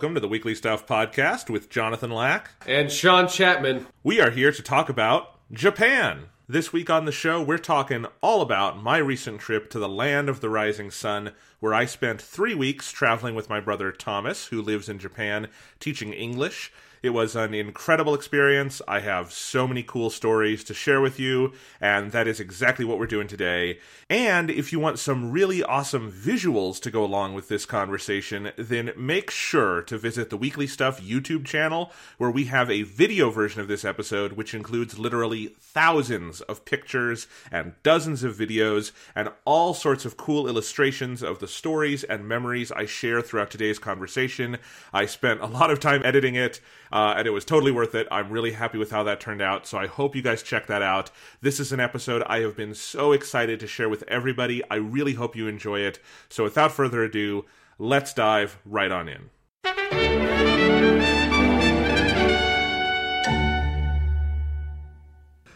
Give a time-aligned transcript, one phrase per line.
[0.00, 2.52] welcome to the Weekly Stuff Podcast with Jonathan Lack.
[2.66, 3.86] And Sean Chapman.
[4.02, 6.30] We are here to talk about Japan.
[6.48, 10.30] This week on the show, we're talking all about my recent trip to the land
[10.30, 14.62] of the rising sun, where I spent three weeks traveling with my brother Thomas, who
[14.62, 15.48] lives in Japan,
[15.80, 16.72] teaching English.
[17.02, 18.82] It was an incredible experience.
[18.86, 22.98] I have so many cool stories to share with you, and that is exactly what
[22.98, 23.78] we're doing today.
[24.10, 28.92] And if you want some really awesome visuals to go along with this conversation, then
[28.98, 33.62] make sure to visit the Weekly Stuff YouTube channel, where we have a video version
[33.62, 39.72] of this episode, which includes literally thousands of pictures and dozens of videos and all
[39.72, 44.58] sorts of cool illustrations of the stories and memories I share throughout today's conversation.
[44.92, 46.60] I spent a lot of time editing it
[46.92, 48.06] uh, and it was totally worth it.
[48.10, 50.82] I'm really happy with how that turned out, so I hope you guys check that
[50.82, 51.10] out.
[51.40, 54.62] This is an episode I have been so excited to share with everybody.
[54.70, 55.98] I really hope you enjoy it.
[56.28, 57.44] So without further ado,
[57.78, 59.30] let's dive right on in.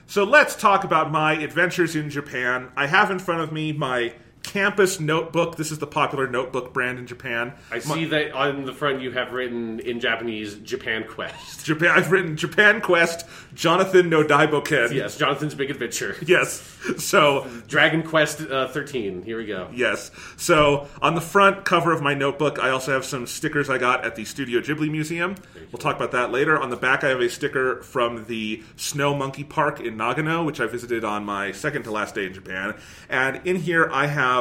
[0.06, 2.70] So let's talk about my adventures in Japan.
[2.76, 5.56] I have in front of me my campus notebook.
[5.56, 7.54] This is the popular notebook brand in Japan.
[7.72, 11.64] I see that on the front you have written in Japanese Japan Quest.
[11.64, 11.90] Japan.
[11.90, 14.92] I've written Japan Quest, Jonathan no Daiboken.
[14.92, 16.16] Yes, Jonathan's Big Adventure.
[16.26, 16.78] Yes.
[16.98, 19.22] So Dragon Quest uh, 13.
[19.22, 19.68] Here we go.
[19.72, 20.10] Yes.
[20.36, 24.04] So on the front cover of my notebook, I also have some stickers I got
[24.04, 25.36] at the Studio Ghibli Museum.
[25.70, 26.58] We'll talk about that later.
[26.58, 30.60] On the back, I have a sticker from the Snow Monkey Park in Nagano, which
[30.60, 32.74] I visited on my second to last day in Japan.
[33.08, 34.33] And in here, I have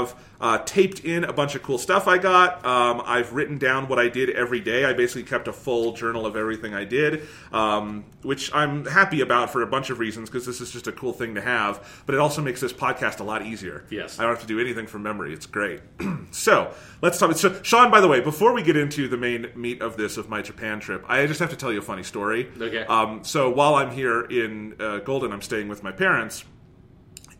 [0.44, 2.66] uh, taped in a bunch of cool stuff I got.
[2.66, 4.84] Um, I've written down what I did every day.
[4.84, 9.52] I basically kept a full journal of everything I did, um, which I'm happy about
[9.52, 12.04] for a bunch of reasons because this is just a cool thing to have.
[12.06, 13.86] But it also makes this podcast a lot easier.
[13.90, 14.20] Yes.
[14.20, 15.34] I don't have to do anything from memory.
[15.34, 15.80] It's great.
[16.32, 17.34] so let's talk.
[17.38, 20.28] So, Sean, by the way, before we get into the main meat of this, of
[20.28, 22.50] my Japan trip, I just have to tell you a funny story.
[22.60, 22.86] Okay.
[22.86, 26.44] Um, so while I'm here in uh, Golden, I'm staying with my parents,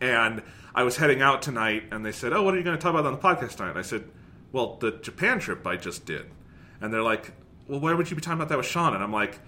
[0.00, 0.42] and
[0.74, 2.90] I was heading out tonight, and they said, "Oh, what are you going to talk
[2.90, 4.04] about on the podcast tonight?" I said,
[4.52, 6.26] "Well, the Japan trip I just did,"
[6.80, 7.32] and they're like,
[7.68, 9.38] "Well, why would you be talking about that with Sean?" And I'm like,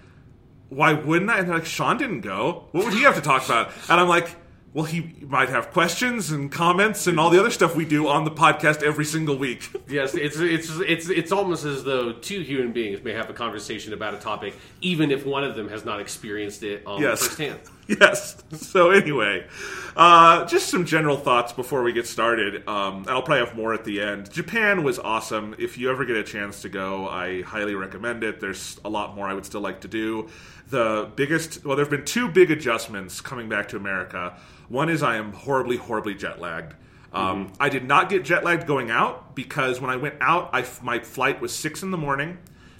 [0.69, 2.67] "Why wouldn't I?" And they're like, "Sean didn't go.
[2.71, 4.29] What would he have to talk about?" And I'm like.
[4.73, 8.25] Well, he might have questions and comments and all the other stuff we do on
[8.25, 9.67] the podcast every single week.
[9.89, 13.93] Yes, it's it's it's it's almost as though two human beings may have a conversation
[13.93, 17.25] about a topic, even if one of them has not experienced it um, Yes.
[17.25, 17.59] firsthand.
[17.99, 18.43] yes.
[18.51, 19.47] So anyway,
[19.95, 22.67] uh, just some general thoughts before we get started.
[22.67, 24.31] Um, and I'll probably have more at the end.
[24.31, 25.55] Japan was awesome.
[25.57, 28.39] If you ever get a chance to go, I highly recommend it.
[28.39, 30.29] There's a lot more I would still like to do.
[30.69, 34.37] The biggest, well, there have been two big adjustments coming back to America.
[34.67, 36.75] One is I am horribly, horribly jet lagged.
[37.13, 40.65] Um, I did not get jet lagged going out because when I went out, I,
[40.83, 42.37] my flight was six in the morning.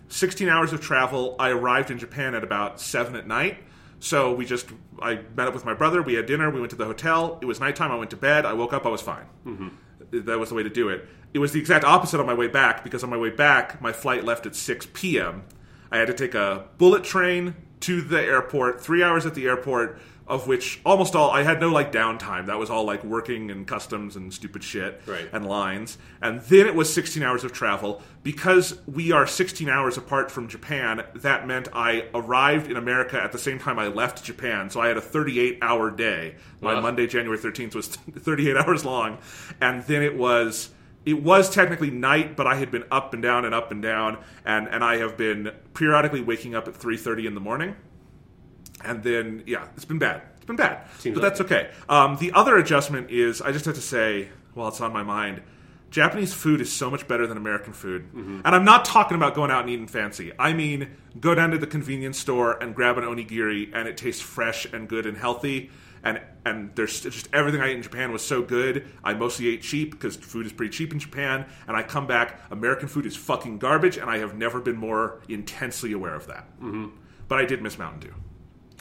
[0.09, 1.35] 16 hours of travel.
[1.39, 3.57] I arrived in Japan at about 7 at night.
[3.99, 4.69] So we just,
[5.01, 6.01] I met up with my brother.
[6.01, 6.49] We had dinner.
[6.49, 7.39] We went to the hotel.
[7.41, 7.91] It was nighttime.
[7.91, 8.45] I went to bed.
[8.45, 8.85] I woke up.
[8.85, 9.25] I was fine.
[9.45, 10.25] Mm-hmm.
[10.25, 11.07] That was the way to do it.
[11.33, 13.91] It was the exact opposite on my way back because on my way back, my
[13.91, 15.43] flight left at 6 p.m.
[15.91, 19.99] I had to take a bullet train to the airport, three hours at the airport,
[20.27, 22.47] of which almost all, I had no like downtime.
[22.47, 25.29] That was all like working and customs and stupid shit Right.
[25.31, 25.97] and lines.
[26.21, 28.01] And then it was 16 hours of travel.
[28.23, 33.31] Because we are 16 hours apart from Japan, that meant I arrived in America at
[33.31, 34.69] the same time I left Japan.
[34.69, 36.35] So I had a 38 hour day.
[36.59, 36.81] My Wow.
[36.81, 39.19] Monday, January 13th was 38 hours long.
[39.61, 40.71] And then it was.
[41.05, 44.17] It was technically night, but I had been up and down and up and down,
[44.43, 47.77] and, and I have been periodically waking up at 3.30 in the morning
[48.83, 50.21] and then yeah, it's been bad.
[50.37, 51.69] It's been bad, Seems but like that's okay.
[51.89, 55.41] Um, the other adjustment is I just have to say, while it's on my mind,
[55.89, 58.41] Japanese food is so much better than American food, Mm-hmm.
[58.45, 60.31] and I'm not talking about going out and eating fancy.
[60.37, 60.89] I mean,
[61.19, 64.87] go down to the convenience store and grab an onigiri, and it tastes fresh and
[64.87, 65.69] good and healthy.
[66.03, 68.85] And and there's just everything I ate in Japan was so good.
[69.03, 71.45] I mostly ate cheap because food is pretty cheap in Japan.
[71.67, 75.19] And I come back, American food is fucking garbage, and I have never been more
[75.27, 76.45] intensely aware of that.
[76.61, 76.87] Mm-hmm.
[77.27, 78.13] But I did miss Mountain Dew.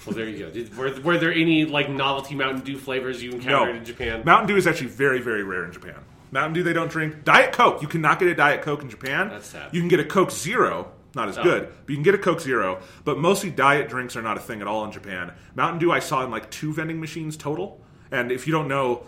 [0.04, 0.50] Well, there you go.
[0.50, 4.22] Did, were, were there any like novelty Mountain Dew flavors you encountered in Japan?
[4.24, 5.96] Mountain Dew is actually very, very rare in Japan.
[6.30, 7.24] Mountain Dew they don't drink.
[7.24, 9.28] Diet Coke, you cannot get a Diet Coke in Japan.
[9.30, 9.72] That's sad.
[9.72, 11.42] You can get a Coke Zero, not as Oh.
[11.42, 12.80] good, but you can get a Coke Zero.
[13.04, 15.32] But mostly diet drinks are not a thing at all in Japan.
[15.54, 17.80] Mountain Dew I saw in like two vending machines total.
[18.12, 19.06] And if you don't know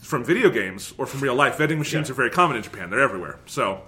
[0.00, 2.12] from video games or from real life, vending machines Yeah.
[2.12, 2.90] are very common in Japan.
[2.90, 3.38] They're everywhere.
[3.46, 3.80] So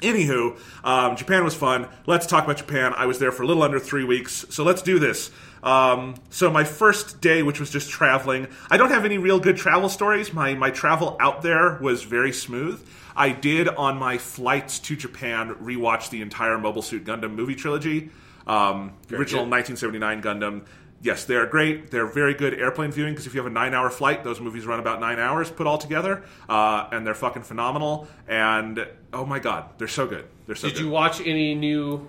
[0.00, 1.88] Anywho, um, Japan was fun.
[2.06, 2.94] Let's talk about Japan.
[2.96, 5.32] I was there for a little under three weeks, so let's do this.
[5.62, 9.56] Um, so my first day, which was just traveling, I don't have any real good
[9.56, 10.32] travel stories.
[10.32, 12.86] My my travel out there was very smooth.
[13.16, 18.10] I did on my flights to Japan rewatch the entire Mobile Suit Gundam movie trilogy,
[18.46, 19.50] um, original good.
[19.50, 20.66] 1979 Gundam.
[21.00, 21.90] Yes, they're great.
[21.92, 24.80] They're very good airplane viewing because if you have a nine-hour flight, those movies run
[24.80, 28.08] about nine hours put all together, uh, and they're fucking phenomenal.
[28.26, 30.24] And oh my god, they're so good.
[30.46, 30.84] They're so Did good.
[30.84, 32.08] you watch any new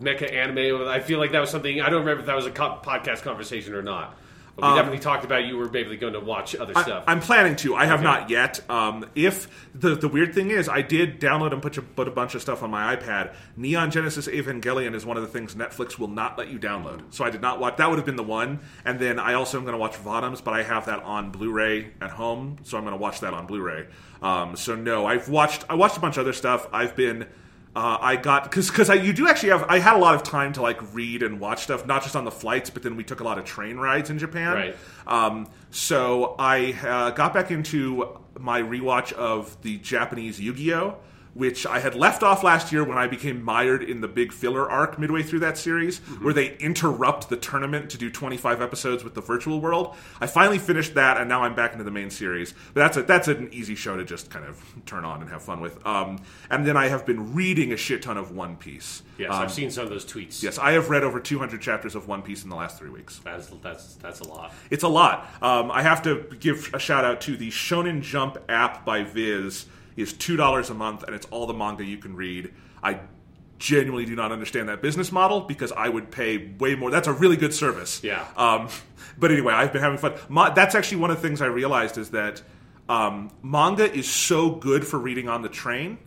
[0.00, 0.88] mecha anime?
[0.88, 3.22] I feel like that was something I don't remember if that was a co- podcast
[3.22, 4.18] conversation or not.
[4.56, 6.88] But we definitely talked about you were maybe going to watch other stuff.
[6.88, 7.74] Um, I'm planning to.
[7.74, 8.60] I have not yet.
[8.70, 12.12] Um, if the the weird thing is, I did download and put a, put a
[12.12, 13.34] bunch of stuff on my iPad.
[13.56, 17.02] Neon Genesis Evangelion is one of the things Netflix will not let you download.
[17.12, 17.78] So I did not watch.
[17.78, 18.60] That would have been the one.
[18.84, 21.90] And then I also am going to watch Bottoms, but I have that on Blu-ray
[22.00, 23.88] at home, so I'm going to watch that on Blu-ray.
[24.22, 25.64] Um, so no, I've watched.
[25.68, 26.68] I watched a bunch of other stuff.
[26.72, 27.26] I've been.
[27.76, 30.22] Uh, I got because because I you do actually have I had a lot of
[30.22, 33.02] time to like read and watch stuff not just on the flights but then we
[33.02, 34.54] took a lot of train rides in Japan.
[34.54, 34.76] Right.
[35.08, 40.96] Um, so I uh, got back into my rewatch of the Japanese Yu-Gi-Oh,
[41.34, 44.70] which I had left off last year when I became mired in the big filler
[44.70, 49.14] arc midway through that series, where they interrupt the tournament to do 25 episodes with
[49.14, 49.96] the virtual world.
[50.20, 52.52] I finally finished that, and now I'm back into the main series.
[52.72, 55.42] But that's a, that's an easy show to just kind of turn on and have
[55.42, 55.84] fun with.
[55.86, 56.20] Um,
[56.50, 59.02] and then I have been reading a shit ton of One Piece.
[59.18, 60.42] yes, Um, I've seen some of those tweets.
[60.42, 63.20] Yes, I have read over 200 chapters of One Piece in the last three weeks.
[63.24, 64.52] that's that's that's a lot.
[64.70, 65.28] It's a lot.
[65.42, 69.66] Um, I have to give a shout out to the Shonen Jump app by Viz.
[69.96, 72.52] Is two dollars a month, and it's all the manga you can read.
[72.82, 73.00] I
[73.58, 76.90] genuinely do not understand that business model because I would pay way more.
[76.90, 78.02] That's a really good service.
[78.02, 78.26] Yeah.
[78.36, 78.68] Um,
[79.18, 80.14] but anyway, I've been having fun.
[80.28, 82.42] Ma- that's actually one of the things I realized is that
[82.88, 85.98] um, manga is so good for reading on the train,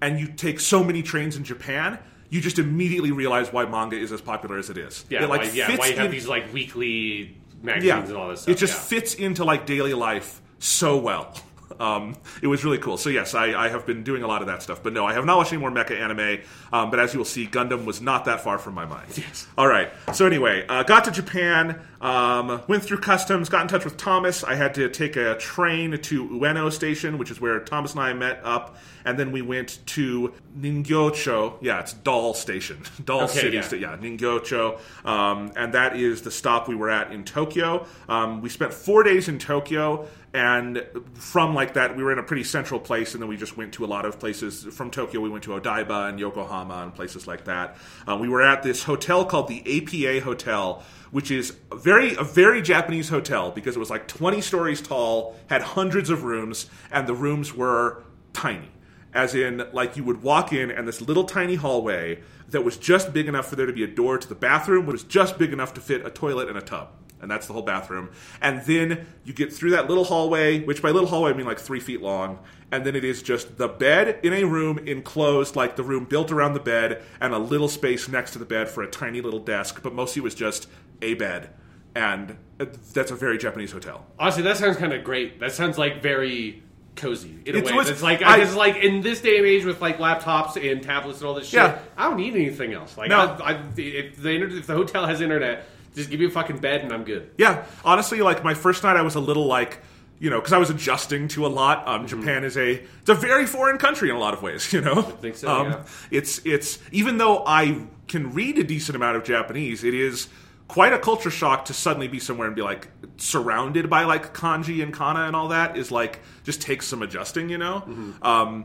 [0.00, 1.98] and you take so many trains in Japan.
[2.30, 5.04] You just immediately realize why manga is as popular as it is.
[5.08, 5.76] Yeah, it, like why, yeah.
[5.76, 8.54] Why you have in- these like weekly magazines and all this stuff.
[8.54, 8.80] it just yeah.
[8.80, 11.34] fits into like daily life so well.
[11.80, 12.96] Um, it was really cool.
[12.96, 14.82] So yes, I, I have been doing a lot of that stuff.
[14.82, 16.40] But no, I have not watched any more mecha anime.
[16.72, 19.06] Um, but as you will see, Gundam was not that far from my mind.
[19.16, 19.46] Yes.
[19.58, 19.90] All right.
[20.12, 21.80] So anyway, uh, got to Japan.
[22.00, 23.48] Um, went through customs.
[23.48, 24.44] Got in touch with Thomas.
[24.44, 28.12] I had to take a train to Ueno Station, which is where Thomas and I
[28.12, 28.76] met up.
[29.06, 31.54] And then we went to Ningyocho.
[31.60, 32.82] Yeah, it's Doll Station.
[33.04, 33.56] Doll Okay, City.
[33.56, 33.62] yeah.
[33.62, 34.78] Sta- yeah, Ningyocho.
[35.06, 37.86] Um, and that is the stop we were at in Tokyo.
[38.08, 40.06] Um, we spent four days in Tokyo.
[40.34, 40.84] And
[41.14, 43.72] from like that, we were in a pretty central place, and then we just went
[43.74, 44.64] to a lot of places.
[44.64, 47.76] From Tokyo, we went to Odaiba and Yokohama and places like that.
[48.06, 50.82] Uh, we were at this hotel called the APA Hotel,
[51.12, 55.36] which is a very a very Japanese hotel because it was like 20 stories tall,
[55.46, 58.02] had hundreds of rooms, and the rooms were
[58.32, 58.70] tiny
[59.12, 63.12] as in like you would walk in and this little tiny hallway that was just
[63.12, 65.72] big enough for there to be a door to the bathroom was just big enough
[65.72, 66.88] to fit a toilet and a tub
[67.24, 68.08] and that's the whole bathroom
[68.40, 71.58] and then you get through that little hallway which by little hallway i mean like
[71.58, 72.38] three feet long
[72.70, 76.30] and then it is just the bed in a room enclosed like the room built
[76.30, 79.40] around the bed and a little space next to the bed for a tiny little
[79.40, 80.68] desk but mostly it was just
[81.02, 81.50] a bed
[81.96, 85.40] and uh, that's a very japanese hotel Honestly, that sounds kind of great.
[85.40, 86.62] That sounds like very
[86.96, 87.72] cozy in a It way.
[87.72, 90.54] was- it's like I- I, just like in this day and age with like laptops
[90.56, 91.54] and tablets and all this shit.
[91.54, 91.78] Yeah.
[91.96, 92.96] I don't need anything else.
[92.96, 93.18] Like, No.
[93.20, 96.82] I, I, if the if the hotel has internet, just give me a fucking bed
[96.82, 97.30] and I'm good.
[97.38, 99.80] Yeah, honestly, like my first night, I was a little like,
[100.18, 101.86] you know, because I was adjusting to a lot.
[101.88, 104.72] Um, Japan is a it's a very foreign country in a lot of ways.
[104.72, 105.82] You know, I think so, Um, yeah.
[106.10, 110.28] It's it's even though I can read a decent amount of Japanese, it is
[110.68, 114.82] quite a culture shock to suddenly be somewhere and be like surrounded by like kanji
[114.82, 115.76] and kana and all that.
[115.76, 117.48] Is like just takes some adjusting.
[117.50, 118.14] You know.
[118.22, 118.64] Um,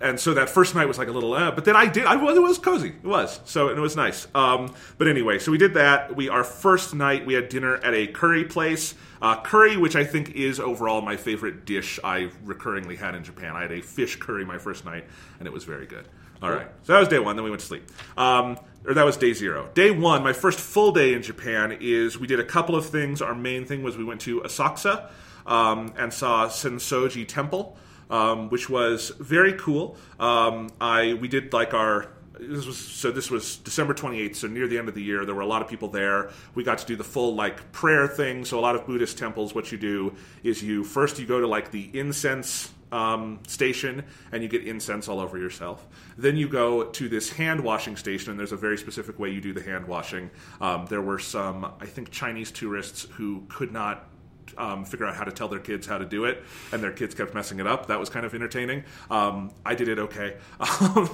[0.00, 2.06] and so that first night was like a little, uh, but then I did.
[2.06, 2.90] I was it was cozy.
[2.90, 4.28] It was so and it was nice.
[4.34, 6.14] Um, but anyway, so we did that.
[6.14, 10.04] We our first night we had dinner at a curry place, uh, curry, which I
[10.04, 13.56] think is overall my favorite dish I recurringly had in Japan.
[13.56, 15.04] I had a fish curry my first night,
[15.38, 16.06] and it was very good.
[16.40, 17.34] All right, so that was day one.
[17.34, 17.90] Then we went to sleep.
[18.16, 19.68] Um, or that was day zero.
[19.74, 23.20] Day one, my first full day in Japan, is we did a couple of things.
[23.20, 25.10] Our main thing was we went to Asakusa
[25.46, 27.76] um, and saw Sensoji Temple
[28.10, 29.96] um, which was very cool.
[30.18, 32.10] Um, I we did like our
[32.40, 35.24] this was so this was December 28th, so near the end of the year.
[35.24, 36.30] There were a lot of people there.
[36.54, 38.44] We got to do the full like prayer thing.
[38.44, 41.46] So a lot of Buddhist temples, what you do is you first you go to
[41.46, 45.86] like the incense um, station and you get incense all over yourself.
[46.16, 49.40] Then you go to this hand washing station, and there's a very specific way you
[49.40, 50.30] do the hand washing.
[50.60, 54.08] Um, there were some, I think, Chinese tourists who could not
[54.56, 57.14] um, figure out how to tell their kids how to do it, and their kids
[57.14, 57.86] kept messing it up.
[57.86, 58.84] That was kind of entertaining.
[59.10, 60.36] Um, I did it okay.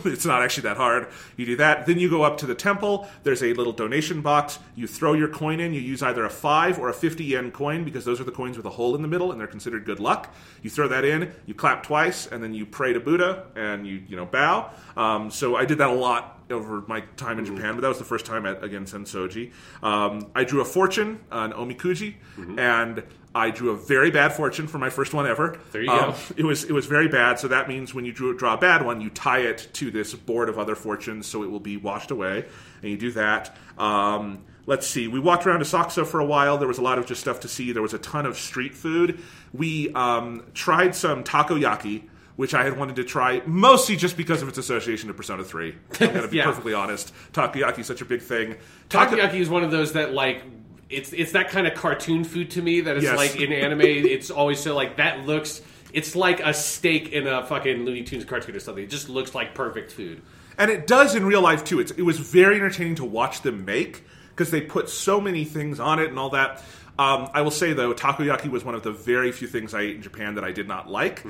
[0.04, 1.08] it's not actually that hard.
[1.36, 3.08] You do that, then you go up to the temple.
[3.22, 4.58] There's a little donation box.
[4.76, 5.74] You throw your coin in.
[5.74, 8.56] You use either a five or a fifty yen coin because those are the coins
[8.56, 10.34] with a hole in the middle, and they're considered good luck.
[10.62, 11.32] You throw that in.
[11.46, 14.70] You clap twice, and then you pray to Buddha, and you you know bow.
[14.96, 17.98] Um, so I did that a lot over my time in Japan, but that was
[17.98, 19.52] the first time at again Sensoji.
[19.82, 22.14] Um, I drew a fortune, an omikuji,
[22.58, 23.02] and
[23.34, 25.58] I drew a very bad fortune for my first one ever.
[25.72, 26.16] There you Um, go.
[26.36, 27.38] It was it was very bad.
[27.40, 30.14] So that means when you drew, draw a bad one, you tie it to this
[30.14, 32.44] board of other fortunes, so it will be washed away,
[32.82, 33.56] and you do that.
[33.78, 35.08] Um, let's see.
[35.08, 36.58] We walked around Asakusa for a while.
[36.58, 37.72] There was a lot of just stuff to see.
[37.72, 39.20] There was a ton of street food.
[39.52, 42.04] We um, tried some takoyaki.
[42.36, 45.70] Which I had wanted to try mostly just because of its association to Persona 3.
[46.00, 46.44] I'm going to be Yeah.
[46.46, 47.12] perfectly honest.
[47.32, 48.56] Takoyaki is such a big thing.
[48.88, 50.42] Tako- Takoyaki is one of those that like
[50.90, 53.16] it's it's that kind of cartoon food to me that is, Yes.
[53.16, 55.60] like in anime it's always so like that looks
[55.92, 58.82] it's like a steak in a fucking Looney Tunes cartoon or something.
[58.82, 60.20] It just looks like perfect food.
[60.58, 61.78] And it does in real life too.
[61.78, 65.78] It's, it was very entertaining to watch them make because they put so many things
[65.78, 66.58] on it and all that.
[66.98, 69.96] Um, I will say though, takoyaki was one of the very few things I ate
[69.96, 71.24] in Japan that I did not like.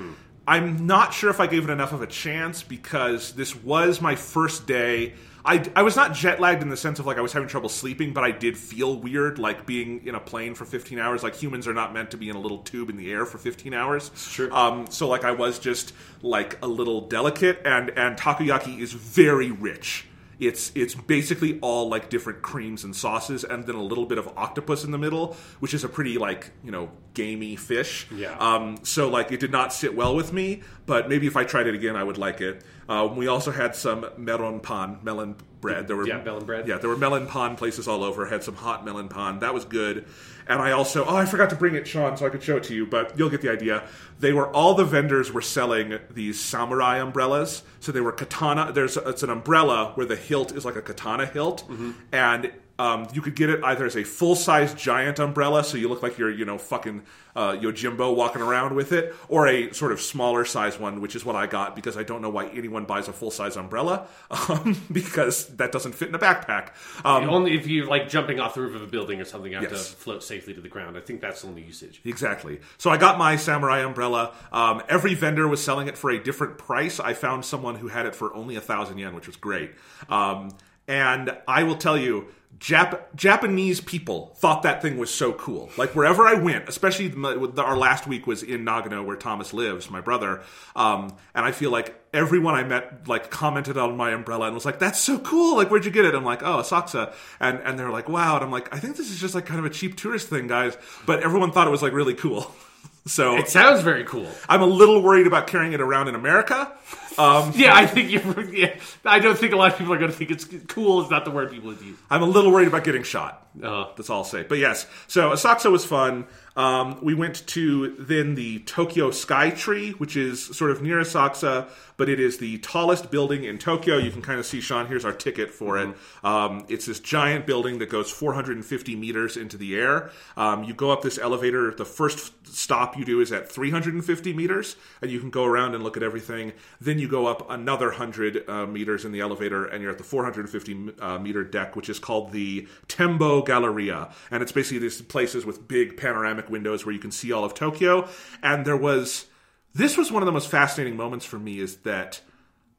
[0.47, 4.15] I'm not sure if I gave it enough of a chance because this was my
[4.15, 5.15] first day.
[5.47, 7.69] I, I was not jet lagged in the sense of like I was having trouble
[7.69, 11.23] sleeping, but I did feel weird, like being in a plane for 15 hours.
[11.23, 13.39] Like humans are not meant to be in a little tube in the air for
[13.39, 14.11] 15 hours.
[14.17, 14.55] Sure.
[14.55, 19.51] Um, so like I was just like a little delicate, and and takoyaki is very
[19.51, 20.07] rich.
[20.39, 24.29] It's it's basically all like different creams and sauces, and then a little bit of
[24.37, 28.07] octopus in the middle, which is a pretty like you know gamey fish.
[28.15, 28.37] Yeah.
[28.39, 31.67] Um, so like it did not sit well with me, but maybe if I tried
[31.67, 32.63] it again, I would like it.
[32.89, 35.89] Um, we also had some melon pan, melon bread.
[35.89, 36.69] There were Yeah, melon bread.
[36.69, 38.27] Yeah, there were melon pan places all over.
[38.27, 39.39] Had some hot melon pan.
[39.39, 40.05] That was good.
[40.47, 42.65] And I also oh I forgot to bring it, Sean, so I could show it
[42.65, 43.85] to you, but you'll get the idea.
[44.21, 47.63] They were all the vendors were selling these samurai umbrellas.
[47.81, 48.73] So they were katana.
[48.73, 51.93] There's it's an umbrella where the hilt is like a katana hilt, mm-hmm.
[52.13, 55.89] and um, you could get it either as a full size giant umbrella, so you
[55.89, 57.03] look like you're you know fucking
[57.37, 61.25] uh, Yojimbo walking around with it, or a sort of smaller size one, which is
[61.25, 64.07] what I got because I don't know why anyone buys a full size umbrella
[64.49, 66.71] um, because that doesn't fit in a backpack.
[67.05, 69.59] Um, Only if you're like jumping off the roof of a building or something, you
[69.59, 69.91] have Yes.
[69.91, 70.97] to float safely to the ground.
[70.97, 72.01] I think that's the only usage.
[72.05, 72.61] Exactly.
[72.79, 74.33] So I got my samurai umbrella.
[74.53, 77.01] Um, every vendor was selling it for a different price.
[77.01, 79.73] I found someone who had it for only a thousand yen, which was great.
[80.09, 80.51] Um,
[80.87, 82.27] and I will tell you,
[82.59, 85.71] Jap- Japanese people thought that thing was so cool.
[85.77, 89.53] Like wherever I went, especially my, with- our last week was in Nagano, where Thomas
[89.53, 90.43] lives, my brother.
[90.77, 94.65] Um, and I feel like everyone I met like commented on my umbrella and was
[94.65, 95.57] like, "That's so cool!
[95.57, 98.45] Like, where'd you get it?" I'm like, "Oh, Asakusa," and and they're like, "Wow!" And
[98.45, 100.77] I'm like, "I think this is just like kind of a cheap tourist thing, guys."
[101.07, 102.51] But everyone thought it was like really cool.
[103.07, 104.27] So It sounds very cool.
[104.49, 106.73] I'm a little worried about carrying it around in America.
[107.19, 108.45] Um, Yeah, I think you're.
[108.55, 111.03] Yeah, I don't think a lot of people are going to think it's cool.
[111.03, 111.97] Is not the word people would use.
[112.11, 113.47] I'm a little worried about getting shot.
[113.63, 114.43] Uh, That's all I'll say.
[114.43, 116.27] But yes, so Asakusa was fun.
[116.57, 121.69] Um, we went to then the Tokyo Sky Tree, which is sort of near Asakusa,
[121.97, 123.99] but it is the tallest building in Tokyo.
[123.99, 125.97] You can kind of see, Sean, here's our ticket for it.
[126.23, 130.11] Um, it's this giant building that goes 450 meters into the air.
[130.37, 131.73] Um, you go up this elevator.
[131.73, 135.83] The first stop you do is at 350 meters, and you can go around and
[135.83, 136.53] look at everything.
[136.81, 140.05] Then you go up another 100 uh, meters in the elevator, and you're at the
[140.05, 144.11] 450 uh, meter deck, which is called the Tembo Galleria.
[144.31, 147.55] And it's basically these places with big panoramic windows where you can see all of
[147.55, 148.09] Tokyo.
[148.43, 149.27] And there was,
[149.75, 152.21] this was one of the most fascinating moments for me is that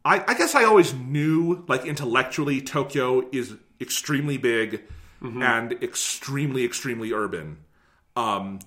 [0.04, 4.82] I, I guess I always knew, like intellectually, Tokyo is extremely big
[5.22, 7.58] and extremely, extremely urban.
[8.16, 8.60] Um,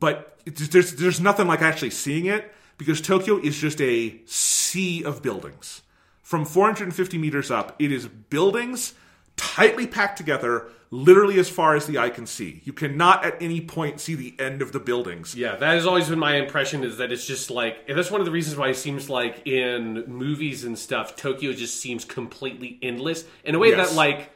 [0.00, 5.22] but there's there's nothing like actually seeing it because Tokyo is just a sea of
[5.22, 5.82] buildings.
[6.22, 8.94] From 450 meters up, it is buildings
[9.36, 12.60] tightly packed together, literally as far as the eye can see.
[12.64, 15.34] You cannot at any point see the end of the buildings.
[15.34, 16.82] yeah, that has always been my impression.
[16.84, 19.46] Is that it's just like and that's one of the reasons why it seems like
[19.46, 23.90] in movies and stuff, Tokyo just seems completely endless in a way Yes.
[23.90, 24.30] that like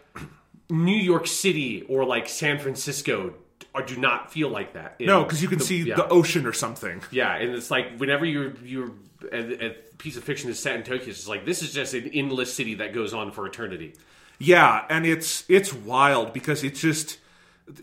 [0.71, 3.35] New York City or like San Francisco
[3.75, 5.01] or do not feel like that.
[5.01, 5.95] No, because you can the- see yeah.
[5.97, 7.03] the ocean or something.
[7.11, 8.93] Yeah, and it's like whenever you're you're
[9.33, 11.95] a, a piece of fiction is set in Tokyo, it's just like this is just
[11.95, 13.95] an endless city that goes on for eternity.
[14.43, 17.19] Yeah, and it's it's wild because it's just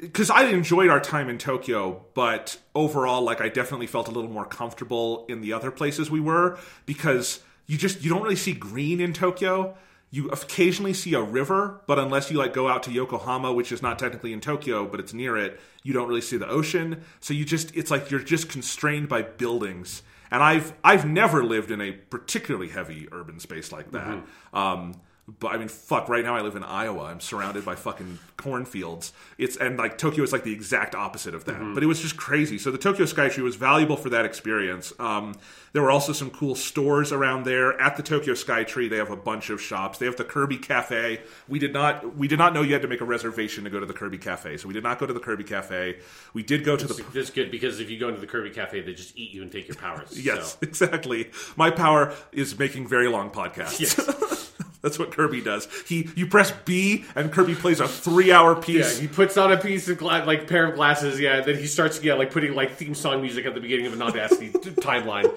[0.01, 4.30] because I enjoyed our time in Tokyo, but overall, like I definitely felt a little
[4.30, 8.51] more comfortable in the other places we were because you just you don't really see
[8.51, 9.78] green in Tokyo.
[10.12, 13.82] you occasionally see a river, but unless you like go out to Yokohama, which is
[13.82, 17.04] not technically in Tokyo, but it's near it, you don't really see the ocean.
[17.20, 20.01] So you just it's like you're just constrained by buildings.
[20.32, 24.20] And I've I've never lived in a particularly heavy urban space like that.
[24.54, 25.00] Um,
[25.40, 26.10] but I mean, fuck.
[26.10, 27.04] Right now, I live in Iowa.
[27.06, 29.14] I'm surrounded by fucking cornfields.
[29.38, 31.60] It's and like Tokyo is like the exact opposite of that.
[31.74, 32.58] But it was just crazy.
[32.58, 34.94] So the Tokyo Skytree was valuable for that experience.
[34.98, 35.36] Um,
[35.74, 38.90] there were also some cool stores around there at the Tokyo Skytree.
[38.90, 40.00] They have a bunch of shops.
[40.00, 41.22] They have the Kirby Cafe.
[41.48, 43.80] We did not we did not know you had to make a reservation to go
[43.80, 45.98] to the Kirby Cafe, so we did not go to the Kirby Cafe.
[46.34, 48.82] We did go to the That's good because if you go into the Kirby Cafe,
[48.82, 50.18] they just eat you and take your powers.
[50.30, 50.58] Yes, So.
[50.62, 51.32] exactly.
[51.56, 53.80] My power is making very long podcasts.
[53.80, 53.96] Yes.
[54.82, 55.68] That's what Kirby does.
[55.88, 58.96] He you press B and Kirby plays a three hour piece.
[58.96, 61.20] Yeah, he puts on a piece of gla- like pair of glasses.
[61.20, 63.94] Yeah, then he starts yeah like putting like theme song music at the beginning of
[63.94, 65.30] an Audacity t- timeline.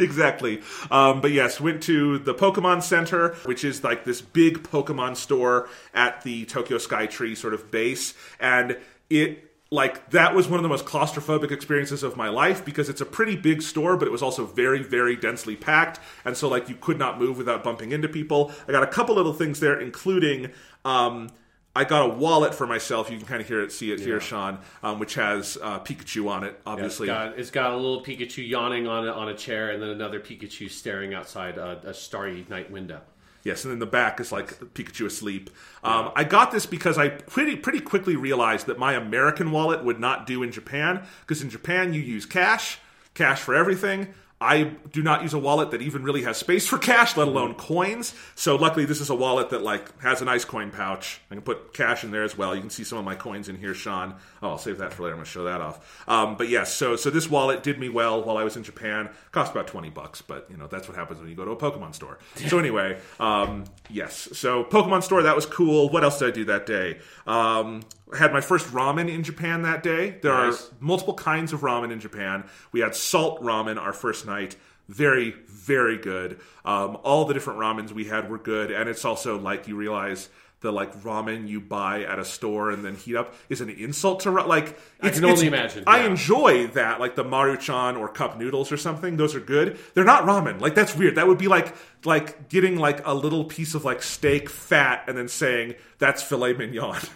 [0.00, 0.60] exactly.
[0.90, 5.68] Um, but yes, went to the Pokemon Center, which is like this big Pokemon store
[5.92, 8.76] at the Tokyo Skytree sort of base, and
[9.10, 9.43] it
[9.74, 13.06] like that was one of the most claustrophobic experiences of my life because it's a
[13.06, 16.76] pretty big store, but it was also very, very densely packed, and so like you
[16.76, 18.52] could not move without bumping into people.
[18.68, 20.52] I got a couple little things there, including.
[20.84, 21.30] Um,
[21.76, 23.10] I got a wallet for myself.
[23.10, 26.30] You can kind of hear it, see it here, Sean, um, which has uh, Pikachu
[26.30, 26.50] on it.
[26.50, 29.82] It's Obviously, got, it's got a little Pikachu yawning on a, on a chair, and
[29.82, 33.00] then another Pikachu staring outside a, a starry night window.
[33.44, 35.50] Yes, and then the back is like Pikachu asleep.
[35.82, 40.00] Um, I got this because I pretty pretty quickly realized that my American wallet would
[40.00, 42.78] not do in Japan because in Japan you use cash,
[43.12, 44.14] cash for everything.
[44.44, 47.54] I do not use a wallet that even really has space for cash, let alone
[47.54, 48.14] coins.
[48.34, 51.20] So luckily, this is a wallet that like has a nice coin pouch.
[51.30, 52.54] I can put cash in there as well.
[52.54, 54.16] You can see some of my coins in here, Sean.
[54.42, 55.14] Oh, I'll save that for later.
[55.14, 56.04] I'm going to show that off.
[56.06, 59.08] Um, but yes, so so this wallet did me well while I was in Japan.
[59.32, 61.56] Cost about twenty bucks, but you know that's what happens when you go to a
[61.56, 62.18] Pokemon store.
[62.46, 64.28] So anyway, um, yes.
[64.34, 65.88] So Pokemon store that was cool.
[65.88, 66.98] What else did I do that day?
[67.26, 70.18] Um, I had my first ramen in Japan that day.
[70.22, 70.66] There Nice.
[70.68, 72.44] are multiple kinds of ramen in Japan.
[72.72, 74.56] We had salt ramen our first night.
[74.88, 76.38] Very, very good.
[76.64, 80.28] Um, all the different ramens we had were good, and it's also like you realize
[80.60, 84.20] the like ramen you buy at a store and then heat up is an insult
[84.20, 84.78] to ra- like.
[85.02, 89.16] It's, can only imagine, I enjoy that, like the maruchan or cup noodles or something.
[89.16, 89.78] Those are good.
[89.94, 90.60] They're not ramen.
[90.60, 91.14] Like that's weird.
[91.14, 95.16] That would be like like getting like a little piece of like steak fat and
[95.16, 97.00] then saying that's filet mignon.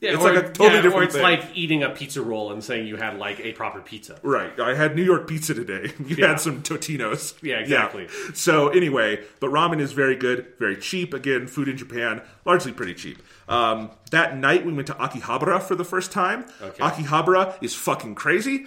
[0.00, 1.22] Yeah, it's or, like a totally yeah, different or it's thing.
[1.22, 4.18] like eating a pizza roll and saying you had like a proper pizza.
[4.22, 4.58] Right.
[4.60, 5.92] I had New York pizza today.
[6.06, 6.28] You Yeah.
[6.28, 7.34] had some Totinos.
[7.42, 8.06] Yeah, exactly.
[8.34, 11.12] So anyway, but ramen is very good, very cheap.
[11.14, 13.20] Again, food in Japan, largely pretty cheap.
[13.48, 16.44] Um, that night we went to Akihabara for the first time.
[16.62, 16.82] Okay.
[16.82, 18.66] Akihabara is fucking crazy.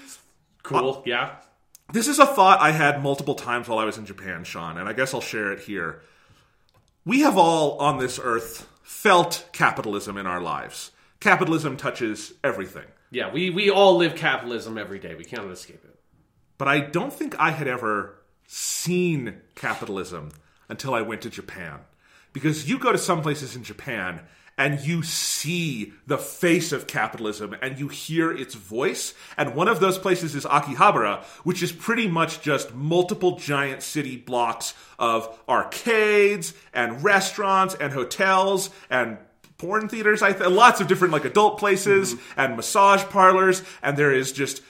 [0.63, 1.01] Cool.
[1.05, 1.35] yeah.
[1.93, 4.87] This is a thought I had multiple times while I was in Japan, Sean, and
[4.87, 6.01] I guess I'll share it here.
[7.05, 10.91] We have all on this earth felt capitalism in our lives.
[11.21, 12.85] Capitalism touches everything.
[13.11, 13.31] Yeah.
[13.31, 15.15] We we all live capitalism every day.
[15.15, 15.95] We cannot escape it.
[16.57, 20.31] but I don't think I had ever seen capitalism
[20.67, 21.79] until I went to Japan.
[22.33, 24.21] Because you go to some places in Japan
[24.57, 29.13] and you see the face of capitalism and you hear its voice.
[29.37, 34.17] And one of those places is Akihabara, which is pretty much just multiple giant city
[34.17, 39.17] blocks of arcades and restaurants and hotels and
[39.61, 40.23] porn theaters.
[40.23, 42.39] I th- lots of different like adult places mm-hmm.
[42.39, 44.63] and massage parlors, and there is just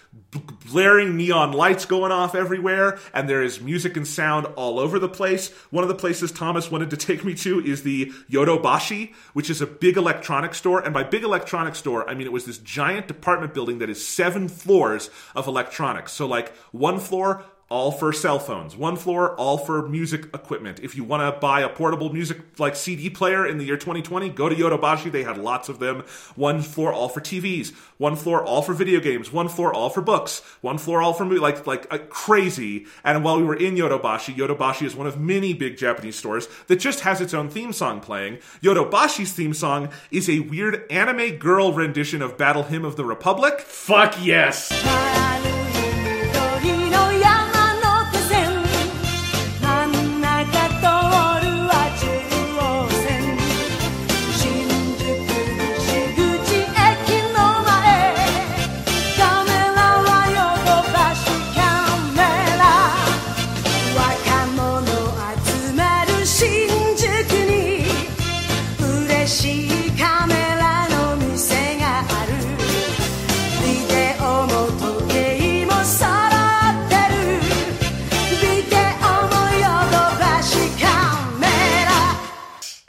[0.70, 5.08] blaring neon lights going off everywhere, and there is music and sound all over the
[5.08, 5.50] place.
[5.70, 9.62] One of the places Thomas wanted to take me to is the Yodobashi, which is
[9.62, 13.08] a big electronics store, and by big electronics store, I mean it was this giant
[13.08, 16.12] department building that is seven floors of electronics.
[16.12, 18.76] So like one floor all for cell phones.
[18.76, 20.82] One floor, all for music equipment.
[20.84, 24.30] If you want to buy a portable music like CD player in the year 2020,
[24.30, 25.10] go to Yodobashi.
[25.10, 26.04] They had lots of them.
[26.36, 27.74] One floor, all for TVs.
[27.98, 29.32] One floor, all for video games.
[29.32, 30.42] One floor, all for books.
[30.60, 31.40] One floor, all for movie.
[31.40, 32.88] Like like uh, crazy.
[33.06, 36.76] And while we were in Yodobashi, Yodobashi is one of many big Japanese stores that
[36.76, 38.40] just has its own theme song playing.
[38.62, 43.62] Yodobashi's theme song is a weird anime girl rendition of Battle Hymn of the Republic.
[43.62, 45.21] Fuck yes.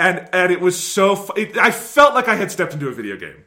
[0.02, 1.16] And and it was so.
[1.16, 3.44] Fu- it, I felt like I had stepped into a video game.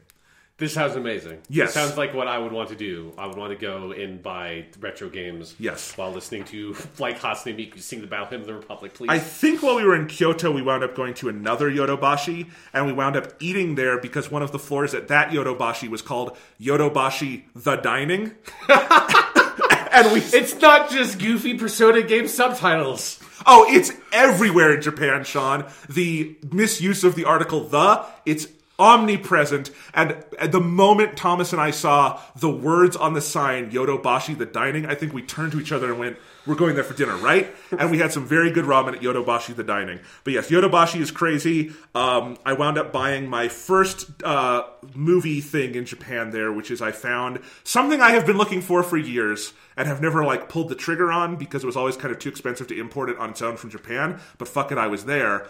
[0.58, 1.42] This sounds amazing.
[1.50, 1.74] Yes.
[1.74, 3.12] This sounds like what I would want to do.
[3.18, 5.54] I would want to go and buy retro games.
[5.58, 5.94] Yes.
[5.98, 9.10] While listening to like Hatsune Miku sing the Battle Hymn of the Republic, please.
[9.10, 12.86] I think while we were in Kyoto, we wound up going to another Yodobashi, and
[12.86, 16.38] we wound up eating there because one of the floors at that Yodobashi was called
[16.58, 18.32] Yodobashi the Dining.
[18.68, 23.20] and we it's not just goofy Persona game subtitles.
[23.46, 25.66] Oh, it's everywhere in Japan, Sean.
[25.88, 29.70] The misuse of the article the, it's omnipresent.
[29.94, 34.46] And at the moment Thomas and I saw the words on the sign, Yodobashi, the
[34.46, 37.16] dining, I think we turned to each other and went, we're going there for dinner,
[37.16, 37.54] right?
[37.76, 40.00] And we had some very good ramen at Yodobashi, the dining.
[40.24, 41.72] But yes, Yodobashi is crazy.
[41.94, 46.80] Um, I wound up buying my first uh, movie thing in Japan there, which is
[46.80, 50.68] I found something I have been looking for for years and have never like pulled
[50.68, 53.30] the trigger on because it was always kind of too expensive to import it on
[53.30, 54.20] its own from Japan.
[54.38, 55.46] But fuck it, I was there.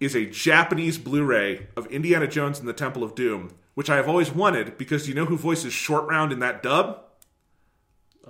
[0.00, 4.08] Is a Japanese Blu-ray of Indiana Jones and the Temple of Doom, which I have
[4.08, 7.04] always wanted because you know who voices Short Round in that dub?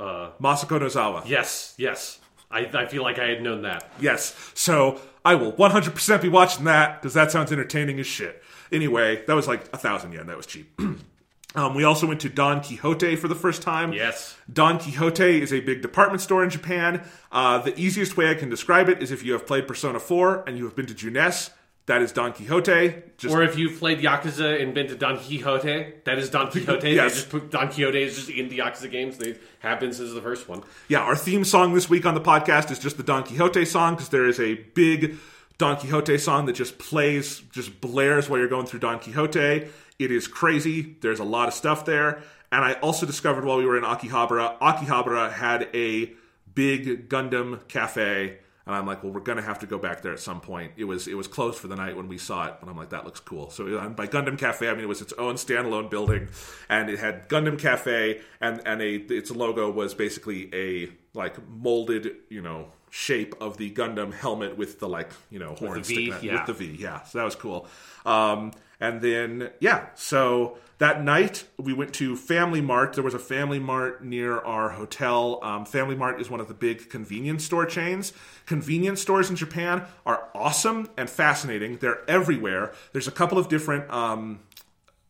[0.00, 1.22] Uh, Masako Nozawa.
[1.26, 2.18] yes, yes.
[2.50, 3.88] I, I feel like I had known that.
[4.00, 4.34] Yes.
[4.54, 8.42] So I will 100% be watching that because that sounds entertaining as shit.
[8.72, 10.26] Anyway, that was like a thousand yen.
[10.26, 10.80] That was cheap.
[11.54, 13.92] um, we also went to Don Quijote for the first time.
[13.92, 14.36] Yes.
[14.52, 17.02] Don Quijote is a big department store in Japan.
[17.30, 20.44] Uh, the easiest way I can describe it is if you have played Persona 4
[20.46, 21.50] and you have been to Junes,
[21.86, 23.16] that is Don Quijote.
[23.16, 26.82] Just Or if you've played Yakuza and been to Don Quijote, that is Don Quijote.
[26.82, 27.12] Yes.
[27.12, 29.18] They just put Don Quijote is just in the Yakuza games.
[29.18, 30.62] They have been since the first one.
[30.88, 33.94] Yeah, our theme song this week on the podcast is just the Don Quijote song
[33.94, 35.16] because there is a big
[35.58, 39.68] Don Quijote song that just plays, just blares while you're going through Don Quijote.
[39.98, 40.96] It is crazy.
[41.00, 42.22] There's a lot of stuff there.
[42.52, 46.12] And I also discovered while we were in Akihabara, Akihabara had a
[46.54, 48.38] big Gundam cafe.
[48.70, 50.74] And I'm like, well, we're gonna have to go back there at some point.
[50.76, 52.90] It was it was closed for the night when we saw it, but I'm like,
[52.90, 53.50] that looks cool.
[53.50, 56.28] So by Gundam Cafe, I mean it was its own standalone building,
[56.68, 62.14] and it had Gundam Cafe, and and a its logo was basically a like molded,
[62.28, 66.12] you know, shape of the Gundam helmet with the like you know horns V, sticking
[66.12, 66.32] out yeah.
[66.34, 66.76] with the V.
[66.78, 67.66] Yeah, so that was cool.
[68.06, 72.94] Um, and then yeah, so that night we went to Family Mart.
[72.94, 75.38] There was a Family Mart near our hotel.
[75.42, 78.12] Um, Family Mart is one of the big convenience store chains.
[78.46, 81.76] Convenience stores in Japan are awesome and fascinating.
[81.76, 82.72] They're everywhere.
[82.92, 84.40] There's a couple of different um,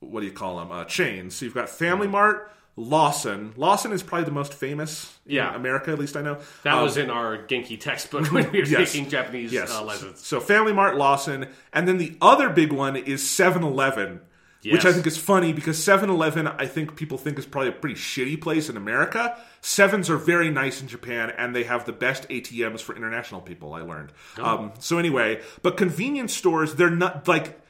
[0.00, 1.34] what do you call them uh, chains.
[1.36, 2.52] So you've got Family Mart.
[2.76, 3.52] Lawson.
[3.56, 5.54] Lawson is probably the most famous in Yeah.
[5.54, 6.38] America, at least I know.
[6.62, 8.92] That Um, was in our Genki textbook when we were Yes.
[8.92, 9.70] taking Japanese Yes.
[9.70, 10.26] uh, lessons.
[10.26, 14.20] So Family Mart, Lawson, and then the other big one is 7-Eleven,
[14.64, 17.96] which I think is funny because 7-Eleven I think people think is probably a pretty
[17.96, 19.36] shitty place in America.
[19.60, 23.72] Sevens are very nice in Japan and they have the best ATMs for international people,
[23.74, 24.12] I learned.
[24.38, 24.44] Oh.
[24.44, 27.60] Um, so anyway, but convenience stores, they're not like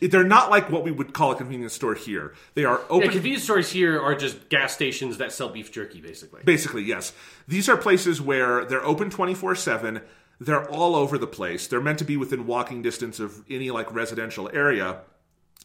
[0.00, 2.34] they're not like what we would call a convenience store here.
[2.54, 6.00] They are open Yeah, convenience stores here are just gas stations that sell beef jerky,
[6.00, 6.42] basically.
[6.44, 7.12] Basically, yes.
[7.48, 10.00] These are places where they're open 24 7.
[10.38, 11.66] They're all over the place.
[11.66, 15.00] They're meant to be within walking distance of any like residential area.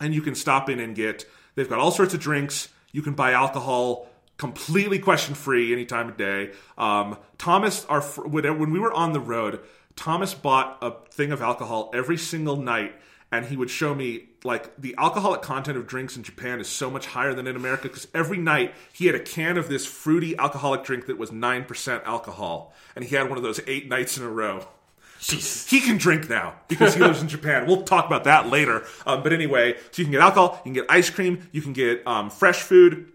[0.02, 2.70] And you can stop in and get, they've got all sorts of drinks.
[2.92, 6.52] You can buy alcohol completely question free any time of day.
[6.78, 9.62] Um, Thomas, our, when we were on the road,
[9.96, 12.94] Thomas bought a thing of alcohol every single night
[13.32, 16.90] and he would show me like the alcoholic content of drinks in Japan is so
[16.92, 20.38] much higher than in America because every night he had a can of this fruity
[20.38, 24.24] alcoholic drink that was 9% alcohol and he had one of those eight nights in
[24.24, 24.68] a row.
[25.28, 25.70] Jesus.
[25.70, 27.66] He can drink now because he lives in Japan.
[27.68, 28.84] We'll talk about that later.
[29.06, 31.74] Um, but anyway, so you can get alcohol, you can get ice cream, you can
[31.74, 33.12] get um, fresh food,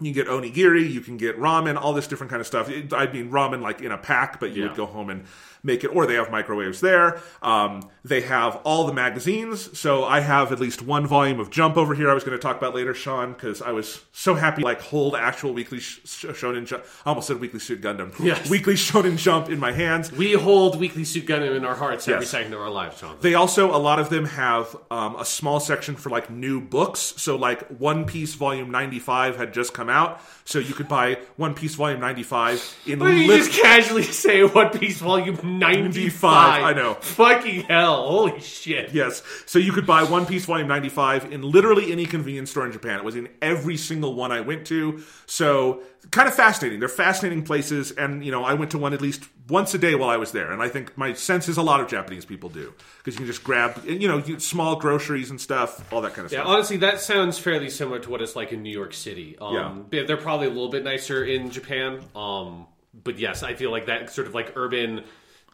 [0.00, 2.68] you can get onigiri, you can get ramen, all this different kind of stuff.
[2.70, 4.68] It- I mean ramen like in a pack, but you Yeah.
[4.68, 5.24] would go home and
[5.68, 5.88] make it.
[5.94, 7.20] Or they have microwaves there.
[7.42, 9.78] Um, they have all the magazines.
[9.78, 12.10] So I have at least one volume of Jump over here.
[12.10, 15.14] I was going to talk about later, Sean, because I was so happy like hold
[15.14, 16.82] actual weekly sh- sh- Shonen Jump.
[17.04, 18.12] I almost said Weekly Suit Gundam.
[18.18, 18.48] Yes.
[18.50, 20.10] Weekly Shonen Jump in my hands.
[20.10, 22.30] We hold Weekly Suit Gundam in our hearts every Yes.
[22.30, 23.16] second of our lives, John.
[23.20, 27.00] They also, a lot of them have um, a small section for like new books.
[27.18, 30.20] So, like One Piece Volume 95 had just come out.
[30.44, 34.42] So, you could buy One Piece Volume 95 in Why did you just casually say
[34.44, 36.62] One Piece Volume 95?
[36.62, 36.94] I know.
[36.94, 38.06] Fucking hell.
[38.06, 38.92] Holy shit.
[38.92, 39.22] Yes.
[39.46, 42.98] So, you could buy One Piece Volume 95 in literally any convenience store in Japan.
[42.98, 45.02] It was in every single one I went to.
[45.26, 46.80] So, kind of fascinating.
[46.80, 47.90] They're fascinating places.
[47.92, 50.32] And, you know, I went to one at least once a day while I was
[50.32, 50.52] there.
[50.52, 52.72] And I think my sense is a lot of Japanese people do.
[52.98, 56.32] Because you can just grab, you know, small groceries and stuff, all that kind of
[56.32, 56.46] Yeah, stuff.
[56.48, 59.36] Yeah, honestly, that sounds fairly similar to what it's like in New York City.
[59.40, 60.04] Um, yeah.
[60.04, 62.00] They're probably a little bit nicer in Japan.
[62.14, 65.04] Um, but yes, I feel like that sort of like urban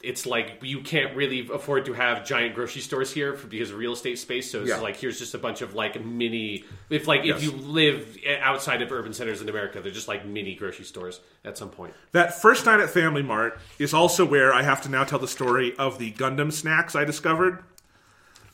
[0.04, 3.78] it's like you can't really afford to have giant grocery stores here for, because of
[3.78, 4.50] real estate space.
[4.50, 4.76] So it's Yeah.
[4.78, 6.64] like here's just a bunch of like mini.
[6.90, 7.38] If like Yes.
[7.38, 11.20] if you live outside of urban centers in America, they're just like mini grocery stores
[11.44, 11.94] at some point.
[12.12, 15.28] That first night at Family Mart is also where I have to now tell the
[15.28, 17.58] story of the Gundam snacks I discovered.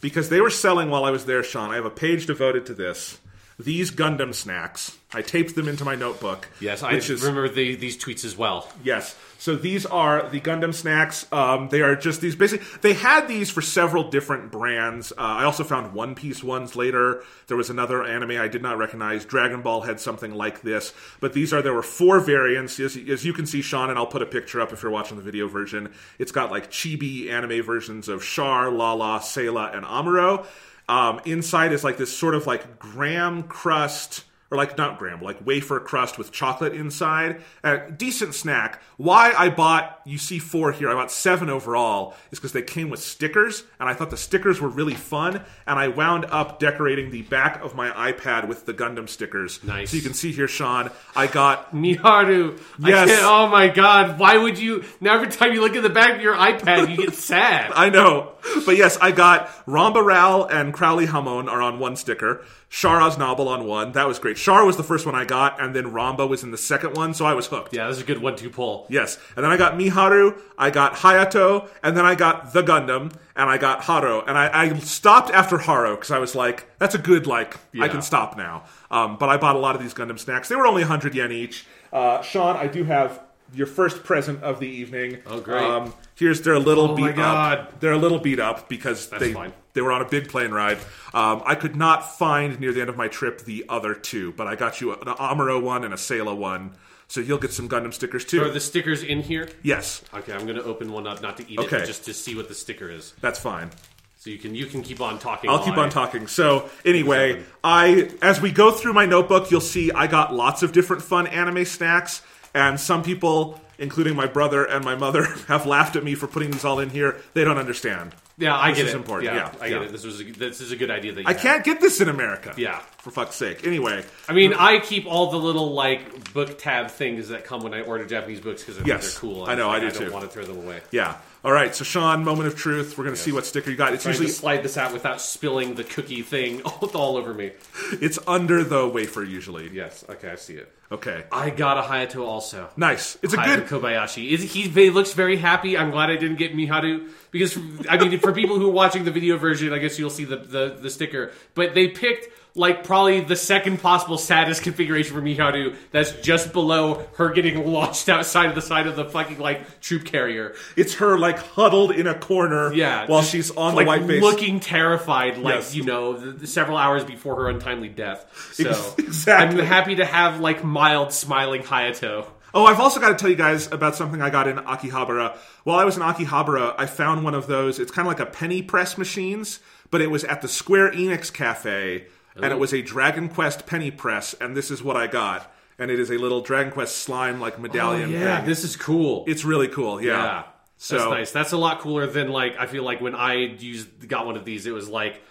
[0.01, 1.71] Because they were selling while I was there, Sean.
[1.71, 3.19] I have a page devoted to this.
[3.61, 4.97] These Gundam snacks.
[5.13, 6.49] I taped them into my notebook.
[6.61, 8.71] Yes, I is remember the, these tweets as well.
[8.83, 9.17] Yes.
[9.39, 11.27] So these are the Gundam snacks.
[11.33, 12.63] Um, they are just these basic.
[12.81, 15.13] They had these for several different brands.
[15.13, 17.23] Uh, I also found One Piece ones later.
[17.49, 19.25] There was another anime I did not recognize.
[19.25, 20.95] Dragon Ball had something like this.
[21.21, 22.79] But these are there were four variants.
[22.81, 25.17] As, as you can see, Sean, and I'll put a picture up if you're watching
[25.17, 25.93] the video version.
[26.19, 30.47] It's got like chibi anime versions of Char, Lalah, Sayla, and Amuro.
[30.91, 35.45] Um, inside is like this sort of like graham crust or like not graham, like
[35.47, 37.43] wafer crust with chocolate inside.
[37.63, 38.83] A decent snack.
[38.97, 42.91] Why I bought, you see four here, I bought seven overall, is because they came
[42.91, 47.11] with stickers, and I thought the stickers were really fun, and I wound up decorating
[47.11, 49.63] the back of my iPad with the Gundam stickers.
[49.63, 49.91] Nice.
[49.91, 52.61] So you can see here, Sean, I got Miharu.
[52.79, 53.21] Yes.
[53.23, 54.19] oh my god.
[54.19, 56.97] Why would you now every time you look at the back of your iPad you
[56.97, 57.73] get sad.
[57.75, 58.33] I know.
[58.67, 62.45] But yes, I got Ramba Ral and Crowley Hamon are on one sticker.
[62.73, 63.91] Char Aznable on one.
[63.93, 64.37] That was great.
[64.37, 67.13] Char was the first one I got, and then Ramba was in the second one,
[67.15, 67.75] so I was hooked.
[67.75, 68.87] yeah, this is a good one two pull.
[68.89, 69.19] Yes.
[69.35, 73.51] And then I got Miharu, I got Hayato, and then I got the Gundam, and
[73.51, 74.23] I got Haro.
[74.25, 77.89] And I, I stopped after Haro because I was like, that's a good, like, I
[77.89, 78.63] can stop now.
[78.89, 80.49] Um, but I bought a lot of these Gundam snacks.
[80.49, 81.67] They were only 100 yen each.
[81.93, 83.21] Uh, Sean, I do have
[83.53, 85.19] your first present of the evening.
[85.27, 85.61] Oh, great.
[85.65, 87.59] Um, here's they're a little Oh, beat my God.
[87.59, 87.81] up.
[87.81, 89.53] They're a little beat up because That's they fine.
[89.73, 90.79] They were on a big plane ride.
[91.15, 94.47] Um, I could not find near the end of my trip the other two, but
[94.47, 96.73] I got you an Amuro one and a Sayla one.
[97.09, 98.41] So you'll get some Gundam stickers too.
[98.43, 99.49] Are the stickers in here?
[99.63, 101.77] yes, Okay, I'm gonna open one up, not to eat Okay.
[101.79, 103.15] it, but just to see what the sticker is.
[103.21, 103.71] that's fine.
[104.17, 105.49] So you can you can keep on talking.
[105.51, 106.27] I'll keep I- on talking.
[106.27, 110.73] So anyway, I as we go through my notebook, you'll see I got lots of
[110.73, 112.21] different fun anime snacks,
[112.55, 116.53] and some people, including my brother and my mother, have laughed at me for putting
[116.53, 117.17] these all in here.
[117.35, 118.15] They don't understand.
[118.39, 118.97] Yeah, I This get is it.
[118.97, 119.35] important.
[119.35, 119.87] Yeah, Yeah, I get yeah.
[119.89, 119.93] it.
[119.93, 121.43] This was a, this is a good idea that you I had.
[121.43, 122.55] can't get this in America.
[122.57, 122.79] Yeah.
[122.99, 123.67] for fuck's sake.
[123.67, 127.75] Anyway, I mean, I keep all the little like book tab things that come when
[127.75, 129.45] I order Japanese books because I Yes, think they're cool.
[129.51, 130.13] I know, I do I don't too.
[130.13, 130.81] want to throw them away.
[130.91, 131.17] yeah.
[131.43, 132.99] All right, so Sean, moment of truth.
[132.99, 133.95] We're gonna see what sticker you got.
[133.95, 136.61] It's Trying usually to slide this out without spilling the cookie thing
[136.95, 137.53] all, over me.
[137.93, 139.71] it's under the wafer usually.
[139.73, 140.05] Yes.
[140.09, 140.71] Okay, I see it.
[140.93, 142.69] Okay, I got a Hayato also.
[142.77, 143.17] nice.
[143.23, 143.83] It's a Hayato good.
[143.83, 144.29] Kobayashi.
[144.31, 145.79] Is he, he looks very happy.
[145.79, 147.57] I'm glad I didn't get Miharu because
[147.89, 150.37] I mean, for people who are watching the video version, I guess you'll see the,
[150.37, 151.33] the the sticker.
[151.55, 155.77] But they picked like probably the second possible saddest configuration for Miharu.
[155.93, 160.05] That's just below her getting launched outside of the side of the fucking like troop
[160.05, 160.55] carrier.
[160.77, 162.73] It's her like huddled in a corner.
[162.73, 164.23] Yeah, while she's on like the white base.
[164.23, 165.75] looking terrified, like Yes.
[165.75, 168.27] you know, the, the several hours before her untimely death.
[168.55, 169.61] So exactly.
[169.61, 172.27] I'm happy to have like mild smiling Hayato.
[172.53, 175.37] Oh, I've also got to tell you guys about something I got in Akihabara.
[175.63, 177.79] While I was in Akihabara, I found one of those.
[177.79, 179.61] It's kind of like a penny press machines,
[179.93, 182.07] but it was at the Square Enix Cafe,
[182.43, 185.53] and it was a Dragon Quest penny press, and this is what I got.
[185.79, 188.47] And it is a little Dragon Quest slime like medallion Oh, yeah, thing.
[188.47, 189.25] this is cool.
[189.27, 190.01] it's really cool.
[190.03, 190.13] Yeah.
[190.23, 190.43] Yeah.
[190.77, 191.31] So That's nice.
[191.33, 194.45] That's a lot cooler than like I feel like when I used got one of
[194.45, 195.23] these, it was like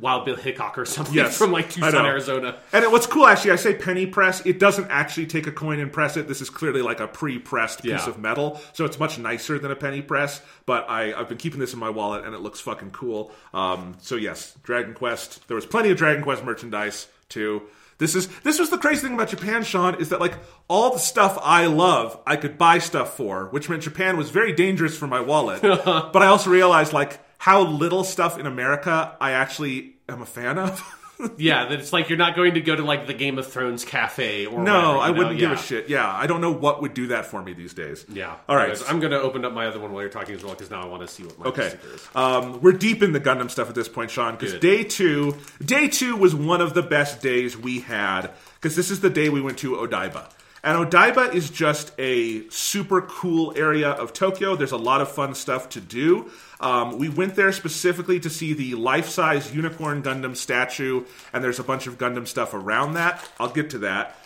[0.00, 2.04] Wild Bill Hickok or something Yes, from like Tucson.
[2.04, 2.58] Arizona.
[2.74, 4.44] And it, what's cool, actually, I say penny press.
[4.44, 6.28] It doesn't actually take a coin and press it.
[6.28, 8.08] This is clearly like a pre-pressed piece Yeah.
[8.08, 10.42] of metal, so it's much nicer than a penny press.
[10.66, 13.32] But I, I've been keeping this in my wallet, and it looks fucking cool.
[13.54, 15.48] Um, so yes, Dragon Quest.
[15.48, 17.62] There was plenty of Dragon Quest merchandise too.
[17.96, 20.34] This is this was the crazy thing about Japan, Sean, is that like
[20.68, 24.52] all the stuff I love, I could buy stuff for, which meant Japan was very
[24.52, 25.62] dangerous for my wallet.
[25.62, 30.58] but I also realized like how little stuff in America I actually am a fan
[30.58, 30.94] of.
[31.36, 33.84] Yeah, that it's like you're not going to go to like the Game of Thrones
[33.84, 35.18] cafe or No, whatever, I know?
[35.18, 35.88] wouldn't give a shit.
[35.88, 38.06] Yeah, I don't know what would do that for me these days.
[38.08, 38.36] Yeah.
[38.48, 38.68] All right.
[38.70, 40.70] Anyways, I'm going to open up my other one while you're talking as well because
[40.70, 41.76] now I want to see what my Okay.
[41.92, 42.08] is.
[42.14, 45.88] Um, we're deep in the Gundam stuff at this point, Sean, because day two, day
[45.88, 49.40] two was one of the best days we had because this is the day we
[49.40, 50.30] went to Odaiba.
[50.62, 54.54] And Odaiba is just a super cool area of Tokyo.
[54.54, 56.30] There's a lot of fun stuff to do.
[56.60, 61.58] Um, we went there specifically to see the life size Unicorn Gundam statue, and there's
[61.58, 63.28] a bunch of Gundam stuff around that.
[63.38, 64.16] I'll get to that.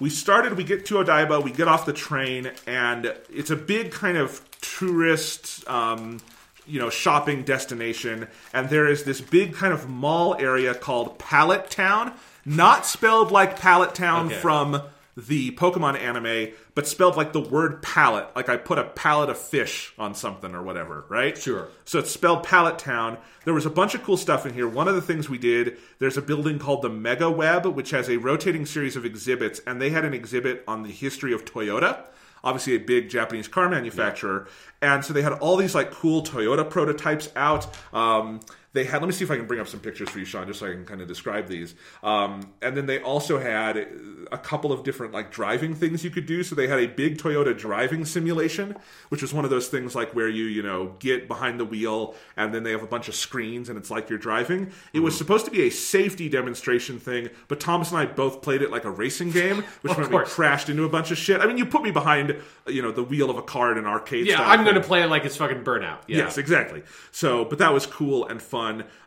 [0.00, 3.90] We started, we get to Odaiba, we get off the train, and it's a big
[3.90, 6.20] kind of tourist, um,
[6.66, 8.28] you know, shopping destination.
[8.52, 12.12] And there is this big kind of mall area called Palette Town,
[12.44, 14.36] not spelled like Pallet Town Okay.
[14.36, 14.82] from
[15.18, 18.28] the Pokemon anime, but spelled like the word palette.
[18.36, 21.36] Like I put a palette of fish on something or whatever, right?
[21.36, 21.68] Sure.
[21.84, 23.18] So it's spelled Palette Town.
[23.44, 24.68] There was a bunch of cool stuff in here.
[24.68, 28.08] One of the things we did, there's a building called the Mega Web, which has
[28.08, 32.04] a rotating series of exhibits, and they had an exhibit on the history of Toyota.
[32.44, 34.46] Obviously, a big Japanese car manufacturer,
[34.80, 37.66] and so they had all these like cool Toyota prototypes out.
[37.92, 38.38] Um,
[38.72, 39.00] they had.
[39.00, 40.66] Let me see if I can bring up some pictures for you, Sean, just so
[40.66, 41.74] I can kind of describe these.
[42.02, 43.88] Um, and then they also had
[44.30, 46.42] a couple of different like driving things you could do.
[46.42, 48.76] So they had a big Toyota driving simulation,
[49.08, 52.14] which was one of those things like where you you know get behind the wheel
[52.36, 54.70] and then they have a bunch of screens and it's like you're driving.
[54.92, 58.60] It was supposed to be a safety demonstration thing, but Thomas and I both played
[58.60, 61.40] it like a racing game, which meant we crashed into a bunch of shit.
[61.40, 63.86] I mean, you put me behind you know the wheel of a car in an
[63.86, 64.26] arcade.
[64.26, 66.00] Yeah, I'm going to play it like it's fucking Burnout.
[66.06, 66.18] Yeah.
[66.18, 66.82] Yes, exactly.
[67.12, 68.57] So, but that was cool and fun.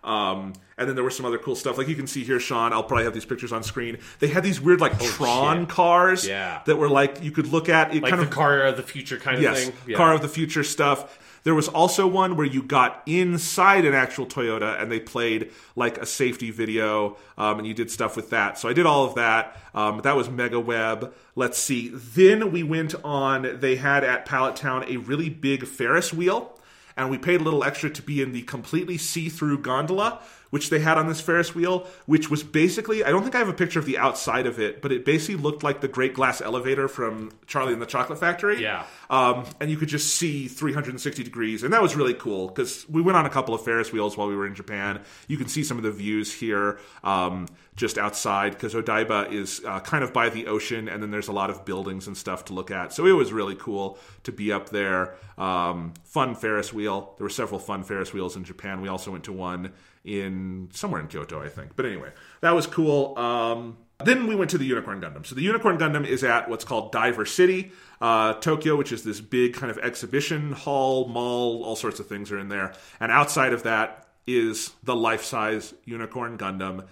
[0.04, 1.78] Um, and then there was some other cool stuff.
[1.78, 3.98] Like you can see here, Sean, I'll probably have these pictures on screen.
[4.20, 5.70] They had these weird, like, Tron Oh, shit.
[5.70, 6.62] cars Yeah.
[6.66, 7.94] that were like, you could look at.
[7.96, 9.74] It Like kind the of, car of the future kind of yes, thing.
[9.88, 9.98] Yeah.
[9.98, 11.20] car of the future stuff.
[11.44, 15.98] There was also one where you got inside an actual Toyota and they played like
[15.98, 18.60] a safety video um, and you did stuff with that.
[18.60, 19.58] So I did all of that.
[19.74, 21.12] Um, that was Mega Web.
[21.36, 21.90] Let's see.
[21.94, 26.60] Then we went on, they had at Palette Town a really big Ferris wheel
[26.96, 30.80] and we paid a little extra to be in the completely see-through gondola which they
[30.80, 33.80] had on this ferris wheel which was basically i don't think i have a picture
[33.80, 37.32] of the outside of it but it basically looked like the great glass elevator from
[37.48, 38.62] charlie and the chocolate factory.
[38.62, 38.86] Yeah.
[39.10, 43.02] um, and you could just see 360 degrees and that was really cool because we
[43.02, 45.02] went on a couple of ferris wheels while we were in japan.
[45.28, 49.80] You can see some of the views here um, just outside because odaiba is uh,
[49.80, 52.54] kind of by the ocean and then there's a lot of buildings and stuff to
[52.54, 52.94] look at.
[52.94, 55.16] So it was really cool to be up there.
[55.38, 57.16] Um, fun ferris wheel.
[57.18, 58.82] There were several fun ferris wheels in japan.
[58.82, 59.72] We also went to one
[60.04, 62.10] in somewhere in kyoto i think but anyway
[62.42, 65.26] that was cool um, then we went to the Unicorn Gundam.
[65.26, 69.22] So the Unicorn Gundam is at what's called Diver City, uh, Tokyo, which is this
[69.22, 72.74] big kind of exhibition hall, mall, all sorts of things are in there.
[73.00, 76.88] And outside of that is the life size Unicorn Gundam.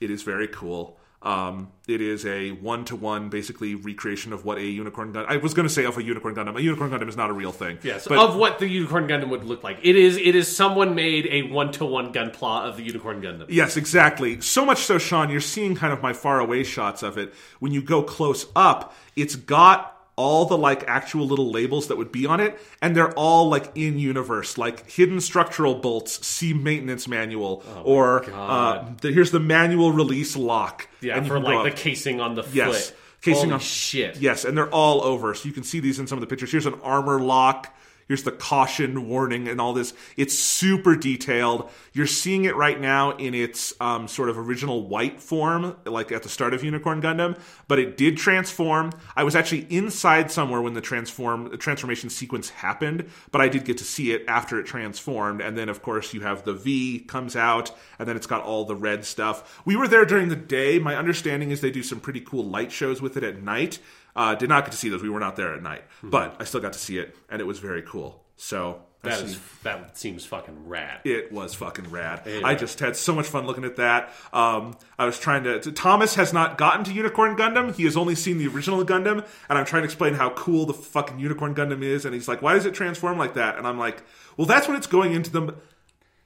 [0.00, 0.98] It is very cool.
[1.22, 5.26] Um, it is a one to one, basically recreation of what a Unicorn Gundam.
[5.28, 6.56] I was going to say of a Unicorn Gundam.
[6.56, 7.78] A Unicorn Gundam is not a real thing.
[7.82, 9.78] Yes, but of what the Unicorn Gundam would look like.
[9.82, 13.46] It is it is someone made a one to one Gunpla of the Unicorn Gundam.
[13.48, 14.40] Yes, exactly.
[14.40, 17.32] So much so, Sean, you're seeing kind of my far away shots of it.
[17.60, 22.12] When you go close up, it's got all the like actual little labels that would
[22.12, 27.08] be on it, and they're all like in universe, like hidden structural bolts, see maintenance
[27.08, 30.86] manual, or uh, the, here's the manual release lock.
[31.00, 32.90] Yeah, and for like the casing on the Yes.
[32.90, 32.98] foot.
[33.22, 34.16] Casing Holy on shit.
[34.16, 35.32] Yes, and they're all over.
[35.34, 36.50] So you can see these in some of the pictures.
[36.50, 37.72] Here's an armor lock.
[38.12, 39.94] Here's the caution warning and all this.
[40.18, 41.70] It's super detailed.
[41.94, 46.22] You're seeing it right now in its um, sort of original white form, like at
[46.22, 47.40] the start of Unicorn Gundam.
[47.68, 48.92] But it did transform.
[49.16, 53.64] I was actually inside somewhere when the transform the transformation sequence happened, but I did
[53.64, 55.40] get to see it after it transformed.
[55.40, 58.66] And then, of course, you have the V comes out, and then it's got all
[58.66, 59.62] the red stuff.
[59.64, 60.78] We were there during the day.
[60.78, 63.78] My understanding is they do some pretty cool light shows with it at night.
[64.14, 65.02] Uh, did not get to see those.
[65.02, 67.44] We were not there at night, but I still got to see it, and it
[67.44, 68.22] was very cool.
[68.36, 71.00] So That is that seems fucking rad.
[71.04, 72.22] it was fucking rad.
[72.26, 72.40] Yeah.
[72.44, 74.12] I just had so much fun looking at that.
[74.32, 75.72] Um, I was trying to, to.
[75.72, 77.74] Thomas has not gotten to Unicorn Gundam.
[77.74, 80.74] He has only seen the original Gundam, and I'm trying to explain how cool the
[80.74, 82.04] fucking Unicorn Gundam is.
[82.04, 84.02] And he's like, "Why does it transform like that?" And I'm like,
[84.36, 85.54] "Well, that's when it's going into the."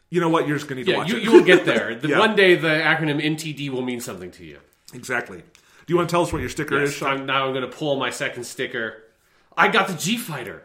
[0.09, 0.47] You know what?
[0.47, 1.23] You're just gonna need to watch you, it.
[1.25, 1.95] you will get there.
[2.01, 2.19] The, Yeah.
[2.21, 4.59] One day the acronym NTD will mean something to you.
[4.95, 5.43] exactly.
[5.87, 6.93] Do you want to tell us what your sticker is?
[6.95, 7.21] Sean?
[7.21, 9.03] I'm, now I'm going to pull my second sticker.
[9.57, 10.63] I got the G Fighter.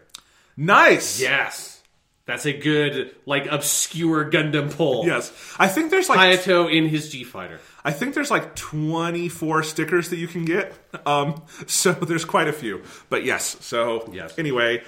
[0.57, 1.21] Nice.
[1.21, 1.81] Yes.
[2.25, 5.05] That's a good, like, obscure Gundam pull.
[5.05, 5.31] Yes.
[5.60, 7.60] I think there's like Hayato in his G Fighter.
[7.84, 10.73] I think there's like 24 stickers that you can get.
[11.05, 12.84] Um, so there's quite a few.
[13.10, 14.38] But yes, so Yes.
[14.38, 14.84] anyway.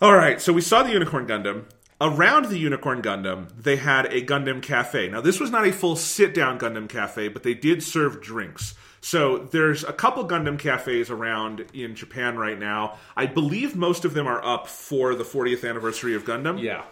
[0.00, 1.64] All right, so we saw the Unicorn Gundam.
[2.00, 5.08] Around the Unicorn Gundam, they had a Gundam Cafe.
[5.08, 8.74] Now, this was not a full sit down Gundam Cafe, but they did serve drinks.
[9.04, 12.96] So there's a couple Gundam cafes around in Japan right now.
[13.14, 16.58] I believe most of them are up for the 40th anniversary of Gundam.
[16.58, 16.84] Yeah.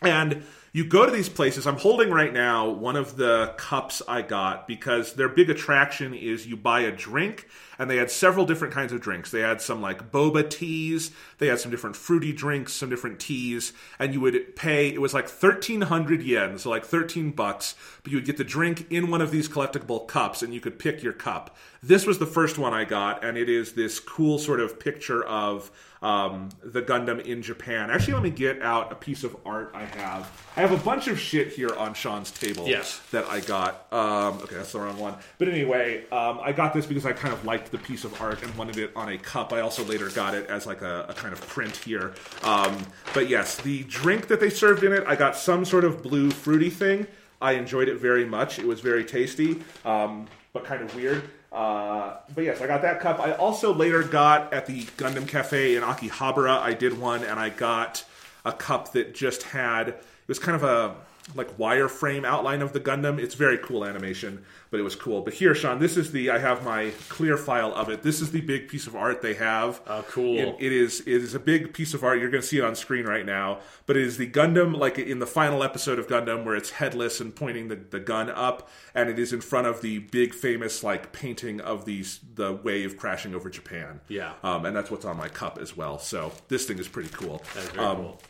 [0.00, 0.42] And
[0.74, 1.66] you go to these places.
[1.66, 6.46] I'm holding right now one of the cups I got because their big attraction is
[6.46, 7.46] you buy a drink,
[7.78, 9.30] and they had several different kinds of drinks.
[9.30, 13.74] They had some like boba teas, they had some different fruity drinks, some different teas,
[13.98, 18.16] and you would pay, it was like 1300 yen, so like 13 bucks, but you
[18.16, 21.12] would get the drink in one of these collectible cups, and you could pick your
[21.12, 21.54] cup.
[21.82, 25.22] This was the first one I got, and it is this cool sort of picture
[25.22, 25.70] of
[26.02, 27.90] um, the Gundam in Japan.
[27.90, 30.30] Actually, let me get out a piece of art I have.
[30.56, 33.00] I have a bunch of shit here on Sean's table Yes.
[33.12, 33.86] that I got.
[33.92, 35.14] Um, okay, that's the wrong one.
[35.38, 38.42] But anyway, um, I got this because I kind of liked the piece of art
[38.42, 39.52] and wanted it on a cup.
[39.52, 42.14] I also later got it as like a, a kind of print here.
[42.42, 42.76] Um,
[43.14, 46.30] but yes, the drink that they served in it, I got some sort of blue
[46.30, 47.06] fruity thing.
[47.40, 48.58] I enjoyed it very much.
[48.58, 51.22] It was very tasty, um, but kind of weird.
[51.52, 53.20] Uh, but yes, I got that cup.
[53.20, 56.58] I also later got at the Gundam Cafe in Akihabara.
[56.58, 58.04] I did one, and I got
[58.44, 60.94] a cup that just had it was kind of a
[61.36, 63.18] like wireframe outline of the Gundam.
[63.18, 65.20] It's very cool animation, but it was cool.
[65.20, 68.02] But here, Sean, this is the I have my clear file of it.
[68.02, 69.80] This is the big piece of art they have.
[69.86, 70.36] Oh, cool.
[70.38, 72.18] It- it is it is a big piece of art.
[72.18, 73.60] You're going to see it on screen right now.
[73.86, 77.20] But it is the Gundam, like in the final episode of Gundam, where it's headless
[77.20, 80.82] and pointing the, the gun up, and it is in front of the big famous
[80.82, 84.00] like painting of these the wave crashing over Japan.
[84.08, 84.32] Yeah.
[84.42, 85.98] um, and that's what's on my cup as well.
[85.98, 87.42] So this thing is pretty cool.
[87.54, 88.20] That's very Um, cool.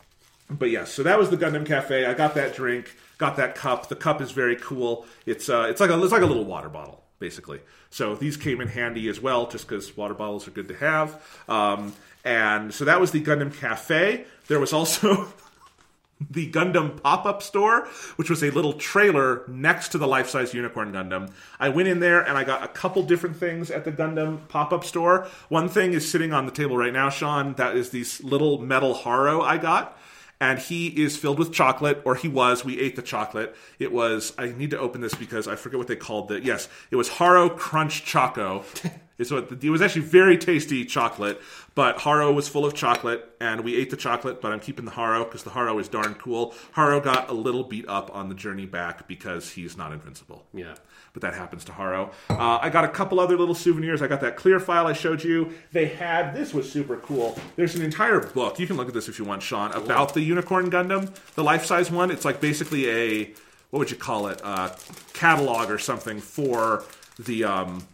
[0.52, 2.04] But yes, so that was the Gundam Cafe.
[2.04, 3.88] I got that drink, got that cup.
[3.88, 5.06] The cup is very cool.
[5.26, 7.60] It's uh, it's like a it's like a little water bottle, basically.
[7.90, 11.22] So these came in handy as well, just because water bottles are good to have.
[11.48, 11.94] Um,
[12.24, 14.24] and so that was the Gundam Cafe.
[14.48, 15.28] There was also
[16.30, 17.86] the Gundam pop up store,
[18.16, 21.32] which was a little trailer next to the life size Unicorn Gundam.
[21.58, 24.72] I went in there and I got a couple different things at the Gundam pop
[24.72, 25.28] up store.
[25.48, 27.54] One thing is sitting on the table right now, Sean.
[27.54, 29.98] That is this little metal Haro I got.
[30.42, 32.64] And he is filled with chocolate, or he was.
[32.64, 33.54] We ate the chocolate.
[33.78, 36.42] It was, I need to open this because I forget what they called it.
[36.42, 38.64] Yes, it was Haro Crunch Choco.
[39.18, 41.40] It's what it was actually very tasty chocolate,
[41.76, 44.40] but Haro was full of chocolate, and we ate the chocolate.
[44.40, 46.54] But I'm keeping the Haro because the Haro is darn cool.
[46.72, 50.44] Haro got a little beat up on the journey back because he's not invincible.
[50.52, 50.74] Yeah.
[51.12, 52.10] But that happens to Haro.
[52.30, 54.00] Uh, I got a couple other little souvenirs.
[54.00, 55.52] I got that clear file I showed you.
[55.70, 57.38] They had this was super cool.
[57.56, 58.58] There's an entire book.
[58.58, 61.66] You can look at this if you want, Sean, about the Unicorn Gundam, the life
[61.66, 62.10] size one.
[62.10, 63.34] It's like basically a
[63.70, 64.40] what would you call it?
[64.44, 64.70] Uh,
[65.14, 66.84] catalog or something for
[67.18, 67.86] the um,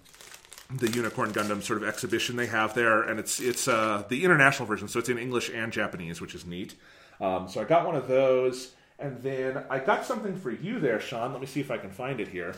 [0.70, 4.66] the Unicorn Gundam sort of exhibition they have there, and it's it's uh, the international
[4.66, 6.74] version, so it's in English and Japanese, which is neat.
[7.20, 11.00] Um, so I got one of those, and then I got something for you there,
[11.00, 11.32] Sean.
[11.32, 12.54] Let me see if I can find it here.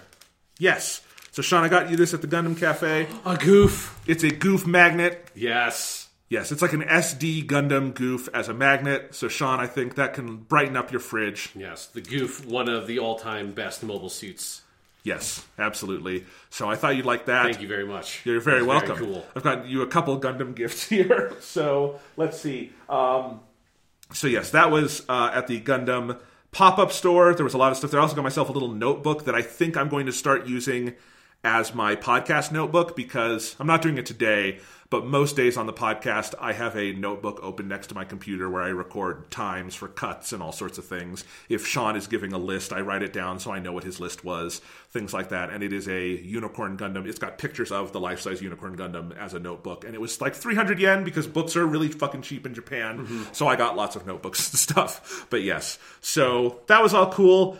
[0.61, 1.01] Yes.
[1.33, 3.09] So Sean, I got you this at the Gundam Cafe.
[3.25, 3.99] A goof.
[4.07, 5.29] It's a goof magnet.
[5.35, 6.09] Yes.
[6.29, 9.15] Yes, it's like an SD Gundam goof as a magnet.
[9.15, 11.51] So Sean, I think that can brighten up your fridge.
[11.57, 11.87] Yes.
[11.87, 14.63] The goof, one of the all time best mobile suits.
[15.03, 16.27] Yes, absolutely.
[16.51, 17.45] So I thought you'd like that.
[17.45, 18.21] Thank you very much.
[18.27, 18.99] You're very That's welcome.
[18.99, 19.27] cool.
[19.35, 21.33] I've got you a couple Gundam gifts here.
[21.41, 22.73] So let's see.
[22.89, 23.41] Um,
[24.13, 26.19] so yes, that was uh, at the Gundam
[26.53, 27.35] pop-up store.
[27.35, 28.01] There was a lot of stuff there.
[28.01, 30.95] I also got myself a little notebook that I think I'm going to start using
[31.43, 34.59] as my podcast notebook because I'm not doing it today,
[34.91, 38.51] but most days on the podcast I have a notebook open next to my computer
[38.51, 41.25] where I record times for cuts and all sorts of things.
[41.49, 44.01] If Sean is giving a list, I write it down so I know what his
[44.01, 44.61] list was,
[44.91, 45.51] things like that.
[45.51, 47.07] And it is a Unicorn Gundam.
[47.07, 50.35] It's got pictures of the life-size Unicorn Gundam as a notebook, and it was like
[50.35, 52.99] 300 yen because books are really fucking cheap in Japan.
[52.99, 53.23] Mm-hmm.
[53.33, 55.27] So I got lots of notebooks and stuff.
[55.31, 57.59] But yes, so that was all cool.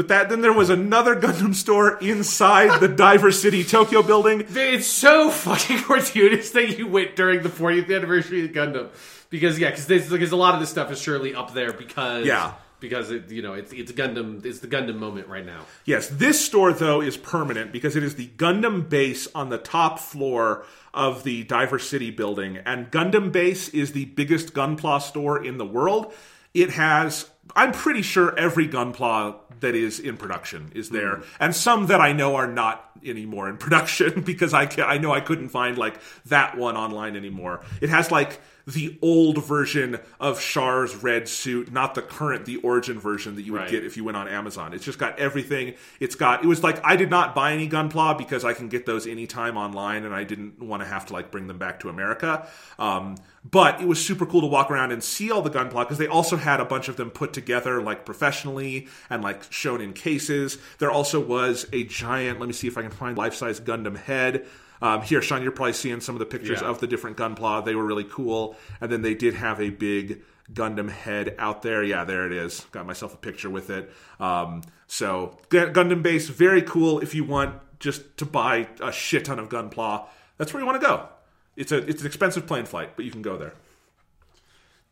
[0.00, 4.46] But that then there was another Gundam store inside the Diver City Tokyo building.
[4.48, 8.88] It's so fucking fortuitous that you went during the 40th anniversary of Gundam,
[9.28, 12.52] because yeah, because because a lot of this stuff is surely up there because Yeah.
[12.78, 15.66] because it, you know it's it's Gundam it's the Gundam moment right now.
[15.84, 19.98] Yes, this store though is permanent because it is the Gundam base on the top
[19.98, 25.58] floor of the Diver City building, and Gundam base is the biggest Gunpla store in
[25.58, 26.14] the world.
[26.54, 30.96] It has, I'm pretty sure, every Gunpla that is in production is hmm.
[30.96, 35.12] there, and some that I know are not anymore in production because I I know
[35.12, 37.60] I couldn't find like that one online anymore.
[37.80, 38.40] It has like
[38.72, 43.52] the old version of Char's red suit, not the current, the origin version that you
[43.52, 43.70] would Right.
[43.70, 44.72] get if you went on Amazon.
[44.74, 45.74] It's just got everything.
[45.98, 46.44] It's got.
[46.44, 49.56] It was like I did not buy any Gunpla because I can get those anytime
[49.56, 52.46] online, and I didn't want to have to like bring them back to America.
[52.78, 53.16] Um,
[53.48, 56.06] but it was super cool to walk around and see all the Gunpla because they
[56.06, 60.58] also had a bunch of them put together like professionally and like shown in cases.
[60.78, 62.38] There also was a giant.
[62.38, 64.46] Let me see if I can find life size Gundam head.
[64.82, 66.68] Um, here, Sean, you're probably seeing some of the pictures Yeah.
[66.68, 67.64] of the different Gunpla.
[67.64, 70.22] They were really cool, and then they did have a big
[70.52, 71.82] Gundam head out there.
[71.82, 72.66] Yeah, there it is.
[72.72, 73.92] Got myself a picture with it.
[74.18, 76.98] Um, so Gundam base, very cool.
[77.00, 80.06] If you want just to buy a shit ton of Gunpla,
[80.38, 81.08] that's where you want to go.
[81.56, 83.52] It's a it's an expensive plane flight, but you can go there.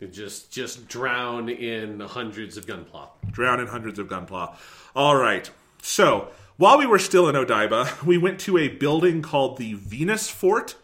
[0.01, 3.09] You just just drown in hundreds of Gunpla.
[3.33, 4.55] drown in hundreds of gunpla.
[4.95, 5.51] All right.
[5.83, 6.29] So
[6.59, 10.77] while we were still in Odaiba, we went to a building called the Venus Fort,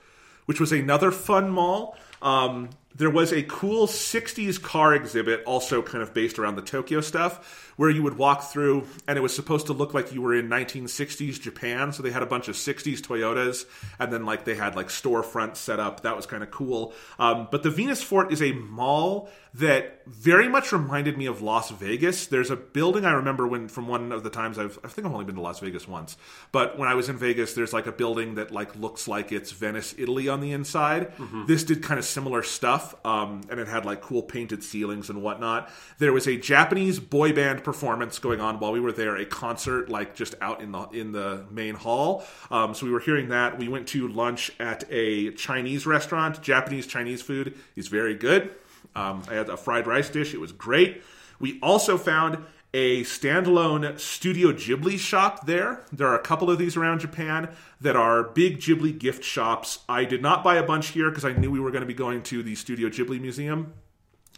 [0.47, 1.97] which was another fun mall.
[2.23, 7.01] Um, there was a cool 60s car exhibit, also kind of based around the Tokyo
[7.01, 10.35] stuff, where you would walk through and it was supposed to look like you were
[10.35, 11.93] in 1960s Japan.
[11.93, 13.67] So they had a bunch of 60s Toyotas
[13.99, 16.03] and then like they had like storefronts set up.
[16.03, 16.93] That was kind of cool.
[17.19, 21.71] Um, but the Venus Fort is a mall that very much reminded me of Las
[21.71, 22.27] Vegas.
[22.27, 25.13] There's a building I remember when from one of the times I've I think I've
[25.13, 26.17] only been to Las Vegas once,
[26.51, 29.53] but when I was in Vegas, there's like a building that like looks like it's
[29.53, 31.13] Venice, Italy on the inside.
[31.47, 35.23] This did kind of similar stuff, um, and it had like cool painted ceilings and
[35.23, 35.71] whatnot.
[35.99, 39.89] There was a Japanese boy band performance going on while we were there, a concert
[39.89, 42.25] like just out in the in the main hall.
[42.51, 43.59] Um, so we were hearing that.
[43.59, 46.43] We went to lunch at a Chinese restaurant.
[46.43, 48.55] Japanese Chinese food is very good.
[48.95, 50.35] Um, I had a fried rice dish.
[50.35, 51.03] It was great.
[51.41, 52.45] We also found
[52.75, 55.85] a standalone Studio Ghibli shop there.
[55.93, 57.49] There are a couple of these around Japan
[57.81, 59.79] that are big Ghibli gift shops.
[59.89, 61.95] I did not buy a bunch here because I knew we were going to be
[61.95, 63.75] going to the Studio Ghibli Museum.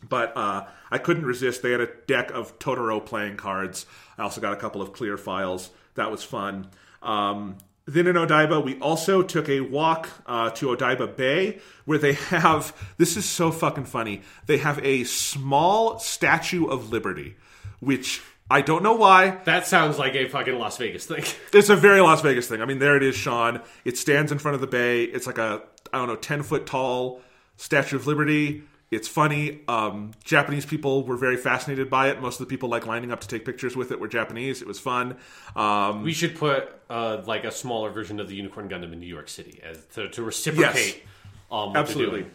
[0.09, 1.63] But uh, I couldn't resist.
[1.63, 3.87] They had a deck of Totoro playing cards.
[4.19, 5.71] I also got a couple of clear files.
[5.95, 6.69] That was fun.
[7.03, 12.13] Um, then in Odaiba, we also took a walk uh, to Odaiba Bay, where they
[12.35, 14.23] have this is so fucking funny.
[14.47, 17.37] They have a small Statue of Liberty,
[17.81, 19.39] which I don't know why.
[19.45, 21.25] That sounds like a fucking Las Vegas thing.
[21.53, 22.61] It's a very Las Vegas thing.
[22.61, 23.63] I mean, there it is, Sean.
[23.85, 25.05] It stands in front of the bay.
[25.05, 27.23] It's like a I don't know, ten foot tall
[27.57, 28.65] Statue of Liberty.
[28.91, 29.61] It's funny.
[29.67, 32.21] Um, Japanese people were very fascinated by it.
[32.21, 34.63] Most of the people like lining up to take pictures with it were Japanese.
[34.63, 35.17] It was fun.
[35.57, 39.07] Um, We should put uh, like a smaller version of the Unicorn Gundam in New
[39.09, 41.03] York City as to, to reciprocate.
[41.51, 42.27] Um, what Absolutely.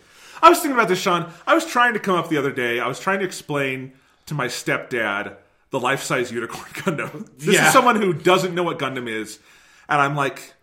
[0.42, 1.32] I was thinking about this, Sean.
[1.48, 2.80] I was trying to come up the other day.
[2.80, 3.94] I was trying to explain
[4.26, 5.38] to my stepdad
[5.70, 7.30] the life size unicorn Gundam.
[7.38, 7.68] This Yeah.
[7.68, 9.40] is someone who doesn't know what Gundam is.
[9.88, 10.54] And I'm like,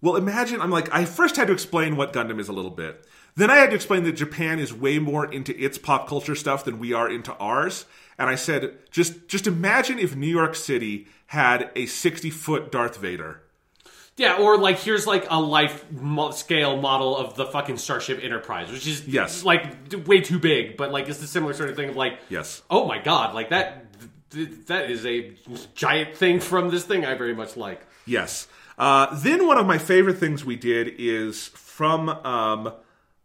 [0.00, 3.06] well, imagine, I'm like, I first had to explain what Gundam is a little bit.
[3.36, 6.64] Then I had to explain that Japan is way more into its pop culture stuff
[6.64, 7.84] than we are into ours.
[8.16, 12.96] And I said, just just imagine if New York City had a 60 foot Darth
[12.98, 13.40] Vader.
[14.16, 15.84] Yeah, or like here's like a life
[16.32, 19.42] scale model of the fucking Starship Enterprise, which is Yes.
[19.42, 19.64] like
[20.06, 22.62] way too big, but like it's the similar sort of thing of like, Yes.
[22.70, 23.86] oh my god, like that
[24.66, 25.32] that is a
[25.74, 27.84] giant thing from this thing I very much like.
[28.06, 28.46] Yes.
[28.78, 32.72] Uh, then one of my favorite things we did is from um,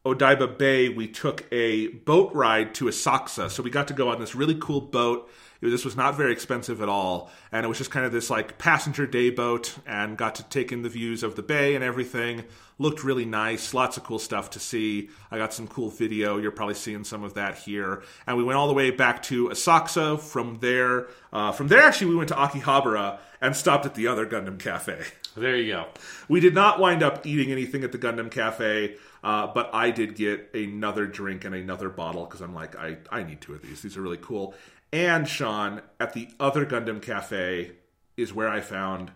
[0.05, 3.49] Odaiba Bay, we took a boat ride to Asakusa.
[3.49, 5.29] So we got to go on this really cool boat.
[5.61, 8.29] Was- This was not very expensive at all, and it was just kind of this
[8.29, 11.83] like passenger day boat, and got to take in the views of the bay and
[11.83, 12.45] everything.
[12.77, 15.09] Looked really nice, lots of cool stuff to see.
[15.29, 16.37] I got some cool video.
[16.37, 18.03] You're probably seeing some of that here.
[18.25, 20.17] And we went all the way back to Asakusa.
[20.17, 24.25] From there, uh, from there actually we went to Akihabara and stopped at the other
[24.25, 24.97] Gundam Cafe.
[25.35, 25.87] There you go.
[26.29, 30.15] We did not wind up eating anything at the Gundam Cafe, uh, but I did
[30.15, 33.82] get another drink and another bottle because I'm like, I, I need two of these.
[33.82, 34.53] These are really cool.
[34.91, 37.72] And Sean, at the other Gundam Cafe
[38.17, 39.11] is where I found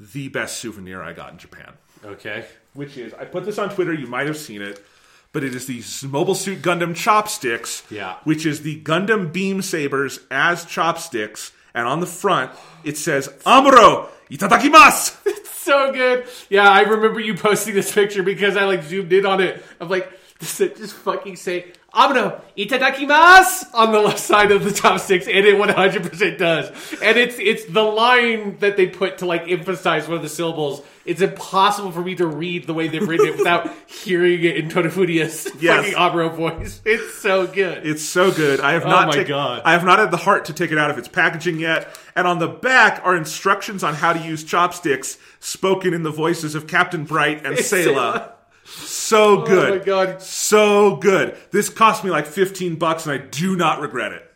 [0.00, 1.74] the best souvenir I got in Japan.
[2.04, 2.44] Okay.
[2.74, 4.84] Which is, I put this on Twitter, you might have seen it,
[5.32, 8.16] but it is these Mobile Suit Gundam chopsticks, Yeah.
[8.24, 12.50] which is the Gundam Beam Sabers as chopsticks, and on the front
[12.84, 15.16] it says, Amuro itadakimasu!
[15.26, 16.26] It's so good.
[16.50, 19.64] Yeah, I remember you posting this picture because I like zoomed in on it.
[19.80, 24.72] I'm like, does it just fucking say Amuro itadakimasu on the left side of the
[24.72, 25.26] chopsticks?
[25.26, 26.68] And it 100% does.
[27.02, 30.82] And it's it's the line that they put to like emphasize one of the syllables.
[31.04, 34.70] It's impossible for me to read the way they've written it without hearing it in
[34.70, 35.92] Toru Furuya's Yes.
[35.92, 36.80] fucking Amuro voice.
[36.86, 37.86] It's so good.
[37.86, 38.60] It's so good.
[38.60, 39.62] I have oh not Oh my take- God.
[39.64, 41.94] I have not had the heart to take it out of its packaging yet.
[42.16, 46.54] And on the back are instructions on how to use chopsticks spoken in the voices
[46.54, 48.30] of Captain Bright and Sayla.
[48.64, 49.72] So good.
[49.72, 50.22] Oh my God.
[50.22, 51.36] So good.
[51.50, 54.30] This cost me like 15 bucks and I do not regret it.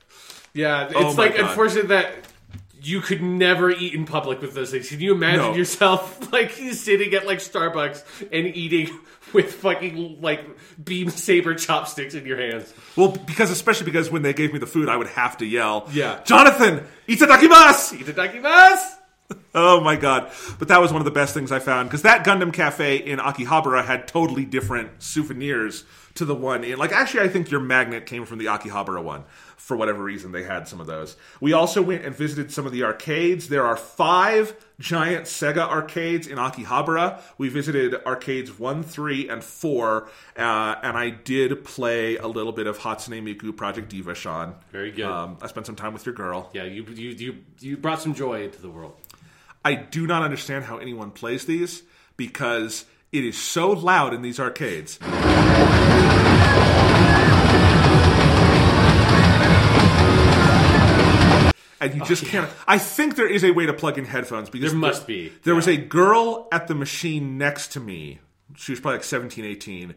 [0.54, 1.48] Yeah, it's Oh like God.
[1.48, 2.12] unfortunate that
[2.80, 4.88] you could never eat in public with those things.
[4.88, 5.54] Can you imagine No.
[5.54, 8.02] yourself like sitting at like Starbucks
[8.32, 8.88] and eating
[9.32, 10.44] with fucking like
[10.82, 12.72] beam saber chopsticks in your hands?
[12.96, 15.88] Well, because especially because when they gave me the food, I would have to yell,
[15.92, 16.22] Yeah.
[16.24, 17.98] Jonathan, itadakimasu!
[17.98, 18.94] Itadakimasu!
[19.54, 20.30] Oh my god.
[20.58, 23.18] But that was one of the best things I found because that Gundam Cafe in
[23.18, 25.84] Akihabara had totally different souvenirs
[26.14, 29.24] to the one in like actually I think your magnet came from the Akihabara one.
[29.56, 31.14] For whatever reason they had some of those.
[31.42, 33.50] We also went and visited some of the arcades.
[33.50, 37.20] There are 5 giant Sega arcades in Akihabara.
[37.36, 40.40] We visited arcades 1, 3 and 4 uh,
[40.82, 44.54] and I did play a little bit of Hatsune Miku Project Diva Sean.
[44.72, 45.04] Very good.
[45.04, 46.48] Um, I spent some time with your girl.
[46.54, 48.96] Yeah, you you you you brought some joy into the world.
[49.68, 51.82] I do not understand how anyone plays these
[52.16, 54.98] because it is so loud in these arcades.
[61.82, 62.32] and you just oh, yeah.
[62.32, 62.50] can't.
[62.66, 65.28] I think there is a way to plug in headphones because there must there, be.
[65.44, 65.56] There yeah.
[65.56, 68.20] was a girl at the machine next to me.
[68.56, 69.94] She was probably like 17, 18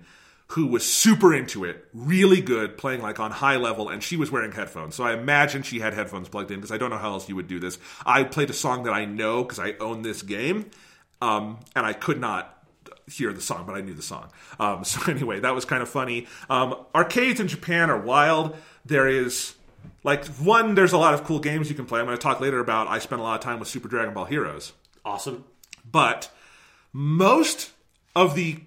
[0.51, 4.29] who was super into it, really good, playing like on high level, and she was
[4.31, 4.95] wearing headphones.
[4.95, 7.35] So I imagine she had headphones plugged in because I don't know how else you
[7.37, 7.79] would do this.
[8.05, 10.69] I played a song that I know because I own this game,
[11.21, 12.57] um, and I could not
[13.09, 14.29] hear the song, but I knew the song.
[14.59, 16.27] Um, so anyway, that was kind of funny.
[16.49, 18.55] Um, arcades in Japan are wild.
[18.85, 19.55] There is
[20.03, 20.75] like one.
[20.75, 21.99] There's a lot of cool games you can play.
[22.01, 22.87] I'm going to talk later about.
[22.87, 24.73] I spent a lot of time with Super Dragon Ball Heroes,
[25.05, 25.45] Awesome.
[25.89, 26.29] but
[26.91, 27.71] most
[28.15, 28.59] of the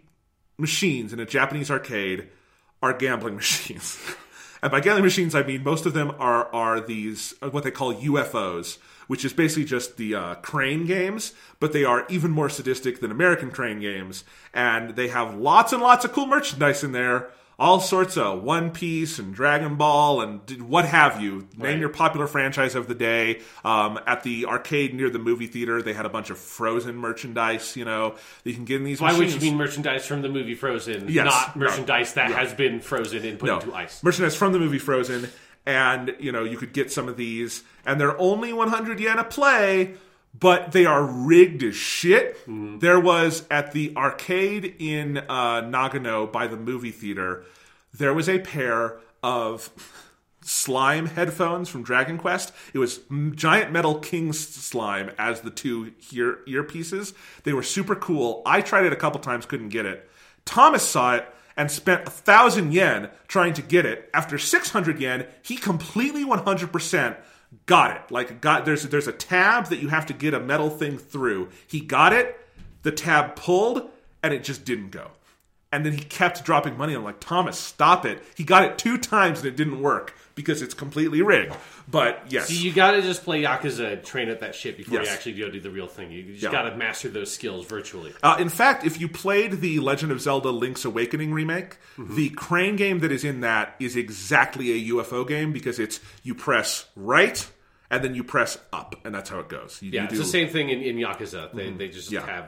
[0.59, 2.29] machines in a Japanese arcade
[2.83, 3.99] are gambling machines.
[4.63, 7.71] and by gambling machines, I mean most of them are are these uh, what they
[7.71, 12.49] call UFOs, which is basically just the uh, crane games, but they are even more
[12.49, 16.93] sadistic than American crane games, and they have lots and lots of cool merchandise in
[16.93, 17.31] there.
[17.59, 21.47] All sorts of One Piece and Dragon Ball and what have you.
[21.57, 21.79] Name Right.
[21.79, 23.41] your popular franchise of the day.
[23.65, 27.77] Um, at the arcade near the movie theater, they had a bunch of Frozen merchandise.
[27.77, 28.11] You know,
[28.43, 29.01] that you can get in these.
[29.01, 31.27] Why would you mean merchandise from the movie Frozen, Yes.
[31.27, 31.67] not No.
[31.67, 34.03] merchandise that has been frozen and put no into ice?
[34.03, 35.29] merchandise from the movie Frozen,
[35.65, 39.25] and you know you could get some of these, and they're only 100 yen a
[39.25, 39.95] play,
[40.39, 42.37] but they are rigged as shit.
[42.47, 47.45] There was at the arcade in uh, Nagano by the movie theater,
[47.93, 49.71] there was a pair of
[50.43, 52.53] slime headphones from Dragon Quest.
[52.75, 53.01] It was
[53.35, 57.15] giant metal king slime as the two ear earpieces.
[57.45, 58.43] They were super cool.
[58.45, 60.11] I tried it a couple times, couldn't get it.
[60.45, 64.11] Thomas saw it and spent a thousand yen trying to get it.
[64.13, 67.17] After six hundred yen, he completely one hundred percent
[67.67, 68.11] got it.
[68.11, 71.51] Like got there's there's a tab that you have to get a metal thing through.
[71.67, 72.41] He got it.
[72.83, 73.91] The tab pulled,
[74.23, 75.11] and it just didn't go.
[75.73, 76.95] And then he kept dropping money.
[76.95, 78.23] I'm like, Thomas, stop it.
[78.37, 81.55] He got it two times and it didn't work because it's completely rigged.
[81.89, 82.49] But yes.
[82.49, 85.07] So you gotta just play Yakuza, train at that shit before Yes.
[85.07, 86.11] you actually go do the real thing.
[86.11, 86.51] You just Yeah.
[86.51, 88.13] gotta master those skills virtually.
[88.23, 92.77] Uh, in fact, if you played the Legend of Zelda Link's Awakening remake, the crane
[92.77, 97.47] game that is in that is exactly a UFO game because it's you press right
[97.91, 99.79] and then you press up, and that's how it goes.
[99.81, 101.53] You, Yeah, you it's do- the same thing in, in Yakuza.
[101.55, 102.27] They, they just Yeah.
[102.27, 102.47] have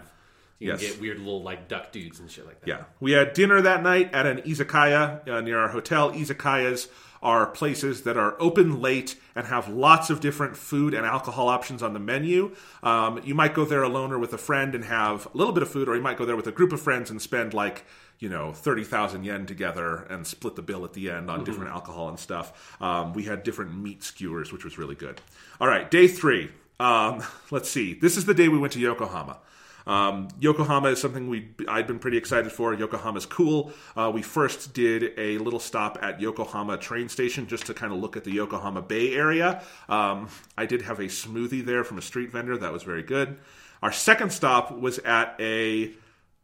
[0.59, 0.81] you Yes.
[0.81, 2.67] get weird little like duck dudes and shit like that.
[2.69, 2.85] Yeah.
[2.99, 6.11] We had dinner that night at an izakaya uh, near our hotel.
[6.13, 6.89] Izakayas
[7.23, 11.83] are places that are open late and have lots of different food and alcohol options
[11.83, 12.55] on the menu.
[12.83, 15.63] Um, you might go there alone or with a friend and have a little bit
[15.63, 17.85] of food, or you might go there with a group of friends and spend like,
[18.19, 22.09] you know, 30,000 yen together and split the bill at the end on different alcohol
[22.09, 22.77] and stuff.
[22.81, 25.21] Um, we had different meat skewers, which was really good.
[25.61, 26.51] All right, day three.
[26.81, 27.95] Um, let's see.
[27.95, 29.39] This is the day we went to Yokohama.
[29.87, 32.75] Um, Yokohama is something we I'd been pretty excited for.
[32.75, 33.73] Yokohama's cool.
[33.97, 38.01] Uh, we first did a little stop at Yokohama train station just to kind of
[38.01, 39.63] look at the Yokohama Bay area.
[39.89, 40.29] Um,
[40.59, 43.39] I did have a smoothie there from a street vendor that was very good.
[43.83, 45.93] Our second stop was at a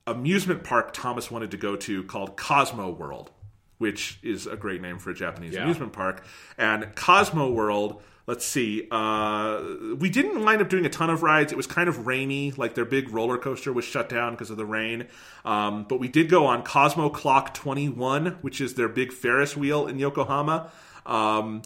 [0.06, 3.30] amusement park Thomas wanted to go to called Cosmo World,
[3.78, 5.62] which is a great name for a Japanese Yeah.
[5.62, 6.24] amusement park.
[6.58, 9.60] And Cosmo World, let's see, uh,
[9.98, 11.52] we didn't wind up doing a ton of rides.
[11.52, 14.56] It was kind of rainy, like their big roller coaster was shut down because of
[14.56, 15.06] the rain.
[15.44, 19.86] Um, but we did go on Cosmo Clock 21, which is their big Ferris wheel
[19.86, 20.70] in Yokohama.
[21.04, 21.62] Um,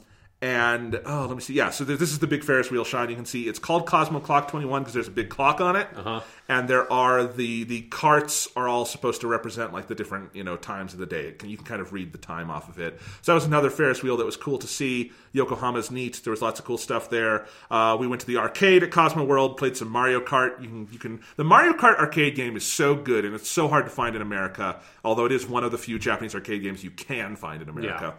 [0.46, 1.54] and oh, let me see.
[1.54, 3.10] Yeah, so this is the big Ferris wheel Sean.
[3.10, 5.88] You can see it's called Cosmo Clock 21 because there's a big clock on it.
[5.96, 6.20] Uh-huh.
[6.48, 10.44] And there are the the carts are all supposed to represent like the different you
[10.44, 11.22] know times of the day.
[11.26, 13.00] It can, you can kind of read the time off of it.
[13.22, 15.10] So that was another Ferris wheel that was cool to see.
[15.32, 16.20] Yokohama's neat.
[16.22, 17.46] There was lots of cool stuff there.
[17.68, 20.62] Uh, we went to the arcade at Cosmo World, played some Mario Kart.
[20.62, 23.66] You can you can the Mario Kart arcade game is so good and it's so
[23.66, 24.78] hard to find in America.
[25.04, 28.14] Although it is one of the few Japanese arcade games you can find in America.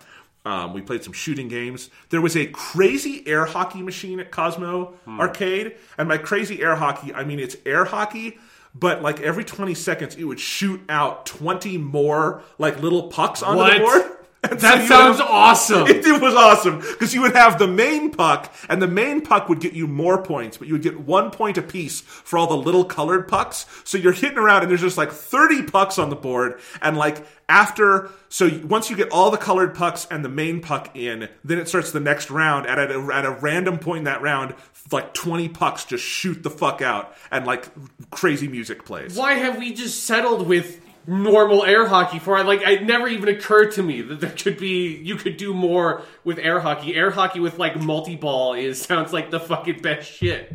[0.46, 1.90] Um, we played some shooting games.
[2.10, 7.14] There was a crazy air hockey machine at Cosmo Arcade, and by crazy air hockey,
[7.14, 8.38] I mean it's air hockey,
[8.74, 13.58] but like every twenty seconds, it would shoot out twenty more like little pucks onto
[13.58, 13.74] What?
[13.74, 14.17] the board.
[14.50, 15.88] So That you sounds have- awesome.
[15.88, 19.50] It, it was awesome because you would have the main puck, and the main puck
[19.50, 22.56] would get you more points, but you would get one point apiece for all the
[22.56, 23.66] little colored pucks.
[23.84, 27.26] So you're hitting around, and there's just like 30 pucks on the board, and like
[27.50, 31.58] after, so once you get all the colored pucks and the main puck in, then
[31.58, 32.68] it starts the next round.
[32.68, 34.54] And at a, at a random point in that round,
[34.92, 37.68] like 20 pucks just shoot the fuck out, and like
[38.12, 39.18] crazy music plays.
[39.18, 43.30] Why have we just settled with normal air hockey for I like it never even
[43.30, 46.96] occurred to me that there could be you could do more with air hockey.
[46.96, 50.54] Air hockey with like multi-ball is sounds like the fucking best shit.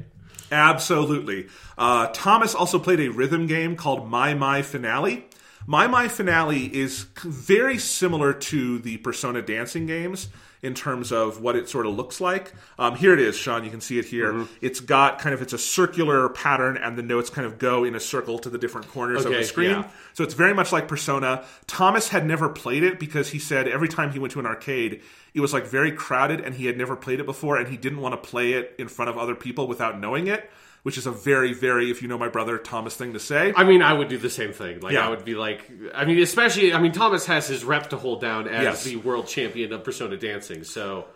[0.53, 1.49] Absolutely.
[1.79, 5.25] Uh, Thomas also played a rhythm game called maimai FiNALE.
[5.67, 10.29] My My Finale is very similar to the Persona dancing games
[10.63, 12.53] in terms of what it sort of looks like.
[12.79, 13.65] Um, here it is, Sean.
[13.65, 14.33] You can see it here.
[14.33, 14.55] Mm-hmm.
[14.61, 17.95] It's got kind of it's a circular pattern, and the notes kind of go in
[17.95, 19.71] a circle to the different corners of the screen.
[19.71, 19.91] yeah.
[20.15, 21.45] So it's very much like Persona.
[21.67, 25.03] Thomas had never played it because he said every time he went to an arcade,
[25.35, 28.01] it was like very crowded and he had never played it before and he didn't
[28.01, 30.51] want to play it in front of other people without knowing it,
[30.83, 33.53] which is a very, very, if you know my brother, Thomas thing to say.
[33.57, 34.81] I mean, I would do the same thing.
[34.81, 35.07] Like, Yeah.
[35.07, 38.21] I would be like, I mean, especially, I mean, Thomas has his rep to hold
[38.21, 38.85] down as Yes.
[38.85, 40.65] the world champion of Persona dancing.
[40.65, 41.07] So,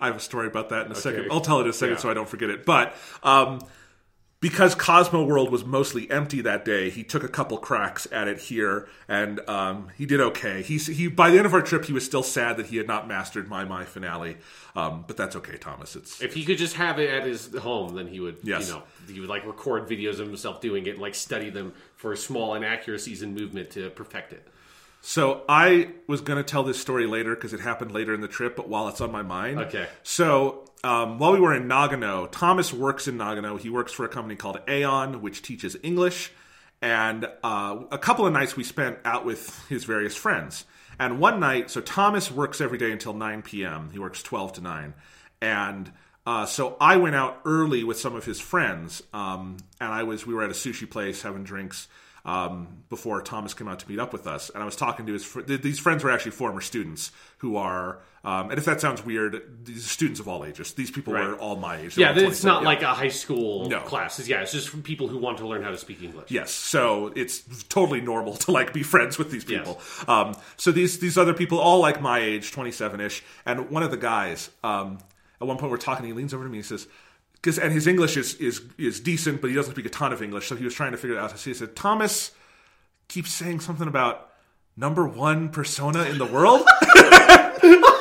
[0.00, 1.28] I have a story about that in a second.
[1.30, 2.00] I'll tell it in a second Yeah.
[2.00, 2.66] so I don't forget it.
[2.66, 3.60] But um,
[4.40, 8.38] because Cosmo World was mostly empty that day, he took a couple cracks at it
[8.38, 10.62] here, and um, he did okay.
[10.62, 12.86] He's, he by the end of our trip, he was still sad that he had
[12.86, 14.36] not mastered maimai FiNALE,
[14.76, 15.96] um, but that's okay, Thomas.
[15.96, 18.68] It's if he could just have it at his home, then he would, Yes.
[18.68, 21.72] you know, he would like record videos of himself doing it and like study them
[21.96, 24.46] for small inaccuracies in movement to perfect it.
[25.00, 28.28] So I was going to tell this story later because it happened later in the
[28.28, 29.60] trip, but while it's on my mind.
[29.60, 29.86] Okay.
[30.02, 33.58] So um, while we were in Nagano, Thomas works in Nagano.
[33.58, 36.32] He works for a company called Aeon, which teaches English.
[36.82, 40.64] And uh, a couple of nights we spent out with his various friends.
[40.98, 43.90] And one night, so Thomas works every day until 9 p.m.
[43.92, 44.94] He works 12 to 9.
[45.40, 45.92] And
[46.26, 50.26] uh, so I went out early with some of his friends, um, and I was
[50.26, 51.86] we were at a sushi place having drinks
[52.26, 54.50] um, before Thomas came out to meet up with us.
[54.50, 57.56] And I was talking to his fr- th- these friends were actually former students who
[57.56, 60.72] are, um, and if that sounds weird, these are students of all ages.
[60.74, 61.24] These people Right.
[61.28, 61.96] were all my age.
[61.96, 62.68] Yeah, it's not yeah.
[62.68, 63.78] like a high school No.
[63.80, 64.28] classes.
[64.28, 66.30] Yeah, it's just people who want to learn how to speak English.
[66.30, 69.60] Yes, so it's totally normal to like be friends with these Yes.
[69.60, 69.80] people.
[70.12, 73.84] Um, so these these other people, all like my age, twenty seven ish, and one
[73.84, 74.98] of the guys, um,
[75.40, 76.88] at one point we're talking, he leans over to me and says,
[77.46, 80.20] "Because and his English is is is decent, but he doesn't speak a ton of
[80.20, 82.32] English, so he was trying to figure it out." So he said, "Thomas
[83.06, 84.32] keeps saying something about
[84.76, 86.66] number one persona in the world."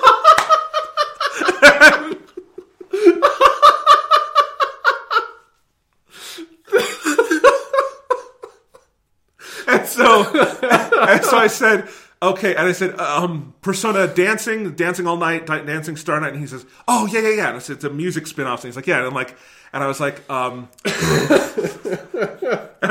[9.68, 11.90] And so, and so I said,
[12.22, 12.56] okay.
[12.56, 16.34] And I said, um, Persona dancing, dancing all night, dancing Star Night.
[16.34, 17.48] And he says, oh, yeah, yeah, yeah.
[17.48, 18.64] And I said, it's a music spin off.
[18.64, 18.98] And he's like, yeah.
[18.98, 19.36] And I'm like,
[19.74, 20.94] and I was like, um, and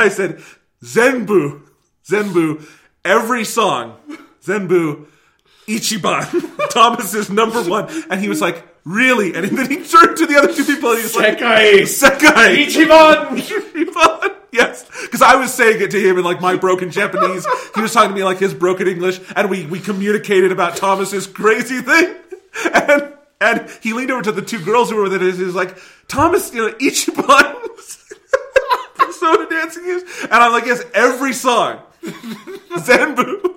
[0.01, 0.43] I said,
[0.83, 1.63] Zenbu,
[2.07, 2.67] Zenbu,
[3.05, 3.97] every song,
[4.43, 5.07] Zenbu,
[5.67, 7.89] Ichiban, Thomas is number one.
[8.11, 9.35] And he was like, really?
[9.35, 11.83] And then he turned to the other two people and he's like, Sekai!
[11.83, 12.67] Sekai!
[12.67, 13.39] Ichiban!
[13.39, 14.34] Ichiban.
[14.55, 17.45] Yes, because I was saying it to him in like my broken Japanese.
[17.75, 21.27] He was talking to me like his broken English, and we we communicated about Thomas's
[21.27, 22.17] crazy thing.
[22.73, 25.39] And and he leaned over to the two girls who were with us.
[25.39, 25.77] He was like,
[26.07, 27.57] Thomas, you know, Ichiban
[28.95, 33.55] persona dancing is, and I'm like, yes, every song, Zenbu.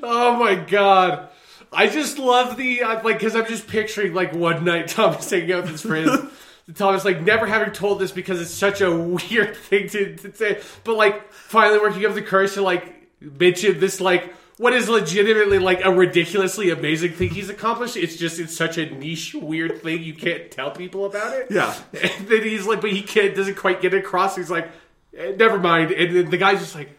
[0.00, 1.28] Oh my god.
[1.72, 5.52] I just love the uh, like because I'm just picturing like one night Thomas hanging
[5.52, 6.30] out with his friends.
[6.74, 10.60] Thomas like never having told this because it's such a weird thing to, to say,
[10.84, 15.58] but like finally working up the courage to like mention this like what is legitimately
[15.58, 17.96] like a ridiculously amazing thing he's accomplished.
[17.96, 21.46] It's just it's such a niche weird thing you can't tell people about it.
[21.50, 21.74] Yeah.
[21.92, 24.36] and then he's like, but he can't doesn't quite get it across.
[24.36, 24.68] He's like,
[25.16, 26.90] eh, never mind, and then the guy's just like.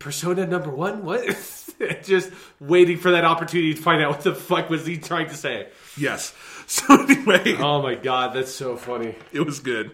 [0.00, 1.04] Persona number one?
[1.04, 1.24] What?
[2.02, 2.30] Just
[2.60, 5.68] waiting for that opportunity to find out what the fuck was he trying to say.
[5.96, 6.34] Yes.
[6.70, 9.14] So anyway, Oh my god, that's so funny.
[9.32, 9.92] It was good.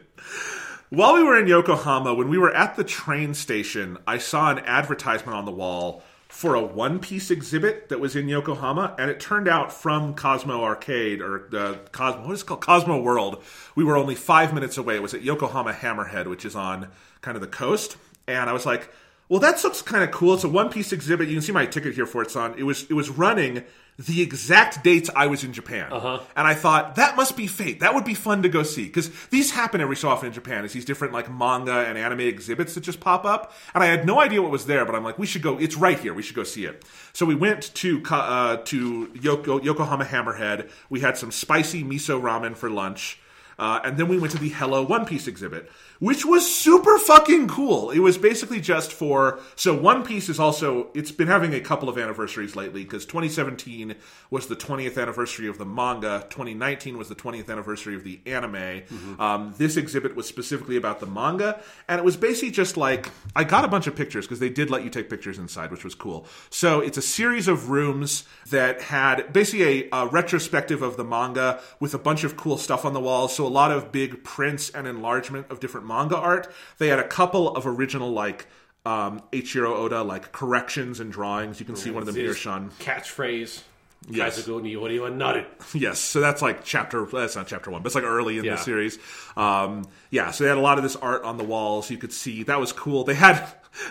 [0.91, 4.59] While we were in Yokohama, when we were at the train station, I saw an
[4.59, 9.21] advertisement on the wall for a One Piece exhibit that was in Yokohama, and it
[9.21, 12.61] turned out from Cosmo Arcade or uh, the Cosmo, what is it called?
[12.61, 13.43] Cosmo World.
[13.77, 14.97] We were only five minutes away.
[14.97, 16.89] It was at Yokohama Hammerhead, which is on
[17.21, 17.97] kind of the coast,
[18.27, 18.93] and I was like,
[19.29, 20.35] "Well, that looks kind of cool.
[20.35, 21.29] It's a One Piece exhibit.
[21.29, 22.59] You can see my ticket here for it, Sean.
[22.59, 23.63] It was it was running."
[23.97, 26.19] The exact dates I was in Japan, Uh-huh.
[26.35, 27.79] and I thought that must be fate.
[27.79, 30.65] That would be fun to go see because these happen every so often in Japan.
[30.65, 34.05] Is these different like manga and anime exhibits that just pop up, and I had
[34.05, 34.85] no idea what was there.
[34.85, 35.59] But I'm like, we should go.
[35.59, 36.13] It's right here.
[36.13, 36.85] We should go see it.
[37.13, 40.71] So we went to uh, to Yoko- Yokohama Hammerhead.
[40.91, 43.21] We had some spicy miso ramen for lunch.
[43.57, 47.49] Uh, and then we went to the Hello One Piece exhibit, which was super fucking
[47.49, 47.91] cool.
[47.91, 51.89] It was basically just for so One Piece is also it's been having a couple
[51.89, 53.95] of anniversaries lately because 2017
[54.31, 58.83] was the 20th anniversary of the manga, 2019 was the 20th anniversary of the anime.
[59.21, 63.45] Um, this exhibit was specifically about the manga, and it was basically just like I
[63.45, 65.95] got a bunch of pictures because they did let you take pictures inside, which was
[65.95, 66.27] cool.
[66.51, 71.61] So it's a series of rooms that had basically a, a retrospective of the manga
[71.81, 73.35] with a bunch of cool stuff on the walls.
[73.35, 76.53] So a lot of big prints and enlargement of different manga art.
[76.79, 78.47] They had a couple of original like
[78.87, 81.61] um, Eiichiro Oda like corrections and drawings.
[81.61, 82.71] You can see one of them here, Sean.
[82.81, 83.63] Catchphrase.
[84.11, 84.43] Yes.
[84.43, 85.45] Kazugo ni ori wa naru.
[85.75, 87.07] Yes, so that's like chapter.
[87.07, 88.57] That's not chapter one, but it's like early in Yeah.
[88.57, 88.99] the series.
[89.37, 91.91] Um, yeah, so they had a lot of this art on the walls.
[91.91, 93.05] You could see that was cool.
[93.05, 93.43] They had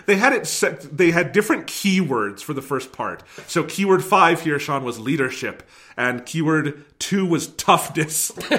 [0.06, 0.96] they had it set.
[0.96, 3.22] They had different keywords for the first part.
[3.46, 5.62] So keyword five here, Sean, was leadership,
[5.96, 8.32] and keyword two was toughness.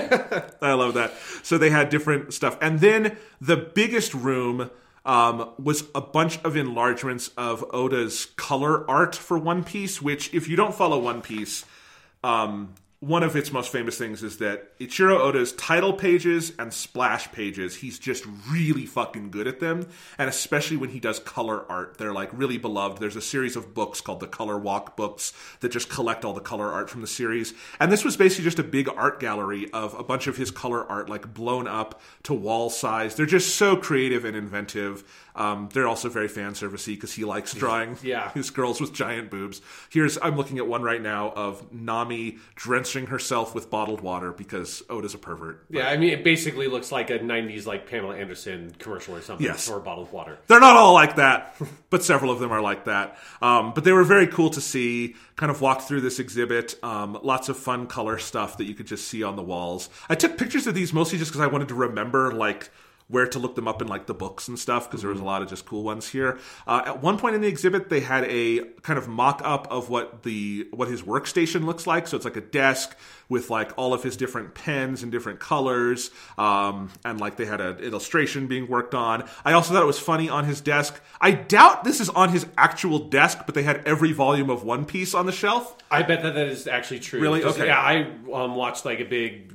[0.61, 1.13] I love that.
[1.43, 4.71] So they had different stuff, and then the biggest room.
[5.07, 10.47] Um, was a bunch of enlargements of Oda's color art for One Piece, which, if
[10.49, 11.63] you don't follow One Piece,
[12.23, 12.73] um,
[13.05, 17.75] one of its most famous things is that Eiichiro Oda's title pages and splash pages,
[17.75, 19.87] he's just really fucking good at them.
[20.17, 22.99] And especially when he does color art, they're like really beloved.
[22.99, 26.41] There's a series of books called the Color Walk books that just collect all the
[26.41, 27.53] color art from the series.
[27.79, 30.83] And this was basically just a big art gallery of a bunch of his color
[30.89, 33.13] art, like blown up to wall size.
[33.13, 35.03] They're just so creative and inventive.
[35.36, 38.31] Um, they're also very fan servicey because he likes drawing Yeah.
[38.31, 39.61] his girls with giant boobs.
[39.89, 44.81] Here's I'm looking at one right now of Nami drenching herself with bottled water because
[44.89, 45.65] Oda's a pervert.
[45.69, 49.45] Yeah, I mean, it basically looks like a '90s like Pamela Anderson commercial or something
[49.45, 49.67] Yes.
[49.67, 50.38] for a bottle of water.
[50.47, 51.55] They're not all like that,
[51.89, 53.17] but several of them are like that.
[53.41, 55.15] Um, but they were very cool to see.
[55.36, 56.75] Kind of walked through this exhibit.
[56.81, 59.89] Um, lots of fun color stuff that you could just see on the walls.
[60.07, 62.69] I took pictures of these mostly just because I wanted to remember like
[63.07, 65.23] where to look them up in like the books and stuff because there was a
[65.23, 66.39] lot of just cool ones here.
[66.65, 69.89] Uh, at one point in the exhibit, they had a kind of mock up of
[69.89, 72.07] what the what his workstation looks like.
[72.07, 72.97] So it's like a desk
[73.29, 77.61] with like all of his different pens and different colors, um, and like they had
[77.61, 79.27] an illustration being worked on.
[79.43, 80.99] I also thought it was funny on his desk.
[81.21, 84.85] I doubt this is on his actual desk, but they had every volume of One
[84.85, 85.75] Piece on the shelf.
[85.91, 87.19] I bet that that is actually true.
[87.19, 87.41] Really?
[87.41, 87.67] Just- Okay.
[87.67, 89.53] Yeah, I um, watched like a big,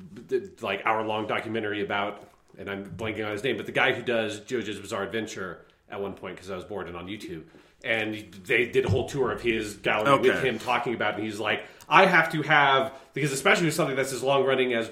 [0.63, 2.30] like hour long documentary about,
[2.61, 6.01] and I'm blanking on his name, but the guy who does JoJo's Bizarre Adventure at
[6.01, 7.43] one point because I was bored and on YouTube,
[7.83, 11.25] and they did a whole tour of his gallery with him talking about, it, and
[11.25, 14.91] he's like, I have to have because especially with something that's as long running as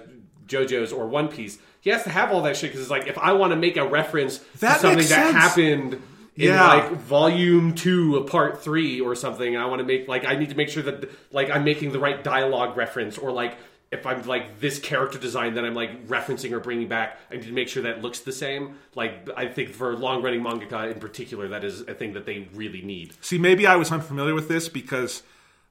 [0.49, 3.19] JoJo's or One Piece, he has to have all that shit because it's like if
[3.19, 5.95] I want to make a reference That to something that happened
[6.37, 6.66] in Yeah.
[6.66, 9.57] like volume two of part three or something.
[9.57, 11.99] I want to make like I need to make sure that like I'm making the
[11.99, 13.57] right dialogue reference or like
[13.91, 17.47] if I'm like this character design that I'm like referencing or bringing back, I need
[17.47, 18.76] to make sure that looks the same.
[18.95, 22.49] Like I think for long running mangaka in particular, that is a thing that they
[22.55, 23.14] really need.
[23.22, 25.22] See, maybe I was unfamiliar with this because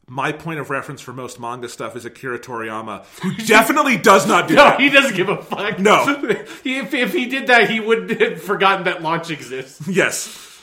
[0.10, 4.48] my point of reference for most manga stuff is Akira Toriyama, who definitely does not
[4.48, 4.80] do No, that.
[4.80, 5.78] he doesn't give a fuck.
[5.80, 6.06] No.
[6.64, 9.88] if, if he did that, he would have forgotten that Launch exists.
[9.88, 10.57] Yes.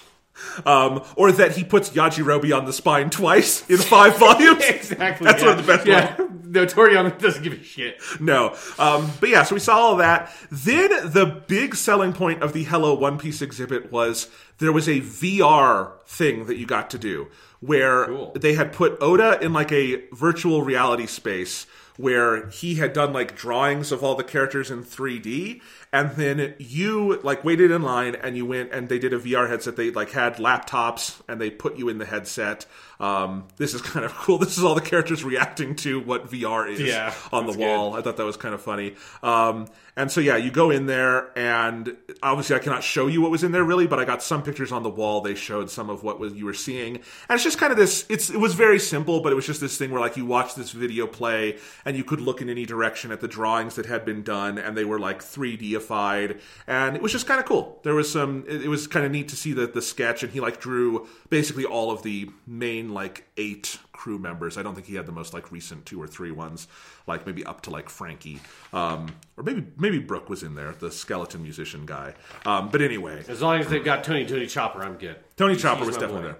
[0.66, 4.64] Um, or that he puts Yajirobe on the spine twice in five volumes.
[4.68, 5.26] exactly.
[5.26, 5.49] That's yeah.
[5.49, 6.16] one of the best Yeah.
[6.55, 8.01] No, Toriyama doesn't give a shit.
[8.20, 8.55] No.
[8.78, 10.32] Um, but yeah, so we saw all that.
[10.53, 14.28] Then the big selling point of the Hello One Piece exhibit was
[14.59, 17.26] there was a VR thing that you got to do
[17.59, 18.32] where Cool.
[18.37, 21.66] they had put Oda in like a virtual reality space
[21.97, 25.61] where he had done like drawings of all the characters in 3D
[25.95, 29.49] and then you like waited in line and you went and they did a VR
[29.49, 29.76] headset.
[29.76, 32.66] They like had laptops and they put you in the headset
[33.01, 36.70] um, this is kind of cool this is all the characters reacting to what VR
[36.70, 38.95] is Yeah, on the wall I thought that was kind of funny.
[39.22, 39.66] Um,
[39.97, 43.45] and so yeah, you go in there, and obviously I cannot show you what was
[43.45, 45.20] in there really, but I got some pictures on the wall.
[45.20, 48.05] They showed some of what was you were seeing, and it's just kind of this.
[48.09, 50.57] It's it was very simple, but it was just this thing where like you watch
[50.57, 54.05] this video play, and you could look in any direction at the drawings that had
[54.05, 57.78] been done, and they were like 3Dified, and it was just kind of cool.
[57.84, 58.45] There was some.
[58.49, 61.07] It, it was kind of neat to see the the sketch, and he like drew
[61.30, 64.57] basically all of the main like eight crew members.
[64.57, 66.66] I don't think he had the most like recent two or three ones,
[67.07, 68.40] like maybe up to like Frankie,
[68.72, 72.14] um, or maybe maybe Brooke was in there, the skeleton musician guy.
[72.47, 75.16] Um, but anyway, As long as they've got Tony Tony Chopper, I'm good.
[75.36, 76.28] Tony He's- Chopper he's was definitely boy.
[76.28, 76.38] there.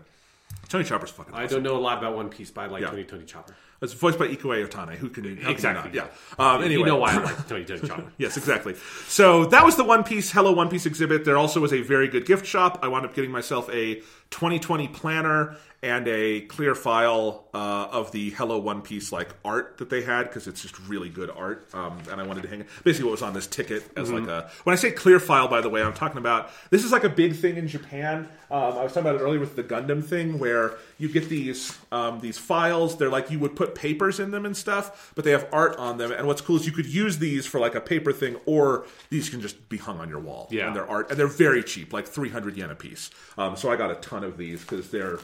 [0.69, 1.35] Tony Chopper's fucking.
[1.35, 2.91] I don't know a lot about One Piece, but I like Yeah.
[2.91, 3.55] Tony Tony Chopper.
[3.83, 4.95] It's voiced by Ikue Otani.
[4.97, 5.31] Who can you?
[5.33, 5.91] how can you Exactly.
[5.93, 6.07] Yeah.
[6.39, 8.11] Um, anyway, You know why I like Tony Tony Chopper.
[8.19, 8.75] Yes, exactly.
[9.07, 11.25] So that was the One Piece Hello One Piece exhibit.
[11.27, 12.79] There also was a very good gift shop.
[12.83, 13.97] I wound up getting myself a
[14.31, 19.91] 2020 planner and a clear file uh, of the Hello One Piece like art that
[19.91, 21.69] they had because it's just really good art.
[21.75, 22.69] Um, and I wanted to hang it.
[22.85, 24.51] Basically, what was on this ticket as like a.
[24.65, 27.11] When I say clear file, by the way, I'm talking about this is like a
[27.11, 28.29] big thing in Japan.
[28.51, 31.77] Um, I was talking about it earlier with the Gundam thing, where you get these
[31.93, 32.97] um, these files.
[32.97, 35.99] They're like you would put papers in them and stuff, but they have art on
[35.99, 36.13] them.
[36.13, 39.29] And what's cool is you could use these for like a paper thing, or these
[39.29, 40.49] can just be hung on your wall.
[40.51, 40.69] Yeah.
[40.69, 43.11] and they're art, and they're very cheap, like 300 yen a piece.
[43.37, 45.19] Um, so I got a ton of these because they're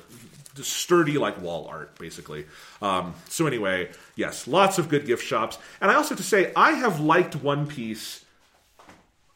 [0.56, 2.46] sturdy like wall art, basically.
[2.82, 6.52] Um, so anyway, yes, lots of good gift shops, and I also have to say
[6.56, 8.24] I have liked One Piece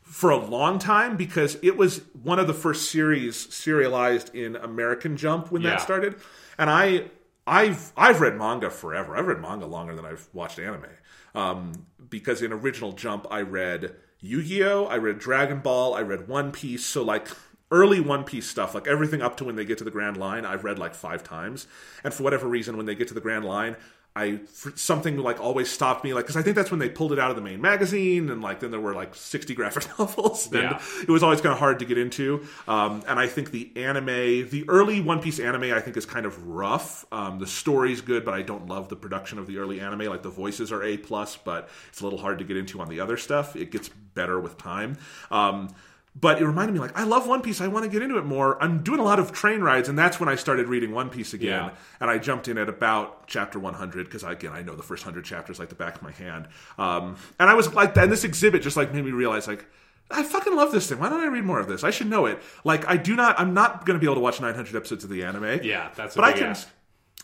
[0.03, 5.17] for a long time because it was one of the first series serialized in American
[5.17, 5.71] Jump when Yeah.
[5.71, 6.17] that started,
[6.59, 7.07] and I
[7.47, 9.17] I've I've read manga forever.
[9.17, 10.87] I've read manga longer than I've watched anime.
[11.35, 16.53] Um, because in original Jump, I read Yu-Gi-Oh, I read Dragon Ball, I read One
[16.53, 16.87] Piece.
[16.87, 17.29] So like
[17.75, 20.45] early One Piece stuff, like everything up to when they get to the Grand Line,
[20.47, 21.67] I've read like five times.
[22.05, 23.77] And for whatever reason, when they get to the Grand Line,
[24.17, 24.39] I
[24.77, 27.31] something like always stopped me, like because I think that's when they pulled it out
[27.31, 30.81] of the main magazine, and like then there were like sixty graphic novels, and Yeah.
[31.03, 32.47] it was always kind of hard to get into.
[32.69, 34.07] Um, and I think the anime,
[34.51, 37.05] the early One Piece anime, I think is kind of rough.
[37.11, 40.07] Um, the story's good, but I don't love the production of the early anime.
[40.07, 42.89] Like the voices are a plus, but it's a little hard to get into on
[42.89, 43.57] the other stuff.
[43.57, 44.97] It gets better with time.
[45.33, 45.71] Um,
[46.17, 47.61] but it reminded me, like, I love One Piece.
[47.61, 48.63] I want to get into it more.
[48.63, 51.35] I'm doing a lot of train rides, and that's when I started reading One Piece
[51.35, 51.65] again.
[51.65, 51.71] Yeah.
[52.01, 55.25] And I jumped in at about chapter 100 because, again, I know the first 100
[55.25, 56.47] chapters like the back of my hand.
[56.79, 59.67] Um, and I was like, and this exhibit just like made me realize, like,
[60.11, 61.01] I fucking love this thing.
[61.01, 61.83] Why don't I read more of this?
[61.83, 62.41] I should know it.
[62.63, 63.41] Like, I do not.
[63.41, 65.61] I'm not going to be able to watch 900 episodes of the anime.
[65.63, 66.45] Yeah, that's but I can.
[66.45, 66.69] ask.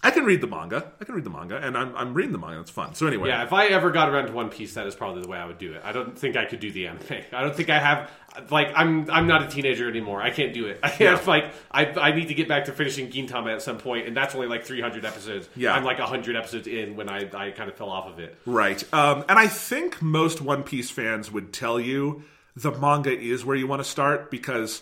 [0.03, 0.93] I can read the manga.
[0.99, 2.61] I can read the manga, and I'm, I'm reading the manga.
[2.61, 2.95] It's fun.
[2.95, 5.29] So anyway, Yeah, if I ever got around to One Piece, that is probably the
[5.29, 5.83] way I would do it.
[5.85, 7.05] I don't think I could do the anime.
[7.33, 8.11] I don't think I have
[8.51, 10.23] like I'm I'm not a teenager anymore.
[10.23, 10.81] I can't do it.
[10.83, 11.29] I can't Yeah.
[11.31, 14.35] like I I need to get back to finishing Gintama at some point, and that's
[14.35, 15.49] only like 300 episodes.
[15.55, 15.75] Yeah.
[15.75, 18.39] I'm like 100 episodes in when I I kind of fell off of it.
[18.47, 18.83] Right.
[18.95, 22.23] Um, and I think most One Piece fans would tell you
[22.57, 24.81] the manga is where you want to start because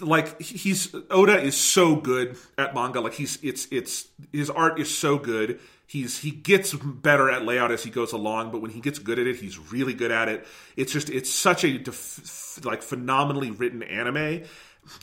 [0.00, 3.00] like he's Oda is so good at manga.
[3.00, 5.60] Like he's it's it's his art is so good.
[5.86, 9.18] He's he gets better at layout as he goes along but when he gets good
[9.18, 10.46] at it he's really good at it.
[10.76, 14.42] It's just it's such a def- like phenomenally written anime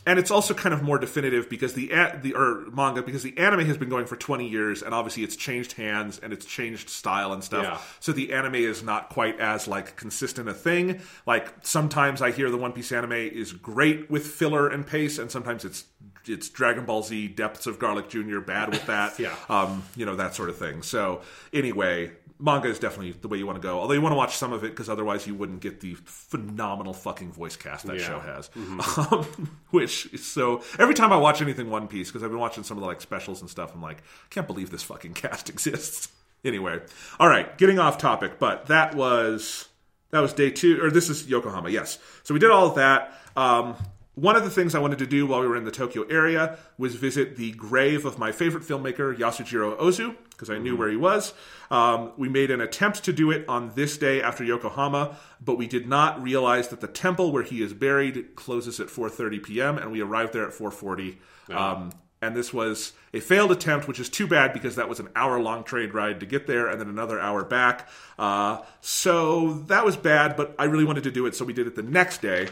[0.06, 1.88] and it's also kind of more definitive because the
[2.22, 5.36] the or manga because the anime has been going for 20 years and obviously it's
[5.36, 7.78] changed hands and it's changed style and stuff Yeah.
[8.00, 12.50] so the anime is not quite as like consistent a thing like sometimes i hear
[12.50, 15.84] the one piece anime is great with filler and pace and sometimes it's
[16.26, 19.34] it's dragon ball z depths of garlic jr bad with that Yeah.
[19.48, 21.20] um you know that sort of thing so
[21.52, 22.10] anyway
[22.44, 24.52] manga is definitely the way you want to go although you want to watch some
[24.52, 28.06] of it because otherwise you wouldn't get the phenomenal fucking voice cast that Yeah.
[28.06, 28.50] show has.
[29.12, 32.76] Um, which so every time i watch anything one piece because i've been watching some
[32.76, 36.08] of the like specials and stuff i'm like i can't believe this fucking cast exists.
[36.44, 36.80] Anyway
[37.18, 39.68] all right getting off topic but that was
[40.10, 41.98] that was day two or this is yokohama yes.
[42.22, 43.74] So we did all of that um,
[44.14, 46.58] one of the things I wanted to do while we were in the Tokyo area
[46.78, 50.96] was visit the grave of my favorite filmmaker, Yasujiro Ozu, because I knew where he
[50.96, 51.34] was.
[51.70, 55.66] Um, we made an attempt to do it on this day after Yokohama, but we
[55.66, 59.78] did not realize that the temple where he is buried closes at 4:30 p.m.
[59.78, 61.16] and we arrived there at 4:40.
[61.50, 61.92] Um,
[62.22, 65.40] and this was a failed attempt, which is too bad because that was an hour
[65.40, 67.88] long train ride to get there and then another hour back.
[68.18, 71.66] Uh, so that was bad, but I really wanted to do it, so we did
[71.66, 72.48] it the next day.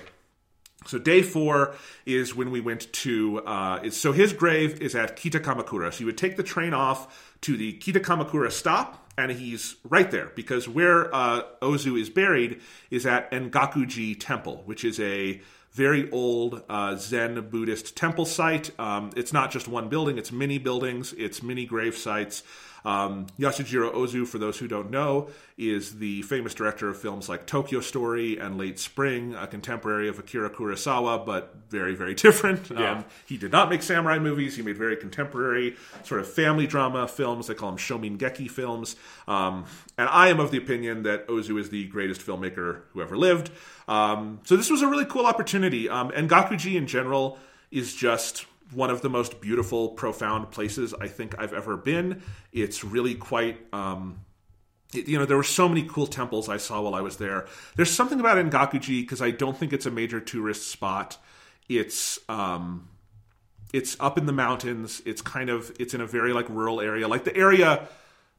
[0.87, 1.75] So day four
[2.07, 3.41] is when we went to.
[3.41, 5.93] Uh, so his grave is at Kitakamakura.
[5.93, 10.33] So you would take the train off to the Kitakamakura stop, and he's right there
[10.35, 12.61] because where uh, Ozu is buried
[12.91, 15.41] is at Engakuji Temple, which is a
[15.73, 18.79] very old uh, Zen Buddhist temple site.
[18.79, 22.43] Um, it's not just one building; it's many buildings, it's many grave sites.
[22.85, 27.47] Um, Yasujiro Ozu, for those who don't know, is the famous director of films like
[27.47, 32.71] Tokyo Story and Late Spring, a contemporary of Akira Kurosawa, but very, very different.
[32.71, 32.93] Yeah.
[32.93, 34.57] Um, he did not make samurai movies.
[34.57, 37.47] He made very contemporary, sort of family drama films.
[37.47, 38.97] They call them Shomingeki films.
[39.29, 39.65] Um,
[39.97, 43.51] and I am of the opinion that Ozu is the greatest filmmaker who ever lived.
[43.89, 45.89] Um, so this was a really cool opportunity.
[45.89, 47.39] Um, Engakuji in general
[47.71, 52.23] is just one of the most beautiful, profound places I think I've ever been.
[52.53, 53.59] It's really quite.
[53.73, 54.21] Um,
[54.95, 57.47] it- you know, there were so many cool temples I saw while I was there.
[57.77, 61.17] There's something about Engakuji because I don't think it's a major tourist spot.
[61.69, 62.89] It's um,
[63.73, 65.01] it's up in the mountains.
[65.07, 67.09] It's kind of it's in a very like rural area.
[67.09, 67.89] Like the area,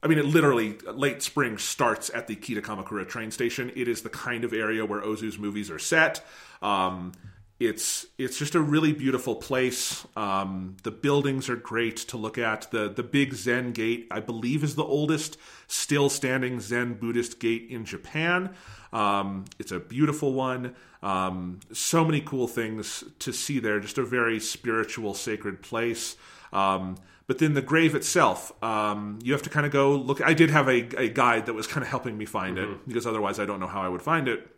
[0.02, 3.72] I mean, it literally late spring starts at the Kitakamakura train station.
[3.74, 6.24] It is the kind of area where Ozu's movies are set.
[6.62, 7.12] Um,
[7.60, 10.06] it's it's just a really beautiful place.
[10.16, 12.70] Um, the buildings are great to look at.
[12.70, 15.36] the The big Zen gate, I believe, is the oldest
[15.68, 18.54] still standing Zen Buddhist gate in Japan.
[18.92, 20.74] Um, it's a beautiful one.
[21.02, 23.78] Um, so many cool things to see there.
[23.78, 26.16] Just a very spiritual, sacred place.
[26.52, 26.96] Um,
[27.26, 30.20] but then the grave itself, um, you have to kind of go look.
[30.20, 33.06] I did have a, a guide that was kind of helping me find it because
[33.06, 34.53] otherwise I don't know how I would find it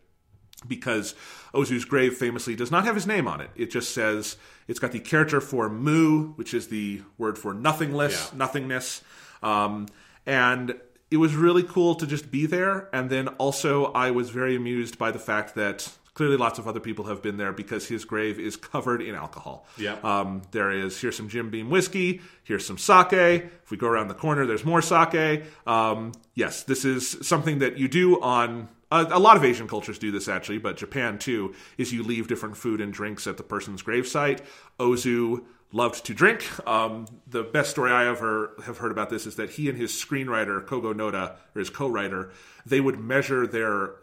[0.67, 1.15] because
[1.55, 3.51] Ozu's grave famously does not have his name on it.
[3.57, 4.37] It just says
[4.69, 8.39] it's got the character for mu, which is the word for nothingless, Yeah.
[8.39, 9.03] nothingness.
[9.43, 9.87] Um,
[10.25, 10.75] and
[11.11, 12.89] it was really cool to just be there.
[12.93, 16.81] And then also, I was very amused by the fact that Clearly, lots of other
[16.81, 19.67] people have been there because his grave is covered in alcohol.
[19.77, 19.97] Yeah.
[20.03, 22.23] Um, there is here's some Jim Beam whiskey.
[22.43, 23.13] Here's some sake.
[23.13, 25.45] If we go around the corner, there's more sake.
[25.67, 28.71] Um, yes, this is something that you do on.
[28.91, 31.55] A, a lot of Asian cultures do this actually, but Japan too.
[31.79, 34.41] Is you leave different food and drinks at the person's gravesite.
[34.79, 36.49] Ozu loved to drink.
[36.67, 39.93] Um, the best story I ever have heard about this is that he and his
[39.93, 42.31] screenwriter Kogo Noda, or his co-writer,
[42.65, 43.95] they would measure their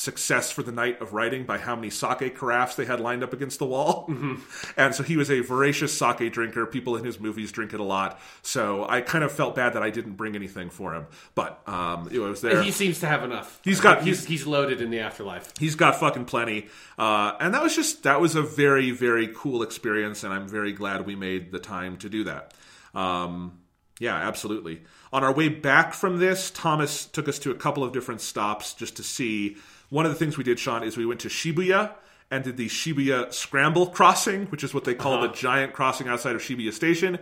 [0.00, 3.32] success for the night of writing by how many sake carafes they had lined up
[3.32, 4.10] against the wall.
[4.76, 6.64] And so he was a voracious sake drinker.
[6.64, 8.18] People in his movies drink it a lot.
[8.42, 11.06] So I kind of felt bad that I didn't bring anything for him.
[11.34, 12.62] But um, it was there.
[12.62, 13.60] He seems to have enough.
[13.62, 15.52] He's got- he's he's loaded in the afterlife.
[15.58, 16.68] He's got fucking plenty.
[16.98, 20.24] Uh, and that was just, that was a very, very cool experience.
[20.24, 22.54] And I'm very glad we made the time to do that.
[22.94, 23.58] Um,
[23.98, 24.82] yeah, absolutely.
[25.12, 28.72] On our way back from this, Thomas took us to a couple of different stops
[28.74, 29.56] just to see.
[29.90, 31.92] One of the things we did, Sean, is we went to Shibuya
[32.30, 35.34] and did the Shibuya Scramble Crossing, which is what they call the uh-huh.
[35.34, 37.18] giant crossing outside of Shibuya Station.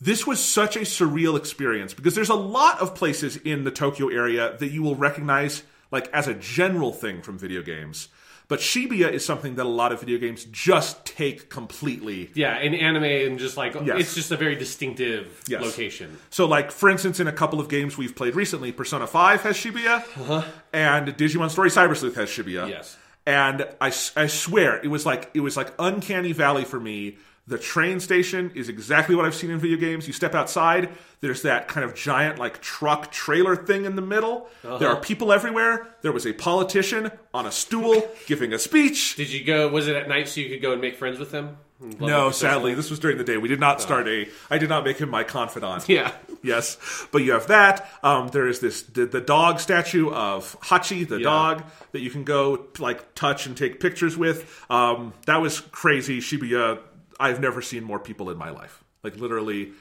[0.00, 4.08] This was such a surreal experience because there's a lot of places in the Tokyo
[4.08, 8.08] area that you will recognize like as a general thing from video games.
[8.48, 12.74] But Shibuya is something that a lot of video games just take completely Yeah, in
[12.74, 14.00] anime and just like Yes.
[14.00, 15.62] it's just a very distinctive Yes.
[15.62, 16.16] location.
[16.30, 19.56] So, like for instance, in a couple of games we've played recently, Persona Five has
[19.56, 20.42] Shibuya, uh-huh.
[20.72, 22.68] and Digimon Story Cyber Sleuth has Shibuya.
[22.70, 22.96] Yes.
[23.26, 27.18] and I, I swear it was like it was like uncanny valley for me.
[27.48, 30.06] The train station is exactly what I've seen in video games.
[30.06, 30.90] You step outside,
[31.20, 34.48] there's that kind of giant like truck trailer thing in the middle.
[34.62, 35.88] There are people everywhere.
[36.02, 39.16] There was a politician on a stool giving a speech.
[39.16, 39.68] Did you go?
[39.68, 41.56] Was it at night so you could go and make friends with them?
[41.80, 43.36] Love No, sadly, this was during the day.
[43.38, 44.28] We did not start a.
[44.50, 45.88] I did not make him my confidant.
[45.88, 46.12] Yeah.
[46.40, 46.76] Yes,
[47.10, 47.88] but you have that.
[48.02, 51.24] Um, there is this the, the dog statue of Hachi, the Yeah.
[51.24, 54.64] dog that you can go like touch and take pictures with.
[54.70, 56.20] Um, that was crazy.
[56.20, 56.78] Shibuya.
[57.18, 58.82] I've never seen more people in my life.
[59.02, 59.72] Like literally,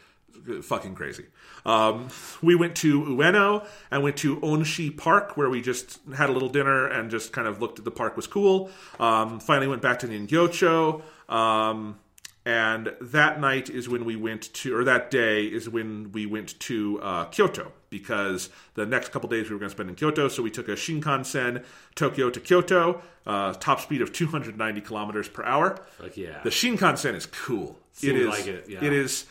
[0.61, 1.25] fucking crazy.
[1.65, 2.09] Um,
[2.41, 6.49] we went to Ueno and went to Onshi Park where we just had a little
[6.49, 8.69] dinner and just kind of looked at the park was cool.
[8.99, 11.01] Um, finally went back to Ningyocho.
[11.29, 11.99] Um,
[12.45, 16.57] and that night is when we went to, or that day is when we went
[16.61, 20.27] to uh, Kyoto because the next couple days we were going to spend in Kyoto.
[20.27, 21.63] So we took a Shinkansen
[21.95, 25.79] Tokyo to Kyoto, uh, top speed of 290 kilometers per hour.
[26.15, 26.41] Yeah.
[26.43, 27.79] The Shinkansen is cool.
[27.93, 28.27] Seems it is.
[28.27, 28.83] like it, yeah.
[28.83, 29.25] It is.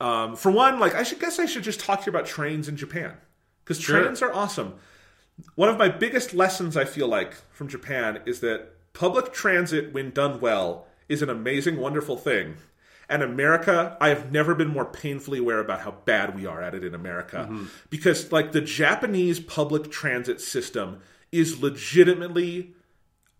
[0.00, 2.68] Um, for one, like I should guess I should just talk to you about trains
[2.68, 3.14] in Japan
[3.64, 4.00] because Sure.
[4.02, 4.74] trains are awesome.
[5.54, 10.10] One of my biggest lessons I feel like from Japan is that public transit, when
[10.10, 12.56] done well, is an amazing, wonderful thing.
[13.08, 16.74] And America, I have never been more painfully aware about how bad we are at
[16.74, 17.46] it in America.
[17.48, 17.66] Mm-hmm.
[17.88, 21.00] Because, like, the Japanese public transit system
[21.30, 22.74] is legitimately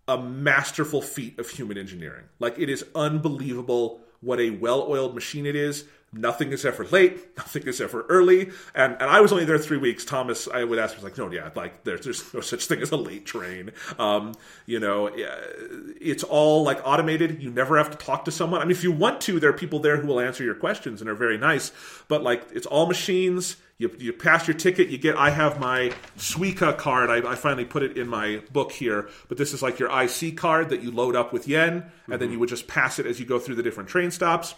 [0.08, 2.24] a masterful feat of human engineering.
[2.38, 5.84] Like it is unbelievable what a well-oiled machine it is.
[6.12, 7.36] Nothing is ever late.
[7.36, 8.50] Nothing is ever early.
[8.74, 10.04] And and I was only there three weeks.
[10.04, 12.90] Thomas, I would ask, was like, no, yeah, like there's there's no such thing as
[12.90, 13.72] a late train.
[13.98, 14.34] Um,
[14.66, 17.42] you know, it's all like automated.
[17.42, 18.60] You never have to talk to someone.
[18.60, 21.00] I mean, if you want to, there are people there who will answer your questions
[21.00, 21.72] and are very nice.
[22.08, 23.56] But like, it's all machines.
[23.78, 25.16] You, you pass your ticket, you get.
[25.16, 27.10] I have my Suica card.
[27.10, 30.38] I, I finally put it in my book here, but this is like your IC
[30.38, 33.20] card that you load up with yen, and then you would just pass it as
[33.20, 34.54] you go through the different train stops.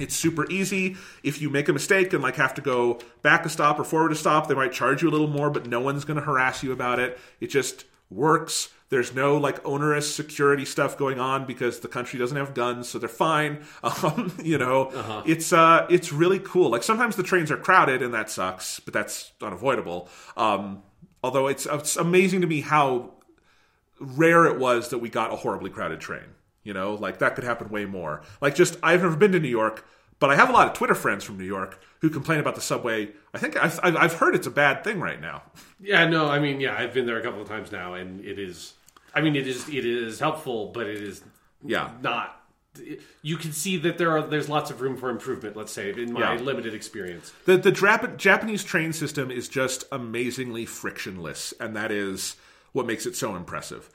[0.00, 0.96] It's super easy.
[1.22, 4.12] If you make a mistake and like have to go back a stop or forward
[4.12, 6.62] a stop, they might charge you a little more, but no one's going to harass
[6.62, 7.18] you about it.
[7.40, 8.70] It just works.
[8.88, 12.98] There's no like onerous security stuff going on because the country doesn't have guns, so
[12.98, 13.64] they're fine.
[13.84, 16.70] Um, you know, it's uh, it's really cool.
[16.70, 20.08] Like sometimes the trains are crowded and that sucks, but that's unavoidable.
[20.36, 20.82] Um,
[21.22, 23.12] although it's it's amazing to me how
[24.00, 26.24] rare it was that we got a horribly crowded train.
[26.64, 28.22] You know, like that could happen way more.
[28.40, 29.86] Like just I've never been to New York,
[30.20, 32.60] but I have a lot of Twitter friends from New York who complain about the
[32.60, 33.10] subway.
[33.34, 35.42] I think I've, I've heard it's a bad thing right now.
[35.80, 38.38] Yeah, no, I mean, yeah, I've been there a couple of times now, and it
[38.38, 38.74] is.
[39.14, 41.22] I mean, it is it is helpful, but it is
[41.64, 41.90] Yeah.
[42.00, 42.38] not.
[43.20, 45.56] You can see that there are there's lots of room for improvement.
[45.56, 46.40] Let's say in my Yeah.
[46.40, 47.32] limited experience.
[47.44, 52.36] The the Jap- Japanese train system is just amazingly frictionless, and that is
[52.72, 53.90] what makes it so impressive.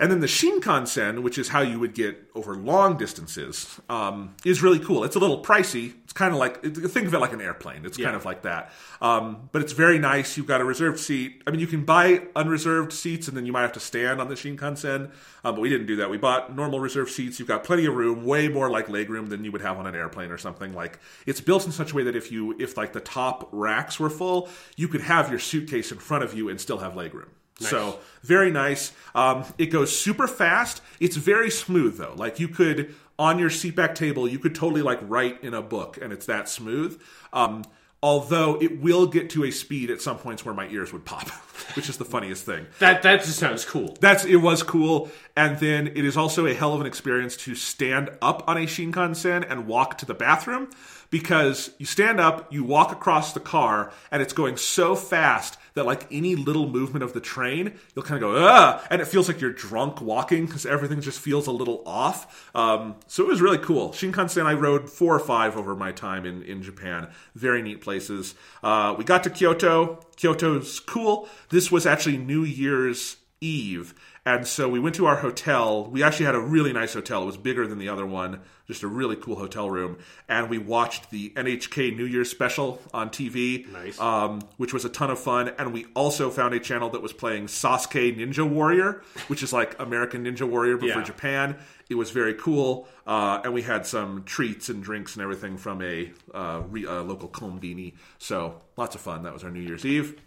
[0.00, 4.62] And then the Shinkansen, which is how you would get over long distances, um, is
[4.62, 5.04] really cool.
[5.04, 5.92] It's a little pricey.
[6.04, 7.84] It's kind of like think of it like an airplane.
[7.84, 8.72] It's kind of like that,
[9.02, 10.38] um, but it's very nice.
[10.38, 11.42] You've got a reserved seat.
[11.46, 14.30] I mean, you can buy unreserved seats, and then you might have to stand on
[14.30, 15.10] the Shinkansen.
[15.44, 16.08] Um, but we didn't do that.
[16.08, 17.38] We bought normal reserved seats.
[17.38, 19.94] You've got plenty of room, way more like legroom than you would have on an
[19.94, 20.72] airplane or something.
[20.72, 24.00] Like it's built in such a way that if you if like the top racks
[24.00, 27.28] were full, you could have your suitcase in front of you and still have legroom.
[27.68, 28.92] So very nice.
[29.14, 30.82] Um, it goes super fast.
[30.98, 32.14] It's very smooth though.
[32.16, 35.98] Like you could on your seatback table, you could totally like write in a book,
[36.00, 37.00] and it's that smooth.
[37.32, 37.64] Um,
[38.02, 41.28] although it will get to a speed at some points where my ears would pop,
[41.76, 42.66] which is the funniest thing.
[42.78, 43.96] That that just sounds cool.
[44.00, 47.54] That's it was cool, and then it is also a hell of an experience to
[47.54, 50.70] stand up on a Shinkansen and walk to the bathroom
[51.10, 55.86] because you stand up, you walk across the car, and it's going so fast that
[55.86, 59.28] like any little movement of the train, you'll kind of go ah, and it feels
[59.28, 62.50] like you're drunk walking because everything just feels a little off.
[62.54, 63.90] Um, so it was really cool.
[63.90, 67.08] Shinkansen, I rode four or five over my time in in Japan.
[67.34, 68.34] Very neat places.
[68.62, 70.00] Uh, we got to Kyoto.
[70.16, 71.28] Kyoto's cool.
[71.50, 73.94] This was actually New Year's Eve.
[74.36, 75.86] And so we went to our hotel.
[75.86, 77.22] We actually had a really nice hotel.
[77.22, 79.98] It was bigger than the other one, just a really cool hotel room.
[80.28, 83.98] And we watched the NHK New Year's special on TV, Nice.
[83.98, 85.48] um, which was a ton of fun.
[85.58, 89.74] And we also found a channel that was playing Sasuke Ninja Warrior, which is like
[89.80, 91.56] American Ninja Warrior, but for Japan.
[91.88, 92.86] It was very cool.
[93.04, 97.02] Uh, and we had some treats and drinks and everything from a uh, re- uh,
[97.02, 97.94] local kombini.
[98.18, 99.24] So lots of fun.
[99.24, 100.20] That was our New Year's Eve.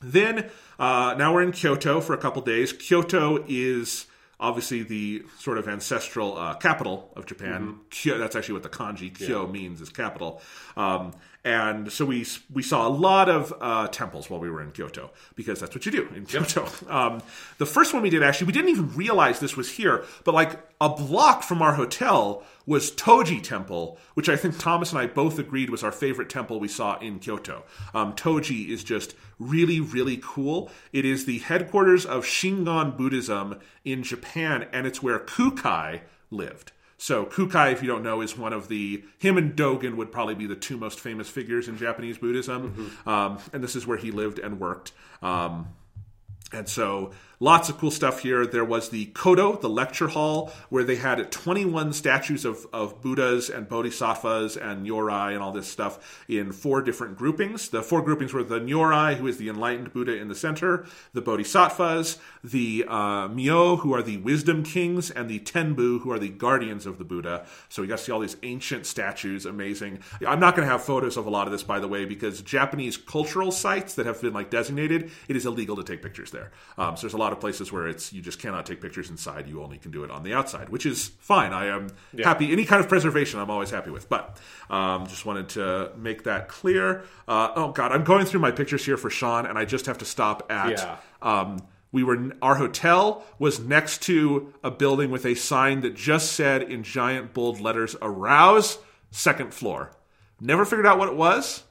[0.00, 2.72] Then uh, now we're in Kyoto for a couple days.
[2.72, 4.06] Kyoto is
[4.38, 7.80] obviously the sort of ancestral uh, capital of Japan.
[7.90, 10.40] Kyo, that's actually what the kanji Kyo means is capital.
[10.76, 11.12] Um,
[11.44, 15.10] and so we we saw a lot of uh, temples while we were in Kyoto
[15.34, 16.68] because that's what you do in Kyoto.
[16.88, 17.22] Um,
[17.58, 20.60] the first one we did actually we didn't even realize this was here, but like
[20.80, 25.38] a block from our hotel was Toji Temple, which I think Thomas and I both
[25.38, 27.64] agreed was our favorite temple we saw in Kyoto.
[27.94, 30.70] Um, Toji is just really, really cool.
[30.92, 36.00] It is the headquarters of Shingon Buddhism in Japan, and it's where Kukai
[36.30, 36.72] lived.
[37.00, 40.34] So Kukai, if you don't know, is one of the him and Dogen would probably
[40.34, 44.10] be the two most famous figures in Japanese Buddhism, um, and this is where he
[44.10, 44.92] lived and worked.
[45.22, 45.68] Um,
[46.52, 48.46] and so lots of cool stuff here.
[48.46, 53.48] There was the Kodo, the lecture hall, where they had 21 statues of, of Buddhas
[53.48, 57.70] and Bodhisattvas and Nyorai and all this stuff in four different groupings.
[57.70, 60.84] The four groupings were the Nyorai, who is the enlightened Buddha in the center,
[61.14, 66.18] the Bodhisattvas, the uh, Myo, who are the wisdom kings, and the Tenbu, who are
[66.18, 67.46] the guardians of the Buddha.
[67.70, 70.00] So we got to see all these ancient statues, amazing.
[70.26, 72.42] I'm not going to have photos of a lot of this, by the way, because
[72.42, 76.50] Japanese cultural sites that have been like designated, it is illegal to take pictures there.
[76.76, 79.48] Um, so there's a lot of places where it's you just cannot take pictures inside.
[79.48, 81.52] You only can do it on the outside, which is fine.
[81.52, 81.88] I am
[82.22, 82.52] happy.
[82.52, 84.08] Any kind of preservation, I'm always happy with.
[84.08, 84.38] But
[84.68, 87.04] um, just wanted to make that clear.
[87.26, 89.98] Uh, oh God, I'm going through my pictures here for Sean, and I just have
[89.98, 90.70] to stop at.
[90.70, 90.96] Yeah.
[91.22, 91.62] Um,
[91.92, 96.62] we were our hotel was next to a building with a sign that just said
[96.62, 98.78] in giant bold letters "Arouse,
[99.10, 99.90] second floor."
[100.40, 101.64] Never figured out what it was.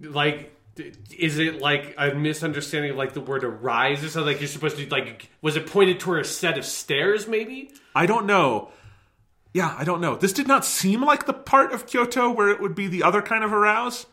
[0.00, 4.32] Like, is it like a misunderstanding of like the word arise or something?
[4.32, 7.26] Like you're supposed to like, was it pointed toward a set of stairs?
[7.26, 7.70] Maybe.
[7.94, 8.70] I don't know.
[9.52, 10.14] Yeah, I don't know.
[10.14, 13.20] This did not seem like the part of Kyoto where it would be the other
[13.20, 14.06] kind of arouse,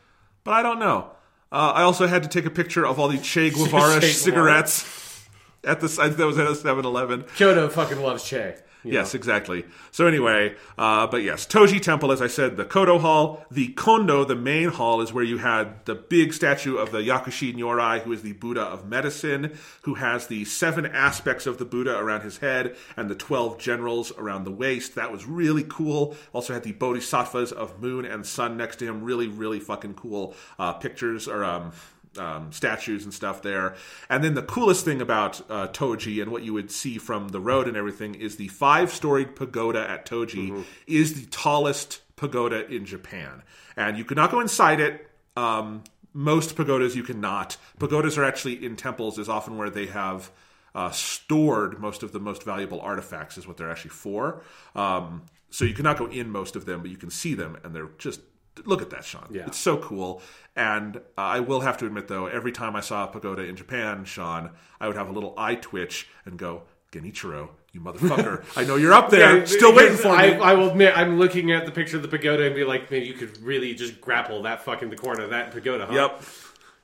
[0.44, 1.12] but I don't know.
[1.52, 5.28] Uh, I also had to take a picture of all the Che Guevara cigarettes
[5.64, 7.26] at the site that was at a 7-Eleven.
[7.36, 8.56] Kyoto fucking loves Che.
[8.92, 9.18] Yes, know?
[9.18, 9.66] exactly.
[9.92, 14.24] So anyway, uh, but yes, Toji Temple, as I said, the Kodo Hall, the Kondo,
[14.24, 18.12] the main hall, is where you had the big statue of the Yakushi Nyorai, who
[18.12, 22.38] is the Buddha of medicine, who has the seven aspects of the Buddha around his
[22.38, 24.96] head and the twelve generals around the waist.
[24.96, 26.16] That was really cool.
[26.34, 29.04] Also had the Bodhisattvas of moon and sun next to him.
[29.04, 31.72] Really, really fucking cool uh, pictures or um,
[32.18, 33.76] um, statues and stuff there.
[34.10, 37.40] And then the coolest thing about uh, Toji and what you would see from the
[37.40, 42.86] road and everything is the five storied pagoda at Toji is the tallest pagoda in
[42.86, 43.44] Japan.
[43.76, 45.10] And you could not go inside it.
[45.36, 45.84] Um,
[46.14, 47.58] most pagodas you cannot.
[47.80, 50.32] Pagodas are actually in temples, is often where they have.
[50.76, 54.44] Uh, stored most of the most valuable artifacts is what they're actually for.
[54.76, 57.74] Um, so you cannot go in most of them, but you can see them, and
[57.74, 58.20] they're just
[58.66, 59.28] look at that, Sean.
[59.32, 59.46] Yeah.
[59.48, 60.22] It's so cool.
[60.56, 63.56] And uh, I will have to admit, though, every time I saw a pagoda in
[63.56, 68.44] Japan, Sean, I would have a little eye twitch and go, Genichiro, you motherfucker.
[68.58, 70.42] I know you're up there, Yeah, still waiting for I, me.
[70.42, 73.04] I will admit, I'm looking at the picture of the pagoda and be like, man,
[73.04, 75.94] you could really just grapple that fucking the corner of that pagoda, huh?
[75.94, 76.24] Yep.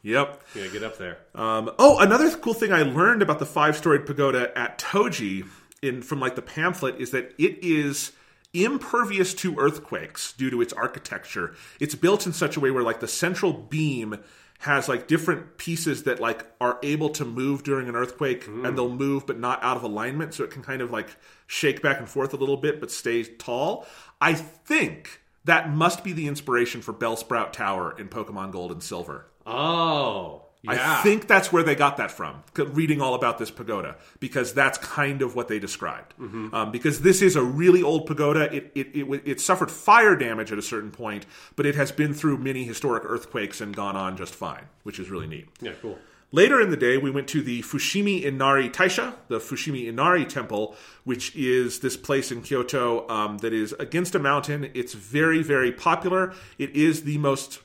[0.04, 0.44] Yep.
[0.56, 1.18] Yeah, get up there.
[1.34, 5.48] Um, oh, another cool thing I learned about the five storied pagoda at Toji
[5.82, 8.12] in from like the pamphlet is that it is
[8.54, 11.56] impervious to earthquakes due to its architecture.
[11.80, 14.20] It's built in such a way where like the central beam
[14.60, 18.76] has like different pieces that like are able to move during an earthquake and mm.
[18.76, 21.10] they'll move but not out of alignment so it can kind of like
[21.48, 23.86] shake back and forth a little bit but stay tall.
[24.22, 29.26] I think that must be the inspiration for Bellsprout Tower in Pokemon Gold and Silver.
[29.46, 30.43] Oh.
[30.64, 31.00] Yeah.
[31.00, 34.78] I think that's where they got that from, reading all about this pagoda, because that's
[34.78, 36.14] kind of what they described.
[36.18, 36.56] Mm-hmm.
[36.56, 38.54] Um, because this is a really old pagoda.
[38.54, 41.26] It, it, it, it suffered fire damage at a certain point,
[41.58, 45.10] but it has been through many historic earthquakes and gone on just fine, which is
[45.10, 45.50] really neat.
[45.60, 45.98] Yeah, cool.
[46.32, 50.76] Later in the day, we went to the Fushimi Inari Taisha, the Fushimi Inari Temple,
[51.04, 54.72] which is this place in Kyoto um, that is against a mountain.
[54.74, 56.34] It's very, very popular.
[56.58, 57.60] It is the most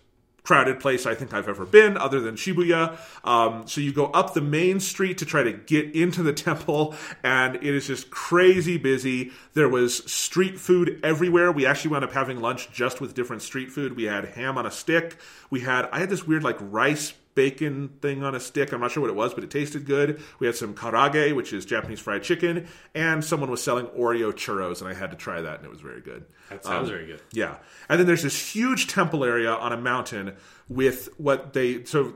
[0.49, 2.97] crowded place I think I've ever been, other than Shibuya.
[3.23, 6.95] Um, so you go up the main street to try to get into the temple,
[7.23, 9.31] and it is just crazy busy.
[9.53, 11.53] There was street food everywhere.
[11.53, 13.95] We actually wound up having lunch just with different street food.
[13.95, 15.19] We had ham on a stick.
[15.51, 18.73] We had I had this weird like rice bacon thing on a stick.
[18.73, 20.21] I'm not sure what it was, but it tasted good.
[20.41, 22.67] We had some karage, which is Japanese fried chicken,
[22.97, 25.81] and someone was selling Oreo churros, and I had to try that, and it was
[25.81, 26.25] very good.
[26.51, 27.23] That sounds very good.
[27.33, 27.59] Yeah.
[27.89, 30.35] And then there's this huge temple area on a mountain
[30.69, 32.13] with what they so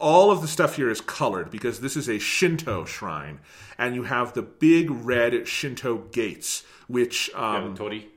[0.00, 3.40] all of the stuff here is colored because this is a Shinto shrine
[3.78, 8.08] and you have the big red Shinto gates which um, Yeah, Torii.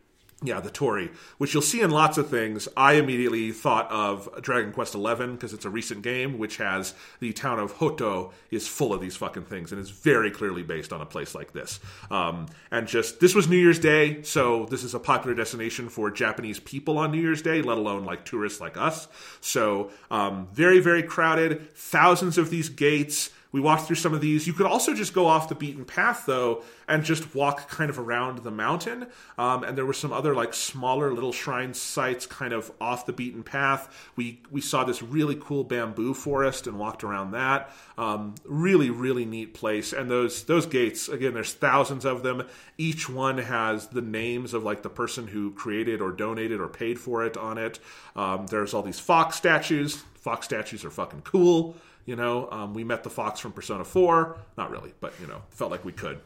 [0.43, 2.67] Yeah, the Torii, which you'll see in lots of things.
[2.75, 7.31] I immediately thought of Dragon Quest XI because it's a recent game, which has the
[7.31, 10.99] town of Hotto is full of these fucking things, and is very clearly based on
[10.99, 11.79] a place like this.
[12.09, 16.09] Um, and just this was New Year's Day, so this is a popular destination for
[16.09, 19.07] Japanese people on New Year's Day, let alone like tourists like us.
[19.41, 21.71] So um, very, very crowded.
[21.75, 23.29] Thousands of these gates.
[23.51, 24.47] We walked through some of these.
[24.47, 27.99] You could also just go off the beaten path, though, and just walk kind of
[27.99, 29.07] around the mountain.
[29.37, 33.13] Um, and there were some other like smaller little shrine sites kind of off the
[33.13, 34.11] beaten path.
[34.15, 37.71] We we saw this really cool bamboo forest and walked around that.
[37.97, 39.91] Um, really, really neat place.
[39.91, 42.47] And those those gates again, there's thousands of them.
[42.77, 46.99] Each one has the names of like the person who created or donated or paid
[46.99, 47.79] for it on it.
[48.15, 50.03] Um, there's all these fox statues.
[50.15, 51.75] Fox statues are fucking cool.
[52.05, 54.37] You know, um, we met the fox from Persona 4.
[54.57, 56.19] Not really, but, you know, felt like we could.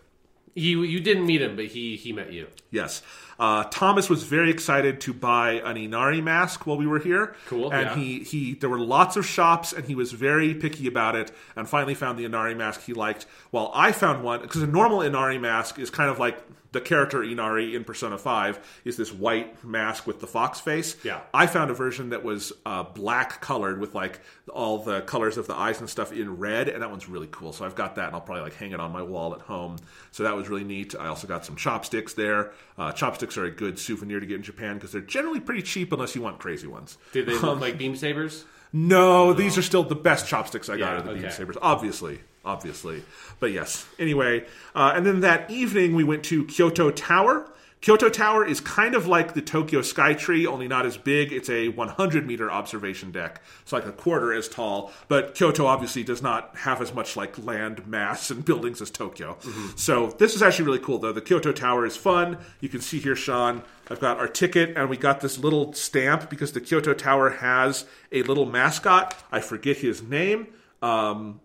[0.58, 2.48] You you didn't meet him, but he he met you.
[2.72, 3.02] Yes.
[3.38, 7.36] Uh, Thomas was very excited to buy an Inari mask while we were here.
[7.48, 7.96] Cool, And yeah.
[7.96, 11.68] he, he there were lots of shops and he was very picky about it and
[11.68, 13.26] finally found the Inari mask he liked.
[13.52, 16.42] While I found one because a normal Inari mask is kind of like
[16.76, 20.98] the character Inari in Persona 5 is this white mask with the fox face.
[21.06, 21.22] Yeah.
[21.34, 24.20] I found a version that was uh, black colored with like
[24.54, 27.54] all the colors of the eyes and stuff in red, and that one's really cool.
[27.54, 29.78] So I've got that, and I'll probably like hang it on my wall at home.
[30.12, 30.94] So that was really neat.
[31.00, 32.52] I also got some chopsticks there.
[32.78, 35.94] Uh, chopsticks are a good souvenir to get in Japan because they're generally pretty cheap
[35.94, 36.98] unless you want crazy ones.
[37.14, 38.44] Did they look like beam sabers?
[38.74, 42.20] No, these are still the best chopsticks I got Yeah, are the beam sabers, obviously,
[42.46, 43.04] obviously.
[43.40, 43.88] But yes.
[44.00, 47.52] Anyway, uh, and then that evening we went to Kyoto Tower.
[47.86, 51.32] Kyoto Tower is kind of like the Tokyo Skytree, only not as big.
[51.32, 53.44] It's a 100 meter observation deck.
[53.62, 57.38] It's like a quarter as tall, but Kyoto obviously does not have as much like
[57.38, 59.38] land mass and buildings as Tokyo.
[59.76, 61.12] So this is actually really cool though.
[61.12, 62.40] The Kyoto Tower is fun.
[62.60, 66.28] You can see here, Sean, I've got our ticket and we got this little stamp
[66.28, 69.16] because the Kyoto Tower has a little mascot.
[69.32, 70.48] I forget his name.
[70.82, 71.40] Um,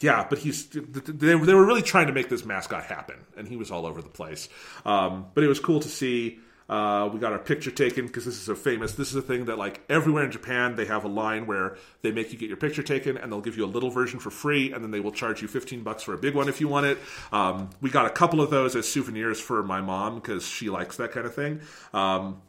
[0.00, 3.56] yeah, but he's they, they were really trying to make this mascot happen, and he
[3.56, 4.48] was all over the place.
[4.84, 6.38] Um, but it was cool to see.
[6.68, 8.92] Uh, we got our picture taken because this is a famous.
[8.92, 12.12] This is a thing that like everywhere in Japan they have a line where they
[12.12, 14.72] make you get your picture taken, and they'll give you a little version for free,
[14.72, 16.86] and then they will charge you fifteen bucks for a big one if you want
[16.86, 16.98] it.
[17.32, 20.96] Um, we got a couple of those as souvenirs for my mom because she likes
[20.98, 21.60] that kind of thing.
[21.92, 22.40] Um,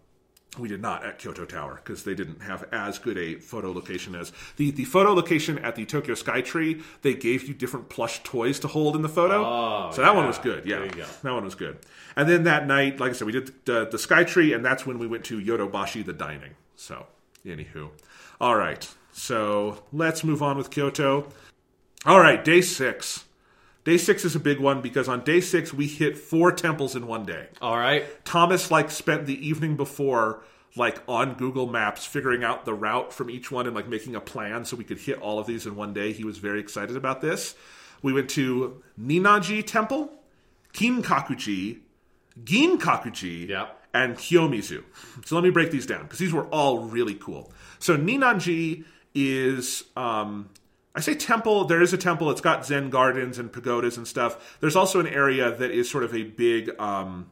[0.60, 4.15] we did not at Kyoto Tower because they didn't have as good a photo location
[4.15, 6.84] as the the photo location at the Tokyo Skytree.
[7.03, 10.28] They gave you different plush toys to hold in the photo, Oh, so that one
[10.28, 10.65] was good.
[10.65, 11.06] Yeah, go.
[11.23, 11.78] that one was good.
[12.18, 14.99] And then that night, like I said, we did the, the Skytree, and that's when
[14.99, 16.56] we went to Yodobashi, the dining.
[16.76, 17.06] So,
[17.45, 17.90] anywho,
[18.41, 18.86] all right.
[19.14, 21.28] So let's move on with Kyoto.
[22.06, 23.23] All right, day six.
[23.84, 27.08] Day six is a big one because on day six we hit four temples in
[27.08, 27.48] one day.
[27.62, 28.06] All right.
[28.26, 30.44] Thomas like spent the evening before
[30.76, 34.22] like on Google Maps figuring out the route from each one and like making a
[34.22, 36.14] plan so we could hit all of these in one day.
[36.14, 37.56] He was very excited about this.
[38.03, 40.12] We went to Ninnaji Temple,
[40.74, 41.80] Kinkakuji,
[42.44, 43.84] Ginkakuji, Yep.
[43.94, 44.84] and Kiyomizu.
[45.26, 47.52] So let me break these down because these were all really cool.
[47.80, 50.49] So Ninnaji is um,
[50.93, 51.65] I say temple.
[51.65, 52.30] There is a temple.
[52.31, 54.57] It's got Zen gardens and pagodas and stuff.
[54.59, 57.27] There's also an area that is sort of a big um,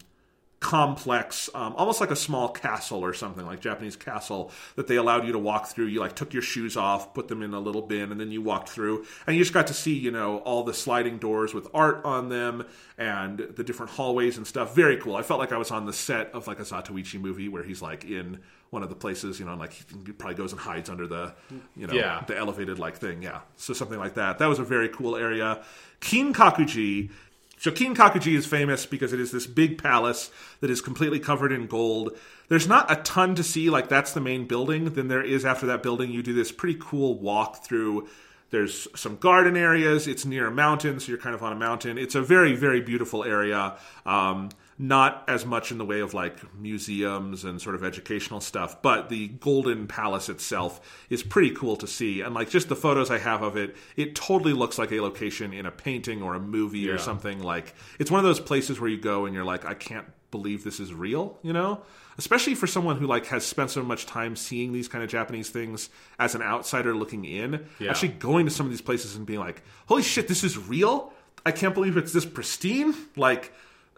[0.60, 5.26] complex, um, almost like a small castle or something, like Japanese castle that they allowed
[5.26, 5.88] you to walk through.
[5.88, 8.41] You like took your shoes off, put them in a little bin, and then you
[8.41, 11.68] walked through, and you just got to see, you know, all the sliding doors with
[11.73, 12.65] art on them
[12.98, 14.76] and the different hallways and stuff.
[14.76, 15.15] Very cool.
[15.15, 17.81] I felt like I was on the set of like a Zatoichi movie where he's
[17.81, 18.40] like in
[18.70, 21.34] one of the places, you know, like he probably goes and hides under the,
[21.76, 22.24] you know, Yeah.
[22.28, 23.24] the elevated like thing.
[23.24, 23.40] Yeah.
[23.58, 24.38] So something like that.
[24.38, 25.64] That was a very cool area.
[26.02, 27.10] Kinkakuji.
[27.58, 30.32] So Kinkakuji is famous because it is this big palace
[30.62, 32.18] that is completely covered in gold.
[32.48, 34.86] There's not a ton to see, like that's the main building.
[34.86, 38.08] Then there is after that building, you do this pretty cool walk through.
[38.52, 40.08] There's some garden areas.
[40.08, 41.98] It's near a mountain, so you're kind of on a mountain.
[41.98, 43.78] It's a very, very beautiful area.
[44.06, 44.50] Um,
[44.82, 49.10] not as much in the way of like museums and sort of educational stuff, but
[49.10, 52.22] the Golden Palace itself is pretty cool to see.
[52.22, 55.52] And like just the photos I have of it, it totally looks like a location
[55.52, 57.44] in a painting or a movie or something.
[57.44, 60.64] Like it's one of those places where you go and you're like, I can't believe
[60.64, 61.82] this is real, you know?
[62.18, 65.50] Especially for someone who like has spent so much time seeing these kind of Japanese
[65.50, 65.90] things
[66.20, 67.66] as an outsider looking in.
[67.80, 67.90] Yeah.
[67.90, 71.12] Actually going to some of these places and being like, holy shit, this is real?
[71.46, 72.94] I can't believe it's this pristine.
[73.18, 73.52] Like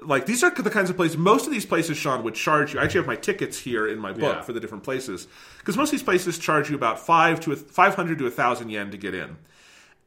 [0.03, 2.79] like these are the kinds of places most of these places sean would charge you
[2.79, 4.41] i actually have my tickets here in my book Yeah.
[4.41, 5.27] for the different places
[5.59, 8.69] because most of these places charge you about five to a, 500 to a thousand
[8.69, 9.37] yen to get in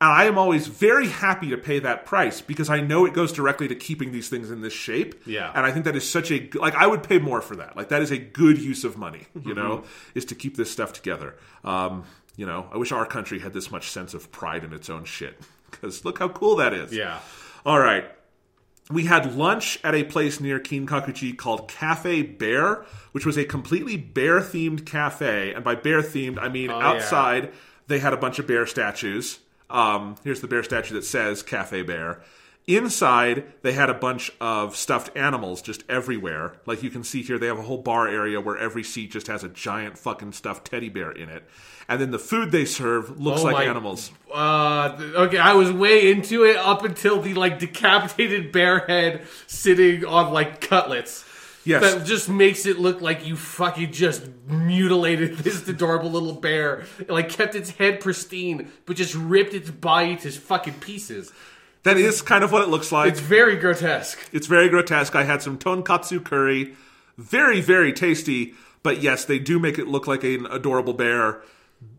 [0.00, 3.30] and i am always very happy to pay that price because i know it goes
[3.32, 5.52] directly to keeping these things in this shape Yeah.
[5.54, 7.88] and i think that is such a like i would pay more for that like
[7.90, 10.18] that is a good use of money you know Mm-hmm.
[10.18, 12.04] is to keep this stuff together um,
[12.36, 15.04] you know i wish our country had this much sense of pride in its own
[15.04, 15.38] shit
[15.70, 17.20] because look how cool that is Yeah.
[17.64, 18.06] all right.
[18.90, 23.96] We had lunch at a place near Kinkakuji called Cafe Bear, which was a completely
[23.96, 25.54] bear themed cafe.
[25.54, 26.86] And by bear themed, I mean Oh, yeah.
[26.88, 27.52] outside
[27.86, 29.38] they had a bunch of bear statues.
[29.70, 32.20] Um, here's the bear statue that says Cafe Bear.
[32.66, 36.54] Inside, they had a bunch of stuffed animals just everywhere.
[36.64, 39.26] Like you can see here, they have a whole bar area where every seat just
[39.26, 41.44] has a giant fucking stuffed teddy bear in it.
[41.88, 44.10] And then the food they serve looks Oh like my- animals.
[44.32, 50.04] Uh, okay, I was way into it up until the like decapitated bear head sitting
[50.04, 51.24] on like cutlets.
[51.66, 51.82] Yes.
[51.82, 56.84] That just makes it look like you fucking just mutilated this adorable little bear.
[57.08, 61.32] Like kept its head pristine, but just ripped its body to fucking pieces.
[61.84, 63.10] That is kind of what it looks like.
[63.12, 64.18] It's very grotesque.
[64.32, 65.14] It's very grotesque.
[65.14, 66.74] I had some tonkatsu curry,
[67.18, 68.54] very very tasty.
[68.82, 71.40] But yes, they do make it look like an adorable bear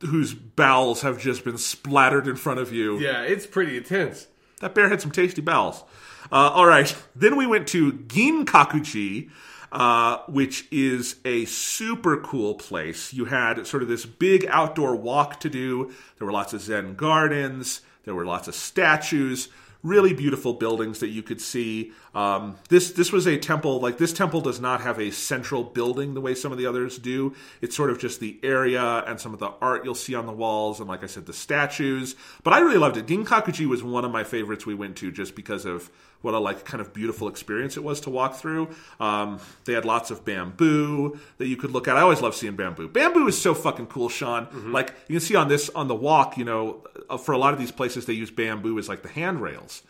[0.02, 2.99] whose bowels have just been splattered in front of you.
[2.99, 4.28] Yeah, it's pretty intense.
[4.62, 5.84] That bear had some tasty bowels.
[6.32, 9.30] Uh, all right, then we went to Ginkakuji,
[9.72, 13.14] uh, which is a super cool place.
[13.14, 15.94] You had sort of this big outdoor walk to do.
[16.18, 17.82] There were lots of Zen gardens.
[18.06, 19.49] There were lots of statues.
[19.86, 21.91] Really beautiful buildings that you could see.
[22.16, 23.80] Um, this this was a temple.
[23.80, 26.98] Like this temple does not have a central building the way some of the others
[26.98, 27.36] do.
[27.62, 30.32] It's sort of just the area and some of the art you'll see on the
[30.32, 32.16] walls, and like I said, the statues.
[32.44, 33.06] But I really loved it.
[33.06, 35.91] Ginkakuji was one of my favorites we went to just because of
[36.26, 38.68] what a like kind of beautiful experience it was to walk through.
[39.00, 41.96] Um, they had lots of bamboo that you could look at.
[41.96, 42.90] I always love seeing bamboo.
[42.90, 44.48] Bamboo is so fucking cool, Sean.
[44.74, 47.54] Like you can see on this on the walk, you know, uh, for a lot
[47.54, 49.84] of these places they use bamboo as like the handrails.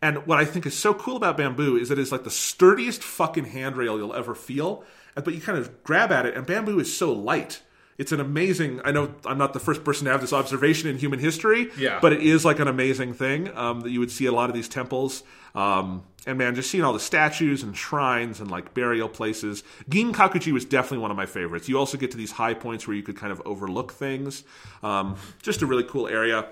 [0.00, 3.02] And what I think is so cool about bamboo is that it's like the sturdiest
[3.02, 4.84] fucking handrail you'll ever feel.
[5.16, 7.62] But you kind of grab at it, and bamboo is so light.
[7.98, 8.80] It's an amazing.
[8.84, 11.98] I know I'm not the first person to have this observation in human history, Yeah.
[12.00, 14.54] but it is like an amazing thing um, that you would see a lot of
[14.54, 15.22] these temples.
[15.54, 19.62] Um, and man, just seeing all the statues and shrines and like burial places.
[19.88, 21.68] Ginkakuji was definitely one of my favorites.
[21.68, 24.44] You also get to these high points where you could kind of overlook things.
[24.82, 26.46] Um, just a really cool area.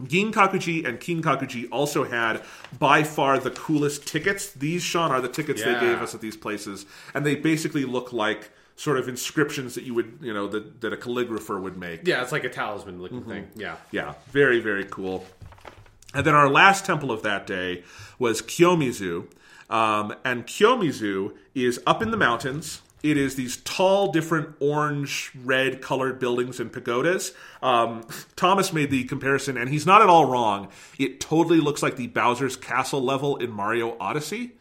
[0.00, 2.42] Ginkakuji and Kinkakuji also had
[2.78, 4.50] by far the coolest tickets.
[4.50, 6.84] These, Sean, are the tickets they gave us at these places.
[7.14, 10.92] And they basically look like sort of inscriptions that you would, you know, that, that
[10.92, 12.06] a calligrapher would make.
[12.06, 13.30] Yeah, it's like a talisman looking Mm-hmm.
[13.30, 13.48] thing.
[13.54, 13.76] Yeah.
[13.92, 15.24] Yeah, very, very cool.
[16.12, 17.84] And then our last temple of that day
[18.18, 19.26] was Kyomizu.
[19.70, 22.82] Um, and Kyomizu is up in the mountains.
[23.02, 27.32] It is these tall, different orange, red colored buildings and pagodas.
[27.62, 28.04] Um,
[28.36, 30.68] Thomas made the comparison, and he's not at all wrong.
[30.98, 34.52] It totally looks like the Bowser's Castle level in Mario Odyssey.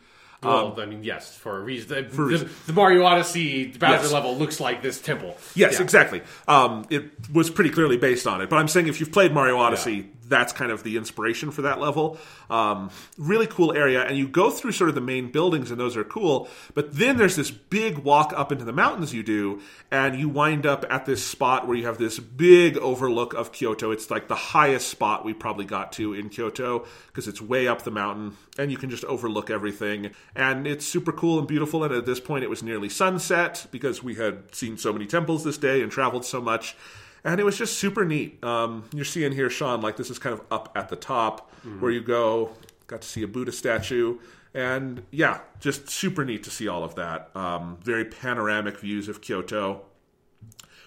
[0.44, 1.90] Well, I mean, yes, for a reason.
[1.90, 2.04] The, a
[2.38, 4.12] the, the Mario Odyssey Bowser Yes.
[4.12, 5.36] level looks like this temple.
[5.56, 5.82] Yes, Yeah.
[5.84, 6.22] exactly.
[6.48, 8.50] Um, it was pretty clearly based on it.
[8.50, 11.80] But I'm saying if you've played Mario Odyssey, that's kind of the inspiration for that
[11.80, 12.18] level.
[12.50, 12.90] Um,
[13.20, 16.04] really cool area, and you go through sort of the main buildings, and those are
[16.04, 16.50] cool.
[16.74, 19.62] But then there's this big walk up into the mountains you do,
[19.92, 23.92] and you wind up at this spot where you have this big overlook of Kyoto.
[23.92, 27.84] It's like the highest spot we probably got to in Kyoto because it's way up
[27.84, 30.12] the mountain, and you can just overlook everything.
[30.36, 31.84] And it's super cool and beautiful.
[31.84, 35.44] And at this point, it was nearly sunset because we had seen so many temples
[35.44, 36.76] this day and traveled so much
[37.24, 38.44] and it was just super neat.
[38.44, 41.92] Um, you're seeing here, Sean, like this is kind of up at the top where
[41.92, 42.52] you go.
[42.88, 44.20] Got to see a Buddha statue,
[44.54, 47.36] and yeah, just super neat to see all of that.
[47.36, 49.84] Um, very panoramic views of Kyoto.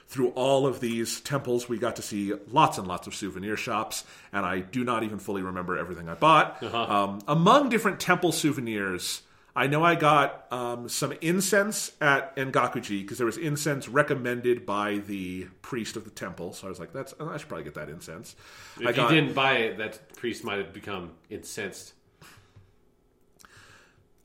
[0.09, 4.05] Through all of these temples, we got to see lots and lots of souvenir shops,
[4.33, 6.63] and I do not even fully remember everything I bought.
[6.91, 9.23] Um, among different temple souvenirs,
[9.57, 14.99] I know I got um, some incense at Engakuji because there was incense recommended by
[14.99, 16.53] the priest of the temple.
[16.53, 18.37] So I was like, "That's I should probably get that incense."
[18.79, 21.95] If I got, you didn't buy it, that priest might have become incensed.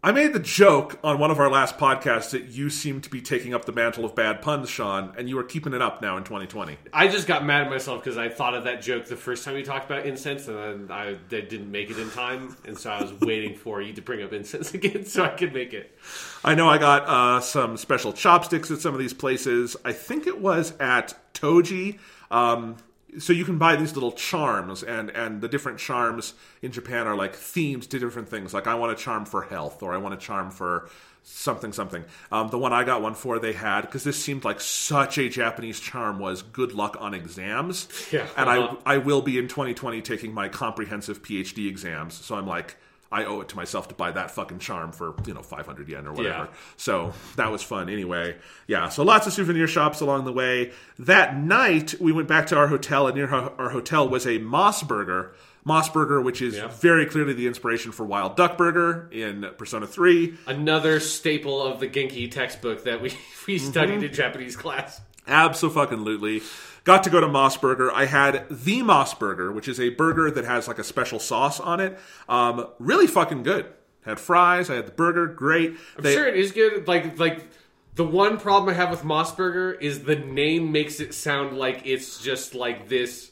[0.03, 3.21] I made the joke on one of our last podcasts that you seem to be
[3.21, 6.17] taking up the mantle of bad puns, Sean, and you are keeping it up now
[6.17, 6.75] in 2020.
[6.91, 9.53] I just got mad at myself because I thought of that joke the first time
[9.53, 12.89] we talked about incense, and then I they didn't make it in time, and so
[12.89, 15.95] I was waiting for you to bring up incense again so I could make it.
[16.43, 19.77] I know I got uh, some special chopsticks at some of these places.
[19.85, 21.99] I think it was at Toji.
[22.31, 22.77] Um,
[23.19, 27.15] so you can buy these little charms, and and the different charms in Japan are
[27.15, 28.53] like themed to different things.
[28.53, 30.89] Like I want a charm for health, or I want a charm for
[31.23, 32.05] something something.
[32.31, 35.29] Um, the one I got one for, they had because this seemed like such a
[35.29, 37.87] Japanese charm was good luck on exams.
[38.11, 38.77] Yeah, and uh-huh.
[38.85, 42.77] I I will be in 2020 taking my comprehensive PhD exams, so I'm like.
[43.11, 46.07] I owe it to myself to buy that fucking charm for you know 500 yen
[46.07, 46.45] or whatever.
[46.45, 46.57] Yeah.
[46.77, 48.37] So that was fun anyway.
[48.67, 50.71] Yeah, so lots of souvenir shops along the way.
[50.99, 54.81] That night, we went back to our hotel, and near our hotel was a Moss
[54.83, 55.33] Burger.
[55.63, 56.69] Moss Burger, which is Yeah.
[56.69, 60.33] very clearly the inspiration for Wild Duck Burger in Persona 3.
[60.47, 63.09] Another staple of the Genki textbook that we
[63.47, 63.69] we Mm-hmm.
[63.69, 65.01] studied in Japanese class.
[65.27, 66.41] Absolutely.
[66.83, 67.91] Got to go to Moss Burger.
[67.91, 71.59] I had the Moss Burger, which is a burger that has like a special sauce
[71.59, 71.97] on it.
[72.27, 73.67] Um, really fucking good.
[74.03, 74.69] Had fries.
[74.69, 75.27] I had the burger.
[75.27, 75.75] Great.
[75.97, 76.87] I'm They- sure it is good.
[76.87, 77.45] Like like
[77.93, 82.19] the one problem I have with Mossburger is the name makes it sound like it's
[82.19, 83.29] just like this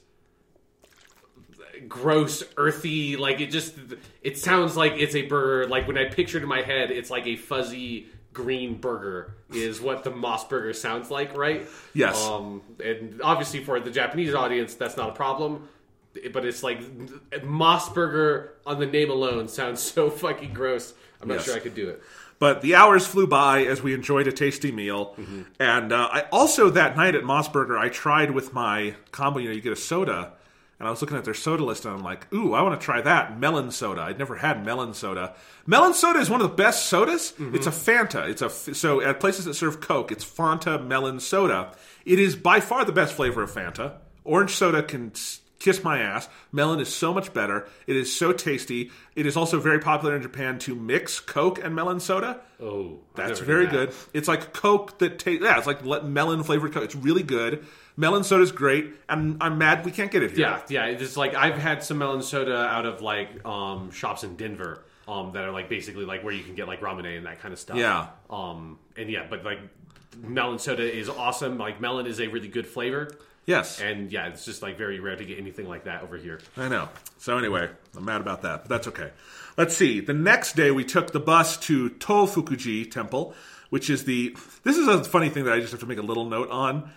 [1.88, 3.18] gross, earthy.
[3.18, 3.74] Like it just
[4.22, 5.68] it sounds like it's a burger.
[5.68, 10.04] Like when I pictured in my head, it's like a fuzzy green burger is what
[10.04, 11.68] the Moss Burger sounds like, right?
[11.94, 12.24] Yes.
[12.28, 15.68] Um, and obviously for the Japanese audience, that's not a problem.
[16.34, 16.80] But it's like
[17.44, 20.94] Moss Burger on the name alone sounds so fucking gross.
[21.22, 21.46] I'm not Yes.
[21.46, 22.02] sure I could do it.
[22.40, 25.14] But the hours flew by as we enjoyed a tasty meal.
[25.20, 25.42] Mm-hmm.
[25.60, 29.40] And uh, I also that night at Mossburger, I tried with my combo.
[29.40, 30.32] You know, you get a soda,
[30.80, 32.84] and I was looking at their soda list, and I'm like, "Ooh, I want to
[32.84, 35.34] try that melon soda." I'd never had melon soda.
[35.66, 37.34] Melon soda is one of the best sodas.
[37.34, 37.56] Mm-hmm.
[37.56, 38.28] It's a Fanta.
[38.30, 41.74] It's a so at places that serve Coke, it's Fanta melon soda.
[42.06, 43.94] It is by far the best flavor of Fanta.
[44.24, 45.12] Orange soda can
[45.60, 46.30] kiss my ass.
[46.54, 47.68] Melon is so much better.
[47.86, 48.92] It is so tasty.
[49.16, 52.40] It is also very popular in Japan to mix Coke and melon soda.
[52.62, 53.72] Oh, That's very that.
[53.72, 53.94] good.
[54.14, 55.44] It's like Coke that tastes.
[55.44, 56.84] Yeah, it's like melon flavored Coke.
[56.86, 57.66] It's really good.
[58.00, 60.40] Melon soda's great, and I'm mad we can't get it here.
[60.40, 60.86] Yeah, yeah.
[60.86, 65.34] It's like I've had some melon soda out of like um, shops in Denver um,
[65.34, 67.60] that are like basically like where you can get like ramen and that kind of
[67.60, 67.76] stuff.
[67.76, 68.08] Yeah.
[68.30, 69.60] Um, and yeah, but like
[70.18, 71.58] melon soda is awesome.
[71.58, 73.10] Like melon is a really good flavor,
[73.46, 76.40] Yes, and yeah, it's just like very rare to get anything like that over here.
[76.56, 76.88] I know.
[77.18, 77.68] So anyway,
[77.98, 79.12] I'm mad about that, but that's okay.
[79.58, 80.00] Let's see.
[80.00, 83.34] The next day, we took the bus to Tofukuji Temple,
[83.72, 84.38] which is the.
[84.64, 86.92] This is a funny thing that I just have to make a little note on.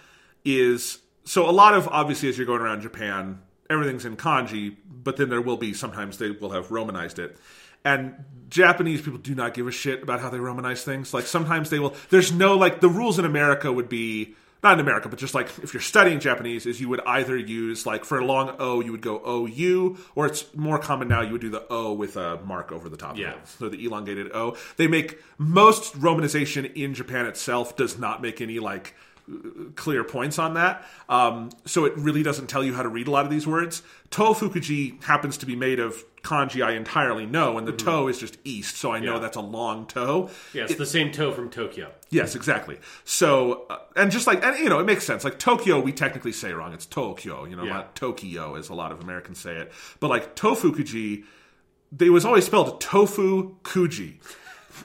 [0.45, 3.41] Is so a lot of obviously as you're going around Japan,
[3.71, 7.39] everything's in kanji, but then there will be sometimes they will have romanized it.
[7.85, 8.15] And
[8.49, 11.15] Japanese people do not give a shit about how they romanize things.
[11.15, 11.95] Like sometimes they will.
[12.11, 15.49] There's no like the rules in America would be not in America, but just like
[15.63, 18.93] if you're studying Japanese, is you would either use like for a long O, you
[18.93, 22.41] would go OU, or it's more common now you would do the O with a
[22.45, 23.33] mark over the top Yeah.
[23.33, 23.49] of it.
[23.49, 24.57] So the elongated O.
[24.77, 28.95] They make most romanization in Japan itself does not make any like
[29.77, 30.85] clear points on that.
[31.09, 33.83] Um, so it really doesn't tell you how to read a lot of these words.
[34.11, 38.39] Tofukuji happens to be made of kanji I entirely know, and the toe is just
[38.45, 39.15] east, so I know Mm-hmm.
[39.15, 39.21] Yeah.
[39.21, 40.31] that's a long toe.
[40.53, 41.91] Yeah, it's the same toe from Tokyo.
[42.11, 42.79] Yes, exactly.
[43.05, 45.25] So, uh, and just like, and you know, it makes sense.
[45.25, 46.73] Like Tokyo, we technically say wrong.
[46.73, 47.73] It's Tokyo, you know, Yeah.
[47.73, 49.73] not Tokyo, as a lot of Americans say it.
[49.99, 51.25] But like Tofukuji,
[51.91, 54.15] they was always spelled Tofu Kuji.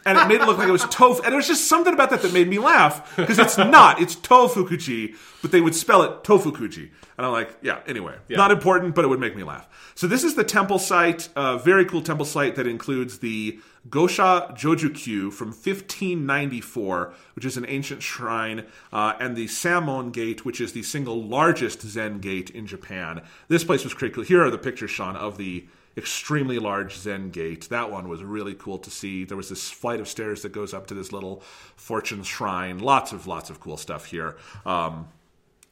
[0.07, 1.21] And it made it look like it was tofu.
[1.23, 4.01] And there was just something about that that made me laugh because it's not.
[4.01, 6.89] It's tofukuchi, but they would spell it tofukuchi.
[7.17, 7.81] And I'm like, yeah.
[7.87, 9.67] Anyway, not important, but it would make me laugh.
[9.95, 13.59] So this is the temple site, a very cool temple site that includes the
[13.89, 20.61] Gosha Jojukyu from 1594, which is an ancient shrine, uh, and the Sanmon Gate, which
[20.61, 23.21] is the single largest Zen gate in Japan.
[23.47, 24.23] This place was cool.
[24.23, 25.67] Here are the pictures, Sean, of the
[25.97, 27.67] extremely large Zen gate.
[27.69, 29.23] That one was really cool to see.
[29.25, 31.41] There was this flight of stairs that goes up to this little
[31.75, 32.79] fortune shrine.
[32.79, 34.37] Lots of lots of cool stuff here.
[34.65, 35.07] Um,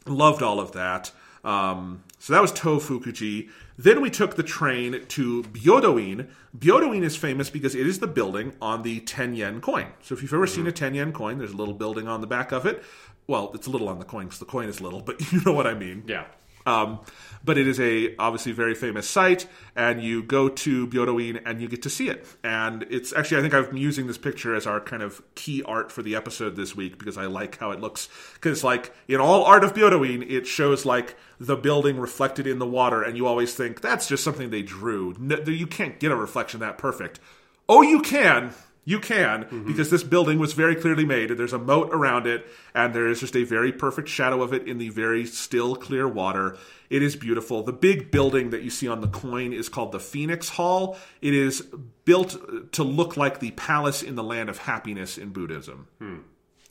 [0.07, 1.11] loved all of that.
[1.43, 3.49] Um, so that was Tofukuji.
[3.77, 6.27] Then we took the train to Byodoin.
[6.57, 9.87] Byodoin is famous because it is the building on the 10 yen coin.
[10.01, 12.27] So if you've ever seen a 10 yen coin, there's a little building on the
[12.27, 12.83] back of it.
[13.27, 15.51] Well, it's a little on the coin because the coin is little, but you know
[15.51, 16.03] what I mean.
[16.07, 16.25] Yeah.
[16.65, 16.99] Um,
[17.43, 21.67] but it is a obviously very famous site, and you go to Byodoin and you
[21.67, 22.25] get to see it.
[22.43, 25.91] And it's actually I think I'm using this picture as our kind of key art
[25.91, 28.09] for the episode this week because I like how it looks.
[28.33, 32.65] Because like in all art of Byodoin, it shows like the building reflected in the
[32.65, 35.15] water, and you always think that's just something they drew.
[35.19, 37.19] No, you can't get a reflection that perfect.
[37.69, 38.53] Oh, you can.
[38.87, 39.65] You can, mm-hmm.
[39.65, 42.45] because this building was very clearly made, and there's a moat around it,
[42.75, 46.07] and there is just a very perfect shadow of it in the very still, clear
[46.07, 46.55] water.
[46.91, 47.63] It is beautiful.
[47.63, 50.97] The big building that you see on the coin is called the Phoenix Hall.
[51.19, 51.61] It is
[52.05, 55.87] built to look like the palace in the land of happiness in Buddhism.
[55.97, 56.17] Hmm.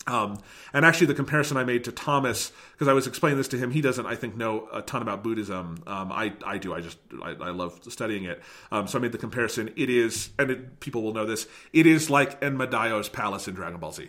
[0.06, 0.38] Um,
[0.72, 3.70] and actually, the comparison I made to Thomas, because I was explaining this to him,
[3.70, 5.82] he doesn't, I think, know a ton about Buddhism.
[5.86, 6.74] Um, I, I do.
[6.74, 8.42] I just, I, I love studying it.
[8.70, 9.70] Um, so I made the comparison.
[9.76, 13.54] It is, and it, people will know this, it is like Enma Daio's palace in
[13.54, 14.08] Dragon Ball Z.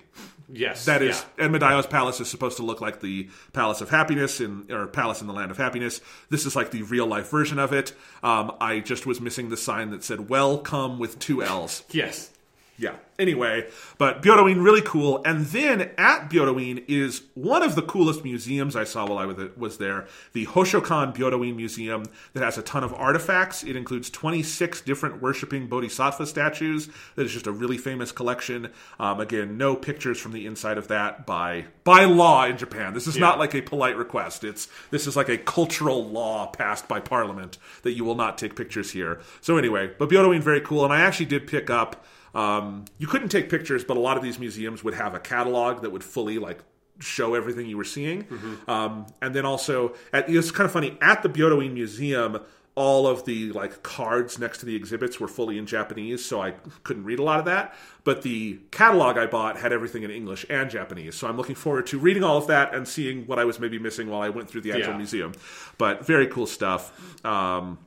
[0.52, 0.86] Yes.
[0.86, 1.48] That is, yeah.
[1.48, 5.22] Enma Daio's palace is supposed to look like the Palace of Happiness in, or Palace
[5.22, 6.02] in the Land of Happiness.
[6.30, 7.94] This is like the real life version of it.
[8.22, 11.84] Um, I just was missing the sign that said "Welcome" with two L's.
[11.92, 12.32] Yes.
[12.78, 12.96] Yeah.
[13.18, 15.22] Anyway, but Byodoin really cool.
[15.26, 19.56] And then at Byodoin is one of the coolest museums I saw while I was-
[19.56, 22.04] was there, the Hoshokan Byodoin Museum
[22.34, 23.64] that has a ton of artifacts.
[23.64, 26.90] It includes 26 different worshiping bodhisattva statues.
[27.16, 28.68] That is just a really famous collection.
[29.00, 32.94] Um, again, no pictures from the inside of that by by law in Japan.
[32.94, 34.44] This is not like a polite request.
[34.44, 38.58] It's this is like a cultural law passed by parliament that you will not take
[38.58, 39.22] pictures here.
[39.40, 43.30] So anyway, but Byodoin very cool, and I actually did pick up um, you couldn't
[43.30, 46.38] take pictures, but a lot of these museums would have a catalog that would fully
[46.38, 46.60] like
[47.00, 48.26] show everything you were seeing.
[48.68, 52.40] Um, and then also, at, it's kind of funny at the Byodoin Museum.
[52.78, 56.52] All of the like cards next to the exhibits were fully in Japanese, so I
[56.84, 57.74] couldn't read a lot of that.
[58.04, 61.88] But the catalog I bought had everything in English and Japanese, so I'm looking forward
[61.88, 64.50] to reading all of that and seeing what I was maybe missing while I went
[64.50, 64.98] through the actual Yeah.
[64.98, 65.32] museum.
[65.78, 66.92] But very cool stuff.
[67.26, 67.78] Um,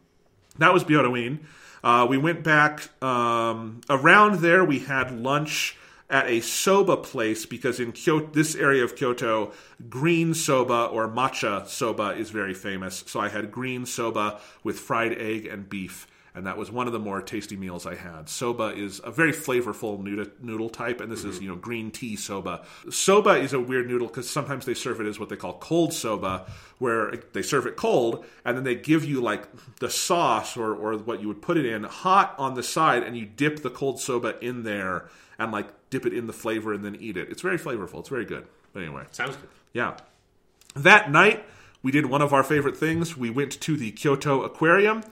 [0.57, 1.41] that was Byodoin.
[1.83, 4.65] Uh, we went back um, around there.
[4.65, 5.77] We had lunch
[6.11, 9.53] at a soba place because in Kyoto, this area of Kyoto,
[9.89, 13.05] green soba or matcha soba is very famous.
[13.07, 16.07] So I had green soba with fried egg and beef.
[16.39, 18.29] And that was one of the more tasty meals I had.
[18.29, 20.01] Soba is a very flavorful
[20.41, 21.43] noodle, type, and this is mm-hmm.
[21.43, 22.65] you know green tea soba.
[22.91, 25.93] Soba is a weird noodle because sometimes they serve it as what they call cold
[25.93, 26.47] soba,
[26.79, 29.49] where they serve it cold and then they give you like
[29.81, 33.17] the sauce or or what you would put it in hot on the side, and
[33.17, 35.09] you dip the cold soba in there
[35.41, 37.29] and like dip it in the flavor and then eat it.
[37.31, 37.99] It's very flavorful.
[37.99, 38.47] It's very good.
[38.73, 39.49] But anyway, Sounds good.
[39.73, 39.97] yeah.
[40.77, 41.45] That night,
[41.83, 43.17] we did one of our favorite things.
[43.17, 45.03] We went to the Kyoto Aquarium.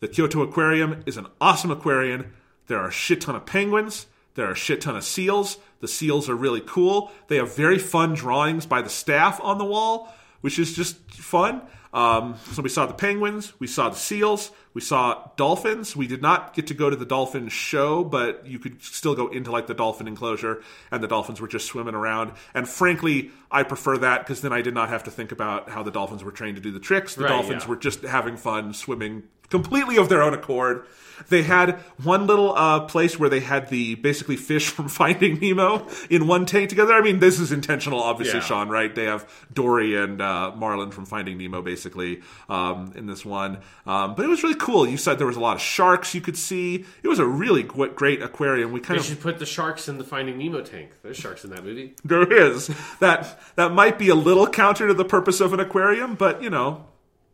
[0.00, 2.32] The Kyoto Aquarium is an awesome aquarium.
[2.66, 4.06] There are a shit ton of penguins.
[4.34, 5.58] There are a shit ton of seals.
[5.80, 7.10] The seals are really cool.
[7.28, 10.12] They have very fun drawings by the staff on the wall,
[10.42, 11.62] which is just fun.
[11.94, 15.96] Um, so we saw the penguins, we saw the seals, we saw dolphins.
[15.96, 19.28] We did not get to go to the dolphin show, but you could still go
[19.28, 22.32] into like the dolphin enclosure, and the dolphins were just swimming around.
[22.52, 25.82] And frankly, I prefer that because then I did not have to think about how
[25.82, 27.14] the dolphins were trained to do the tricks.
[27.14, 27.70] The Right, dolphins yeah.
[27.70, 30.84] were just having fun swimming completely of their own accord.
[31.28, 35.88] They had one little uh, place where they had the basically fish from Finding Nemo
[36.10, 36.92] in one tank together.
[36.92, 38.44] I mean, this is intentional, obviously, Yeah.
[38.44, 38.94] Sean, right?
[38.94, 43.58] They have Dory and uh, Marlin from Finding Nemo basically um, in this one.
[43.86, 44.65] Um, but it was really cool.
[44.66, 46.84] You said there was a lot of sharks you could see.
[47.02, 48.72] It was a really great aquarium.
[48.72, 50.90] We kind They of should put the sharks in the Finding Nemo tank.
[51.02, 51.94] There's sharks in that movie.
[52.04, 52.70] there is
[53.00, 56.50] that that might be a little counter to the purpose of an aquarium, but you
[56.50, 56.86] know,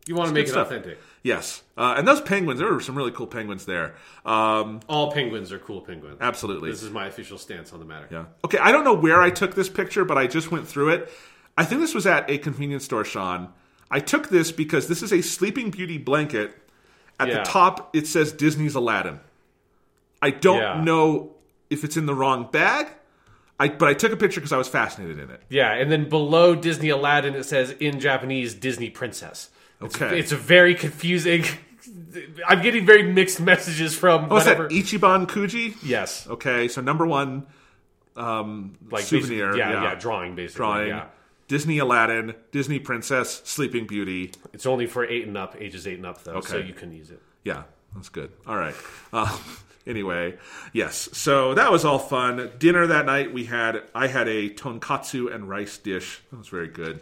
[0.05, 0.67] You want to make it stuff.
[0.67, 0.99] authentic.
[1.23, 1.63] yes.
[1.77, 3.95] Uh, and those penguins, there were some really cool penguins there.
[4.25, 6.17] Um, All penguins are cool penguins.
[6.21, 6.69] absolutely.
[6.69, 8.07] This is my official stance on the matter.
[8.11, 8.25] Yeah.
[8.45, 11.09] Okay, I don't know where I took this picture, but I just went through it.
[11.57, 13.49] I think this was at a convenience store, Sean.
[13.89, 16.57] I took this because this is a Sleeping Beauty blanket.
[17.19, 17.33] At Yeah.
[17.35, 19.19] the top, it says Disney's Aladdin.
[20.21, 20.81] I don't Yeah.
[20.81, 21.35] know
[21.69, 22.87] if it's in the wrong bag.
[23.59, 25.41] I, but I took a picture because I was fascinated in it.
[25.49, 29.49] Yeah, and then below Disney Aladdin, it says in Japanese Disney Princess.
[29.81, 30.17] It's, Okay.
[30.19, 31.43] it's a very confusing.
[32.47, 34.67] I'm getting very mixed messages from What's whatever.
[34.67, 34.73] that?
[34.73, 35.75] Ichiban Kuji?
[35.83, 37.45] yes, Okay, so number one
[38.15, 39.47] um, like souvenir.
[39.51, 40.57] basic- yeah, yeah, drawing basically.
[40.57, 40.87] Drawing.
[40.89, 41.05] Yeah,
[41.53, 44.31] Disney Aladdin, Disney Princess, Sleeping Beauty.
[44.53, 46.65] it's only for eight and up, ages eight and up though, so Okay.
[46.67, 47.21] you can use it.
[47.43, 47.61] Yeah,
[47.93, 48.31] that's good.
[48.47, 48.73] All right.
[49.13, 49.37] Uh,
[49.85, 50.35] anyway,
[50.73, 51.09] yes.
[51.13, 52.49] So that was all fun.
[52.57, 53.83] Dinner that night we had.
[53.93, 56.21] I had a tonkatsu and rice dish.
[56.31, 57.01] That was very good.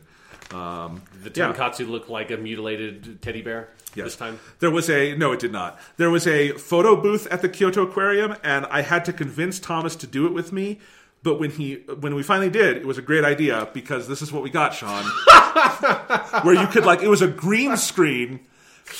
[0.53, 1.53] Um, The yeah.
[1.53, 4.07] tonkatsu looked like a mutilated teddy bear Yes.
[4.07, 4.37] this time.
[4.59, 5.79] There was a no, it did not.
[5.95, 9.95] There was a photo booth at the Kyoto Aquarium, and I had to convince Thomas
[9.95, 10.81] to do it with me.
[11.23, 14.31] But when he when we finally did, it was a great idea because this is
[14.31, 15.03] what we got, Sean.
[16.43, 18.39] Where you could like it was a green screen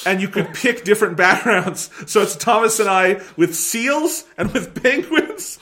[0.05, 1.89] and you could pick different backgrounds.
[2.05, 5.57] So it's Thomas and I with seals and with penguins.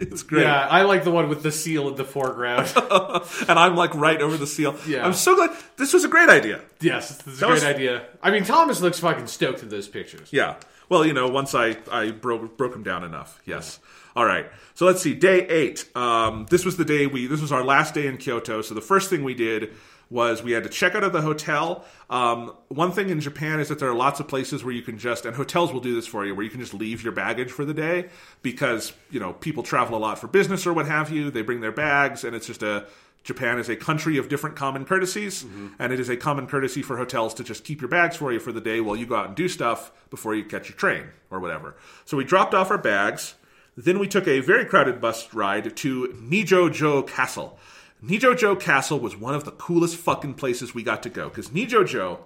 [0.00, 0.42] It's great.
[0.42, 2.66] Yeah, I like the one with the seal in the foreground.
[3.48, 4.74] And I'm like right over the seal.
[4.88, 5.06] Yeah.
[5.06, 6.60] I'm so glad this was a great idea.
[6.80, 8.06] yes, this is a That great was- idea.
[8.20, 10.28] I mean, Thomas looks fucking stoked in those pictures.
[10.32, 10.56] Yeah.
[10.88, 13.40] Well, you know, once I I broke broke them down enough.
[13.46, 13.78] Yes.
[14.16, 14.46] All right.
[14.74, 15.14] So let's see.
[15.14, 15.88] Day eight.
[15.96, 17.26] Um, this was the day we.
[17.26, 18.62] This was our last day in Kyoto.
[18.62, 19.72] So the first thing we did
[20.10, 21.84] was we had to check out of the hotel.
[22.10, 24.98] Um, one thing in Japan is that there are lots of places where you can
[24.98, 27.50] just and hotels will do this for you, where you can just leave your baggage
[27.50, 28.08] for the day
[28.42, 31.30] because you know people travel a lot for business or what have you.
[31.30, 32.86] They bring their bags, and it's just a
[33.24, 35.44] Japan is a country of different common courtesies,
[35.78, 38.38] and it is a common courtesy for hotels to just keep your bags for you
[38.38, 41.06] for the day while you go out and do stuff before you catch your train
[41.30, 41.74] or whatever.
[42.04, 43.34] So we dropped off our bags.
[43.76, 47.58] Then we took a very crowded bus ride to Nijojo Castle.
[48.04, 52.20] Nijojo Castle was one of the coolest fucking places we got to go because Nijojo,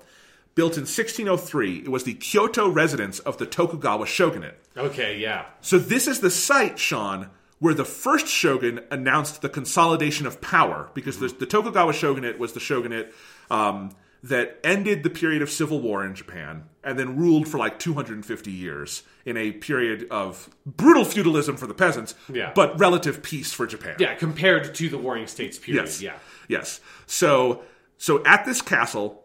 [0.54, 4.58] built in 1603, it was the Kyoto residence of the Tokugawa shogunate.
[4.76, 5.46] Okay, yeah.
[5.60, 7.30] So this is the site, Sean,
[7.60, 12.54] where the first shogun announced the consolidation of power, because the, the Tokugawa shogunate was
[12.54, 13.14] the shogunate
[13.50, 13.90] um,
[14.22, 18.50] that ended the period of civil war in Japan and then ruled for like 250
[18.50, 22.52] years in a period of brutal feudalism for the peasants, Yeah.
[22.54, 23.96] but relative peace for Japan.
[23.98, 25.84] Yeah, compared to the Warring States period.
[25.84, 26.02] Yes.
[26.02, 26.14] Yeah.
[26.48, 26.80] Yes.
[27.06, 27.62] So
[27.98, 29.24] so at this castle,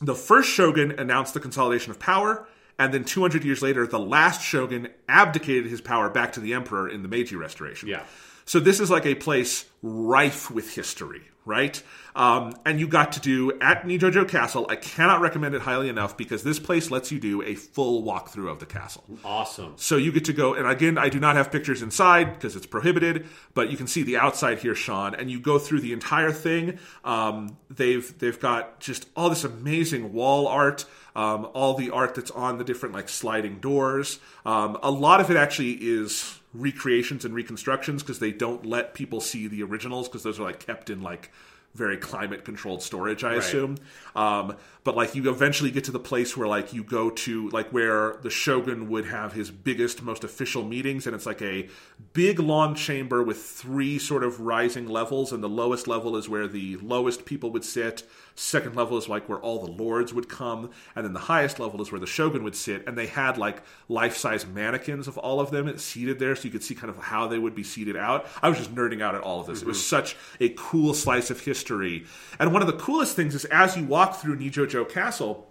[0.00, 2.46] the first shogun announced the consolidation of power,
[2.78, 6.88] and then 200 years later, the last shogun abdicated his power back to the emperor
[6.88, 7.88] in the Meiji Restoration.
[7.88, 8.02] Yeah.
[8.44, 11.82] So this is like a place rife with history, right?
[12.14, 14.66] Um, and you got to do at Nijojo Castle.
[14.68, 18.50] I cannot recommend it highly enough because this place lets you do a full walkthrough
[18.50, 19.04] of the castle.
[19.24, 19.74] Awesome.
[19.76, 22.66] So you get to go, and again, I do not have pictures inside because it's
[22.66, 26.32] prohibited, but you can see the outside here, Sean, and you go through the entire
[26.32, 26.78] thing.
[27.04, 32.30] Um, they've they've got just all this amazing wall art, um, all the art that's
[32.32, 34.18] on the different like sliding doors.
[34.44, 39.20] Um, a lot of it actually is recreations and reconstructions because they don't let people
[39.20, 41.30] see the originals because those are like kept in like
[41.76, 43.76] very climate controlled storage, I assume.
[44.16, 47.68] Um, but like you eventually get to the place where like you go to like
[47.72, 51.68] where the shogun would have his biggest, most official meetings, and it's like a
[52.12, 56.48] big long chamber with three sort of rising levels, and the lowest level is where
[56.48, 58.02] the lowest people would sit.
[58.38, 61.80] Second level is like where all the lords would come, and then the highest level
[61.80, 62.86] is where the shogun would sit.
[62.86, 66.50] And they had like life size mannequins of all of them seated there, so you
[66.50, 68.26] could see kind of how they would be seated out.
[68.42, 69.62] I was just nerding out at all of this.
[69.62, 69.88] It was mm-hmm.
[69.88, 72.04] such a cool slice of history.
[72.38, 75.50] And one of the coolest things is as you walk through Nijojo Castle,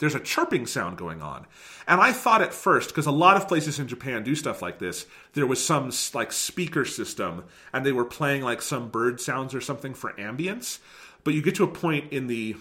[0.00, 1.46] there's a chirping sound going on.
[1.86, 4.78] And I thought at first, because a lot of places in Japan do stuff like
[4.78, 9.54] this, there was some like speaker system and they were playing like some bird sounds
[9.54, 10.78] or something for ambience.
[11.24, 12.56] But you get to a point in the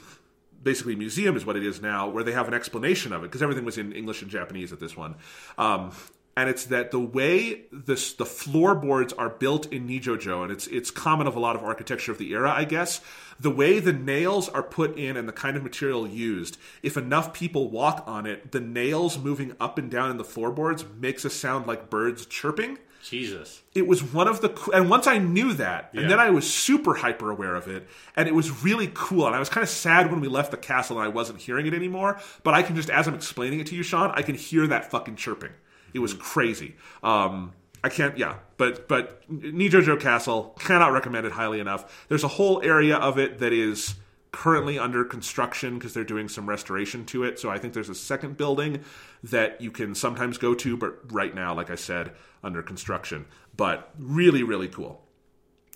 [0.62, 3.42] basically museum is what it is now, where they have an explanation of it because
[3.42, 5.16] everything was in English and Japanese at this one.
[5.58, 5.92] Um,
[6.40, 10.90] and it's that the way this the floorboards are built in Nijojo, and it's it's
[10.90, 13.02] common of a lot of architecture of the era, I guess.
[13.40, 17.34] The way the nails are put in and the kind of material used, if enough
[17.34, 21.30] people walk on it, the nails moving up and down in the floorboards makes a
[21.30, 23.62] sound like birds chirping Jesus.
[23.74, 26.02] it was one of the and once I knew that, Yeah.
[26.02, 29.26] and then I was super hyper aware of it, and it was really cool.
[29.26, 31.66] And I was kind of sad when we left the castle and I wasn't hearing
[31.68, 32.20] it anymore.
[32.44, 34.92] But I can just, as I'm explaining it to you, Sean, I can hear that
[34.92, 35.52] fucking chirping.
[35.94, 36.76] It was crazy.
[37.04, 37.54] Um,
[37.84, 42.06] I can't, yeah, but but Nijojo Castle cannot recommend it highly enough.
[42.10, 43.96] There's a whole area of it that is
[44.32, 47.40] currently under construction because they're doing some restoration to it.
[47.40, 48.84] So I think there's a second building
[49.24, 52.12] that you can sometimes go to, but right now, like I said,
[52.44, 53.26] under construction.
[53.56, 55.04] But really, really cool.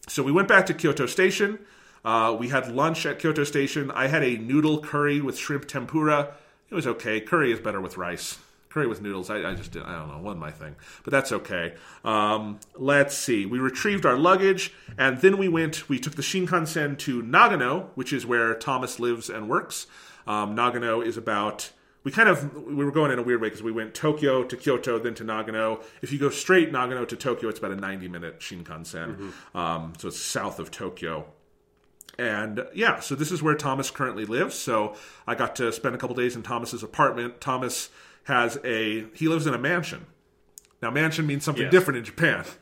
[0.07, 1.59] So we went back to Kyoto Station.
[2.05, 3.89] Uh, we had lunch at Kyoto Station.
[3.91, 6.33] I had a noodle curry with shrimp tempura.
[6.69, 7.21] It was okay.
[7.21, 8.37] Curry is better with rice.
[8.73, 9.29] Curry with noodles.
[9.29, 9.83] I, I just did.
[9.83, 10.17] I don't know.
[10.17, 11.75] Wasn't my thing, but that's okay.
[12.03, 13.45] Um, let's see.
[13.45, 15.87] We retrieved our luggage, and then we went.
[15.89, 19.85] We took the Shinkansen to Nagano, which is where Thomas lives and works.
[20.25, 21.71] Um, Nagano is about.
[22.03, 24.57] We kind of we were going in a weird way because we went Tokyo to
[24.57, 25.81] Kyoto, then to Nagano.
[26.01, 29.31] If you go straight Nagano to Tokyo, it's about a ninety minute Shinkansen.
[29.53, 31.27] Um, so it's south of Tokyo.
[32.17, 34.55] And yeah, so this is where Thomas currently lives.
[34.55, 34.95] So
[35.25, 37.41] I got to spend a couple days in Thomas's apartment.
[37.41, 37.89] Thomas
[38.23, 40.05] has a he lives in a mansion.
[40.81, 41.71] Now mansion means something Yes.
[41.71, 42.45] different in Japan.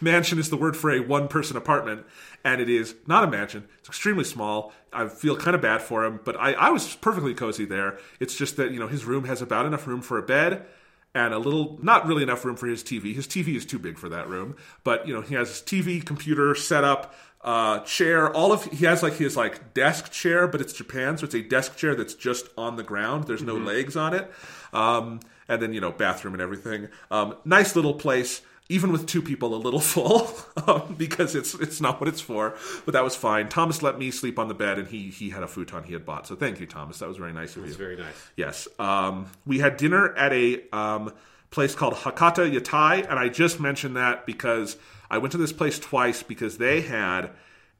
[0.00, 2.06] Mansion is the word for a one person apartment,
[2.44, 3.66] and it is not a mansion.
[3.80, 4.72] It's extremely small.
[4.92, 7.98] I feel kind of bad for him, but I, I was perfectly cozy there.
[8.20, 10.64] It's just that, you know, his room has about enough room for a bed
[11.12, 13.16] and a little, not really enough room for his TV.
[13.16, 14.54] His TV is too big for that room,
[14.84, 17.12] but, you know, he has his TV, computer set up,
[17.42, 21.24] uh, chair, all of, he has like his like desk chair, but it's Japan, so
[21.24, 23.24] it's a desk chair that's just on the ground.
[23.26, 24.30] There's no legs on it.
[24.74, 26.88] Um, and then, you know, bathroom and everything.
[27.10, 30.30] Um, nice little place even with two people a little full
[30.66, 32.54] um, because it's it's not what it's for.
[32.84, 33.48] But that was fine.
[33.48, 36.04] Thomas let me sleep on the bed, and he he had a futon he had
[36.06, 36.26] bought.
[36.26, 36.98] So thank you, Thomas.
[36.98, 37.78] That was very nice of It's you.
[37.78, 38.14] very nice.
[38.36, 38.68] Yes.
[38.78, 41.12] Um, we had dinner at a um,
[41.50, 44.76] place called Hakata Yatai, and I just mentioned that because
[45.10, 47.30] I went to this place twice because they had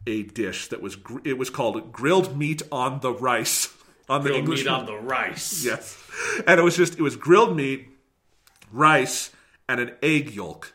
[0.07, 3.75] a dish that was gr- it was called grilled meat on the rice
[4.09, 5.65] on the Grilled English meat on the rice.
[5.65, 5.99] Yes.
[6.47, 7.89] And it was just it was grilled meat,
[8.73, 9.31] rice,
[9.69, 10.73] and an egg yolk.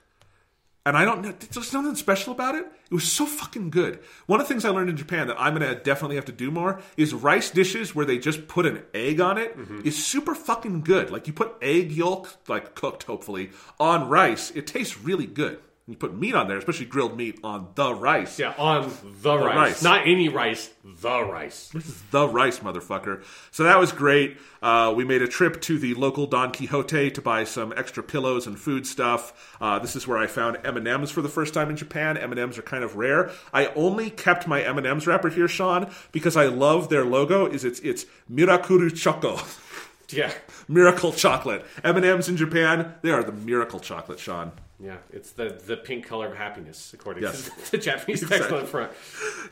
[0.85, 2.65] And I don't know, there's nothing special about it.
[2.89, 3.99] It was so fucking good.
[4.25, 6.49] One of the things I learned in Japan that I'm gonna definitely have to do
[6.49, 9.55] more is rice dishes where they just put an egg on it.
[9.81, 11.11] it is super fucking good.
[11.11, 15.59] Like you put egg yolk, like cooked hopefully, on rice, it tastes really good.
[15.89, 18.37] You put meat on there, especially grilled meat on the rice.
[18.37, 18.91] Yeah, on
[19.23, 19.55] the, rice.
[19.55, 19.81] rice.
[19.83, 21.69] Not any rice, the rice.
[21.69, 23.23] This is the rice, motherfucker.
[23.49, 24.37] So that was great.
[24.61, 28.45] Uh, we made a trip to the local Don Quijote to buy some extra pillows
[28.45, 29.55] and food stuff.
[29.59, 32.17] Uh, this is where I found M and M's for the first time in Japan.
[32.17, 33.31] M and M's are kind of rare.
[33.51, 37.47] I only kept my M and M's wrapper here, Sean, because I love their logo.
[37.47, 39.39] Is it's it's Mirakuru Choco,
[40.09, 40.31] Yeah.
[40.67, 41.65] miracle chocolate.
[41.83, 44.51] M and M's in Japan, they are the miracle chocolate, Sean.
[44.81, 47.49] Yeah, it's the, the pink color of happiness, according Yes.
[47.65, 48.91] to the Japanese text on the front.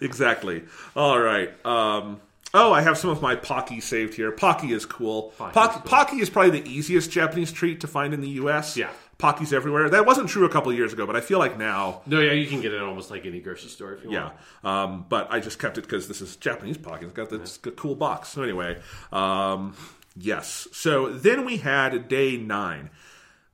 [0.01, 0.63] Exactly.
[0.95, 1.49] All right.
[1.65, 2.21] Um,
[2.53, 4.31] oh, I have some of my Pocky saved here.
[4.31, 5.33] Pocky is cool.
[5.37, 5.89] Pocky Pocky, is cool.
[5.89, 8.77] Pocky is probably the easiest Japanese treat to find in the U.S.
[8.77, 8.89] Yeah.
[9.17, 9.89] Pocky's everywhere.
[9.89, 12.33] That wasn't true a couple of years ago, but I feel like now, No, yeah,
[12.33, 14.31] you can get it almost like any grocery store if you yeah.
[14.63, 14.91] want.
[14.91, 17.03] Um, but I just kept it because this is Japanese Pocky.
[17.05, 18.29] It's got this g- cool box.
[18.29, 18.79] So anyway,
[19.11, 19.75] um,
[20.15, 20.67] yes.
[20.71, 22.91] So then we had day nine.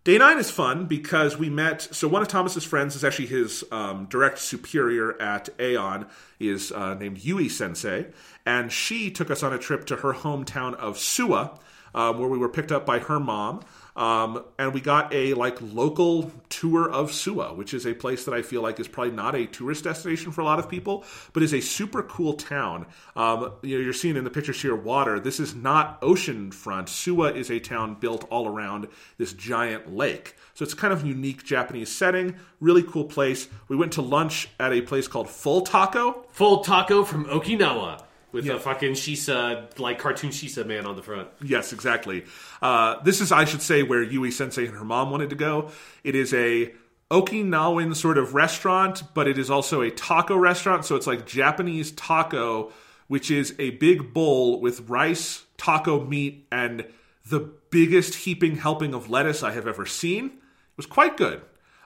[0.04, 1.82] Day nine is fun because we met.
[1.82, 6.08] So one of Thomas's friends is actually his um, direct superior at Aeon,
[6.42, 8.08] is uh, named Yui Sensei,
[8.46, 11.58] and she took us on a trip to her hometown of Suwa,
[11.94, 13.62] um, where we were picked up by her mom.
[13.96, 18.34] Um, and we got a like local tour of Suwa, which is a place that
[18.34, 21.44] I feel like is probably not a tourist destination for a lot of people, but
[21.44, 22.88] is a super cool town.
[23.16, 25.20] Um, you know, you're seeing in the pictures here water.
[25.20, 26.86] This is not oceanfront.
[26.86, 28.88] Suwa is a town built all around
[29.18, 30.36] this giant lake.
[30.56, 32.36] So it's kind of unique Japanese setting.
[32.60, 33.48] Really cool place.
[33.68, 36.26] We went to lunch at a place called Full Taco.
[36.32, 38.02] Full taco from Okinawa
[38.34, 41.30] with a fucking Shisa, like cartoon Shisa man on the front.
[41.42, 42.26] Yes, exactly.
[42.62, 45.72] Uh, this is, I should say, where Yui Sensei and her mom wanted to go.
[46.04, 46.74] It is a
[47.12, 50.84] Okinawan sort of restaurant, but it is also a taco restaurant.
[50.84, 52.72] So it's like Japanese taco,
[53.08, 56.86] which is a big bowl with rice, taco meat, and
[57.26, 60.26] the biggest heaping helping of lettuce I have ever seen.
[60.26, 61.42] It was quite good.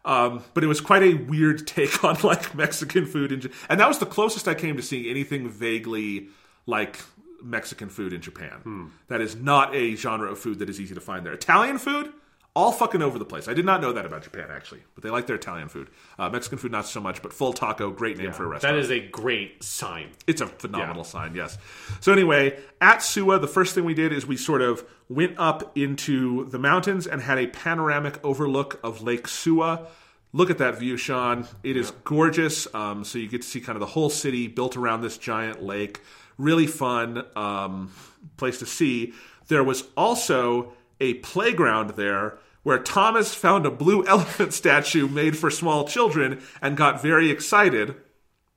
[0.05, 3.89] Um, but it was quite a weird take on like Mexican food, Ja- and that
[3.89, 6.29] was the closest I came to seeing anything vaguely
[6.67, 6.99] like
[7.41, 8.91] Mexican food in Japan.
[9.07, 11.33] That is not a genre of food that is easy to find there.
[11.33, 12.11] Italian food,
[12.55, 13.47] all fucking over the place.
[13.47, 15.89] I did not know that about Japan actually, but they like their Italian food.
[16.17, 17.21] Uh, Mexican food, not so much.
[17.21, 18.75] But full taco, great name for a restaurant.
[18.75, 20.09] That is a great sign.
[20.25, 21.09] It's a phenomenal Yeah.
[21.09, 21.57] sign, yes.
[22.01, 25.77] So anyway, at Suwa, the first thing we did is we sort of went up
[25.77, 29.85] into the mountains and had a panoramic overlook of Lake Suwa.
[30.33, 31.47] Look at that view, Sean.
[31.63, 32.67] It is gorgeous.
[32.73, 35.61] Um, so you get to see kind of the whole city built around this giant
[35.63, 36.01] lake.
[36.37, 37.91] Really fun um,
[38.37, 39.13] place to see.
[39.47, 45.49] There was also a playground there where Thomas found a blue elephant statue made for
[45.49, 47.95] small children and got very excited.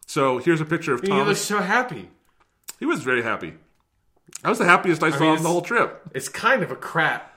[0.06, 1.22] So here's a picture of Thomas.
[1.22, 2.10] He was so happy.
[2.78, 3.54] He was very happy.
[4.42, 6.02] That was the happiest I saw mean, him the whole trip.
[6.14, 7.32] It's kind of a crap.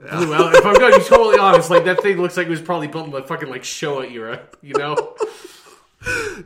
[0.00, 0.56] Blue elephant.
[0.56, 2.88] If I'm going to be totally honest, like that thing looks like it was probably
[2.88, 5.16] built in the fucking like Showa era, you know?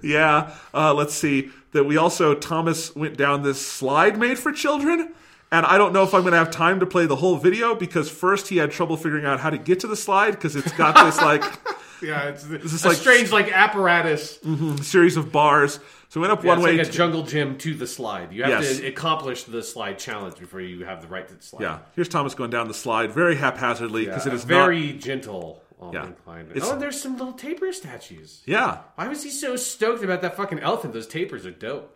[0.02, 0.54] Yeah.
[0.72, 1.50] Uh, let's see.
[1.72, 5.12] That we also Thomas went down this slide made for children,
[5.50, 7.74] And I don't know if I'm going to have time to play the whole video
[7.74, 10.72] because first he had trouble figuring out how to get to the slide because it's
[10.72, 11.42] got this like
[12.02, 14.38] Yeah, it's is a like- strange like apparatus.
[14.44, 15.80] Mm-hmm, series of bars.
[16.10, 16.78] So we went up Yeah, one way.
[16.78, 18.32] like a jungle gym to the slide.
[18.32, 18.78] You have Yes.
[18.78, 21.62] to accomplish the slide challenge before you have the right to the slide.
[21.62, 25.62] yeah, here's Thomas going down the slide very haphazardly because Yeah, it is very gentle
[25.92, 26.08] Yeah.
[26.50, 28.42] It's- oh, and there's some little tapir statues.
[28.46, 28.78] Yeah.
[28.96, 30.92] Why was he so stoked about that fucking elephant?
[30.92, 31.94] Those tapirs are dope.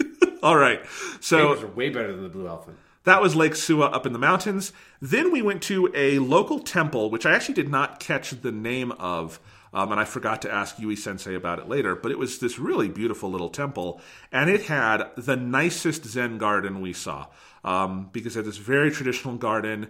[0.42, 0.80] All right.
[1.20, 2.76] So Tapirs are way better than the blue elephant.
[3.04, 4.72] That was Lake Suwa up in the mountains.
[5.00, 8.92] Then we went to a local temple, which I actually did not catch the name
[8.92, 9.40] of,
[9.72, 11.96] um, and I forgot to ask Yui Sensei about it later.
[11.96, 14.00] But it was this really beautiful little temple,
[14.30, 17.26] and it had the nicest Zen garden we saw
[17.64, 19.88] um, because it had this very traditional garden.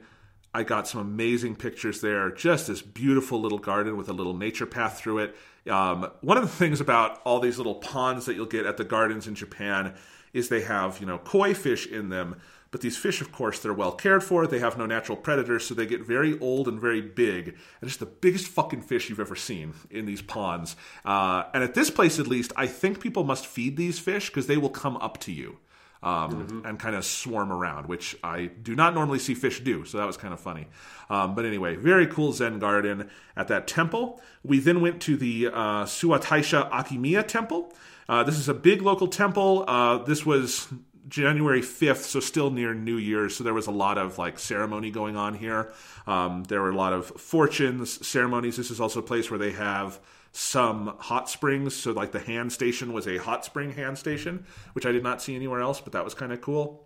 [0.55, 2.31] I got some amazing pictures there.
[2.31, 5.37] Just this beautiful little garden with a little nature path through it.
[5.69, 8.85] Um, one of the things about all these little ponds that you'll get at the
[8.85, 9.95] gardens in Japan
[10.33, 12.41] is they have, you know, koi fish in them.
[12.71, 14.47] But these fish, of course, they're well cared for.
[14.47, 17.57] They have no natural predators, so they get very old and very big.
[17.81, 20.77] And just the biggest fucking fish you've ever seen in these ponds.
[21.05, 24.49] Uh, and at this place, at least, I think people must feed these fish because
[24.49, 25.59] they will come up to you
[26.03, 29.85] um, and kind of swarm around, which I do not normally see fish do.
[29.85, 30.69] So that was kind of funny.
[31.11, 34.21] Um, but anyway, very cool Zen garden at that temple.
[34.45, 37.73] We then went to the uh, Suwataisha Akimiya temple.
[38.09, 39.65] Uh, this is a big local temple.
[39.67, 40.69] Uh, this was
[41.09, 43.37] January 5th, so still near New Year's.
[43.37, 45.73] So there was a lot of like ceremony going on here.
[46.07, 48.57] Um, there were a lot of fortunes, ceremonies.
[48.57, 49.99] This is also a place where they have
[50.33, 51.75] some hot springs.
[51.75, 55.23] So like the hand station was a hot spring hand station, which I did not
[55.23, 56.85] see anywhere else, but that was kind of cool.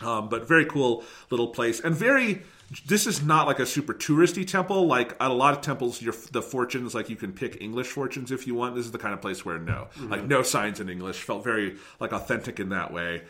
[0.00, 2.42] Um, but very cool little place and very.
[2.86, 4.86] This is not like a super touristy temple.
[4.86, 8.30] Like at a lot of temples, your the fortunes like you can pick English fortunes
[8.30, 8.74] if you want.
[8.74, 11.22] This is the kind of place where no, like no signs in English.
[11.22, 13.22] Felt very like authentic in that way.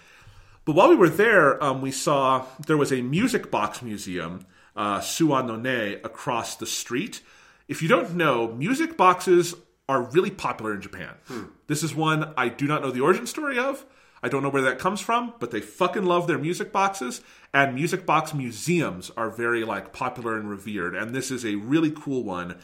[0.64, 4.44] But while we were there, um, we saw there was a music box museum,
[4.76, 7.22] uh, Suwanone, across the street.
[7.68, 9.54] If you don't know, music boxes
[9.88, 11.14] are really popular in Japan.
[11.26, 11.44] Hmm.
[11.66, 13.84] This is one I do not know the origin story of.
[14.22, 17.20] I don't know where that comes from, but they fucking love their music boxes,
[17.54, 20.96] and music box museums are very like popular and revered.
[20.96, 22.56] And this is a really cool one.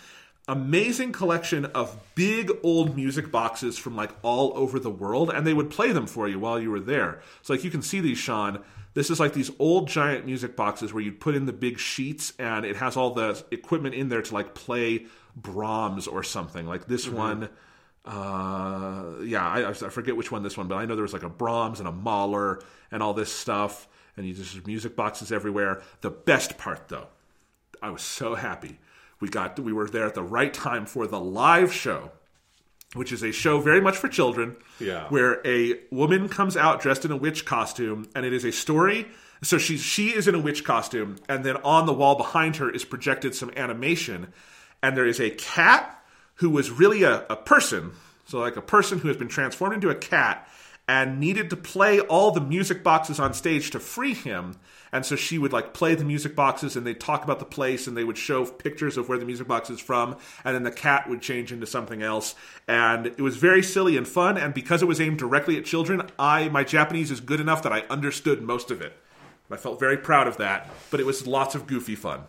[0.49, 5.55] Amazing collection of big old music boxes from like all over the world, and they
[5.55, 7.21] would play them for you while you were there.
[7.43, 8.63] So like you can see these, Sean.
[8.95, 12.33] This is like these old giant music boxes where you'd put in the big sheets,
[12.39, 15.07] and it has all the equipment in there to like play
[15.37, 16.66] Brahms or something.
[16.66, 17.49] Like this one,
[18.05, 21.25] uh, yeah, I, I forget which one this one, but I know there was like
[21.25, 22.62] a Brahms and a Mahler
[22.93, 25.83] and all this stuff, and you just music boxes everywhere.
[26.01, 27.09] The best part, though,
[27.83, 28.79] I was so happy.
[29.21, 32.12] We got we were there at the right time for the live show,
[32.95, 34.57] which is a show very much for children.
[34.81, 35.09] Yeah.
[35.09, 39.07] Where a woman comes out dressed in a witch costume, and it is a story.
[39.43, 42.71] So she's she is in a witch costume, and then on the wall behind her
[42.71, 44.33] is projected some animation,
[44.83, 46.03] and there is a cat
[46.37, 47.93] who was really a, a person,
[48.25, 50.49] so like a person who has been transformed into a cat
[50.89, 54.57] and needed to play all the music boxes on stage to free him.
[54.95, 57.89] And so she would like play the music boxes and they'd talk about the place
[57.89, 60.16] and they would show pictures of where the music box is from.
[60.45, 62.37] And then the cat would change into something else.
[62.69, 64.39] And it was very silly and fun.
[64.39, 67.73] And because it was aimed directly at children, I, my Japanese is good enough that
[67.73, 68.97] I understood most of it.
[69.51, 72.21] I felt very proud of that, but it was lots of goofy fun.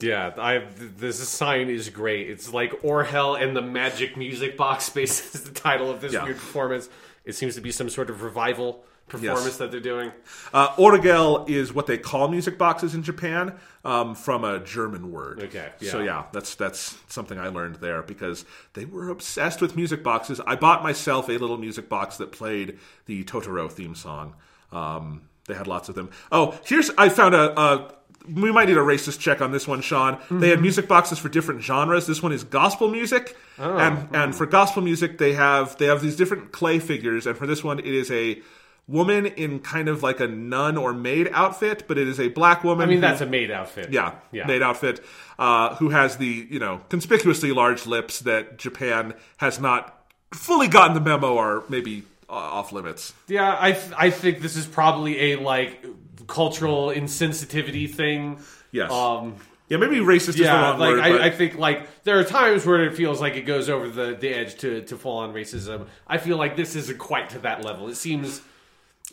[0.00, 2.28] Yeah, I this sign is great.
[2.28, 6.24] It's like Orhel and the Magic Music Box Space is the title of this Yeah.
[6.24, 6.88] weird performance.
[7.24, 9.56] It seems to be some sort of revival performance Yes.
[9.58, 10.12] that they're doing.
[10.52, 13.54] Uh, origel is what they call music boxes in Japan
[13.84, 15.42] um, from a German word.
[15.44, 16.04] Okay, So yeah.
[16.04, 20.40] yeah, that's that's something I learned there because they were obsessed with music boxes.
[20.46, 24.34] I bought myself a little music box that played the Totoro theme song.
[24.72, 26.10] Um, they had lots of them.
[26.32, 27.58] Oh, here's I found a.
[27.60, 27.94] a
[28.26, 30.16] we might need a racist check on this one, Sean.
[30.30, 32.06] They had music boxes for different genres.
[32.06, 36.16] This one is gospel music, and and for gospel music they have they have these
[36.16, 37.26] different clay figures.
[37.26, 38.40] And for this one, it is a
[38.86, 42.62] woman in kind of like a nun or maid outfit, but it is a black
[42.64, 42.84] woman.
[42.84, 43.90] I mean, who- that's a maid outfit.
[43.92, 44.46] yeah, yeah.
[44.46, 45.00] maid outfit,
[45.38, 50.94] uh, who has the you know conspicuously large lips that Japan has not fully gotten
[50.94, 53.12] the memo, or maybe uh, off limits.
[53.28, 55.84] Yeah, I th- I think this is probably a like
[56.26, 58.38] cultural insensitivity thing.
[58.72, 58.90] Yes.
[58.90, 59.36] Um,
[59.68, 61.00] Yeah, maybe racist yeah, like word.
[61.00, 64.14] I, I think like there are times where it feels like it goes over the,
[64.14, 65.86] the edge to to full on racism.
[66.06, 67.88] I feel like this isn't quite to that level.
[67.88, 68.42] It seems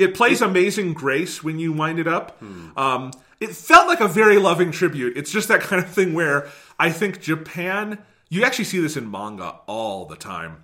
[0.01, 2.37] it plays Amazing Grace when you wind it up.
[2.39, 2.77] Hmm.
[2.77, 5.15] Um, it felt like a very loving tribute.
[5.17, 6.47] It's just that kind of thing where
[6.79, 7.99] I think Japan.
[8.29, 10.63] You actually see this in manga all the time.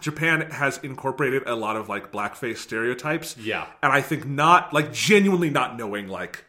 [0.00, 3.36] Japan has incorporated a lot of like blackface stereotypes.
[3.38, 3.66] Yeah.
[3.82, 6.44] and I think not like genuinely not knowing like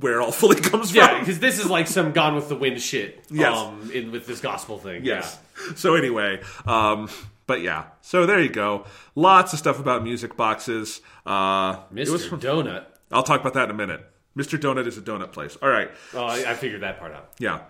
[0.00, 1.18] where it all fully comes Yeah, from.
[1.20, 3.24] because this is like some Gone with the Wind shit.
[3.30, 3.56] Yes.
[3.56, 5.04] Um, in, with this gospel thing.
[5.04, 5.38] Yes.
[5.76, 7.08] So anyway, um,
[7.46, 7.84] but yeah.
[8.00, 8.84] So there you go.
[9.14, 11.00] Lots of stuff about music boxes.
[11.26, 12.02] Uh, Yeah.
[12.02, 12.30] it was Mr.
[12.30, 12.40] fun.
[12.40, 12.84] Donut.
[13.10, 14.04] I'll talk about that in a minute.
[14.36, 14.58] Mr.
[14.58, 15.56] Donut is a donut place.
[15.60, 15.90] All right.
[16.14, 17.32] Oh, I, I figured that part out.
[17.38, 17.60] Yeah.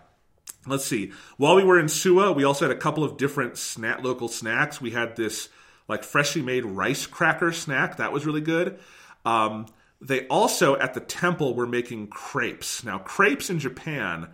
[0.66, 1.12] Let's see.
[1.36, 4.80] While we were in Suwa, we also had a couple of different snack local snacks.
[4.80, 5.48] We had this
[5.88, 8.78] like freshly made rice cracker snack that was really good.
[9.24, 9.66] Um,
[10.00, 12.84] they also at the temple were making crepes.
[12.84, 14.28] Now, crepes in Japan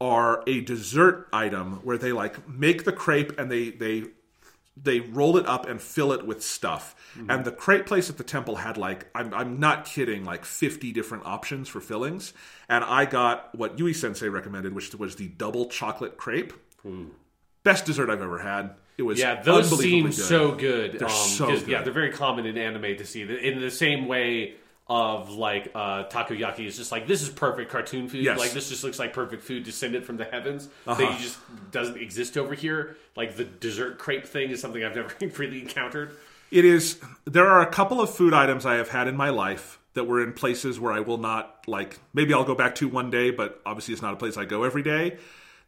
[0.00, 4.04] are a dessert item where they like make the crepe and they they
[4.82, 6.94] they roll it up and fill it with stuff.
[7.28, 10.92] And the crepe place at the temple had like I'm I'm not kidding, like 50
[10.92, 12.32] different options for fillings.
[12.68, 16.52] And I got what Yui Sensei recommended, which was the double chocolate crepe.
[17.62, 18.74] Best dessert I've ever had.
[18.96, 20.98] It was Yeah, those seem so good.
[20.98, 21.66] They're um, so good.
[21.66, 23.22] Yeah, they're very common in anime to see.
[23.22, 24.54] In the same way
[24.90, 28.24] of like uh, takoyaki is just like this is perfect cartoon food.
[28.24, 28.32] Yes.
[28.32, 28.40] Uh-huh.
[28.40, 31.38] Like this just looks like perfect food descended from the heavens that just
[31.70, 32.96] doesn't exist over here.
[33.14, 36.16] Like the dessert crepe thing is something I've never really encountered.
[36.50, 36.98] It is.
[37.24, 40.22] There are a couple of food items I have had in my life that were
[40.22, 42.00] in places where I will not like.
[42.12, 44.64] Maybe I'll go back to one day, but obviously it's not a place I go
[44.64, 45.18] every day.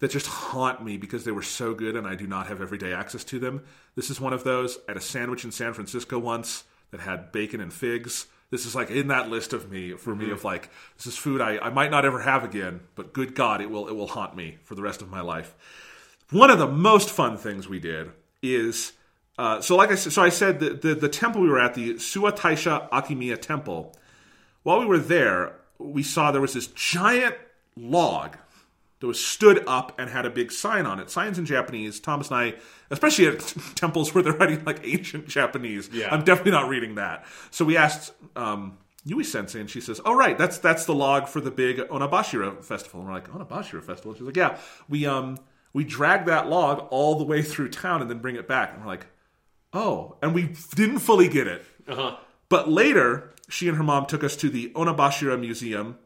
[0.01, 2.93] That just haunt me because they were so good and I do not have everyday
[2.93, 3.63] access to them.
[3.95, 4.79] This is one of those.
[4.89, 8.27] I had a sandwich in San Francisco once that had bacon and figs.
[8.53, 10.69] This is like in that list of me for me of like
[10.99, 13.89] this is food I, I might not ever have again, but good God, it will
[13.89, 15.55] it will haunt me for the rest of my life.
[16.31, 18.13] One of the most fun things we did
[18.43, 18.93] is
[19.39, 21.73] uh, so like I said, so I said the, the the temple we were at
[21.73, 23.97] the Suwa Taisha Akimiya temple.
[24.65, 27.37] While we were there, we saw there was this giant
[27.75, 28.37] log
[29.03, 31.11] that was stood up and had a big sign on it.
[31.11, 32.01] Signs in Japanese.
[32.01, 32.55] Thomas and I,
[32.91, 33.41] especially at
[33.75, 36.09] temples where they're writing like ancient Japanese, Yeah.
[36.11, 37.25] I'm definitely not reading that.
[37.51, 41.27] So we asked um, Yui Sensei, and she says, "Oh right, that's that's the log
[41.29, 44.59] for the big Onabashira festival." And we're like, "Onabashira festival?" She's like, "Yeah,
[44.89, 45.39] we um
[45.73, 48.81] we drag that log all the way through town and then bring it back." And
[48.83, 49.07] we're like,
[49.73, 51.65] "Oh," and we didn't fully get it.
[51.89, 52.17] Uh-huh.
[52.49, 55.99] But later, she and her mom took us to the Onabashira Museum.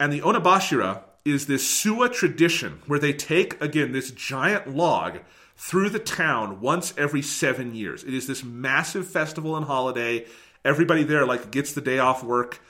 [0.00, 5.20] And the Onabashira is this Suwa tradition where they take, again, this giant log
[5.56, 8.02] through the town once every seven years.
[8.02, 10.26] It is this massive festival and holiday.
[10.64, 12.60] Everybody there, like, gets the day off work,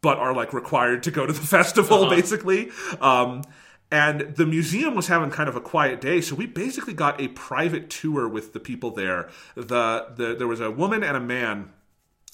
[0.00, 2.70] but are, like, required to go to the festival, basically.
[3.00, 3.42] Um,
[3.90, 7.28] and the museum was having kind of a quiet day, so we basically got a
[7.28, 9.30] private tour with the people there.
[9.54, 11.72] The, the there was a woman and a man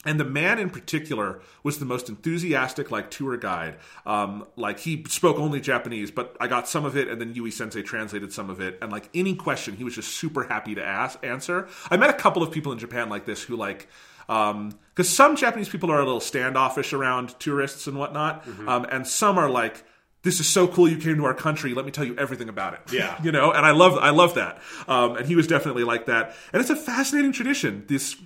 [0.04, 3.76] and the man in particular was the most enthusiastic, like tour guide.
[4.06, 7.50] Um, like he spoke only Japanese, but I got some of it, and then Yui
[7.50, 8.78] Sensei translated some of it.
[8.82, 11.68] And like any question, he was just super happy to ask answer.
[11.90, 13.88] I met a couple of people in Japan like this who like.
[14.26, 19.36] Because some Japanese people are a little standoffish around tourists and whatnot, um, and some
[19.36, 19.84] are like,
[20.22, 20.88] "This is so cool!
[20.88, 21.74] You came to our country.
[21.74, 23.20] Let me tell you everything about it." Yeah.
[23.22, 23.52] you know.
[23.52, 24.62] And I love, I love that.
[24.88, 26.34] Um, and he was definitely like that.
[26.54, 27.84] And it's a fascinating tradition.
[27.86, 28.16] This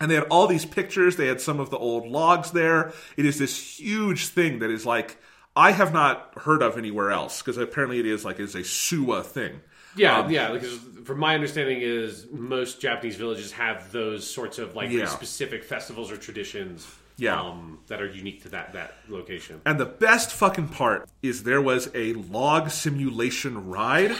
[0.00, 1.16] and they had all these pictures.
[1.16, 2.92] They had some of the old logs there.
[3.16, 5.18] It is this huge thing that is like
[5.56, 9.24] I have not heard of anywhere else because apparently it is like it's a Suwa
[9.24, 9.60] thing.
[9.96, 10.52] Yeah, Um, yeah.
[10.52, 15.06] Because from my understanding, is most Japanese villages have those sorts of like Yeah.
[15.06, 16.86] specific festivals or traditions.
[17.20, 17.40] Yeah.
[17.40, 19.60] um, that are unique to that that location.
[19.66, 24.16] And the best fucking part is there was a log simulation ride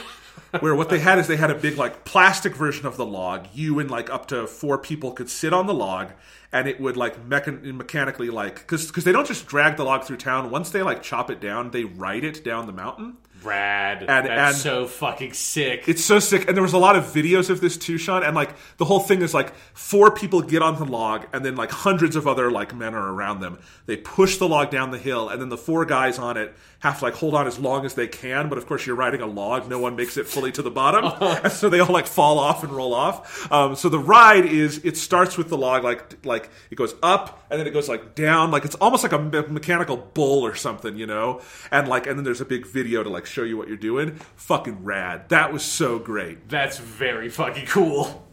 [0.59, 3.47] where what they had is they had a big like plastic version of the log.
[3.53, 6.11] You and like up to four people could sit on the log
[6.51, 10.03] and it would like mechan- mechanically like because because they don't just drag the log
[10.03, 10.49] through town.
[10.49, 13.17] Once they like chop it down, they ride it down the mountain.
[13.43, 13.99] Rad.
[13.99, 15.83] And- That's and- so fucking sick.
[15.87, 18.21] It's so sick, and there was a lot of videos of this too, Sean.
[18.23, 21.55] And like the whole thing is like four people get on the log, and then
[21.55, 23.59] like hundreds of other like men are around them.
[23.85, 26.99] They push the log down the hill, and then the four guys on it have
[26.99, 28.49] to like hold on as long as they can.
[28.49, 31.05] But of course, you're riding a log; no one makes it fully to the bottom,
[31.43, 33.51] and so they all like fall off and roll off.
[33.51, 37.45] Um, so the ride is it starts with the log like like it goes up,
[37.49, 40.55] and then it goes like down, like it's almost like a me- mechanical bull or
[40.55, 41.41] something, you know.
[41.71, 44.15] And like and then there's a big video to like show you what you're doing.
[44.35, 45.29] Fucking rad!
[45.29, 46.49] That was so great.
[46.49, 48.28] That's very fucking cool.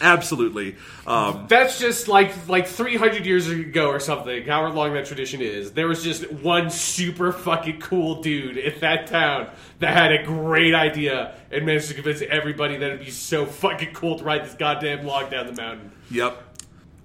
[0.00, 0.76] Absolutely.
[1.06, 4.46] Um, That's just like like 300 years ago or something.
[4.46, 9.06] However long that tradition is, there was just one super fucking cool dude in that
[9.06, 13.44] town that had a great idea and managed to convince everybody that it'd be so
[13.44, 15.90] fucking cool to ride this goddamn log down the mountain.
[16.10, 16.46] Yep.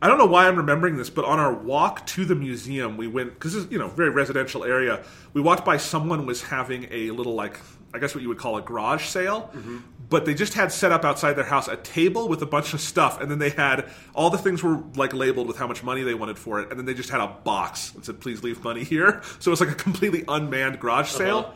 [0.01, 3.07] I don't know why I'm remembering this, but on our walk to the museum, we
[3.07, 5.03] went because it's you know very residential area.
[5.33, 7.59] We walked by someone was having a little like
[7.93, 9.51] I guess what you would call a garage sale,
[10.07, 12.81] but they just had set up outside their house a table with a bunch of
[12.81, 16.03] stuff, and then they had all the things were like labeled with how much money
[16.03, 18.63] they wanted for it, and then they just had a box that said, "Please leave
[18.63, 21.37] money here." So it was like a completely unmanned garage sale.
[21.39, 21.51] Uh-huh.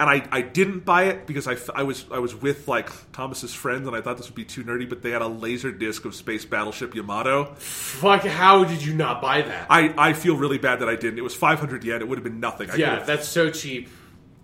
[0.00, 3.52] And I, I didn't buy it because I, I was I was with like Thomas's
[3.52, 6.04] friends and I thought this would be too nerdy, but they had a laser disc
[6.04, 7.54] of Space Battleship Yamato.
[7.56, 9.66] Fuck, how did you not buy that?
[9.68, 11.18] I, I feel really bad that I didn't.
[11.18, 12.00] It was 500 yen.
[12.00, 12.70] It would have been nothing.
[12.70, 13.88] I yeah, that's so cheap.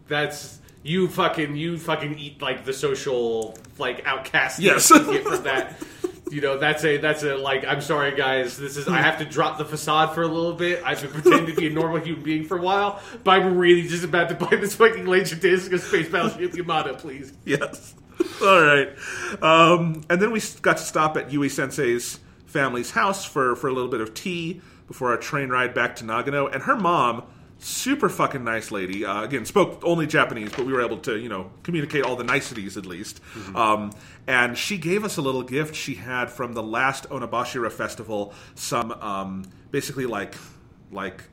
[0.09, 4.91] That's you fucking you fucking eat like the social like outcast Yes.
[4.91, 5.75] you get from that.
[6.31, 9.25] You know, that's a that's a like I'm sorry guys, this is I have to
[9.25, 10.83] drop the facade for a little bit.
[10.85, 13.83] I've been pretending to be a normal human being for a while, but I'm really
[13.89, 17.33] just about to buy this fucking laser disc of Space Battleship Yamato, please.
[17.45, 17.95] Yes.
[18.43, 18.89] All right.
[19.43, 23.73] Um, and then we got to stop at Yui Sensei's family's house for, for a
[23.73, 26.53] little bit of tea before our train ride back to Nagano.
[26.53, 27.25] And her mom,
[27.65, 31.29] super fucking nice lady, uh, again, spoke only Japanese, but we were able to, you
[31.29, 33.21] know, communicate all the niceties at least.
[33.57, 33.93] Um,
[34.27, 38.93] and she gave us a little gift she had from the last Onabashira festival, some
[38.93, 40.35] um, basically like
[40.93, 41.25] like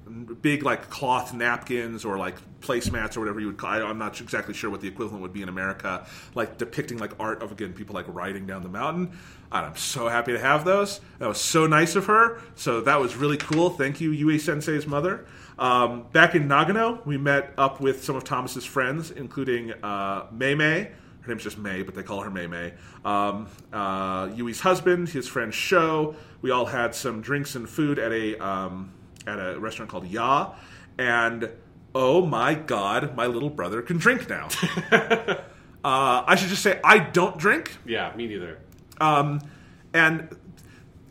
[0.41, 3.70] big like cloth napkins or like placemats or whatever you would call.
[3.70, 7.12] I, I'm not exactly sure what the equivalent would be in America, like depicting like
[7.20, 9.12] art of again people like riding down the mountain.
[9.52, 11.02] And I'm so happy to have those.
[11.20, 12.41] That was so nice of her.
[12.56, 13.70] So that was really cool.
[13.70, 15.26] Thank you, Yui Sensei's mother.
[15.62, 20.56] Um, back in Nagano, we met up with some of Thomas's friends, including uh, Mei
[20.56, 20.92] Mei.
[21.22, 22.74] Her name's just May, but they call her May May.
[23.06, 26.16] Um, uh, Yui's husband, his friend Sho.
[26.42, 28.92] We all had some drinks and food at a um,
[29.28, 30.54] at a restaurant called Ya,
[30.98, 31.48] and
[31.94, 34.48] oh my god, my little brother can drink now.
[34.92, 35.44] uh,
[35.84, 38.58] I should just say I don't drink, Yeah, me neither.
[39.00, 39.42] um,
[39.94, 40.28] and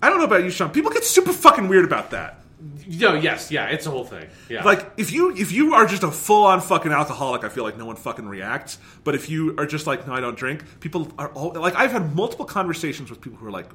[0.03, 0.71] I don't know about you, Sean.
[0.71, 2.40] People get super fucking weird about that.
[2.61, 4.29] No, yes, yeah, it's a whole thing.
[4.49, 4.65] Yeah.
[4.65, 7.79] Like if you if you are just a full on fucking alcoholic, I feel like
[7.79, 8.79] no one fucking reacts.
[9.03, 11.93] But if you are just like no, I don't drink, people are all like I've
[11.93, 13.71] had multiple conversations with people who are like,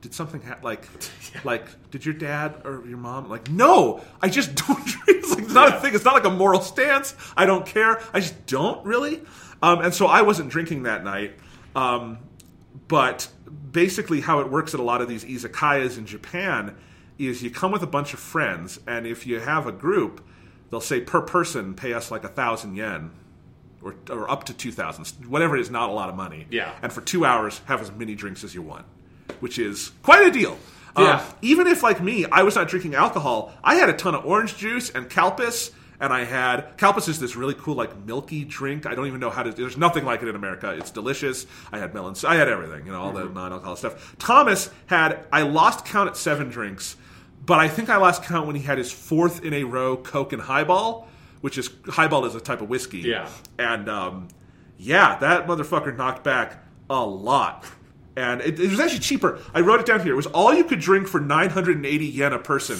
[0.00, 0.88] did something ha- like
[1.44, 5.04] like did your dad or your mom like no, I just don't drink.
[5.08, 5.94] It's like it's not a thing.
[5.94, 7.14] It's not like a moral stance.
[7.36, 8.00] I don't care.
[8.14, 9.20] I just don't really.
[9.62, 11.34] Um, and so I wasn't drinking that night.
[11.76, 12.18] Um,
[12.88, 13.28] but
[13.70, 16.76] basically, how it works at a lot of these izakayas in Japan
[17.28, 20.24] is you come with a bunch of friends, and if you have a group,
[20.70, 23.10] they'll say per person, pay us like a thousand yen.
[23.84, 26.72] Or, or up to 2000 whatever it is not a lot of money Yeah.
[26.82, 28.86] and for two hours have as many drinks as you want
[29.40, 30.56] which is quite a deal
[30.96, 31.14] Yeah.
[31.14, 34.24] Um, even if like me i was not drinking alcohol i had a ton of
[34.24, 38.86] orange juice and calpis and i had calpis is this really cool like milky drink
[38.86, 41.78] i don't even know how to there's nothing like it in america it's delicious i
[41.78, 43.26] had melon i had everything you know all mm-hmm.
[43.26, 46.94] the non-alcoholic stuff thomas had i lost count at seven drinks
[47.44, 50.32] but i think i lost count when he had his fourth in a row coke
[50.32, 51.08] and highball
[51.40, 53.28] which is highball is a type of whiskey Yeah.
[53.58, 54.28] and um,
[54.78, 57.64] yeah, that motherfucker knocked back a lot.
[58.16, 59.38] And it, it was actually cheaper.
[59.54, 60.12] I wrote it down here.
[60.12, 62.76] It was all you could drink for 980 yen a person.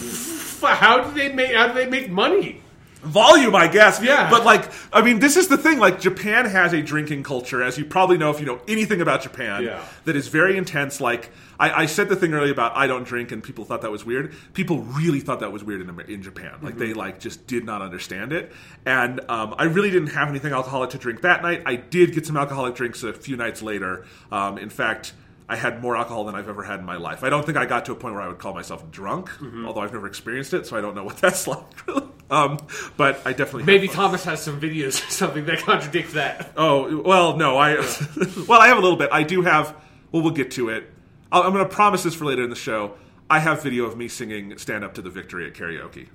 [0.62, 2.61] How do they make how do they make money?
[3.02, 4.00] Volume, I guess.
[4.02, 4.30] Yeah.
[4.30, 5.78] But, like, I mean, this is the thing.
[5.78, 9.22] Like, Japan has a drinking culture, as you probably know if you know anything about
[9.22, 9.84] Japan, Yeah.
[10.04, 11.00] that is very intense.
[11.00, 13.90] Like, I, I said the thing earlier about I don't drink, and people thought that
[13.90, 14.34] was weird.
[14.54, 16.54] People really thought that was weird in, in Japan.
[16.62, 18.52] Like, they, like, just did not understand it.
[18.86, 21.62] And um, I really didn't have anything alcoholic to drink that night.
[21.66, 24.04] I did get some alcoholic drinks a few nights later.
[24.30, 25.12] Um, in fact,
[25.52, 27.22] I had more alcohol than I've ever had in my life.
[27.22, 29.28] I don't think I got to a point where I would call myself drunk,
[29.66, 31.86] although I've never experienced it, so I don't know what that's like.
[31.86, 32.08] Really.
[32.30, 32.56] Um,
[32.96, 33.86] but I definitely Maybe.
[33.86, 36.52] Thomas has some videos or something that contradict that.
[36.56, 37.74] Oh well, no, I
[38.48, 39.10] well I have a little bit.
[39.12, 39.76] I do have.
[40.10, 40.90] Well, we'll get to it.
[41.30, 42.94] I'll, I'm going to promise this for later in the show.
[43.28, 46.08] I have video of me singing "Stand Up to the Victory" at karaoke.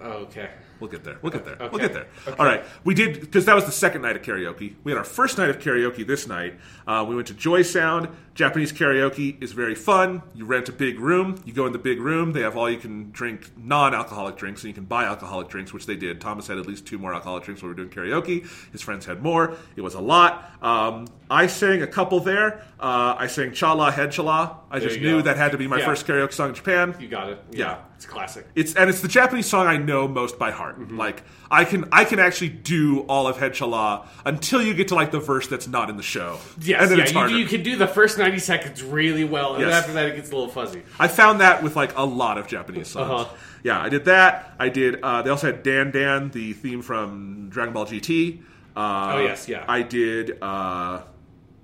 [0.00, 0.50] Okay.
[0.82, 1.18] We'll get there.
[1.22, 1.56] We'll get there.
[1.70, 2.08] We'll get there.
[2.40, 2.64] All right.
[2.82, 4.74] We did because that was the second night of karaoke.
[4.82, 6.58] We had our first night of karaoke this night.
[6.88, 8.08] Uh, we went to Joy Sound.
[8.34, 10.22] Japanese karaoke is very fun.
[10.34, 11.40] You rent a big room.
[11.44, 12.32] You go in the big room.
[12.32, 15.86] They have all you can drink non-alcoholic drinks, and you can buy alcoholic drinks, which
[15.86, 16.20] they did.
[16.20, 18.48] Thomas had at least two more alcoholic drinks when we were doing karaoke.
[18.72, 19.56] His friends had more.
[19.76, 20.50] It was a lot.
[20.62, 22.64] Um, I sang a couple there.
[22.80, 25.22] Uh, I sang "Cha La Head Chala." I There just knew go.
[25.22, 25.84] that had to be my Yeah.
[25.84, 26.96] first karaoke song in Japan.
[26.98, 27.38] You got it.
[27.52, 27.78] Yeah.
[28.02, 28.48] It's classic.
[28.56, 30.76] It's and it's the Japanese song I know most by heart.
[30.76, 30.98] Mm-hmm.
[30.98, 31.22] Like
[31.52, 35.12] I can I can actually do all of Head Chala until you get to like
[35.12, 36.38] the verse that's not in the show.
[36.60, 39.70] Yes, yeah, you, you can do the first 90 seconds really well, and Yes.
[39.70, 40.82] then after that it gets a little fuzzy.
[40.98, 43.08] I found that with like a lot of Japanese songs.
[43.08, 43.36] Uh-huh.
[43.62, 44.52] Yeah, I did that.
[44.58, 45.00] I did.
[45.00, 48.40] Uh, they also had Dan Dan, the theme from Dragon Ball GT.
[48.74, 49.64] Uh, Oh, yes, yeah.
[49.68, 50.38] I did.
[50.42, 51.02] Uh,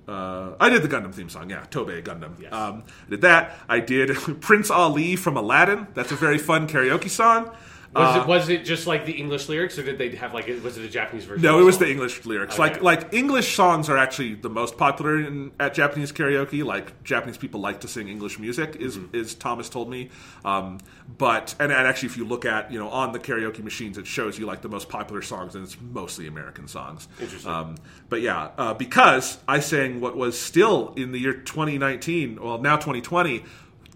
[0.08, 2.40] uh, I did the Gundam theme song, yeah, Tobe Gundam.
[2.40, 2.52] Yes.
[2.52, 3.56] Um, I did that.
[3.68, 5.86] I did Prince Ali from Aladdin.
[5.94, 7.50] That's a very fun karaoke song.
[7.98, 10.46] Was Uh, it was it just like the English lyrics, or did they have like
[10.62, 11.42] was it a Japanese version?
[11.42, 12.54] No, it was the English lyrics.
[12.54, 12.62] Okay.
[12.62, 16.64] Like like English songs are actually the most popular in, at Japanese karaoke.
[16.64, 19.16] Like Japanese people like to sing English music, is Mm-hmm.
[19.16, 20.10] is Thomas told me.
[20.44, 20.78] Um,
[21.18, 24.06] but and, and actually, if you look at you know on the karaoke machines, it
[24.06, 27.08] shows you like the most popular songs, and it's mostly American songs.
[27.20, 27.50] Interesting.
[27.50, 27.74] Um,
[28.08, 32.76] but yeah, uh, because I sang what was still in the year 2019, well now
[32.76, 33.44] 2020.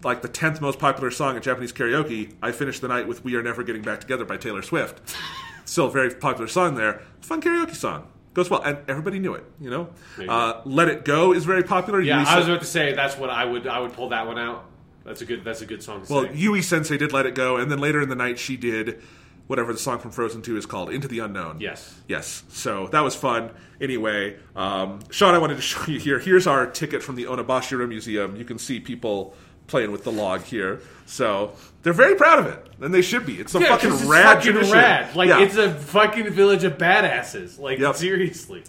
[0.03, 3.35] Like the tenth most popular song at Japanese karaoke, I finished the night with "We
[3.35, 5.15] Are Never Getting Back Together" by Taylor Swift
[5.65, 7.01] still a very popular song there.
[7.21, 8.07] Fun karaoke song.
[8.33, 9.43] Goes well, and everybody knew it.
[9.61, 12.01] You know, you uh, "Let It Go" is very popular.
[12.01, 14.25] Yeah, Yui I was about to say that's what I would I would pull that
[14.25, 14.65] one out.
[15.05, 16.35] That's a good that's a good song to well, sing.
[16.35, 19.01] Yui Sensei did "Let It Go," and then later in the night she did
[19.45, 22.01] whatever the song from Frozen Two is called, "Into the Unknown." Yes.
[22.07, 22.43] yes.
[22.49, 23.51] So that was fun.
[23.79, 26.17] Anyway, um, Sean, I wanted to show you here.
[26.17, 28.35] Here's our ticket from the Onabashira Museum.
[28.35, 29.35] You can see people
[29.67, 30.81] playing with the log here.
[31.05, 31.53] So
[31.83, 33.35] they're very proud of it, and they should be.
[33.39, 34.73] It's a yeah, fucking it's rad fucking tradition.
[34.73, 35.15] rad.
[35.15, 35.41] Like Yeah.
[35.41, 37.59] it's a fucking village of badasses.
[37.59, 37.95] Like Yep.
[37.95, 38.63] seriously.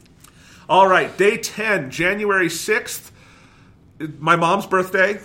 [0.68, 3.10] All right, day 10, January 6th.
[4.18, 5.20] My mom's birthday,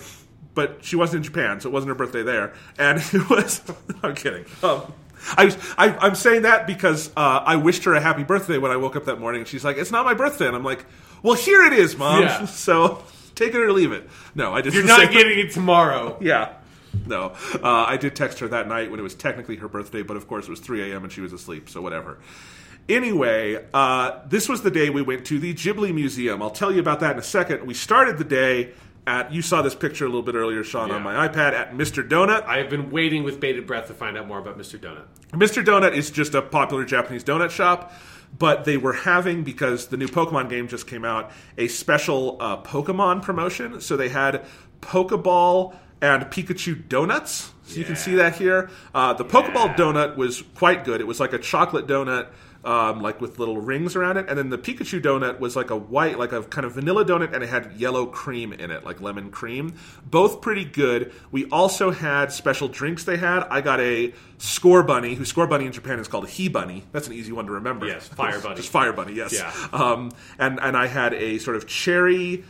[0.54, 2.52] but she wasn't in Japan, so it wasn't her birthday there.
[2.78, 3.60] And it was.
[4.02, 4.44] I'm kidding.
[4.62, 4.92] Um,
[5.36, 8.76] I, I, I'm saying that because uh, I wished her a happy birthday when I
[8.76, 9.44] woke up that morning.
[9.44, 10.86] She's like, "It's not my birthday," and I'm like,
[11.22, 12.22] "Well, here it is, mom.
[12.22, 12.46] Yeah.
[12.46, 13.02] So
[13.44, 14.74] take it or leave it." No, I didn't.
[14.74, 16.16] You're not getting it tomorrow.
[16.20, 16.54] yeah.
[17.06, 17.34] No.
[17.54, 20.26] Uh, I did text her that night when it was technically her birthday, but of
[20.26, 21.04] course it was 3 a.m.
[21.04, 22.18] and she was asleep, so whatever.
[22.88, 26.42] Anyway, uh, this was the day we went to the Ghibli Museum.
[26.42, 27.64] I'll tell you about that in a second.
[27.64, 28.72] We started the day
[29.06, 32.06] at, you saw this picture a little bit earlier, Sean, on my iPad, at Mr.
[32.06, 32.44] Donut.
[32.46, 34.78] I have been waiting with bated breath to find out more about Mr.
[34.78, 35.04] Donut.
[35.32, 35.64] Mr.
[35.64, 37.92] Donut is just a popular Japanese donut shop,
[38.38, 42.62] but they were having, because the new Pokemon game just came out, a special uh,
[42.62, 43.80] Pokemon promotion.
[43.80, 44.44] So they had
[44.80, 47.52] Pokeball and Pikachu donuts.
[47.64, 48.70] So you can see that here.
[48.94, 51.00] Uh, the Pokeball donut was quite good.
[51.00, 52.28] It was like a chocolate donut.
[52.62, 55.76] Um, like with little rings around it, and then the Pikachu donut was like a
[55.76, 59.00] white, like a kind of vanilla donut, and it had yellow cream in it, like
[59.00, 59.76] lemon cream.
[60.04, 61.10] Both pretty good.
[61.30, 63.04] We also had special drinks.
[63.04, 63.44] They had.
[63.44, 66.82] I got a Scorbunny, who Scorbunny in Japan is called Hibanny.
[66.92, 67.86] That's an easy one to remember.
[67.86, 68.56] Yes, Fire Bunny.
[68.56, 69.14] Just Fire Bunny.
[69.14, 69.32] Yes.
[69.32, 69.52] Yeah.
[69.72, 72.44] Um, and and I had a sort of cherry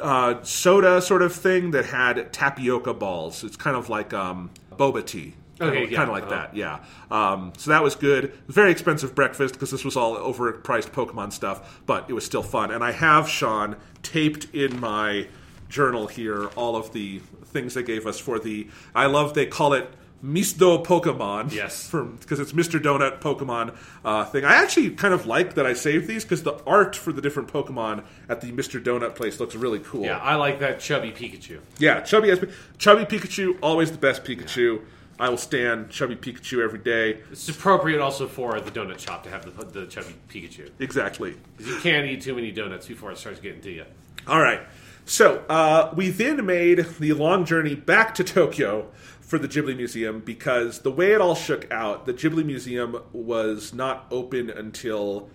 [0.00, 3.44] uh, soda sort of thing that had tapioca balls.
[3.44, 5.34] It's kind of like um, boba tea.
[5.62, 6.48] Okay, kind of, yeah, kind of like uh-huh.
[6.52, 6.56] that.
[6.56, 6.84] Yeah.
[7.10, 8.32] Um, so that was good.
[8.48, 12.70] Very expensive breakfast because this was all overpriced Pokemon stuff, but it was still fun.
[12.70, 15.28] And I have Sean taped in my
[15.68, 18.68] journal here all of the things they gave us for the.
[18.94, 19.88] I love they call it.
[20.24, 21.90] Misdo Pokemon, Yes.
[22.20, 22.80] because it's Mr.
[22.80, 24.44] Donut Pokemon uh, thing.
[24.44, 27.52] I actually kind of like that I saved these because the art for the different
[27.52, 28.80] Pokemon at the Mr.
[28.80, 30.04] Donut place looks really cool.
[30.04, 31.58] Yeah, I like that chubby Pikachu.
[31.78, 32.32] Yeah, chubby
[32.78, 34.82] chubby Pikachu, always the best Pikachu.
[35.22, 37.20] I will stand chubby Pikachu every day.
[37.30, 40.68] It's appropriate also for the donut shop to have the, the chubby Pikachu.
[40.80, 41.36] Exactly.
[41.56, 43.84] Because you can't eat too many donuts before it starts getting to you.
[44.26, 44.62] All right.
[45.04, 48.88] So uh, we then made the long journey back to Tokyo
[49.20, 53.72] for the Ghibli Museum because the way it all shook out, the Ghibli Museum was
[53.72, 55.30] not open until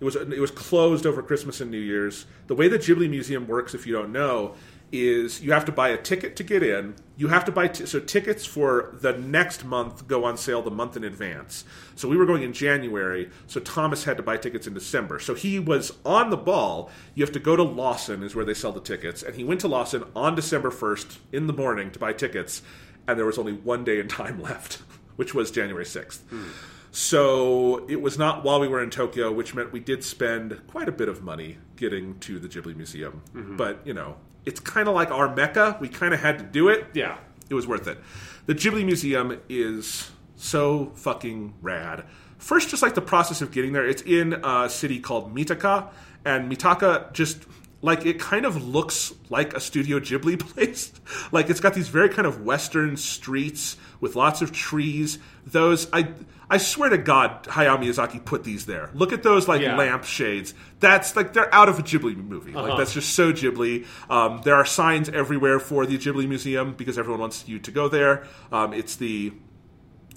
[0.00, 2.26] it was it was closed over Christmas and New Year's.
[2.46, 4.54] The way the Ghibli Museum works, if you don't know,
[4.92, 6.94] is you have to buy a ticket to get in.
[7.16, 10.70] You have to buy t- so tickets for the next month go on sale the
[10.70, 11.64] month in advance.
[11.94, 15.18] So we were going in January, so Thomas had to buy tickets in December.
[15.18, 16.90] So he was on the ball.
[17.14, 19.60] You have to go to Lawson is where they sell the tickets, and he went
[19.60, 22.62] to Lawson on December 1st in the morning to buy tickets,
[23.06, 24.82] and there was only one day in time left,
[25.16, 26.20] which was January 6th.
[26.30, 26.48] Hmm.
[26.92, 30.88] So it was not while we were in Tokyo, which meant we did spend quite
[30.88, 33.22] a bit of money getting to the Ghibli Museum.
[33.32, 33.56] Mm-hmm.
[33.56, 35.76] But, you know, it's kind of like our Mecca.
[35.80, 36.86] We kind of had to do it.
[36.94, 37.18] Yeah.
[37.48, 37.98] It was worth it.
[38.46, 42.04] The Ghibli Museum is so fucking rad.
[42.38, 45.90] First, just like the process of getting there, it's in a city called Mitaka,
[46.24, 47.44] and Mitaka just
[47.82, 50.92] like it kind of looks like a Studio Ghibli place.
[51.32, 55.18] like it's got these very kind of western streets with lots of trees.
[55.46, 56.08] Those I
[56.52, 58.90] I swear to God, Hayao Miyazaki put these there.
[58.92, 59.76] Look at those like Yeah.
[59.76, 60.52] lamp shades.
[60.80, 62.52] That's like they're out of a Ghibli movie.
[62.52, 62.76] Like Uh-huh.
[62.76, 63.86] that's just so Ghibli.
[64.10, 67.88] Um, there are signs everywhere for the Ghibli Museum because everyone wants you to go
[67.88, 68.24] there.
[68.50, 69.32] Um, it's the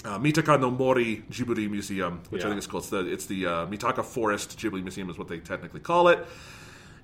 [0.05, 2.83] uh, Mitaka no Mori Ghibli Museum, which I think is called.
[2.83, 6.25] It's the, it's the uh, Mitaka Forest Ghibli Museum, is what they technically call it.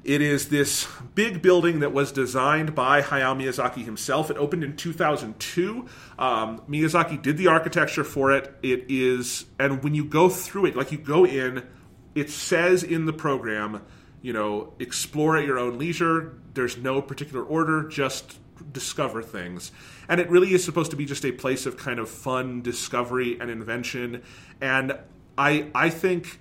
[0.04, 4.32] It is this big building that was designed by Hayao Miyazaki himself.
[4.32, 5.86] It opened in 2002.
[6.18, 8.56] Um, Miyazaki did the architecture for it.
[8.64, 11.68] It is, and when you go through it, like you go in,
[12.16, 13.82] it says in the program,
[14.22, 16.40] you know, explore at your own leisure.
[16.54, 18.40] There's no particular order, just
[18.72, 19.72] discover things.
[20.08, 23.38] And it really is supposed to be just a place of kind of fun discovery
[23.40, 24.24] and invention.
[24.62, 24.98] And
[25.38, 26.40] I I think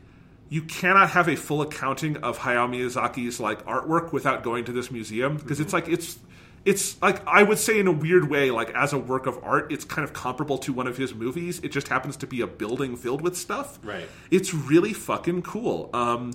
[0.48, 4.90] you cannot have a full accounting of Hayao Miyazaki's like artwork without going to this
[4.90, 6.18] museum because it's like it's
[6.64, 9.72] it's like I would say in a weird way, like as a work of art,
[9.72, 11.60] it's kind of comparable to one of his movies.
[11.60, 13.78] It just happens to be a building filled with stuff.
[13.82, 14.08] Right.
[14.30, 15.90] It's really fucking cool.
[15.92, 16.32] Um,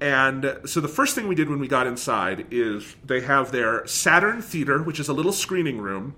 [0.00, 3.86] and so the first thing we did when we got inside is they have their
[3.86, 6.14] Saturn Theater, which is a little screening room.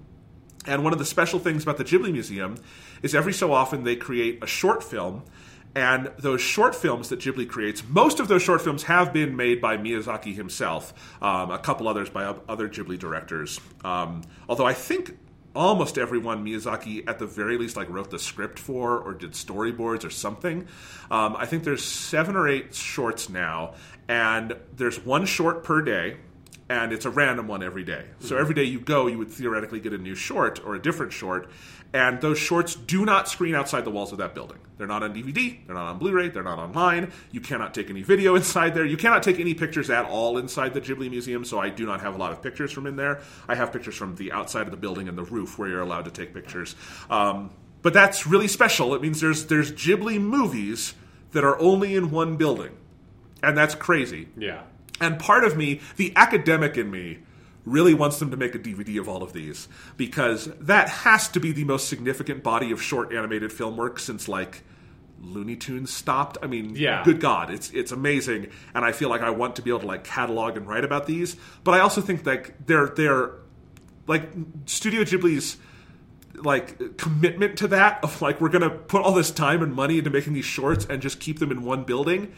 [0.66, 2.57] And one of the special things about the Ghibli Museum
[3.03, 5.23] is every so often they create a short film.
[5.79, 9.61] And those short films that Ghibli creates, most of those short films have been made
[9.61, 10.93] by Miyazaki himself,
[11.23, 13.61] um, a couple others by other Ghibli directors.
[13.85, 15.17] Um, although I think
[15.55, 20.05] almost everyone Miyazaki at the very least like wrote the script for or did storyboards
[20.05, 20.67] or something.
[21.13, 23.75] Um, I think there's seven or eight shorts now,
[24.09, 26.17] and there's one short per day
[26.69, 28.05] and it's a random one every day.
[28.21, 31.13] So every day you go, you would theoretically get a new short or a different
[31.13, 31.51] short,
[31.93, 34.59] and those shorts do not screen outside the walls of that building.
[34.77, 37.12] They're not on DVD, they're not on Blu-ray, they're not online.
[37.32, 38.85] You cannot take any video inside there.
[38.85, 42.01] You cannot take any pictures at all inside the Ghibli Museum, so I do not
[42.01, 43.20] have a lot of pictures from in there.
[43.48, 46.05] I have pictures from the outside of the building and the roof where you're allowed
[46.05, 46.77] to take pictures.
[47.10, 47.51] Um,
[47.82, 48.94] but that's really special.
[48.94, 50.94] It means there's there's Ghibli movies
[51.32, 52.77] that are only in one building.
[53.43, 54.28] And that's crazy.
[54.36, 54.62] Yeah.
[55.01, 57.19] And part of me, the academic in me,
[57.70, 61.40] really wants them to make a DVD of all of these because that has to
[61.40, 64.62] be the most significant body of short animated film work since like
[65.20, 66.39] Looney Tunes stopped.
[66.43, 67.03] I mean, Yeah.
[67.05, 69.86] good God, it's it's amazing, and I feel like I want to be able to
[69.86, 71.36] like catalog and write about these.
[71.65, 73.32] But I also think like they're they're
[74.07, 74.31] like
[74.66, 75.57] Studio Ghibli's
[76.36, 80.11] like commitment to that of like we're gonna put all this time and money into
[80.11, 82.32] making these shorts and just keep them in one building.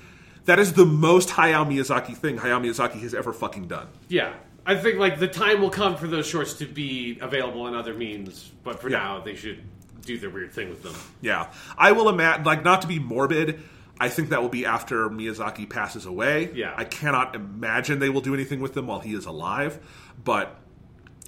[0.47, 3.89] That is the most Hayao Miyazaki thing Hayao Miyazaki has ever fucking done.
[4.09, 4.33] Yeah.
[4.67, 7.95] I think like the time will come for those shorts to be available in other
[7.95, 8.99] means, but for Yeah.
[8.99, 9.63] now they should
[10.05, 10.95] do their weird thing with them.
[11.21, 11.47] Yeah,
[11.77, 13.61] I will imagine like not to be morbid.
[14.03, 16.51] I think that will be after Miyazaki passes away.
[16.55, 16.73] Yeah.
[16.75, 19.79] I cannot imagine they will do anything with them while he is alive,
[20.25, 20.57] but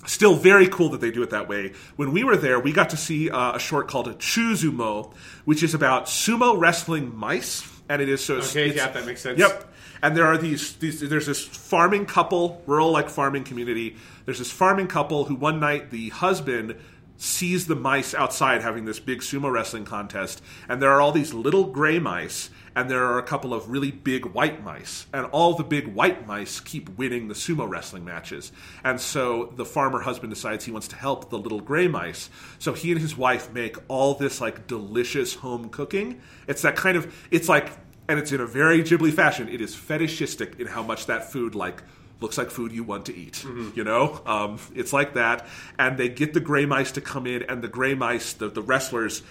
[0.06, 1.72] still very cool that they do it that way.
[1.96, 5.12] When we were there, we got to see uh, a short called Chuzumo,
[5.44, 8.36] which is about sumo wrestling mice, and it is so.
[8.36, 9.38] Okay, yeah, that makes sense.
[9.38, 9.68] Yep.
[10.02, 13.96] And there are these, these there's this farming couple, rural like farming community.
[14.24, 16.76] There's this farming couple who one night the husband
[17.22, 21.32] sees the mice outside having this big sumo wrestling contest, and there are all these
[21.32, 25.54] little gray mice, and there are a couple of really big white mice, and all
[25.54, 28.50] the big white mice keep winning the sumo wrestling matches.
[28.82, 32.28] And so the farmer husband decides he wants to help the little gray mice.
[32.58, 36.20] So he and his wife make all this like delicious home cooking.
[36.48, 37.70] It's that kind of it's like
[38.12, 39.48] and it's in a very Ghibli fashion.
[39.48, 41.82] It is fetishistic in how much that food like
[42.20, 43.42] looks like food you want to eat.
[43.74, 45.46] You know, um, it's like that.
[45.78, 48.60] And they get the gray mice to come in, and the gray mice, the, the
[48.60, 49.22] wrestlers,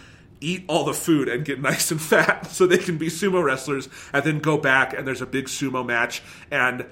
[0.41, 3.87] eat all the food and get nice and fat, so they can be sumo wrestlers,
[4.13, 6.23] and then go back and there's a big sumo match.
[6.49, 6.87] And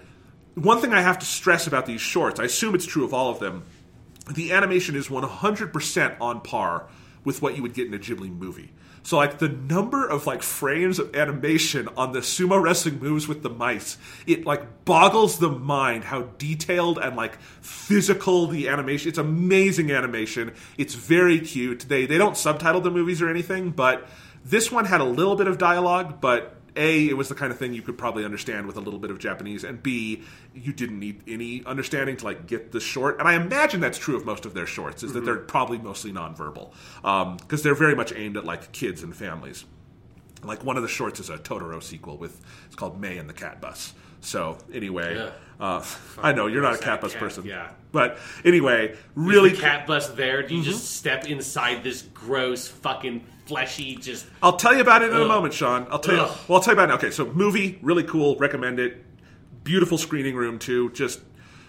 [0.53, 3.32] one thing I have to stress about these shorts, I assume it's true of all
[3.32, 3.66] of them,
[4.32, 6.88] the animation is 100% on par
[7.24, 8.74] with what you would get in a Ghibli movie.
[9.10, 13.41] So like the number of like frames of animation on the sumo wrestling moves with
[13.41, 19.10] the mice, it like boggles the mind how detailed and like physical the animation.
[19.10, 20.53] It's amazing animation.
[20.77, 21.88] It's very cute.
[21.90, 24.07] They they don't subtitle the movies or anything, but
[24.45, 27.57] this one had a little bit of dialogue, but a, it was the kind of
[27.57, 30.23] thing you could probably understand with a little bit of Japanese, and B,
[30.53, 33.19] you didn't need any understanding to like get the short.
[33.19, 36.11] And I imagine that's true of most of their shorts, is that they're probably mostly
[36.11, 36.71] nonverbal
[37.39, 39.65] because they're very much aimed at like kids and families.
[40.43, 43.33] Like one of the shorts is a Totoro sequel with it's called May and the
[43.33, 43.93] Cat Bus.
[44.21, 45.31] So anyway, Yeah.
[45.59, 45.83] uh,
[46.21, 47.71] I know you're not a cat bus cat, person, yeah.
[47.91, 50.43] But anyway, really, Is the cat bus there?
[50.43, 50.69] Do you Mm-hmm.
[50.71, 55.26] just step inside this gross, fucking fleshy, just I'll tell you about it in a
[55.26, 55.88] moment, Sean.
[55.91, 56.21] I'll tell you.
[56.21, 56.38] Ugh.
[56.47, 56.93] Well, I'll tell you about it.
[57.03, 58.35] Okay, so movie really cool.
[58.38, 59.03] Recommend it.
[59.63, 60.91] Beautiful screening room too.
[60.91, 61.19] Just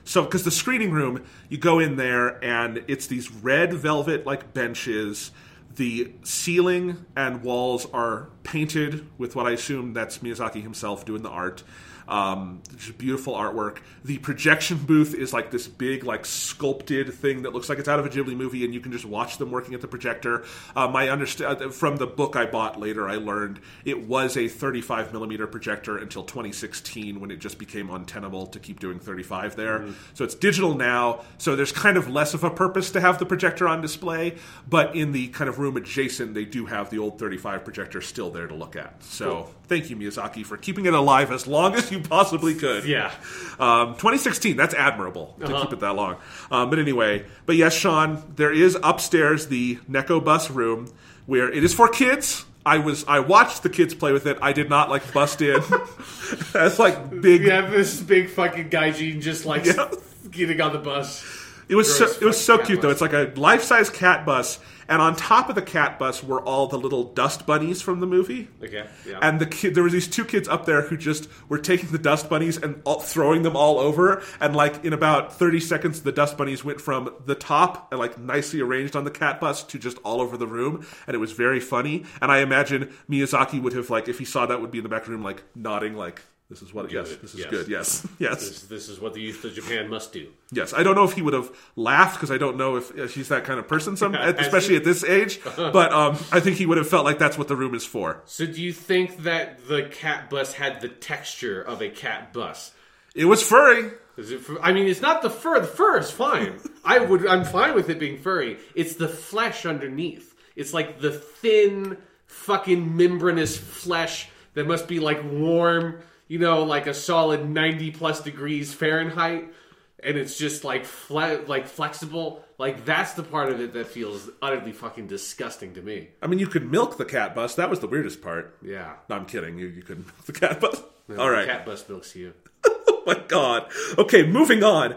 [0.05, 4.53] so because the screening room, you go in there and it's these red velvet like
[4.55, 5.33] benches.
[5.77, 11.31] The ceiling and walls are painted with what I assume that's Miyazaki himself doing the
[11.31, 11.63] art.
[12.11, 13.79] Um, just beautiful artwork.
[14.05, 18.01] The projection booth is like this big, like sculpted thing that looks like it's out
[18.01, 20.45] of a Ghibli movie, and you can just watch them working at the projector.
[20.75, 23.09] Um, I understand from the book I bought later.
[23.09, 28.49] I learned it was a 35 millimeter projector until 2016, when it just became untenable
[28.49, 29.87] to keep doing 35 there.
[30.15, 31.21] So it's digital now.
[31.39, 34.37] So there's kind of less of a purpose to have the projector on display,
[34.69, 38.31] but in the kind of room adjacent, they do have the old 35 projector still
[38.31, 39.03] there to look at.
[39.05, 42.85] So thank you, Miyazaki, for keeping it alive as long as you possibly could.
[42.85, 43.11] Yeah.
[43.59, 45.63] Um, 2016, that's admirable to Uh-huh.
[45.63, 46.17] keep it that long.
[46.51, 50.93] Um, but anyway, but yes, Sean, there is upstairs the Neko bus room
[51.27, 52.45] where it is for kids.
[52.67, 54.37] I was I watched the kids play with it.
[54.43, 55.63] I did not like bust in.
[56.53, 57.43] That's like big.
[57.45, 59.89] You have this big fucking gaijin just like Yeah.
[60.31, 61.25] getting on the bus.
[61.71, 62.91] It was so, it was so cute cat though.
[62.91, 66.41] It's like a life size cat bus, and on top of the cat bus were
[66.41, 68.49] all the little dust bunnies from the movie.
[68.61, 68.89] Okay.
[69.07, 69.21] Yeah.
[69.23, 71.99] And the kid, there were these two kids up there who just were taking the
[71.99, 74.21] dust bunnies and all, throwing them all over.
[74.41, 78.19] And like in about thirty seconds, the dust bunnies went from the top and like
[78.19, 81.31] nicely arranged on the cat bus to just all over the room, and it was
[81.31, 82.05] very funny.
[82.21, 84.91] And I imagine Miyazaki would have like if he saw that would be in the
[84.91, 86.23] back room like nodding like.
[86.51, 86.91] This is what.
[86.91, 87.23] Yes, it.
[87.23, 87.51] this is Yes.
[87.51, 87.69] good.
[87.69, 90.29] Yes, yes, this, this is what the youth of Japan must do.
[90.51, 90.75] yes.
[90.75, 93.29] I don't know if he would have laughed because I don't know if if he's
[93.29, 93.97] that kind of person.
[93.97, 94.15] Some,
[94.45, 95.41] especially at this age.
[95.57, 98.21] But um, I think he would have felt like that's what the room is for.
[98.27, 102.73] So, do you think that the cat bus had the texture of a cat bus?
[103.15, 103.93] It was furry.
[104.17, 104.41] Is it?
[104.61, 105.61] I mean, it's not the fur.
[105.61, 106.59] The fur is fine.
[106.85, 107.27] I would.
[107.27, 108.59] I'm fine with it being furry.
[108.75, 110.35] It's the flesh underneath.
[110.57, 111.97] It's like the thin,
[112.27, 116.01] fucking membranous flesh that must be like warm.
[116.31, 119.53] You know, like a solid 90 plus degrees Fahrenheit,
[120.01, 122.45] and it's just like fle- like flexible.
[122.57, 126.11] Like that's the part of it that feels utterly fucking disgusting to me.
[126.23, 127.57] I mean, you could milk the cat bus.
[127.57, 128.57] That was the weirdest part.
[128.63, 128.93] Yeah.
[129.09, 129.59] No, I'm kidding.
[129.59, 130.81] You you couldn't milk the cat bus.
[131.19, 131.49] All right.
[131.49, 132.33] Cat bus milks you.
[133.03, 133.73] Oh my god.
[133.97, 134.95] Okay, moving on.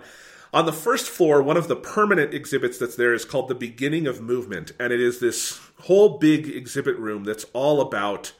[0.53, 4.05] On the first floor, one of the permanent exhibits that's there is called the Beginning
[4.07, 8.34] of Movement, and it is this whole big exhibit room that's all about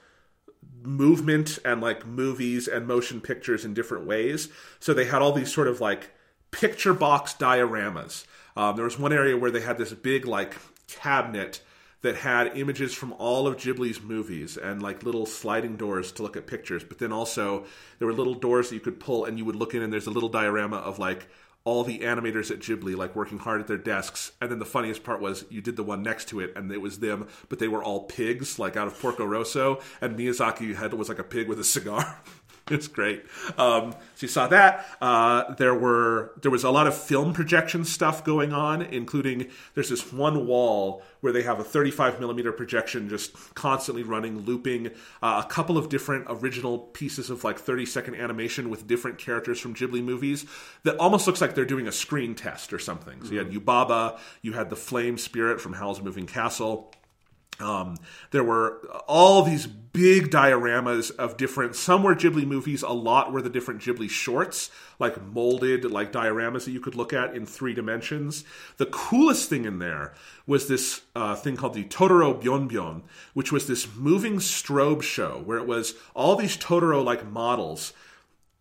[0.86, 4.50] movement and like movies and motion pictures in different ways.
[4.80, 6.12] So they had all these sort of like
[6.52, 8.26] picture box dioramas.
[8.56, 10.56] Um, there was one area where they had this big like
[10.88, 11.62] cabinet
[12.02, 16.36] that had images from all of Ghibli's movies and like little sliding doors to look
[16.36, 16.84] at pictures.
[16.84, 17.66] But then also
[17.98, 20.08] there were little doors that you could pull and you would look in and there's
[20.08, 21.28] a little diorama of like
[21.66, 24.34] all the animators at Ghibli like working hard at their desks.
[24.42, 26.82] And then the funniest part was you did the one next to it and it
[26.82, 30.94] was them, but they were all pigs like out of Porco Rosso and Miyazaki had
[30.94, 32.20] was like a pig with a cigar.
[32.72, 33.26] It's great.
[33.58, 34.86] Um, so you saw that.
[35.02, 39.90] Uh, there were there was a lot of film projection stuff going on, including there's
[39.90, 44.88] this one wall where they have a 35 millimeter projection just constantly running, looping
[45.22, 49.60] uh, a couple of different original pieces of like 30 second animation with different characters
[49.60, 50.46] from Ghibli movies
[50.84, 53.26] that almost looks like they're doing a screen test or something.
[53.26, 56.94] So you had Yubaba, you had the Flame Spirit from Howl's Moving Castle.
[57.64, 57.98] Um,
[58.32, 61.76] there were all these big dioramas of different.
[61.76, 62.82] Some were Ghibli movies.
[62.82, 67.14] A lot were the different Ghibli shorts, like molded, like dioramas that you could look
[67.14, 68.44] at in three dimensions.
[68.78, 70.14] The coolest thing in there
[70.46, 73.04] was this uh, thing called the Totoro Byonbyon,
[73.34, 77.94] which was this moving strobe show where it was all these Totoro like models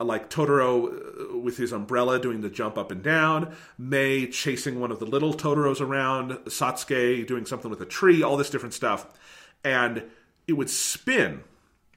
[0.02, 4.90] like Totoro uh, with his umbrella doing the jump up and down, May chasing one
[4.90, 9.06] of the little Totoros around, Satsuki doing something with a tree, all this different stuff.
[9.64, 10.04] And
[10.46, 11.44] it would spin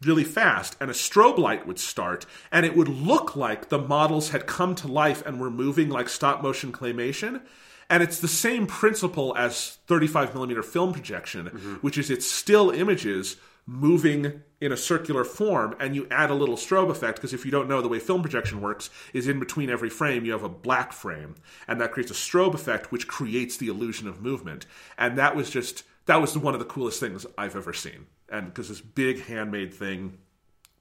[0.04, 4.30] really fast, and a strobe light would start, and it would look like the models
[4.30, 7.42] had come to life and were moving like stop motion claymation.
[7.90, 11.48] And it's the same principle as 35 millimeter film projection,
[11.82, 16.56] which is it's still images moving in a circular form and you add a little
[16.56, 19.70] strobe effect because if you don't know the way film projection works is in between
[19.70, 21.36] every frame you have a black frame
[21.68, 24.66] and that creates a strobe effect which creates the illusion of movement
[24.98, 28.46] and that was just that was one of the coolest things i've ever seen and
[28.46, 30.18] because this big handmade thing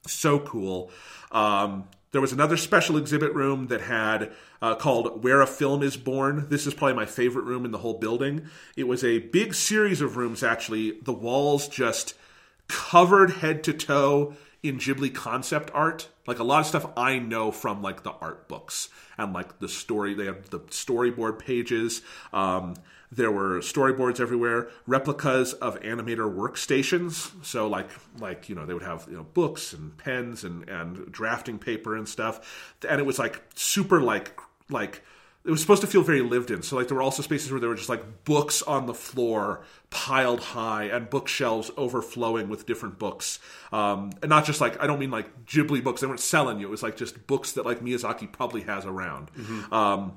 [0.07, 0.91] so cool.
[1.31, 4.31] Um, there was another special exhibit room that had
[4.61, 6.47] uh, called Where a Film is Born.
[6.49, 8.47] This is probably my favorite room in the whole building.
[8.77, 10.99] It was a big series of rooms, actually.
[11.01, 12.13] The walls just
[12.67, 16.09] covered head to toe in Ghibli concept art.
[16.25, 19.69] Like a lot of stuff I know from like the art books and like the
[19.69, 20.13] story.
[20.13, 22.01] They have the storyboard pages.
[22.33, 22.75] Um,
[23.11, 27.31] there were storyboards everywhere, replicas of animator workstations.
[27.45, 27.89] So like
[28.19, 31.95] like you know they would have you know books and pens and and drafting paper
[31.95, 34.39] and stuff, and it was like super like
[34.69, 35.03] like
[35.45, 36.63] it was supposed to feel very lived in.
[36.63, 39.63] So like there were also spaces where there were just like books on the floor
[39.91, 43.39] piled high and bookshelves overflowing with different books.
[43.71, 46.01] Um, and not just like I don't mean like Ghibli books.
[46.01, 46.67] They weren't selling you.
[46.67, 49.29] It was like just books that like Miyazaki probably has around.
[49.71, 50.13] Um,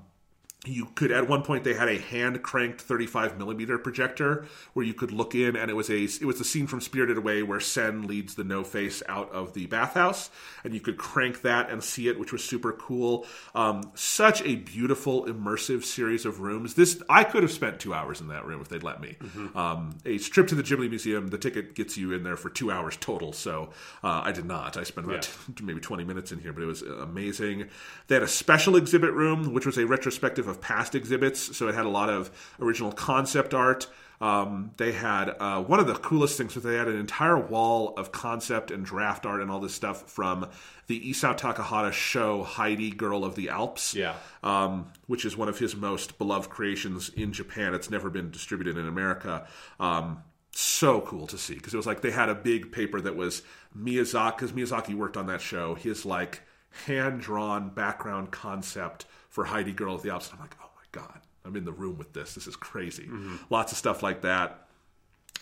[0.66, 4.92] you could at one point they had a hand cranked 35 millimeter projector where you
[4.92, 7.60] could look in and it was a it was the scene from spirited away where
[7.60, 10.30] sen leads the no face out of the bathhouse
[10.64, 13.24] and you could crank that and see it which was super cool.
[13.54, 16.74] Um, such a beautiful immersive series of rooms.
[16.74, 19.16] This i could have spent two hours in that room if they'd let me.
[19.54, 22.72] Um, a trip to the ghibli museum the ticket gets you in there for two
[22.72, 23.70] hours total so
[24.02, 24.76] uh, i did not.
[24.76, 25.30] I spent about
[25.62, 27.68] maybe 20 minutes in here but it was amazing.
[28.08, 31.74] They had a special exhibit room which was a retrospective of past exhibits so it
[31.74, 32.30] had a lot of
[32.60, 33.86] original concept art
[34.20, 37.94] um, they had uh, one of the coolest things was they had an entire wall
[37.96, 40.48] of concept and draft art and all this stuff from
[40.88, 44.16] the Isao Takahata show Heidi, Girl of the Alps Yeah.
[44.42, 47.74] um, which is one of his most beloved creations in Japan.
[47.74, 49.46] It's never been distributed in America.
[49.78, 53.14] Um, so cool to see because it was like they had a big paper that
[53.14, 53.42] was
[53.78, 55.76] Miyazaki because Miyazaki worked on that show.
[55.76, 56.42] His like
[56.86, 59.06] hand drawn background concept
[59.38, 60.10] for Heidi Girl at the.
[60.10, 62.34] And I'm like, oh my god, I'm in the room with this.
[62.34, 63.08] This is crazy.
[63.50, 64.66] Lots of stuff like that.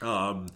[0.03, 0.49] Um,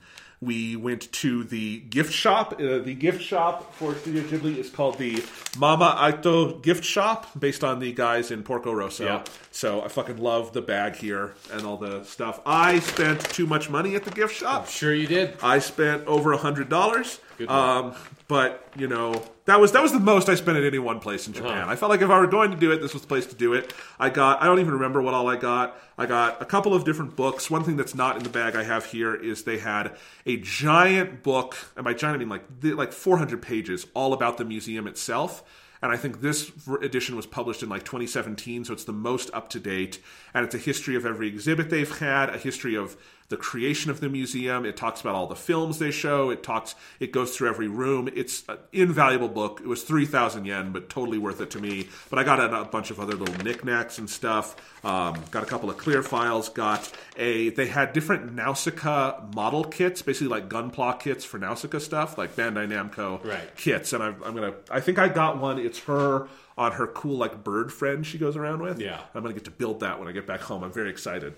[0.43, 2.61] we went to the gift shop.
[2.61, 5.25] Uh, the gift shop for Studio Ghibli is called the
[5.57, 9.07] Mamma Aiuto Gift Shop, based on the guys in Porco Rosso.
[9.07, 9.25] Yeah.
[9.53, 12.41] So I fucking love the bag here and all the stuff.
[12.45, 14.69] I spent too much money at the gift shop.
[14.69, 15.39] Sure, you did.
[15.43, 17.21] I spent over a hundred dollars.
[17.49, 17.95] Um,
[18.29, 21.27] but you know that was that was the most I spent at any one place
[21.27, 21.63] in Japan.
[21.63, 21.73] Uh-huh.
[21.73, 23.35] I felt like if I were going to do it, this was the place to
[23.35, 23.73] do it.
[23.99, 25.77] I got I don't even remember what all I got.
[25.99, 27.51] I got a couple of different books.
[27.51, 29.97] One thing that's not in the bag I have here is they had
[30.27, 34.45] a giant book, and by giant I mean like like 400 pages, all about the
[34.45, 35.43] museum itself.
[35.83, 36.53] And I think this
[36.83, 39.99] edition was published in like 2017, so it's the most up to date.
[40.35, 42.99] And it's a history of every exhibit they've had, a history of
[43.31, 44.67] the creation of the museum.
[44.67, 46.29] It talks about all the films they show.
[46.31, 46.75] It talks.
[46.99, 48.09] It goes through every room.
[48.15, 49.61] It's an invaluable book.
[49.63, 51.89] It was three thousand yen, but totally worth it to me.
[52.11, 54.57] But I got a, bunch of other little knickknacks and stuff.
[54.85, 56.49] Um, got a couple of clear files.
[56.51, 57.51] Got a.
[57.51, 62.67] They had different Nausicaa model kits, basically like Gunpla kits for Nausicaa stuff, like Bandai
[62.69, 63.57] Namco Right.
[63.57, 63.93] kits.
[63.93, 64.55] And I'm, I'm gonna.
[64.71, 65.59] I think I got one.
[65.59, 66.29] It's her
[66.59, 68.81] on her cool like bird friend she goes around with.
[68.81, 69.01] Yeah.
[69.15, 70.63] I'm gonna get to build that when I get back home.
[70.65, 71.35] I'm very excited.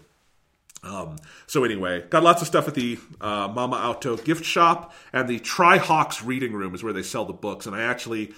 [0.84, 5.28] Um, so anyway, got lots of stuff at the uh, Mamma Aiuto gift shop and
[5.28, 7.66] the Tri-Hawks reading room is where they sell the books.
[7.66, 8.32] And I actually,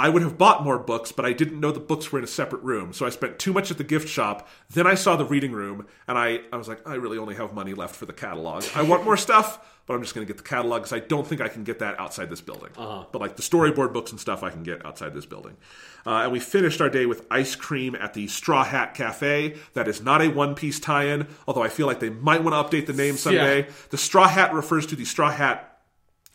[0.00, 2.28] I would have bought more books, but I didn't know the books were in a
[2.28, 2.92] separate room.
[2.92, 4.46] So I spent too much at the gift shop.
[4.70, 7.52] Then I saw the reading room, and I, I was like, I really only have
[7.52, 8.64] money left for the catalog.
[8.76, 11.26] I want more stuff, but I'm just going to get the catalog because I don't
[11.26, 12.70] think I can get that outside this building.
[13.10, 15.56] But like the storyboard books and stuff, I can get outside this building.
[16.06, 19.56] Uh, and we finished our day with ice cream at the Straw Hat Cafe.
[19.74, 22.76] That is not a One Piece tie-in, although I feel like they might want to
[22.76, 23.62] update the name someday.
[23.64, 23.70] Yeah.
[23.90, 25.80] The Straw Hat refers to the Straw Hat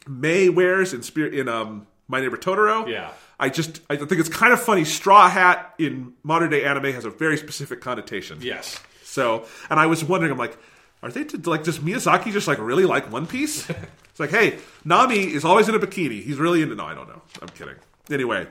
[0.06, 2.90] May wears in spirit in um My Neighbor Totoro.
[2.90, 3.12] Yeah.
[3.44, 4.86] I just I think it's kind of funny.
[4.86, 8.40] Straw Hat in modern day anime has a very specific connotation.
[8.42, 8.80] Yes.
[9.04, 10.58] So, and I was wondering, I'm like,
[11.02, 13.70] are they to, like does Miyazaki just like really like One Piece?
[13.70, 16.24] it's like, hey, Nami is always in a bikini.
[16.24, 16.74] He's really into.
[16.76, 17.22] No, I don't know.
[17.42, 17.76] I'm kidding.
[18.10, 18.48] Anyway,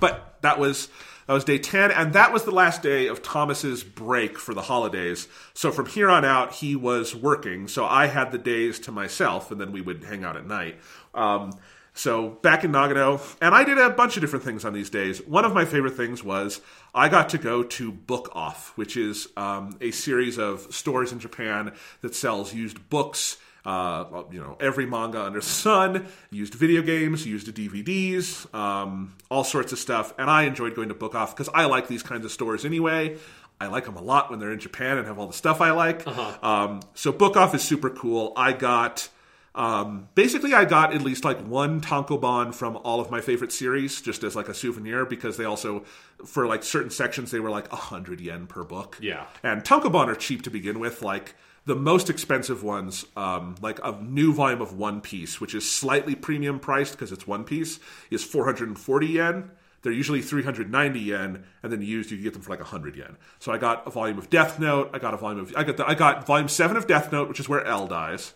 [0.00, 0.88] but that was
[1.28, 4.60] that was day 10 and that was the last day of thomas's break for the
[4.60, 8.92] holidays so from here on out he was working so i had the days to
[8.92, 10.76] myself and then we would hang out at night
[11.14, 11.52] um,
[11.94, 15.24] so back in nagano and i did a bunch of different things on these days
[15.26, 16.60] one of my favorite things was
[16.94, 21.18] i got to go to book off which is um, a series of stores in
[21.18, 21.72] japan
[22.02, 27.26] that sells used books uh, you know, every manga under the sun, used video games,
[27.26, 30.12] used DVDs, um, all sorts of stuff.
[30.18, 33.16] And I enjoyed going to Book Off because I like these kinds of stores anyway.
[33.60, 35.70] I like them a lot when they're in Japan and have all the stuff I
[35.70, 36.06] like.
[36.44, 38.32] Um, so Book Off is super cool.
[38.36, 39.08] I got.
[39.54, 44.00] Um, basically, I got at least like one tankobon from all of my favorite series,
[44.00, 45.84] just as like a souvenir, because they also,
[46.24, 48.98] for like certain sections, they were like a hundred yen per book.
[49.00, 49.26] Yeah.
[49.42, 51.02] And tankobon are cheap to begin with.
[51.02, 55.70] Like the most expensive ones, um, like a new volume of One Piece, which is
[55.70, 57.78] slightly premium priced because it's One Piece,
[58.10, 59.50] is 440 yen.
[59.82, 63.18] They're usually 390 yen, and then used you can get them for like 100 yen.
[63.38, 64.90] So I got a volume of Death Note.
[64.94, 67.28] I got a volume of I got the, I got volume seven of Death Note,
[67.28, 68.34] which is where L dies.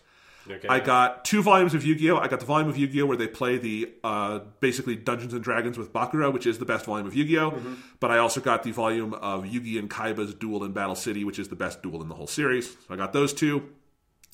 [0.49, 0.67] Okay.
[0.67, 2.17] I got two volumes of Yu-Gi-Oh.
[2.17, 5.77] I got the volume of Yu-Gi-Oh where they play the uh, basically Dungeons and Dragons
[5.77, 7.59] with Bakura, which is the best volume of Yu-Gi-Oh.
[7.99, 11.39] But I also got the volume of Yugi and Kaiba's Duel in Battle City, which
[11.39, 12.69] is the best duel in the whole series.
[12.71, 13.69] So I got those two.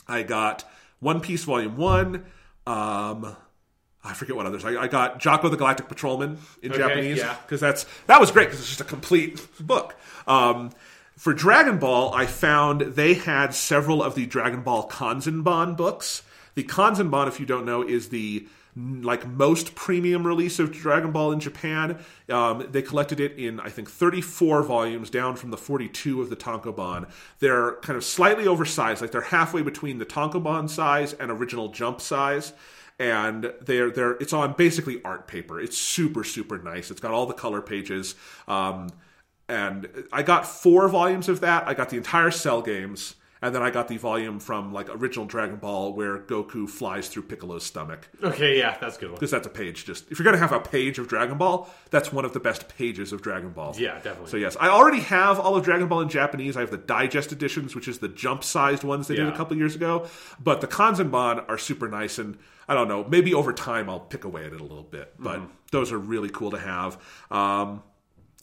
[0.08, 0.64] I got
[1.00, 2.26] One Piece Volume One.
[2.68, 3.36] Um,
[4.04, 4.64] I forget what others.
[4.64, 7.36] I, I got Jaco the Galactic Patrolman in Okay, Japanese yeah.
[7.42, 9.96] because that's that was great because it's just a complete book.
[10.28, 10.72] Um,
[11.18, 16.24] for Dragon Ball, I found they had several of the Dragon Ball Kanzenban books.
[16.56, 21.32] The Kanzenban, if you don't know, is the like most premium release of Dragon Ball
[21.32, 21.98] in Japan.
[22.30, 26.36] Um, they collected it in I think 34 volumes, down from the 42 of the
[26.36, 27.10] Tankobon.
[27.40, 32.02] They're kind of slightly oversized, like they're halfway between the Tankobon size and original Jump
[32.02, 32.52] size
[32.98, 35.60] and they're they're it's on basically art paper.
[35.60, 36.92] It's super super nice.
[36.92, 38.16] It's got all the color pages.
[38.48, 38.90] Um,
[39.48, 41.68] and I got four volumes of that.
[41.68, 45.26] I got the entire Cell games, and then I got the volume from like original
[45.26, 49.16] Dragon Ball where Goku flies through Piccolo's stomach Okay, yeah, that's a good one.
[49.16, 49.86] because that's a page.
[49.86, 52.68] Just if you're gonna have a page of Dragon Ball, that's one of the best
[52.70, 53.76] pages of Dragon Ball.
[53.78, 54.32] Yeah, definitely.
[54.32, 56.58] So yes, I already have all of Dragon Ball in Japanese.
[56.58, 59.76] I have the digest editions, which is the jump-sized ones they did a couple years
[59.76, 60.08] ago.
[60.40, 63.04] But the Kanzenban are super nice, and I don't know.
[63.04, 65.14] Maybe over time I'll pick away at it a little bit.
[65.20, 65.52] But Mm-hmm.
[65.72, 66.98] those are really cool to have.
[67.30, 67.84] Um,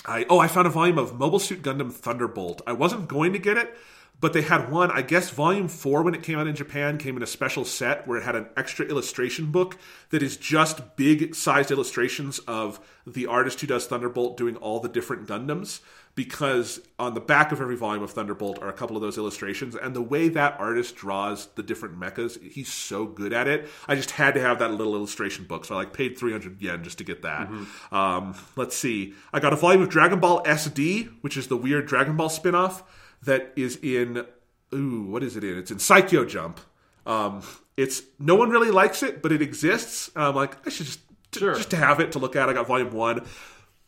[0.05, 2.63] I oh, I found a volume of Mobile Suit Gundam Thunderbolt.
[2.67, 3.75] I wasn't going to get it,
[4.21, 4.91] but they had one.
[4.91, 8.07] I guess Volume Four, when it came out in Japan, came in a special set
[8.07, 9.79] where it had an extra illustration book
[10.11, 14.89] that is just big sized illustrations of the artist who does Thunderbolt doing all the
[14.89, 15.81] different Gundams.
[16.15, 19.75] Because on the back of every volume of Thunderbolt are a couple of those illustrations,
[19.75, 23.67] and the way that artist draws the different mechas, he's so good at it.
[23.89, 26.85] I just had to have that little illustration book, so I like paid 300 yen
[26.85, 27.49] just to get that.
[27.91, 31.87] Um, let's see, I got a volume of Dragon Ball SD, which is the weird
[31.87, 32.83] Dragon Ball spin-off
[33.23, 34.27] that is in
[34.75, 35.57] ooh, what is it in?
[35.57, 36.61] It's in Saikyo Jump.
[37.07, 37.43] Um,
[37.79, 40.11] it's no one really likes it, but it exists.
[40.15, 41.01] I'm like, I should just
[41.35, 41.55] Sure.
[41.55, 42.51] just to have it to look at.
[42.51, 43.25] I got volume one.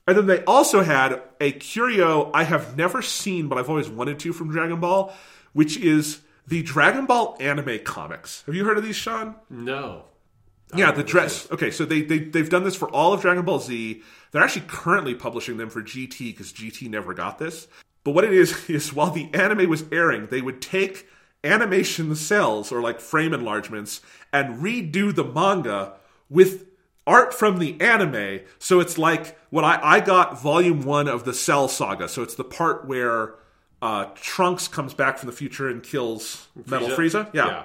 [0.06, 4.18] And then they also had a curio I have never seen, but I've always wanted
[4.20, 5.12] to from Dragon Ball,
[5.52, 8.42] which is the Dragon Ball anime comics.
[8.46, 9.36] Have you heard of these, Sean?
[9.48, 10.04] No.
[10.74, 11.50] Yeah, the dress.
[11.50, 14.02] Okay, so they, they they've done this for all of Dragon Ball Z.
[14.32, 17.68] They're actually currently publishing them for GT because GT never got this.
[18.02, 21.08] But what it is is while the anime was airing, they would take
[21.42, 24.00] animation cells or like frame enlargements
[24.32, 25.94] and redo the manga
[26.28, 26.66] with
[27.06, 28.40] art from the anime.
[28.58, 32.08] So it's like what I I got volume one of the Cell Saga.
[32.08, 33.34] So it's the part where
[33.82, 37.32] uh, Trunks comes back from the future and kills Metal Frieza.
[37.34, 37.64] Yeah.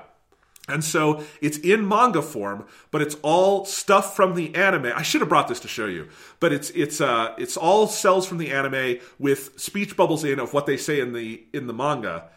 [0.68, 4.92] And so it's in manga form, but it's all stuff from the anime.
[4.96, 6.10] I should have brought this to show you,
[6.40, 10.54] but it's it's uh it's all cells from the anime with speech bubbles in of
[10.54, 12.30] what they say in the in the manga.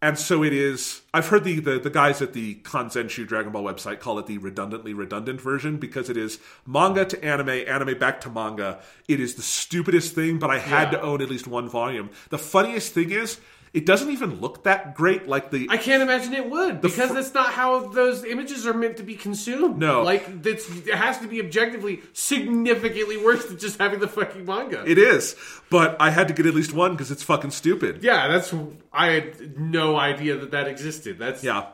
[0.00, 1.02] And so it is.
[1.12, 4.38] I've heard the, the, the guys at the Kanzenshuu Dragon Ball website call it the
[4.38, 8.78] redundantly redundant version because it is manga to anime, anime back to manga.
[9.08, 10.98] It is the stupidest thing, but I had Yeah.
[10.98, 12.10] to own at least one volume.
[12.30, 13.40] The funniest thing is,
[13.74, 15.28] it doesn't even look that great.
[15.28, 18.74] Like the I can't imagine it would because fr- that's not how those images are
[18.74, 19.78] meant to be consumed.
[19.78, 20.02] No.
[20.02, 24.84] like that's it has to be objectively significantly worse than just having the fucking manga.
[24.86, 25.36] It is,
[25.70, 28.02] but I had to get at least one because it's fucking stupid.
[28.02, 28.54] yeah, that's
[28.92, 31.18] I had no idea that that existed.
[31.18, 31.66] That's Yeah.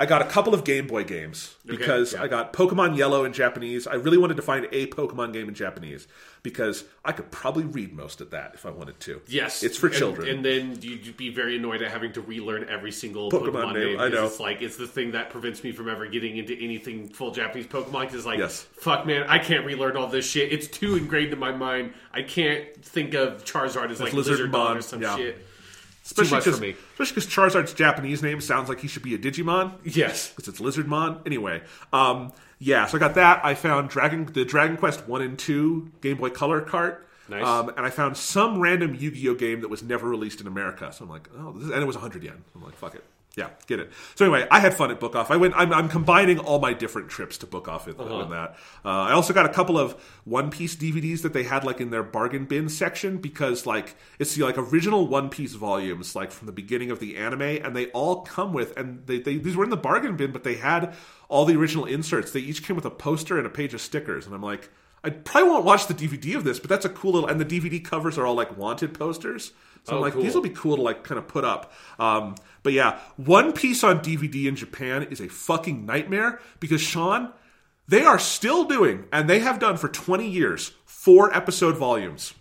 [0.00, 2.22] I got a couple of Game Boy games because yeah.
[2.22, 3.84] I got Pokemon Yellow in Japanese.
[3.88, 6.06] I really wanted to find a Pokemon game in Japanese
[6.44, 9.20] because I could probably read most of that if I wanted to.
[9.26, 10.28] Yes, It's for children.
[10.28, 13.86] and, then you'd be very annoyed at having to relearn every single Pokemon Pokemon, name,
[13.88, 14.00] name.
[14.00, 14.26] I know.
[14.26, 17.66] It's like it's the thing that prevents me from ever getting into anything full Japanese
[17.66, 18.02] Pokemon.
[18.02, 18.62] Because like, Yes.
[18.74, 20.52] fuck, man, I can't relearn all this shit.
[20.52, 21.92] It's too ingrained in my mind.
[22.12, 25.16] I can't think of Charizard as like Lizardmon, Lizardmon or some yeah.
[25.16, 25.44] shit.
[26.10, 26.76] Especially because me.
[26.92, 29.72] especially because Charizard's Japanese name sounds like he should be a Digimon.
[29.84, 30.30] Yes.
[30.30, 31.24] because it's Lizardmon.
[31.26, 31.62] Anyway,
[31.92, 33.44] um, yeah, so I got that.
[33.44, 37.06] I found Dragon the Dragon Quest one and two Game Boy Color cart.
[37.28, 37.44] Nice.
[37.44, 40.90] Um, and I found some random Yu-Gi-Oh game that was never released in America.
[40.92, 42.42] So I'm like, oh, this is, and it was 100 yen.
[42.54, 43.04] I'm like, fuck it.
[43.38, 43.92] Yeah, get it.
[44.16, 45.30] So anyway, I had fun at Book Off.
[45.30, 45.54] I went.
[45.56, 48.56] I'm, I'm combining all my different trips to Book Off in, in that.
[48.84, 49.92] Uh, I also got a couple of
[50.24, 54.34] One Piece DVDs that they had like in their bargain bin section because like it's
[54.34, 57.86] the like original One Piece volumes like from the beginning of the anime, and they
[57.92, 60.92] all come with and they, they these were in the bargain bin, but they had
[61.28, 62.32] all the original inserts.
[62.32, 64.68] They each came with a poster and a page of stickers, and I'm like.
[65.04, 67.28] I probably won't watch the DVD of this, but that's a cool little.
[67.28, 69.52] And the DVD covers are all like wanted posters,
[69.88, 70.22] so I'm Oh, like, cool.
[70.22, 71.72] these will be cool to like kind of put up.
[71.98, 77.32] Um, but yeah, One Piece on DVD in Japan is a fucking nightmare because Sean,
[77.88, 82.34] they are still doing, and they have done for 20 years, four episode volumes.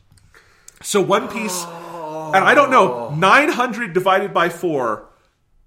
[0.84, 5.08] So One Piece, and I don't know, 900 divided by four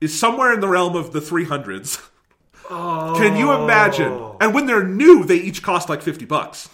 [0.00, 2.00] is somewhere in the realm of the 300s.
[2.68, 4.12] Can you imagine?
[4.40, 6.68] And when they're new, they each cost like 50 bucks.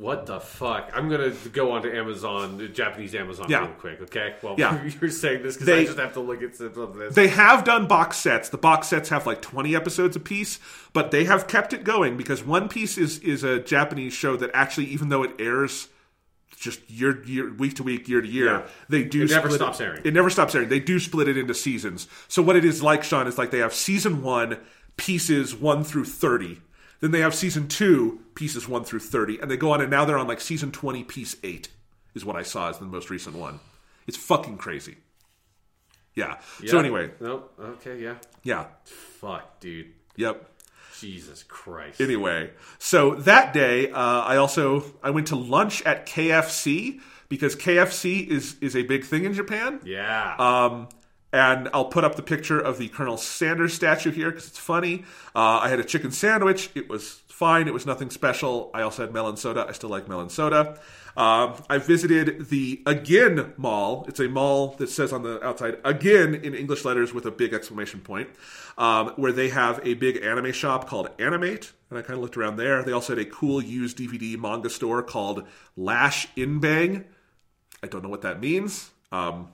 [0.00, 0.90] What the fuck?
[0.94, 3.66] I'm gonna go onto Amazon, the Japanese Amazon, Yeah.
[3.66, 4.00] real quick.
[4.00, 4.34] Okay.
[4.40, 4.82] Well, Yeah.
[5.00, 7.14] you're saying this because I just have to look at some of this.
[7.14, 8.48] They have done box sets.
[8.48, 10.58] The box sets have like 20 episodes a piece,
[10.94, 14.50] but they have kept it going because One Piece is is a Japanese show that
[14.54, 15.88] actually, even though it airs
[16.56, 18.62] just year year week to week, year to year, Yeah.
[18.88, 20.00] they do It never stops airing.
[20.02, 20.70] It never stops airing.
[20.70, 22.08] They do split it into seasons.
[22.26, 24.56] So what it is like, Sean, is like they have season one
[24.96, 26.62] pieces one through 30.
[27.00, 30.04] Then they have season two, pieces one through 30, and they go on, and now
[30.04, 31.68] they're on like season 20, piece eight,
[32.14, 33.60] is what I saw as the most recent one.
[34.06, 34.96] It's fucking crazy.
[36.14, 36.38] Yeah.
[36.66, 37.52] So, anyway, Nope.
[37.58, 38.02] Okay.
[38.02, 38.16] Yeah.
[38.42, 38.66] yeah.
[38.84, 39.86] Fuck, dude.
[40.16, 40.46] Yep.
[40.98, 42.00] Jesus Christ.
[42.00, 48.26] Anyway, so that day, uh, I also I went to lunch at KFC because KFC
[48.26, 49.80] is is a big thing in Japan.
[49.84, 50.36] yeah.
[50.38, 50.88] Um,
[51.32, 55.04] and I'll put up the picture of the Colonel Sanders statue here because it's funny.
[55.34, 56.70] Uh, I had a chicken sandwich.
[56.74, 57.68] It was fine.
[57.68, 58.70] It was nothing special.
[58.74, 59.66] I also had melon soda.
[59.68, 60.78] I still like melon soda.
[61.16, 64.04] Um, I visited the Again Mall.
[64.08, 67.52] It's a mall that says on the outside Again in English letters with a big
[67.52, 68.28] exclamation point,
[68.78, 71.72] um, where they have a big anime shop called Animate.
[71.90, 72.82] And I kind of looked around there.
[72.82, 75.44] They also had a cool used DVD manga store called
[75.76, 77.04] Lashinbang.
[77.82, 78.90] I don't know what that means.
[79.10, 79.52] Um,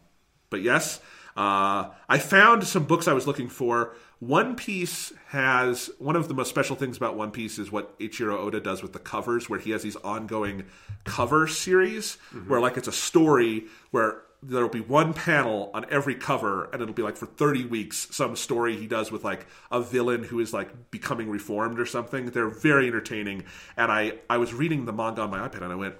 [0.50, 1.00] but yes,
[1.36, 3.94] uh, I found some books I was looking for.
[4.18, 8.34] One Piece has one of the most special things about One Piece is what Eiichiro
[8.38, 10.64] Oda does with the covers, where he has these ongoing
[11.04, 12.14] cover series,
[12.46, 16.94] where like it's a story where there'll be one panel on every cover, and it'll
[16.94, 20.52] be like for 30 weeks, some story he does with like a villain who is
[20.52, 22.26] like becoming reformed or something.
[22.26, 23.44] They're very entertaining.
[23.76, 25.96] And I, I was reading the manga on my iPad, and I went,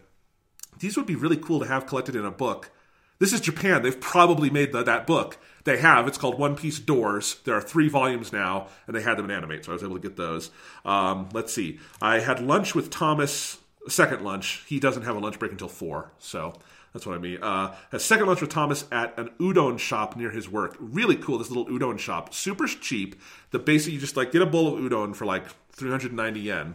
[0.78, 2.70] these would be really cool to have collected in a book.
[3.18, 3.82] This is Japan.
[3.82, 5.38] They've probably made the, that book.
[5.64, 6.06] They have.
[6.06, 7.40] It's called One Piece Doors.
[7.44, 9.94] There are three volumes now, and they had them in animate, so I was able
[9.94, 10.50] to get those.
[10.84, 11.80] Um, let's see.
[12.00, 13.58] I had lunch with Thomas.
[13.88, 14.64] Second lunch.
[14.66, 16.54] He doesn't have a lunch break until four, so
[16.92, 17.42] that's what I mean.
[17.42, 20.76] Uh, had second lunch with Thomas at an udon shop near his work.
[20.78, 21.38] Really cool.
[21.38, 23.20] This little udon shop, super cheap.
[23.50, 26.74] The basic, you just like get a bowl of udon for like 390 yen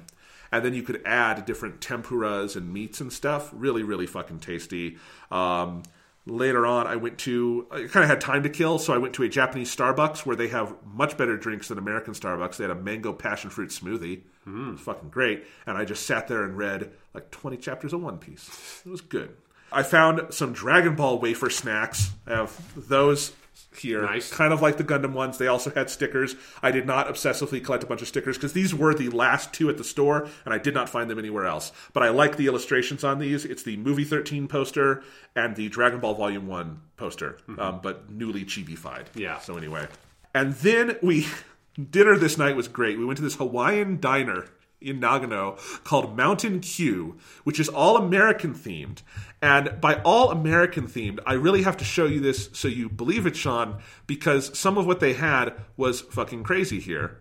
[0.52, 3.50] and then you could add different tempuras and meats and stuff.
[3.54, 4.98] Really, really fucking tasty.
[5.32, 5.84] Um,
[6.26, 9.14] later on, I went to I kind of had time to kill, so I went
[9.16, 12.58] to a Japanese Starbucks where they have much better drinks than American Starbucks.
[12.58, 14.22] They had a mango passion fruit smoothie.
[14.44, 14.70] Hmm.
[14.70, 18.02] It was fucking great, and I just sat there and read like 20 chapters of
[18.02, 18.82] One Piece.
[18.86, 19.36] It was good.
[19.72, 22.12] I found some Dragon Ball wafer snacks.
[22.28, 23.32] I have those
[23.76, 24.02] here.
[24.02, 24.32] Nice.
[24.32, 25.38] Kind of like the Gundam ones.
[25.38, 26.36] They also had stickers.
[26.62, 29.70] I did not obsessively collect a bunch of stickers because these were the last two
[29.70, 31.72] at the store and I did not find them anywhere else.
[31.94, 33.46] But I like the illustrations on these.
[33.46, 35.04] It's the Movie 13 poster
[35.36, 39.10] and the Dragon Ball Volume 1 poster, um, but newly chibi-fied.
[39.16, 39.40] Yeah.
[39.40, 39.88] So anyway.
[40.34, 41.28] And then we,
[41.90, 42.98] dinner this night was great.
[42.98, 44.48] We went to this Hawaiian diner
[44.82, 49.02] in Nagano called Mountain Q, which is all American themed.
[49.42, 53.26] And by all American themed, I really have to show you this so you believe
[53.26, 57.20] it, Sean, because some of what they had was fucking crazy here.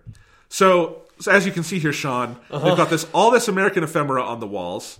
[0.48, 4.22] So, so as you can see here, Sean, they've got this all this American ephemera
[4.22, 4.98] on the walls.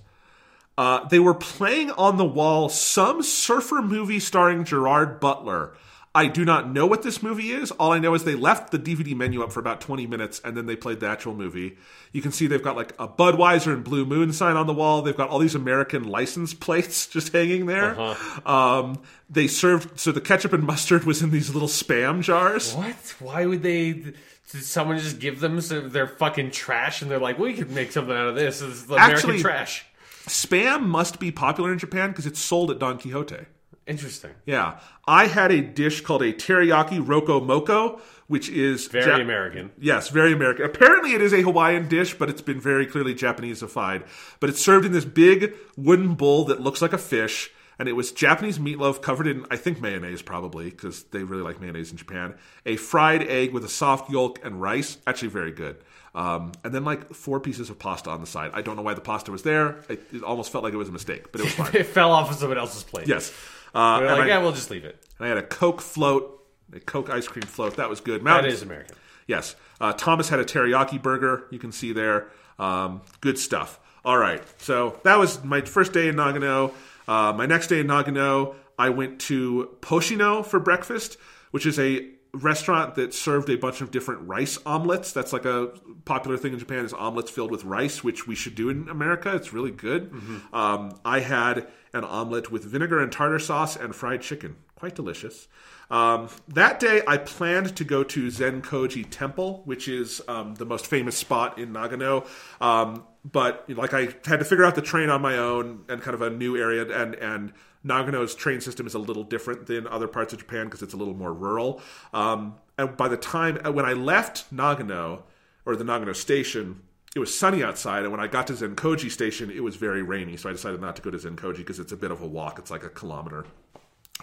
[0.79, 5.75] Uh, they were playing on the wall some surfer movie starring Gerard Butler.
[6.13, 7.71] I do not know what this movie is.
[7.73, 10.57] All I know is they left the DVD menu up for about 20 minutes and
[10.57, 11.77] then they played the actual movie.
[12.11, 15.03] You can see they've got like a Budweiser and Blue Moon sign on the wall.
[15.03, 17.97] They've got all these American license plates just hanging there.
[18.45, 22.75] Um, they served, so the ketchup and mustard was in these little spam jars.
[22.75, 23.15] What?
[23.21, 23.93] Why would they?
[23.93, 27.93] Did someone just give them some, their fucking trash and they're like, we could make
[27.93, 28.59] something out of this?
[28.59, 29.87] This is American Actually- trash.
[30.27, 33.47] Spam must be popular in Japan because it's sold at Don Quijote.
[33.91, 34.31] Interesting.
[34.47, 34.79] Yeah.
[35.07, 39.73] I had a dish called a teriyaki loco moco, which is Very American.
[39.81, 40.65] Yes, very American.
[40.65, 44.07] Apparently, it is a Hawaiian dish, but it's been very clearly Japaneseified.
[44.39, 47.95] But it's served in this big wooden bowl that looks like a fish, and it
[47.95, 51.97] was Japanese meatloaf covered in, I think, mayonnaise, probably, because they really like mayonnaise in
[51.97, 52.35] Japan.
[52.67, 54.99] A fried egg with a soft yolk and rice.
[55.09, 55.79] Actually, very good.
[56.15, 58.51] Um, and then, like, four pieces of pasta on the side.
[58.55, 59.79] I don't know why the pasta was there.
[59.89, 61.75] It, it almost felt like it was a mistake, but it was fine.
[61.75, 63.09] It fell off of someone else's plate.
[63.09, 63.33] yes.
[63.75, 65.05] Uh, They're like, I- yeah, we'll just leave it.
[65.19, 67.77] and I had a Coke float, a Coke ice cream float.
[67.77, 68.21] That was good.
[68.21, 68.97] That Mountain, is American.
[69.27, 69.55] Yes.
[69.81, 71.47] Uh, Thomas had a teriyaki burger.
[71.51, 72.29] You can see there.
[72.59, 73.79] Um, good stuff.
[74.05, 74.43] All right.
[74.59, 76.73] So that was my first day in Nagano.
[77.07, 81.17] Uh, my next day in Nagano, I went to Poshino for breakfast,
[81.53, 85.13] which is a restaurant that served a bunch of different rice omelets.
[85.13, 85.73] That's like a
[86.05, 89.35] popular thing in Japan is omelets filled with rice, which we should do in America.
[89.35, 90.13] It's really good.
[90.53, 94.57] Um, I had an omelet with vinegar and tartar sauce and fried chicken.
[94.75, 95.49] Quite delicious.
[95.91, 100.87] Um, that day, I planned to go to Zenkoji Temple, which is um, the most
[100.87, 102.27] famous spot in Nagano.
[102.61, 106.15] Um, but like, I had to figure out the train on my own and kind
[106.15, 107.53] of a new area, and and
[107.85, 110.97] Nagano's train system is a little different than other parts of Japan because it's a
[110.97, 111.81] little more rural.
[112.13, 115.23] Um, and by the time when I left Nagano
[115.67, 116.83] or the Nagano station,
[117.17, 120.37] it was sunny outside, and when I got to Zenkoji station, it was very rainy.
[120.37, 122.59] So I decided not to go to Zenkoji because it's a bit of a walk.
[122.59, 123.45] It's like a kilometer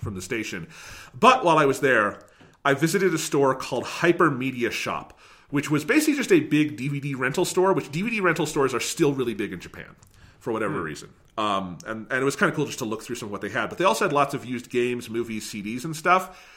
[0.02, 0.68] from the station.
[1.14, 2.20] But while I was there,
[2.64, 5.18] I visited a store called Hypermedia Shop,
[5.50, 7.74] which was basically just a big DVD rental store.
[7.74, 9.96] Which DVD rental stores are still really big in Japan
[10.40, 11.10] for whatever reason.
[11.38, 13.42] Um, and and it was kind of cool just to look through some of what
[13.42, 13.68] they had.
[13.68, 16.54] But they also had lots of used games, movies, CDs, and stuff.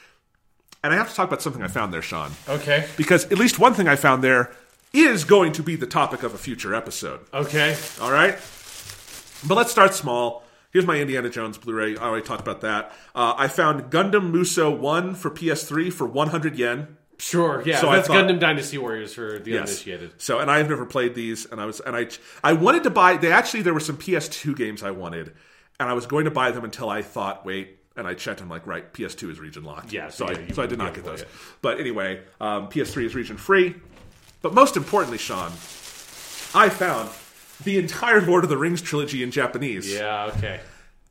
[0.83, 2.87] And I have to talk about something I found there, Sean, Okay.
[2.97, 4.51] because at least one thing I found there
[4.93, 7.21] is going to be the topic of a future episode.
[7.33, 7.77] Okay.
[8.01, 8.33] All right.
[9.47, 10.43] But let's start small.
[10.71, 11.97] Here's my Indiana Jones Blu-ray.
[11.97, 12.91] I already talked about that.
[13.13, 16.97] Uh, I found Gundam Muso One for PS3 for 100 yen.
[17.17, 17.61] Sure.
[17.65, 17.79] Yeah.
[17.79, 20.13] So that's thought- Gundam Dynasty Warriors for the uninitiated.
[20.17, 22.07] So, and I've never played these, and I was, and I,
[22.43, 23.17] I wanted to buy.
[23.17, 25.33] They actually there were some PS2 games I wanted,
[25.79, 28.41] and I was going to buy them until I thought, wait, and I checked.
[28.41, 29.93] I'm like, right, PS2 is region locked.
[29.93, 31.21] Yeah, so I, yeah, you so I did wouldn't get those.
[31.23, 33.75] play But anyway, um, PS3 is region free.
[34.41, 35.51] But most importantly, Sean,
[36.53, 37.09] I found
[37.63, 39.91] the entire Lord of the Rings trilogy in Japanese.
[39.91, 40.31] Yeah.
[40.37, 40.59] Okay.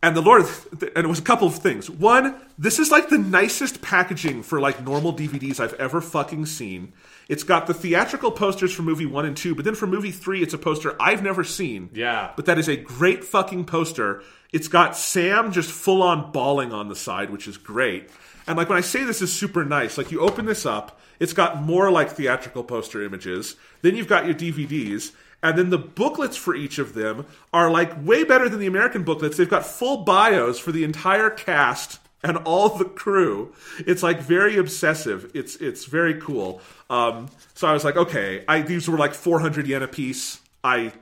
[0.03, 1.91] And the Lord, and it was a couple of things.
[1.91, 6.95] One, this is like the nicest packaging for like normal DVDs I've ever fucking seen.
[7.29, 10.43] It's got the theatrical posters for movie one and two, but then for movie three,
[10.43, 11.91] it's a poster I've never seen.
[11.93, 12.33] Yeah.
[12.35, 14.23] But that is a great fucking poster.
[14.55, 18.09] It's got Sam just full on bawling on the side, which is great.
[18.47, 21.33] And like when I say this is super nice, like you open this up, it's
[21.33, 23.57] got more like theatrical poster images.
[23.83, 25.13] Then you've got your DVDs.
[25.43, 29.05] And then the booklets for each of them are like way better than the American
[29.05, 29.37] booklets.
[29.37, 33.55] They've got full bios for the entire cast and all the crew.
[33.79, 35.31] It's like very obsessive.
[35.35, 36.61] It's it's very cool.
[36.91, 40.41] Um, so I was like, okay, I these were like 400 yen a piece.
[40.63, 40.93] I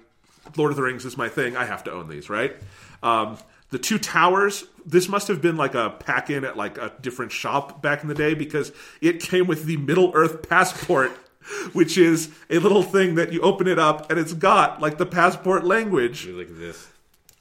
[0.57, 1.57] Lord of the Rings is my thing.
[1.57, 2.55] I have to own these, right?
[3.03, 3.39] Um,
[3.71, 4.65] the two towers.
[4.91, 8.09] This must have been like a pack in at like a different shop back in
[8.09, 11.11] the day because it came with the Middle Earth passport,
[11.75, 15.07] which is a little thing that you open it up and it's got like the
[15.07, 16.27] passport language.
[16.27, 16.89] Look at this.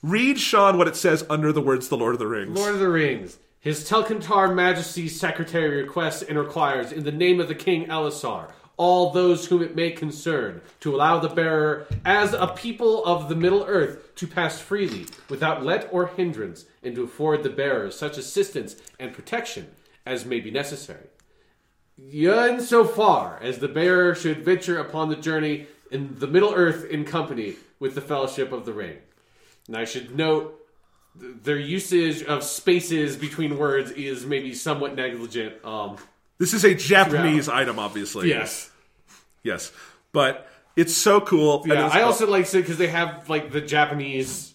[0.04, 2.80] Read Sean what it says under the words "The Lord of the Rings." Lord of
[2.80, 3.40] the Rings.
[3.60, 9.10] His Telcontar Majesty's Secretary requests and requires, in the name of the King Elessar, all
[9.10, 13.66] those whom it may concern, to allow the bearer, as a people of the Middle
[13.68, 18.76] Earth, to pass freely, without let or hindrance, and to afford the bearer such assistance
[19.00, 19.68] and protection
[20.06, 21.08] as may be necessary.
[21.98, 26.86] In so far as the bearer should venture upon the journey in the Middle Earth
[26.86, 28.98] in company with the Fellowship of the Ring.
[29.68, 30.54] And I should note
[31.16, 35.64] their usage of spaces between words is maybe somewhat negligent.
[35.66, 35.98] Um,
[36.40, 38.30] This is a Japanese item, obviously.
[38.30, 38.70] yes.
[39.44, 39.72] yes,
[40.12, 41.64] but it's so cool.
[41.66, 44.54] Yeah, I also like it because they have like the Japanese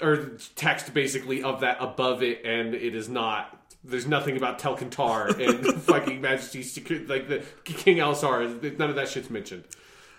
[0.00, 3.54] or text basically of that above it, and it is not.
[3.84, 8.78] There's nothing about Telcontar and fucking Majesty's Secret, like the King Elessar.
[8.78, 9.64] None of that shit's mentioned.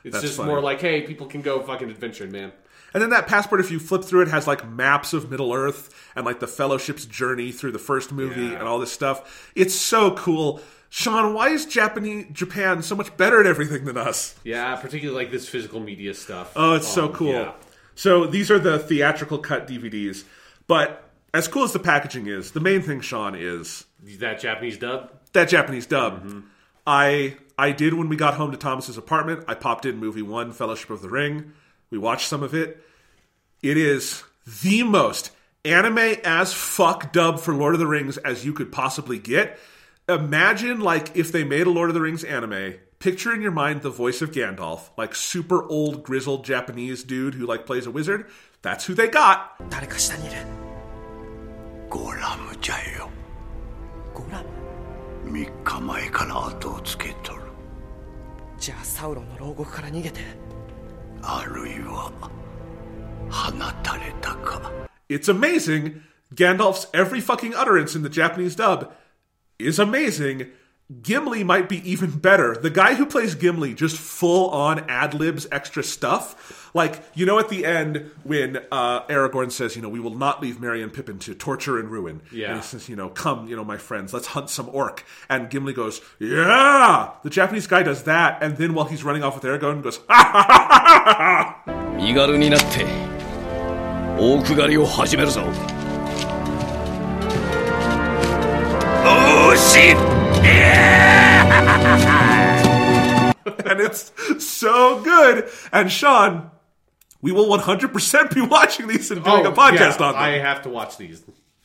[0.04, 0.50] It's That's just funny.
[0.50, 2.52] more like, hey, people can go fucking adventuring, man.
[2.94, 5.94] And then that passport, if you flip through it, has like maps of Middle Earth
[6.16, 8.54] and like the Fellowship's journey through the first movie Yeah.
[8.60, 9.52] and all this stuff.
[9.56, 10.62] It's so cool.
[10.90, 14.36] Sean, why is Japanese Japan so much better at everything than us?
[14.44, 16.52] Yeah, particularly like this physical media stuff.
[16.56, 17.32] Oh, it's so Um, cool.
[17.34, 17.52] yeah.
[17.94, 20.24] So these are the theatrical cut DVDs.
[20.66, 21.04] But
[21.34, 23.86] as cool as the packaging is, the main thing, Sean, is
[24.18, 25.12] That Japanese dub.
[25.34, 26.26] that Japanese dub.
[26.26, 26.40] Mm-hmm.
[26.88, 29.44] I I did when we got home to Thomas's apartment.
[29.48, 31.52] I popped in movie one, Fellowship of the Ring.
[31.90, 32.84] We watched some of it.
[33.62, 34.24] It is
[34.62, 35.32] the most
[35.66, 39.60] anime as fuck dub for Lord of the Rings as you could possibly get.
[40.08, 42.76] Imagine like if they made a Lord of the Rings anime.
[43.00, 47.46] Picture in your mind the voice of Gandalf, like super old grizzled Japanese dude who
[47.46, 48.26] like plays a wizard.
[48.62, 49.70] That's who they got.
[61.23, 62.31] あサウロンの牢獄から逃げてあるいは
[63.31, 63.53] 放
[63.83, 64.73] たれたか
[65.09, 66.03] It's amazing.
[66.35, 68.93] Gandalf's every fucking utterance in the Japanese dub
[69.59, 70.47] is amazing.
[71.03, 72.55] Gimli might be even better.
[72.57, 76.58] The guy who plays Gimli just full on ad libs extra stuff.
[76.73, 80.43] Like, you know, at the end when uh, Aragorn says, you know, we will not
[80.43, 82.21] leave Merry and Pippin to torture and ruin.
[82.33, 82.49] Yeah.
[82.49, 85.05] And he says, you know, come, you know, my friends, let's hunt some orc.
[85.29, 87.11] And Gimli goes, yeah!
[87.23, 88.43] The Japanese guy does that.
[88.43, 91.85] And then while he's running off with Aragorn, goes, ha ha ha ha ha!
[91.97, 92.85] 身軽になって
[94.19, 95.43] 大下りを始めるぞ
[99.07, 99.97] Oh shit!
[103.67, 105.49] and it's so good.
[105.73, 106.51] And Sean,
[107.23, 110.23] we will 100% be watching these and doing a podcast Oh, yeah, on them.
[110.23, 111.23] I have to watch these.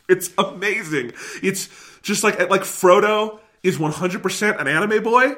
[0.07, 1.11] It's amazing.
[1.43, 1.69] It's
[2.01, 5.35] just like like Frodo is 100% an anime boy.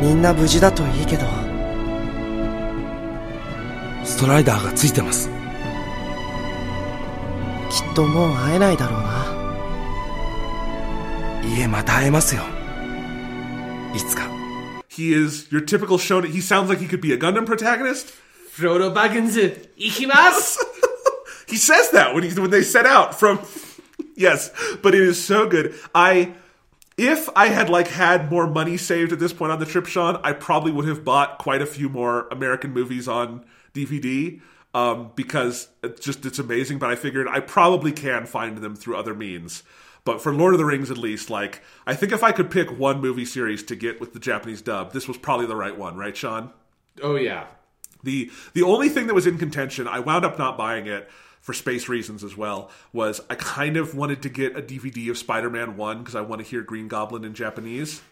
[0.00, 1.24] みんな無事だといいけど
[4.04, 5.28] ストライダーがついてます
[7.70, 9.26] きっともう会えないだろうな
[11.44, 12.42] いいえまた会えますよ
[13.94, 14.28] いつか
[14.90, 16.30] He He is your typical shonen.
[16.30, 18.14] He sounds like he could be a Gundam protagonist.
[18.61, 19.35] Frodo Baggins,
[19.77, 20.57] ikimasu.
[21.47, 23.45] He says that when he when they set out from.
[24.15, 25.75] yes, but it is so good.
[25.93, 26.33] I
[26.97, 30.17] if I had like had more money saved at this point on the trip, Sean,
[30.23, 34.39] I probably would have bought quite a few more American movies on DVD
[34.73, 36.79] um, because it's just it's amazing.
[36.79, 39.63] But I figured I probably can find them through other means.
[40.05, 42.71] But for Lord of the Rings, at least, like I think if I could pick
[42.71, 45.97] one movie series to get with the Japanese dub, this was probably the right one,
[45.97, 46.51] right, Sean?
[47.01, 47.47] Oh yeah.
[48.03, 51.53] The the only thing that was in contention, I wound up not buying it for
[51.53, 55.75] space reasons as well, was I kind of wanted to get a DVD of Spider-Man
[55.75, 58.01] 1 because I want to hear Green Goblin in Japanese.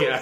[0.00, 0.20] Yeah.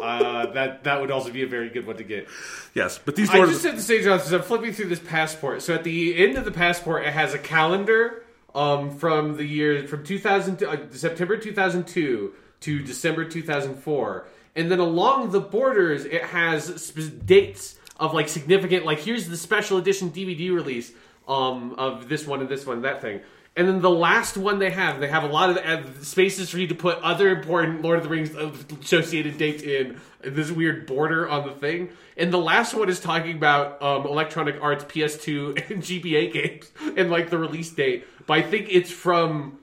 [0.00, 2.28] Uh, that that would also be a very good one to get.
[2.74, 5.62] Yes, but these I just set the stage on because I'm flipping through this passport.
[5.62, 8.22] So at the end of the passport, it has a calendar
[8.54, 14.26] um, from the year from 2000 uh, September 2002 to December 2004,
[14.58, 18.84] and then along the borders, it has sp- dates of like significant.
[18.84, 20.92] Like here's the special edition DVD release
[21.28, 23.20] um, of this one and this one and that thing.
[23.56, 26.58] And then the last one they have, they have a lot of uh, spaces for
[26.58, 30.86] you to put other important Lord of the Rings uh, associated dates in this weird
[30.86, 31.90] border on the thing.
[32.16, 37.10] And the last one is talking about um, Electronic Arts PS2 and GBA games and
[37.10, 38.06] like the release date.
[38.26, 39.58] But I think it's from.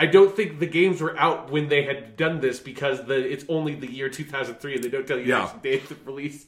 [0.00, 3.44] I don't think the games were out when they had done this because the it's
[3.48, 5.50] only the year 2003 and they don't tell you Yeah.
[5.60, 6.46] the date of release.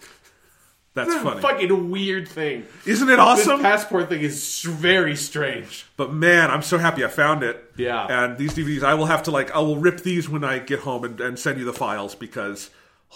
[0.94, 1.40] That's funny.
[1.40, 2.66] Fucking weird thing.
[2.84, 3.60] Isn't it This awesome?
[3.60, 5.86] passport thing is very strange.
[5.96, 7.72] But man, I'm so happy I found it.
[7.76, 8.06] Yeah.
[8.08, 10.80] And these DVDs, I will have to like, I will rip these when I get
[10.80, 12.70] home and, and send you the files because,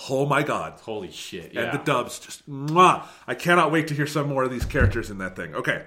[0.08, 0.74] oh my god.
[0.82, 1.46] Holy shit!
[1.46, 1.72] and Yeah.
[1.76, 3.02] the dubs just mwah.
[3.26, 5.54] I cannot wait to hear some more of these characters in that thing.
[5.56, 5.82] Okay.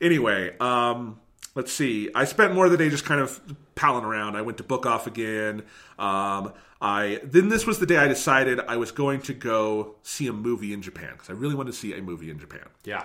[0.00, 1.18] Anyway, um,
[1.54, 2.10] let's see.
[2.14, 3.40] I spent more of the day just kind of
[3.74, 4.36] palling around.
[4.36, 5.62] I went to book off again.
[5.98, 10.26] Um, I then this was the day I decided I was going to go see
[10.26, 12.66] a movie in Japan because I really wanted to see a movie in Japan.
[12.84, 13.04] yeah.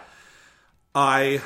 [0.96, 1.42] I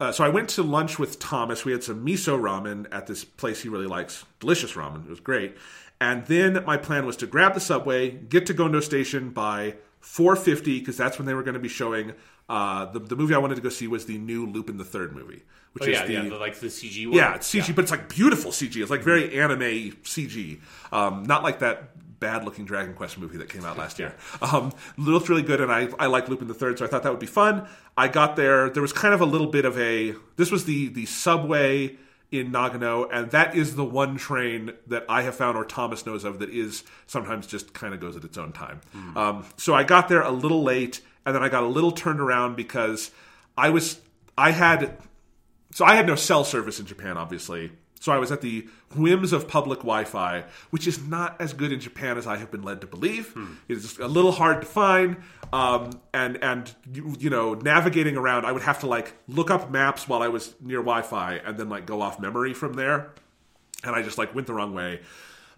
[0.00, 1.64] uh, so I went to lunch with Thomas.
[1.64, 4.24] We had some miso ramen at this place he really likes.
[4.40, 5.04] Delicious ramen.
[5.04, 5.56] It was great.
[6.00, 10.80] And then my plan was to grab the subway, get to Gondo Station by 4:50
[10.80, 12.14] because that's when they were going to be showing.
[12.48, 15.14] Uh, the the movie I wanted to go see was the new Lupin the Third
[15.14, 15.42] movie,
[15.72, 17.14] which Oh, is the yeah, the, like the CG one.
[17.16, 18.76] yeah, it's CG, but it's like beautiful CG.
[18.82, 19.60] It's like very anime
[20.02, 20.60] CG,
[20.92, 21.90] um, not like that
[22.20, 24.14] bad looking Dragon Quest movie that came out last year.
[24.40, 27.02] Um, it looked really good, and I I like Lupin the Third, so I thought
[27.02, 27.66] that would be fun.
[27.96, 28.68] I got there.
[28.68, 30.14] There was kind of a little bit of a.
[30.36, 31.96] This was the the subway
[32.30, 36.24] in Nagano, and that is the one train that I have found or Thomas knows
[36.24, 38.80] of that is sometimes just kind of goes at its own time.
[39.14, 42.20] Um, so I got there a little late, and then I got a little turned
[42.20, 43.10] around because
[43.56, 44.00] I was
[44.36, 44.96] I had
[45.72, 47.72] so I had no cell service in Japan, obviously.
[48.00, 51.80] So I was at the whims of public Wi-Fi, which is not as good in
[51.80, 53.34] Japan as I have been led to believe.
[53.66, 55.16] It is just a little hard to find,
[55.54, 59.70] um, and and you, you know navigating around, I would have to like look up
[59.70, 63.12] maps while I was near Wi-Fi, and then like go off memory from there.
[63.82, 65.00] And I just like went the wrong way.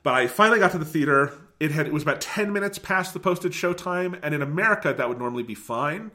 [0.05, 1.33] But I finally got to the theater.
[1.59, 5.09] It had it was about ten minutes past the posted showtime, and in America that
[5.09, 6.11] would normally be fine.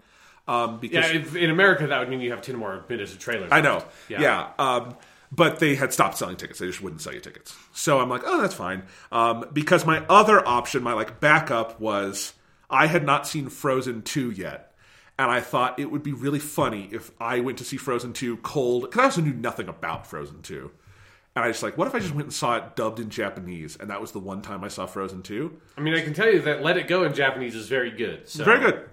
[0.48, 3.20] Um, because Yeah, if, in America, that would mean you have 10 more minutes of
[3.20, 3.76] trailer I know.
[3.76, 3.88] left.
[4.10, 4.50] Yeah.
[4.58, 4.98] Um,
[5.32, 6.60] but they had stopped selling tickets.
[6.60, 7.56] They just wouldn't sell you tickets.
[7.74, 8.84] So I'm like, oh, that's fine.
[9.12, 12.34] Um, because my other option, my like backup was
[12.70, 14.74] I had not seen Frozen 2 yet.
[15.18, 18.38] And I thought it would be really funny if I went to see Frozen 2
[18.38, 18.84] cold.
[18.84, 20.72] Because I also knew nothing about Frozen 2.
[21.34, 23.78] And I just like, what if I just went and saw it dubbed in Japanese?
[23.80, 25.62] And that was the one time I saw Frozen 2.
[25.78, 28.28] I mean, I can tell you that Let It Go in Japanese is very good.
[28.28, 28.44] So.
[28.44, 28.90] Very good.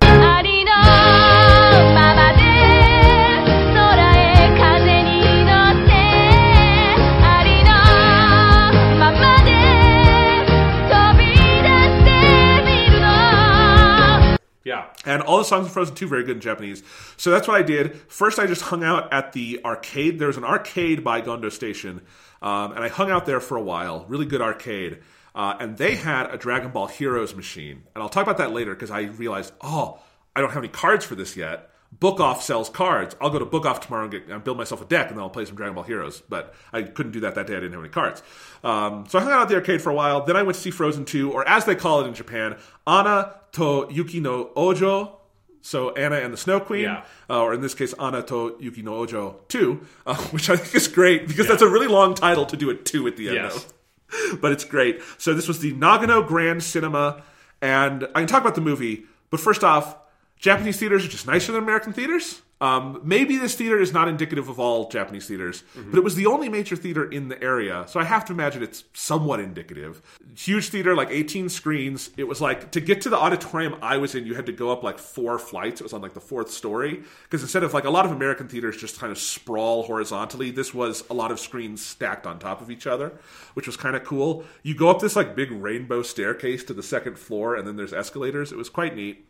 [14.65, 14.85] Yeah.
[15.07, 16.83] And all the songs in Frozen 2 very good in Japanese.
[17.17, 17.97] So that's what I did.
[18.09, 20.19] First I just hung out at the arcade.
[20.19, 22.03] There was an arcade by Gondo Station
[22.43, 24.05] um, and I hung out there for a while.
[24.09, 24.99] Really good arcade.
[25.35, 27.85] Uh, and they had a Dragon Ball Heroes machine.
[27.95, 30.01] And I'll talk about that later because I realized, oh,
[30.35, 31.71] I don't have any cards for this yet.
[31.93, 33.17] Book Off sells cards.
[33.21, 35.23] I'll go to Book Off tomorrow and, get, and build myself a deck, and then
[35.23, 36.23] I'll play some Dragon Ball Heroes.
[36.29, 37.55] But I couldn't do that that day.
[37.55, 38.23] I didn't have any cards.
[38.63, 40.25] Um, so I hung out at the arcade for a while.
[40.25, 43.35] Then I went to see Frozen 2, or as they call it in Japan, Anna
[43.53, 45.18] to Yuki no Ojo.
[45.61, 47.05] So Anna and the Snow Queen, Yeah.
[47.29, 50.75] uh, or in this case, Anna to Yuki no Ojo 2, uh, which I think
[50.75, 53.37] is great because that's a really long title to do a 2 at the end
[53.37, 53.57] Yes.
[53.57, 53.73] of.
[54.41, 55.03] But it's great.
[55.19, 57.23] So this was the Nagano Grand Cinema,
[57.61, 59.97] and I can talk about the movie, but first off,
[60.39, 62.41] Japanese theaters are just nicer than American theaters.
[62.61, 66.27] Um, maybe this theater is not indicative of all Japanese theaters, but it was the
[66.27, 70.03] only major theater in the area, so I have to imagine it's somewhat indicative.
[70.37, 72.11] Huge theater, like 18 screens.
[72.17, 74.71] It was like to get to the auditorium I was in, you had to go
[74.71, 75.81] up like four flights.
[75.81, 78.49] It was on like the fourth story because instead of like a lot of American
[78.49, 82.61] theaters just kind of sprawl horizontally, this was a lot of screens stacked on top
[82.61, 83.13] of each other,
[83.55, 84.45] which was kind of cool.
[84.65, 87.93] You go up this like big rainbow staircase to the second floor, and then there's
[87.93, 88.51] escalators.
[88.51, 89.28] It was quite neat.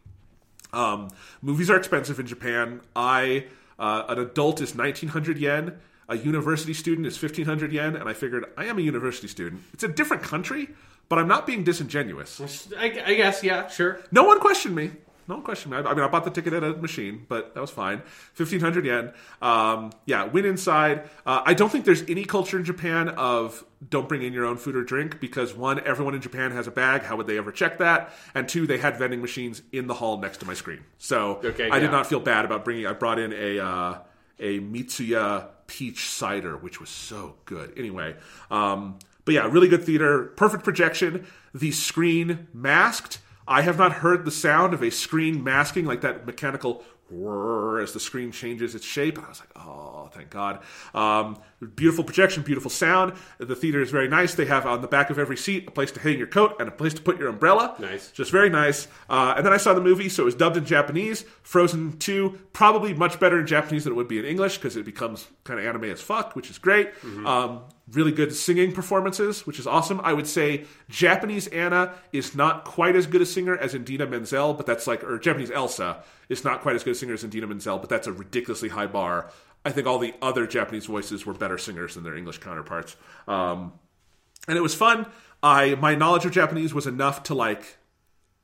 [0.72, 1.08] Um,
[1.42, 2.80] movies are expensive in Japan.
[2.94, 3.46] I
[3.78, 5.78] uh, an adult is nineteen hundred yen.
[6.08, 9.62] A university student is fifteen hundred yen, and I figured I am a university student.
[9.72, 10.68] It's a different country,
[11.08, 12.68] but I'm not being disingenuous.
[12.76, 14.00] I, I guess, yeah, sure.
[14.10, 14.92] No one questioned me.
[15.28, 15.74] No question.
[15.74, 18.00] I, I mean, I bought the ticket at a machine, but that was fine.
[18.32, 19.12] Fifteen hundred yen.
[19.42, 21.08] Um, yeah, went inside.
[21.26, 24.56] Uh, I don't think there's any culture in Japan of don't bring in your own
[24.56, 27.02] food or drink because one, everyone in Japan has a bag.
[27.02, 28.10] How would they ever check that?
[28.34, 30.80] And two, they had vending machines in the hall next to my screen.
[30.96, 31.80] So Okay, I yeah.
[31.80, 32.86] did not feel bad about bringing.
[32.86, 33.98] I brought in a uh,
[34.40, 37.74] a Mitsuya peach cider, which was so good.
[37.76, 38.16] Anyway,
[38.50, 41.26] um, but yeah, really good theater, perfect projection.
[41.52, 43.18] The screen masked.
[43.48, 47.92] I have not heard the sound of a screen masking like that mechanical whir as
[47.92, 49.16] the screen changes its shape.
[49.16, 50.60] And I was like, oh, thank God.
[50.94, 51.38] Um,
[51.74, 53.14] beautiful projection, beautiful sound.
[53.38, 54.34] The theater is very nice.
[54.34, 56.68] They have on the back of every seat a place to hang your coat and
[56.68, 57.74] a place to put your umbrella.
[57.78, 58.10] Nice.
[58.10, 58.88] Just very nice.
[59.08, 61.24] Uh, and then I saw the movie, so it was dubbed in Japanese.
[61.42, 64.84] Frozen 2, probably much better in Japanese than it would be in English because it
[64.84, 66.90] becomes kind of anime as fuck, which is great.
[67.26, 70.00] Um, really good singing performances, which is awesome.
[70.02, 74.54] I would say Japanese Anna is not quite as good a singer as Idina Menzel,
[74.54, 77.46] but that's like, or Japanese Elsa is not quite as good a singer as Idina
[77.46, 79.30] Menzel, but that's a ridiculously high bar.
[79.64, 82.96] I think all the other Japanese voices were better singers than their English counterparts.
[83.26, 83.72] Um,
[84.46, 85.06] and it was fun.
[85.42, 87.78] I my knowledge of Japanese was enough to like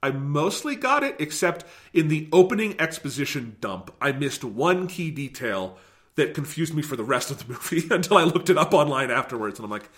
[0.03, 1.65] I mostly got it, except
[1.95, 5.79] in the opening exposition dump, I missed one key detail
[6.17, 9.11] that confused me for the rest of the movie until I looked it up online
[9.11, 9.89] afterwards, and I'm like,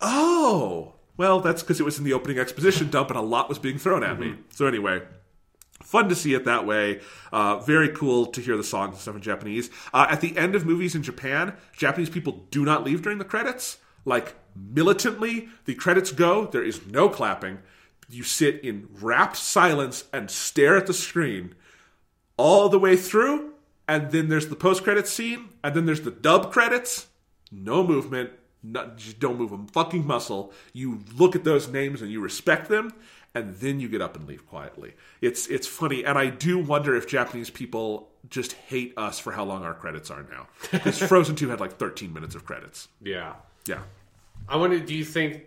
[0.00, 3.58] oh, well, that's because it was in the opening exposition dump, and a lot was
[3.58, 4.36] being thrown at me.
[4.50, 5.02] So anyway.
[5.82, 7.00] Fun to see it that way.
[7.32, 9.68] Uh, very cool to hear the songs and stuff in Japanese.
[9.92, 13.24] Uh, at the end of movies in Japan, Japanese people do not leave during the
[13.24, 13.78] credits.
[14.04, 16.46] Like militantly, the credits go.
[16.46, 17.58] There is no clapping.
[18.08, 21.54] You sit in rapt silence and stare at the screen
[22.36, 23.51] all the way through.
[23.88, 25.50] And then there's the post credits scene.
[25.62, 27.08] And then there's the dub credits.
[27.50, 28.30] No movement.
[28.62, 30.52] Not, don't move a fucking muscle.
[30.72, 32.92] You look at those names and you respect them,
[33.34, 34.94] and then you get up and leave quietly.
[35.20, 39.42] It's it's funny, and I do wonder if Japanese people just hate us for how
[39.42, 40.46] long our credits are now.
[40.70, 42.86] Because Frozen Two had like 13 minutes of credits.
[43.02, 43.34] Yeah.
[43.66, 43.80] Yeah.
[44.48, 45.44] I wonder, do you think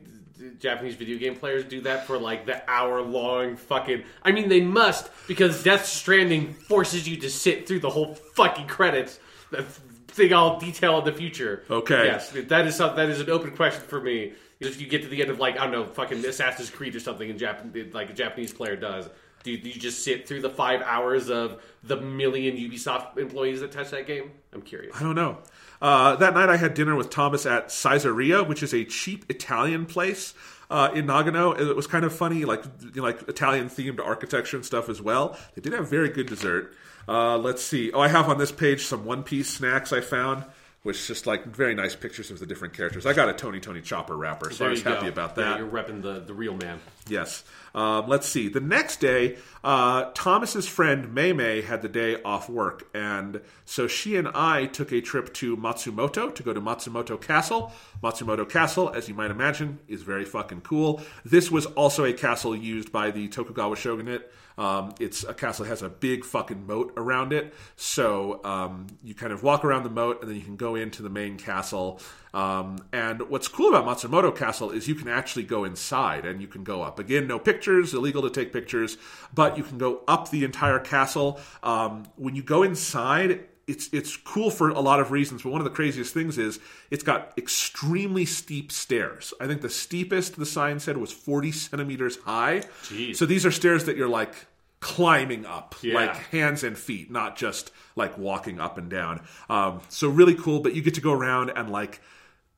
[0.59, 4.03] Japanese video game players do that for like the hour long fucking.
[4.23, 8.67] I mean, they must, because Death Stranding forces you to sit through the whole fucking
[8.67, 9.19] credits.
[9.51, 9.65] That
[10.07, 11.63] thing all detail in the future.
[11.69, 12.05] Okay.
[12.05, 14.33] Yes, that is some, that is an open question for me.
[14.59, 16.99] If you get to the end of like I don't know, fucking Assassin's Creed or
[16.99, 19.09] something, in Japan, like a Japanese player does,
[19.43, 23.61] do you, do you just sit through the five hours of the million Ubisoft employees
[23.61, 24.31] that touch that game?
[24.53, 24.95] I'm curious.
[24.95, 25.37] I don't know.
[25.85, 29.85] Uh, that night I had dinner with Thomas at Saizeriya, which is a cheap Italian
[29.85, 30.33] place
[30.67, 31.55] uh, in Nagano.
[31.59, 34.99] It was kind of funny, like you know, like Italian themed architecture and stuff as
[34.99, 35.37] well.
[35.53, 36.73] They did have very good dessert.
[37.07, 37.91] Uh, let's see.
[37.91, 40.45] Oh, I have on this page some One Piece snacks I found,
[40.85, 43.07] which just like very nice pictures of the different characters.
[43.07, 45.07] I got a Tony Tony Chopper wrapper, so I was happy go.
[45.07, 45.57] about Yeah, that.
[45.57, 46.79] you're repping the, the real man.
[47.07, 47.43] Yes.
[47.73, 48.49] Um, let's see.
[48.49, 53.87] The next day, uh, Thomas's friend Mei Mei had the day off work, and so
[53.87, 57.71] she and I took a trip to Matsumoto to go to Matsumoto Castle.
[58.03, 61.01] Matsumoto Castle, as you might imagine, is very fucking cool.
[61.25, 64.31] This was also a castle used by the Tokugawa shogunate.
[64.57, 69.13] Um, it's a castle that has a big fucking moat around it, so um, you
[69.13, 71.99] kind of walk around the moat, and then you can go into the main castle.
[72.33, 76.47] Um, and what's cool about Matsumoto Castle is you can actually go inside and you
[76.47, 76.99] can go up.
[76.99, 78.97] Again, no pictures, illegal to take pictures,
[79.33, 81.39] but you can go up the entire castle.
[81.63, 85.59] Um, when you go inside, it's it's cool for a lot of reasons, but one
[85.61, 86.59] of the craziest things is
[86.91, 89.33] it's got extremely steep stairs.
[89.41, 92.61] I think the steepest the sign said was 40 centimeters high.
[92.83, 93.15] Jeez.
[93.15, 94.33] So these are stairs that you're like
[94.81, 95.95] climbing up, Yeah.
[95.95, 99.21] like hands and feet, not just like walking up and down.
[99.49, 102.01] Um, so really cool, but you get to go around and like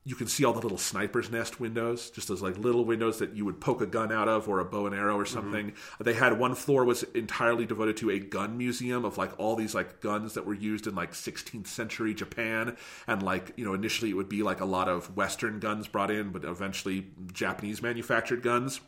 [0.08, 3.36] you can see all the little sniper's nest windows, just those like little windows that
[3.36, 5.34] you would poke a gun out of or a bow and arrow or mm-hmm.
[5.34, 5.74] something.
[6.00, 9.76] They had one floor was entirely devoted to a gun museum of like all these
[9.76, 12.78] like guns that were used in like 16th century Japan.
[13.06, 16.10] And like, you know, initially it would be like a lot of western guns brought
[16.10, 18.80] in, but eventually Japanese manufactured guns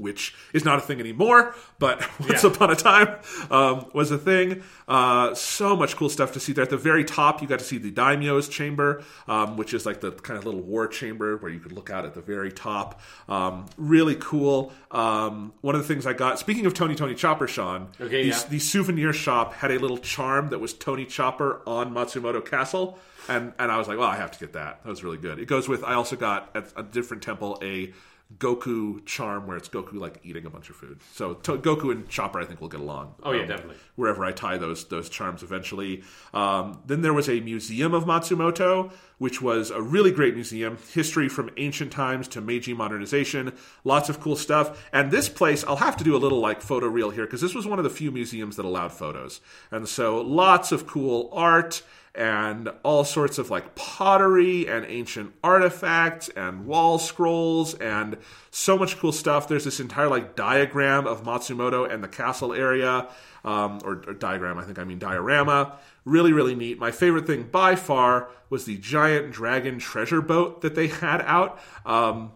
[0.00, 2.50] which is not a thing anymore, but once Yeah.
[2.50, 3.18] upon a time
[3.50, 4.62] um, was a thing.
[4.88, 6.64] Uh, so much cool stuff to see there.
[6.64, 10.00] At the very top, you got to see the daimyo's chamber, um, which is like
[10.00, 13.00] the kind of little war chamber where you could look out at the very top.
[13.28, 14.72] Um, really cool.
[14.90, 18.28] Um, one of the things I got, speaking of Tony Tony Chopper, Sean, Okay, the,
[18.30, 18.42] yeah.
[18.48, 22.98] the souvenir shop had a little charm that was Tony Chopper on Matsumoto Castle.
[23.28, 24.82] And, and I was like, well, I have to get that.
[24.82, 25.38] That was really good.
[25.38, 27.92] It goes with, I also got at a different temple a
[28.38, 31.00] Goku charm where it's Goku like eating a bunch of food.
[31.12, 33.14] So to- Goku and Chopper, I think, will get along.
[33.22, 33.76] Oh, yeah, um, definitely.
[33.96, 36.02] Wherever I tie those those charms eventually.
[36.32, 40.78] Um, then there was a museum of Matsumoto, which was a really great museum.
[40.92, 43.52] History from ancient times to Meiji modernization.
[43.82, 44.88] Lots of cool stuff.
[44.92, 47.54] And this place, I'll have to do a little like photo reel here because this
[47.54, 49.40] was one of the few museums that allowed photos.
[49.72, 51.82] And so lots of cool art
[52.14, 58.16] and all sorts of like pottery and ancient artifacts and wall scrolls and
[58.50, 59.48] so much cool stuff.
[59.48, 63.08] There's this entire like diagram of Matsumoto and the castle area,
[63.44, 65.78] um, or, or diagram, I think I mean diorama.
[66.04, 66.78] Really, really neat.
[66.78, 71.60] My favorite thing by far was the giant dragon treasure boat that they had out.
[71.86, 72.32] Um,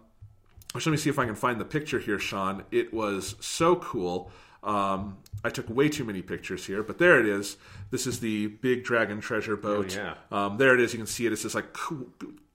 [0.75, 2.63] Actually, let me see if I can find the picture here, Sean.
[2.69, 4.29] It was so cool.
[4.61, 7.57] Um, I took way too many pictures here, but there it is.
[7.91, 9.95] This is the big dragon treasure boat.
[9.95, 10.45] Oh, yeah.
[10.45, 10.91] Um, there it is.
[10.91, 11.31] You can see it.
[11.31, 11.67] It's this like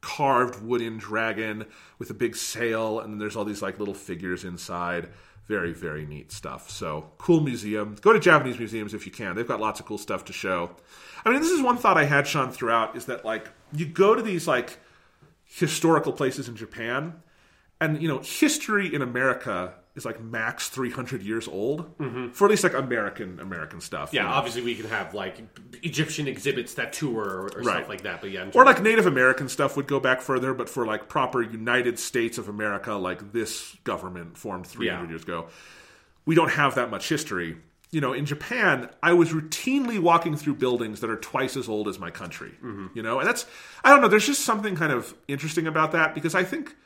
[0.00, 1.66] carved wooden dragon
[2.00, 5.08] with a big sail, and then there's all these like little figures inside.
[5.46, 6.68] Very, very neat stuff.
[6.68, 7.96] So cool museum.
[8.00, 9.36] Go to Japanese museums if you can.
[9.36, 10.72] They've got lots of cool stuff to show.
[11.24, 14.16] I mean, this is one thought I had, Sean, throughout is that like you go
[14.16, 14.78] to these like
[15.44, 17.22] historical places in Japan,
[17.80, 21.90] and you know history in America is like max 300 years old
[22.32, 24.08] for at least like American American stuff.
[24.08, 24.16] Mm-hmm.
[24.16, 24.34] Yeah, you know?
[24.34, 25.38] obviously we can have like
[25.82, 27.76] Egyptian exhibits that tour or, or Right.
[27.78, 28.20] stuff like that.
[28.20, 31.42] But yeah, Or like Native American stuff would go back further, but for like proper
[31.42, 35.08] United States of America, like this government formed 300 Yeah.
[35.08, 35.48] years ago,
[36.24, 37.56] we don't have that much history.
[37.92, 41.88] You know, in Japan, I was routinely walking through buildings that are twice as old
[41.88, 42.52] as my country.
[42.62, 42.86] Mm-hmm.
[42.94, 43.44] You know, and that's,
[43.82, 46.76] I don't know, there's just something kind of interesting about that because I think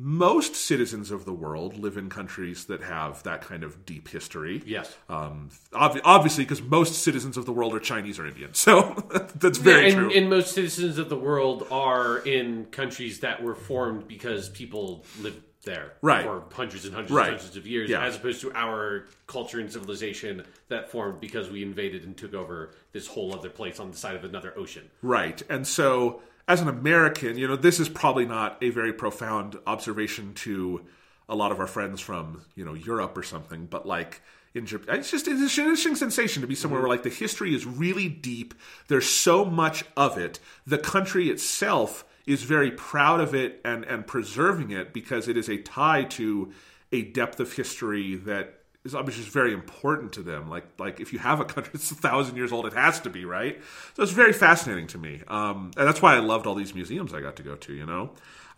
[0.00, 4.62] most citizens of the world live in countries that have that kind of deep history.
[4.64, 4.96] Yes.
[5.08, 8.50] Um, ob- obviously, because most citizens of the world are Chinese or Indian.
[8.68, 8.94] So
[9.36, 10.04] that's very yeah, true.
[10.08, 15.04] and, and most citizens of the world are in countries that were formed because people
[15.20, 16.24] lived there Right.
[16.24, 17.28] for hundreds and hundreds Right.
[17.28, 18.04] and hundreds of years, Yeah.
[18.04, 22.70] as opposed to our culture and civilization that formed because we invaded and took over
[22.92, 24.90] this whole other place on the side of another ocean.
[25.02, 25.42] Right.
[25.48, 30.32] And so, as an American, you know, this is probably not a very profound observation
[30.34, 30.86] to
[31.28, 34.22] a lot of our friends from, you know, Europe or something, but like
[34.54, 36.88] in Japan, it's just it's an interesting sensation to be somewhere mm-hmm.
[36.88, 38.54] where like the history is really deep.
[38.88, 40.38] There's so much of it.
[40.66, 45.48] The country itself is very proud of it and and preserving it because it is
[45.48, 46.52] a tie to
[46.92, 50.48] a depth of history that is obviously very important to them.
[50.48, 53.10] Like like if you have a country that's a thousand years old, it has to
[53.10, 53.60] be right.
[53.96, 57.14] So it's very fascinating to me, um, and that's why I loved all these museums
[57.14, 57.72] I got to go to.
[57.72, 58.10] You know,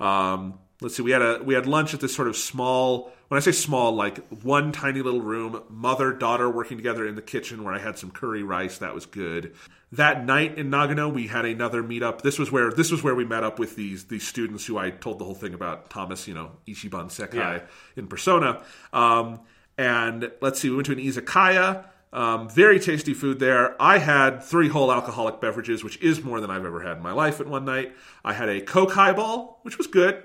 [0.05, 3.13] um, let's see, we had a we had lunch at this sort of small.
[3.31, 7.23] When I say small, like one tiny little room, mother daughter working together in the
[7.23, 8.79] kitchen where I had some curry rice.
[8.79, 9.55] That was good.
[9.93, 12.23] That night in Nagano, we had another meetup.
[12.23, 14.91] This was where this was where we met up with these these students who I
[14.91, 17.61] told the whole thing about Thomas, you know, Ichiban Sekai Yeah.
[17.95, 18.65] in Persona.
[18.93, 19.39] Um,
[19.79, 21.85] and let's see, we went to an izakaya.
[22.13, 23.81] Um, very tasty food there.
[23.81, 27.13] I had three whole alcoholic beverages, which is more than I've ever had in my
[27.13, 27.93] life at one night.
[28.25, 30.25] I had a Coke highball, which was good.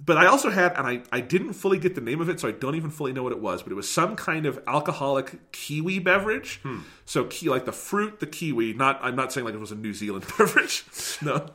[0.00, 2.46] But I also had, and I, I didn't fully get the name of it, so
[2.48, 5.50] I don't even fully know what it was, but it was some kind of alcoholic
[5.50, 6.60] kiwi beverage.
[6.62, 6.80] Hmm.
[7.04, 9.76] So, ki- like the fruit, the kiwi, not, I'm not saying like it was a
[9.76, 10.84] New Zealand beverage.
[11.20, 11.46] no.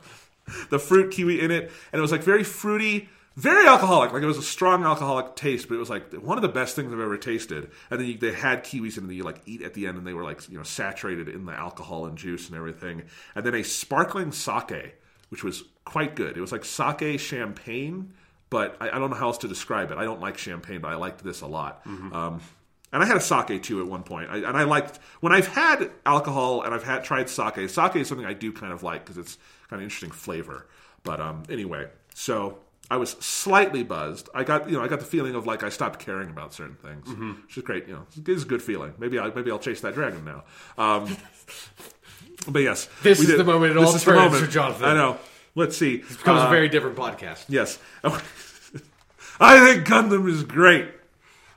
[0.68, 4.12] The fruit kiwi in it, and it was like very fruity, very alcoholic.
[4.12, 6.76] Like it was a strong alcoholic taste, but it was like one of the best
[6.76, 7.70] things I've ever tasted.
[7.90, 9.96] And then you, they had kiwis in it that you like eat at the end,
[9.96, 13.04] and they were like, you know, saturated in the alcohol and juice and everything.
[13.34, 14.96] And then a sparkling sake,
[15.30, 16.36] which was quite good.
[16.36, 18.12] It was like sake champagne
[18.50, 19.98] but I, I don't know how else to describe it.
[19.98, 21.82] I don't like champagne, but I liked this a lot.
[21.86, 22.40] Um,
[22.92, 24.30] and I had a sake too at one point.
[24.30, 27.68] I, and I liked when I've had alcohol and I've had tried sake.
[27.68, 29.36] Sake is something I do kind of like because it's
[29.68, 30.66] kind of interesting flavor.
[31.02, 32.58] But um, anyway, so
[32.90, 34.28] I was slightly buzzed.
[34.34, 36.76] I got you know I got the feeling of like I stopped caring about certain
[36.76, 37.08] things,
[37.46, 37.88] which is great.
[37.88, 38.94] You know, it's a good feeling.
[38.98, 40.44] Maybe I maybe I'll chase that dragon now.
[40.78, 41.16] Um,
[42.48, 44.84] but yes, This is did- the moment it this all turns for Jonathan.
[44.84, 45.18] I know.
[45.54, 45.96] Let's see.
[45.96, 47.44] It becomes Uh, a very different podcast.
[47.48, 47.78] Yes.
[49.40, 50.88] I think Gundam is great.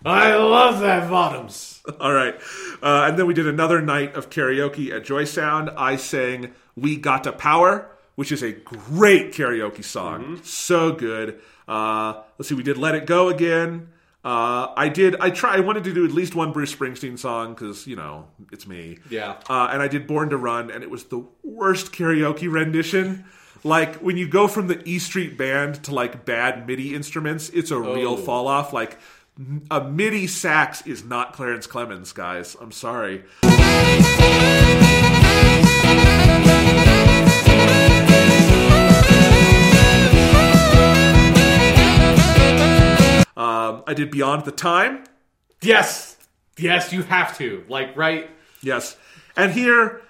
[0.06, 1.82] I love that bottoms.
[2.00, 2.36] All right.
[2.82, 5.70] Uh, and then we did another night of karaoke at Joy Sound.
[5.76, 10.40] I sang We Gotta Power, which is a great karaoke song.
[10.44, 11.40] So good.
[11.68, 13.90] Uh, let's see, we did Let It Go again.
[14.24, 15.16] Uh, I did.
[15.22, 15.56] I try.
[15.56, 18.98] I wanted to do at least one Bruce Springsteen song because you know it's me.
[19.10, 19.36] Yeah.
[19.50, 23.24] Uh, and I did "Born to Run," and it was the worst karaoke rendition.
[23.64, 27.72] Like when you go from the E Street Band to like bad MIDI instruments, it's
[27.72, 28.18] a real Oh.
[28.18, 28.74] fall off.
[28.74, 28.98] Like
[29.70, 32.56] a MIDI sax is not Clarence Clemons, guys.
[32.60, 33.24] I'm sorry.
[43.36, 45.04] Um, I did "Beyond the Time."
[45.62, 46.18] Yes.
[46.58, 47.64] Yes, you have to.
[47.70, 48.30] Like, right?
[48.64, 48.98] Yes.
[49.36, 50.02] And here,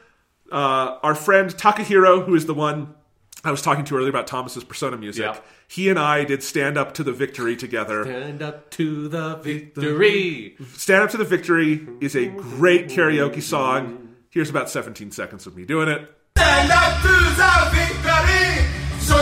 [0.49, 2.95] uh, our friend Takahiro, who is the one
[3.47, 5.23] I was talking to earlier about Thomas's Persona music.
[5.23, 5.45] Yep.
[5.69, 8.03] He and I did Stand Up to the Victory together.
[8.03, 10.57] Stand Up to the Victory.
[10.73, 14.15] Stand Up to the Victory is a great karaoke song.
[14.31, 16.11] Here's about 17 seconds of me doing it.
[16.37, 18.67] Stand up to the victory.
[18.99, 19.15] So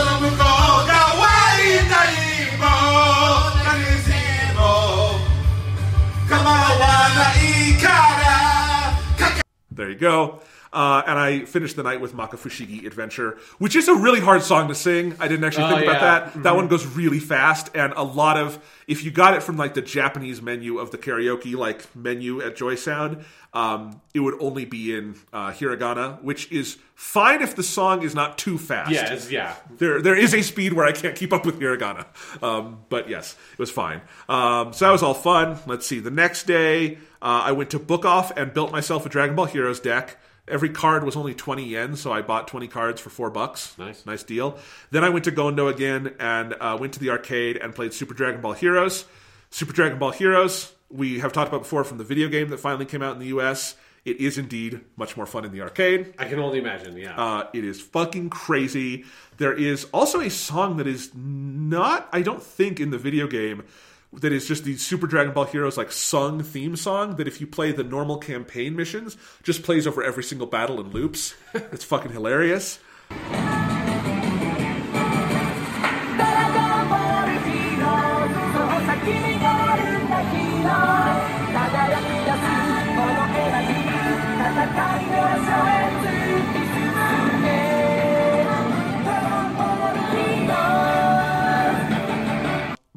[9.70, 10.40] there you go.
[10.76, 14.68] Uh, and I finished the night with Makafushigi Adventure, which is a really hard song
[14.68, 15.16] to sing.
[15.18, 16.30] I didn't actually Oh, think about yeah.
[16.34, 16.42] that.
[16.42, 19.72] That one goes really fast, and a lot of if you got it from like
[19.72, 23.24] the Japanese menu of the karaoke like menu at Joy Sound,
[23.54, 28.14] um, it would only be in uh, hiragana, which is fine if the song is
[28.14, 28.90] not too fast.
[28.90, 29.54] Yeah, yeah.
[29.78, 32.04] There, there is a speed where I can't keep up with hiragana.
[32.42, 34.02] Um, but yes, it was fine.
[34.28, 35.58] Um, so that was all fun.
[35.66, 36.00] Let's see.
[36.00, 39.46] The next day, uh, I went to Book Off and built myself a Dragon Ball
[39.46, 40.18] Heroes deck.
[40.48, 43.76] Every card was only 20 yen, so I bought 20 cards for four bucks.
[43.78, 44.06] Nice.
[44.06, 44.58] Nice deal.
[44.90, 48.14] Then I went to Gondo again and uh, went to the arcade and played Super
[48.14, 49.06] Dragon Ball Heroes.
[49.50, 52.84] Super Dragon Ball Heroes, we have talked about before from the video game that finally
[52.84, 53.74] came out in the US.
[54.04, 56.14] It is indeed much more fun in the arcade.
[56.16, 57.20] I can only imagine, yeah.
[57.20, 59.04] Uh, it is fucking crazy.
[59.38, 63.64] There is also a song that is not, I don't think, in the video game
[64.12, 67.46] that is just the Super Dragon Ball Heroes like sung theme song that if you
[67.46, 71.34] play the normal campaign missions, just plays over every single battle in loops.
[71.54, 72.78] it's fucking hilarious.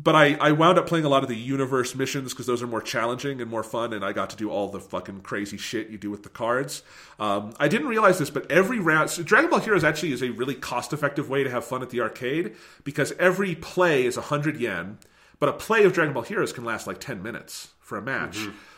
[0.01, 2.67] But I, I wound up playing a lot of the universe missions because those are
[2.67, 5.89] more challenging and more fun, and I got to do all the fucking crazy shit
[5.89, 6.83] you do with the cards.
[7.19, 10.29] Um, I didn't realize this, but every round, so Dragon Ball Heroes actually is a
[10.29, 12.55] really cost effective way to have fun at the arcade
[12.85, 14.99] because every play is 100 yen,
[15.39, 18.37] but a play of Dragon Ball Heroes can last like 10 minutes for a match.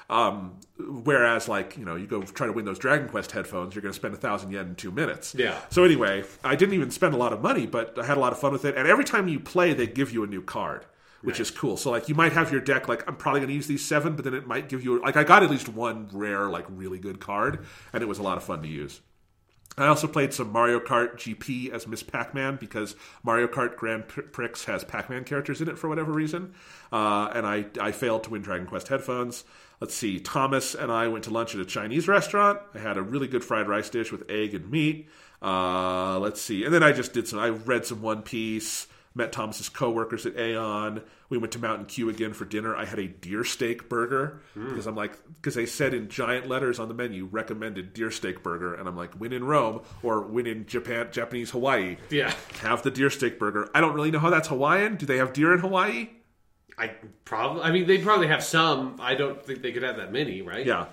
[0.10, 3.82] Um, whereas, like, you know, you go try to win those Dragon Quest headphones, you're
[3.82, 5.34] going to spend a thousand yen in two minutes.
[5.38, 5.58] Yeah.
[5.70, 8.34] So anyway, I didn't even spend a lot of money, but I had a lot
[8.34, 8.76] of fun with it.
[8.76, 10.86] And every time you play, they give you a new card,
[11.22, 11.78] which is cool.
[11.78, 14.16] So like, you might have your deck like I'm probably going to use these seven,
[14.16, 17.00] but then it might give you like I got at least one rare like really
[17.00, 19.02] good card, and it was a lot of fun to use.
[19.78, 24.50] I also played some Mario Kart GP as Miss Pac-Man because Mario Kart Grand Prix
[24.68, 26.54] has Pac-Man characters in it for whatever reason,
[26.92, 29.44] uh, and I I failed to win Dragon Quest headphones.
[29.80, 32.60] Let's see, Thomas and I went to lunch at a Chinese restaurant.
[32.76, 35.10] I had a really good fried rice dish with egg and meat.
[35.42, 37.40] Uh, let's see, and then I just did some.
[37.40, 38.88] I read some One Piece.
[39.14, 41.02] Met Thomas's coworkers at Aeon.
[41.30, 42.76] We went to Mountain Q again for dinner.
[42.76, 46.80] I had a deer steak burger because I'm like, because they said in giant letters
[46.80, 50.48] on the menu, recommended deer steak burger, and I'm like, when in Rome or when
[50.48, 52.34] in Japan, Japanese Hawaii, yeah.
[52.62, 53.70] have the deer steak burger.
[53.76, 54.96] I don't really know how that's Hawaiian.
[54.96, 56.10] Do they have deer in Hawaii?
[56.78, 56.88] I
[57.26, 58.96] probably, I mean, they probably have some.
[59.00, 60.66] I don't think they could have that many, right?
[60.66, 60.88] Yeah.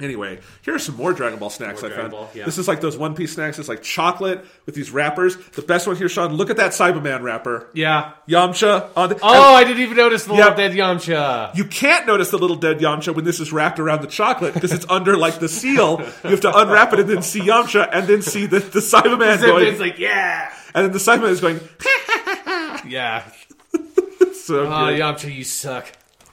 [0.00, 2.22] Anyway, here are some more Dragon Ball snacks More I Dragon found.
[2.26, 2.44] Ball, yeah.
[2.44, 3.58] This is like those One Piece snacks.
[3.58, 5.36] It's like chocolate with these wrappers.
[5.36, 6.34] The best one here, Sean.
[6.34, 7.68] Look at that Saibaman wrapper.
[7.74, 8.12] Yeah.
[8.28, 9.18] Yamcha on the.
[9.20, 10.50] Oh, I didn't even notice the Yeah.
[10.50, 11.56] little dead Yamcha.
[11.56, 14.72] You can't notice the little dead Yamcha when this is wrapped around the chocolate because
[14.72, 16.00] it's under like the seal.
[16.22, 19.40] You have to unwrap it and then see Yamcha and then see the, the Saibaman
[19.40, 19.66] going.
[19.66, 20.52] It's like, yeah.
[20.76, 21.58] and then the Saibaman is going,
[22.88, 23.24] Yeah.
[24.32, 25.00] so Oh, good.
[25.00, 25.86] Yamcha, you suck.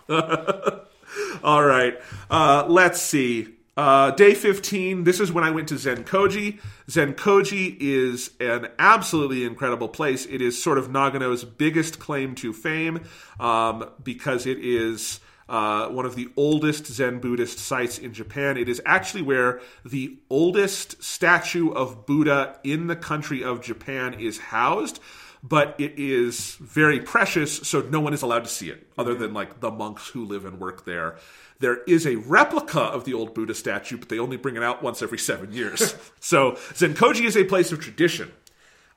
[1.43, 1.99] All right.
[2.29, 3.54] Uh, let's see.
[3.77, 6.61] Uh, day 15, this is when I went to Zenkoji.
[6.87, 10.25] Zenkoji is an absolutely incredible place.
[10.25, 13.03] It is sort of Nagano's biggest claim to fame
[13.37, 18.55] um, because it is uh, one of the oldest Zen Buddhist sites in Japan.
[18.55, 24.37] It is actually where the oldest statue of Buddha in the country of Japan is
[24.37, 25.01] housed
[25.47, 29.31] but it is very precious, so no one is allowed to see it, other than
[29.31, 31.17] like the monks who live and work there.
[31.59, 34.83] There is a replica of the old Buddha statue, but they only bring it out
[34.83, 35.95] once every seven years.
[36.19, 38.31] so Zenkoji is a place of tradition.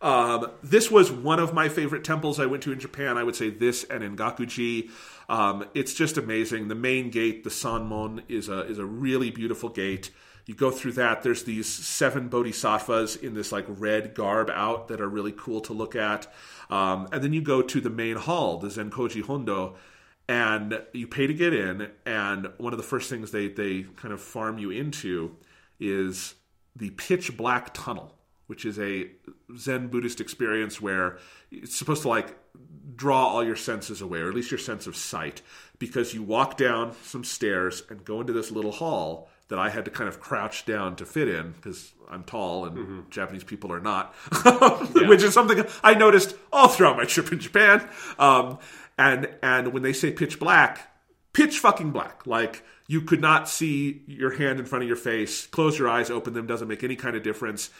[0.00, 3.18] Um, this was one of my favorite temples I went to in Japan.
[3.18, 4.90] I would say this and Engakuji.
[5.28, 6.68] Um, it's just amazing.
[6.68, 10.10] The main gate, the Sanmon, is a is a really beautiful gate.
[10.46, 11.22] You go through that.
[11.22, 15.74] There's these seven bodhisattvas in this like red garb out that are really cool to
[15.74, 16.32] look at.
[16.70, 19.76] Um, and then you go to the main hall, the Zenkoji Hondo,
[20.28, 21.90] and you pay to get in.
[22.04, 25.36] And one of the first things they they kind of farm you into
[25.80, 26.34] is
[26.76, 28.14] the pitch black tunnel,
[28.46, 29.10] which is a
[29.56, 31.18] Zen Buddhist experience where
[31.50, 32.36] it's supposed to like
[32.94, 35.40] draw all your senses away, or at least your sense of sight,
[35.78, 39.86] because you walk down some stairs and go into this little hall that I had
[39.86, 43.80] to kind of crouch down to fit in because I'm tall and Japanese people are
[43.80, 44.14] not,
[44.94, 47.88] which is something I noticed all throughout my trip in Japan.
[48.18, 48.58] Um,
[48.98, 50.92] and and when they say pitch black,
[51.32, 52.26] pitch fucking black.
[52.26, 55.46] Like you could not see your hand in front of your face.
[55.46, 57.70] Close your eyes, open them, doesn't make any kind of difference.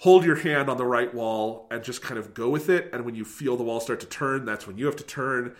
[0.00, 2.90] Hold your hand on the right wall and just kind of go with it.
[2.92, 5.56] And when you feel the wall start to turn, that's when you have to turn.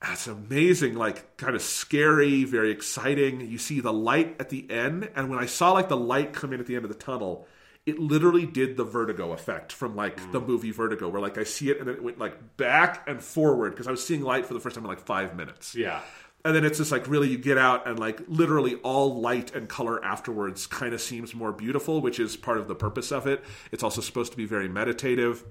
[0.00, 3.40] That's amazing, like kind of scary, very exciting.
[3.40, 6.52] You see the light at the end, and when I saw like the light come
[6.52, 7.46] in at the end of the tunnel,
[7.86, 11.70] it literally did the vertigo effect from like the movie Vertigo, where like I see
[11.70, 14.54] it and then it went like back and forward because I was seeing light for
[14.54, 15.74] the first time in like five minutes.
[15.74, 16.00] Yeah.
[16.44, 19.68] And then it's just like really you get out and like literally all light and
[19.68, 23.44] color afterwards kind of seems more beautiful, which is part of the purpose of it.
[23.70, 25.44] It's also supposed to be very meditative.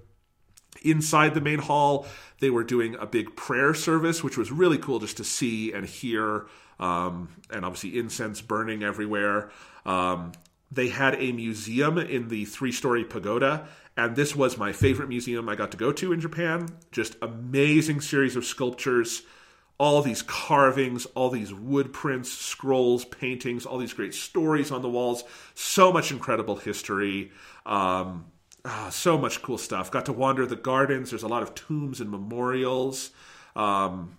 [0.84, 2.06] Inside the main hall,
[2.42, 5.86] they were doing a big prayer service, which was really cool just to see and
[5.86, 6.48] hear,
[6.82, 9.52] um, and obviously incense burning everywhere.
[9.86, 10.34] Um,
[10.72, 15.48] they had a museum in the three story pagoda, and this was my favorite museum
[15.48, 16.68] I got to go to in Japan.
[16.92, 19.24] Just amazing series of sculptures
[19.77, 24.90] all these carvings, all these wood prints, scrolls, paintings, all these great stories on the
[24.90, 25.24] walls.
[25.53, 27.32] So much incredible history.
[27.66, 28.26] Um,
[28.64, 29.92] ah, so much cool stuff.
[29.92, 31.10] Got to wander the gardens.
[31.10, 33.11] There's a lot of tombs and memorials.
[33.56, 34.18] Um,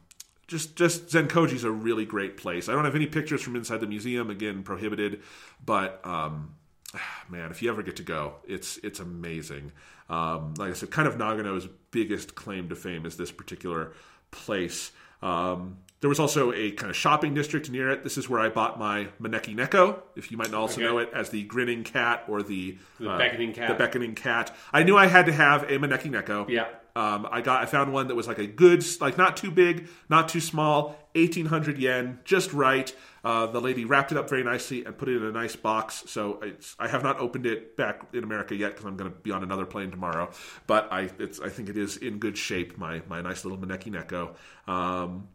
[0.48, 2.68] just, just Zenkoji's a really great place.
[2.68, 4.30] I don't have any pictures from inside the museum.
[4.30, 5.22] Again, prohibited.
[5.64, 6.54] But um,
[7.28, 9.72] man, if you ever get to go, it's it's amazing.
[10.08, 13.92] Um, like I said, kind of Nagano's biggest claim to fame is this particular
[14.30, 14.92] place.
[15.22, 18.04] Um, there was also a kind of shopping district near it.
[18.04, 20.84] This is where I bought my Maneki Neko, if you might also Okay.
[20.84, 23.68] know it as the grinning cat or the, The beckoning cat.
[23.68, 24.54] The beckoning cat.
[24.72, 26.48] I knew I had to have a Maneki Neko.
[26.50, 26.66] Yeah.
[26.96, 29.88] Um, I got I found one that was like a good, like not too big,
[30.08, 32.92] not too small, eighteen hundred yen, just right.
[33.22, 36.04] Uh, the lady wrapped it up very nicely and put it in a nice box.
[36.06, 36.40] So
[36.78, 39.42] I have not opened it back in America yet because I'm going to be on
[39.42, 40.30] another plane tomorrow.
[40.66, 41.10] But I
[41.44, 42.78] I think it is in good shape.
[42.78, 44.34] My my nice little Maneki Neko.
[44.72, 45.28] Um,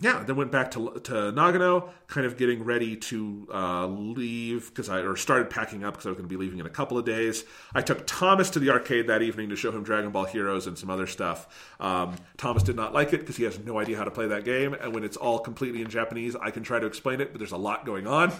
[0.00, 4.88] yeah, then went back to to Nagano, kind of getting ready to uh, leave because
[4.88, 6.96] I or started packing up because I was going to be leaving in a couple
[6.96, 7.44] of days.
[7.74, 10.78] I took Thomas to the arcade that evening to show him Dragon Ball Heroes and
[10.78, 11.46] some other stuff.
[11.78, 14.44] Um, Thomas did not like it because he has no idea how to play that
[14.44, 17.38] game, and when it's all completely in Japanese, I can try to explain it, but
[17.38, 18.30] there's a lot going on.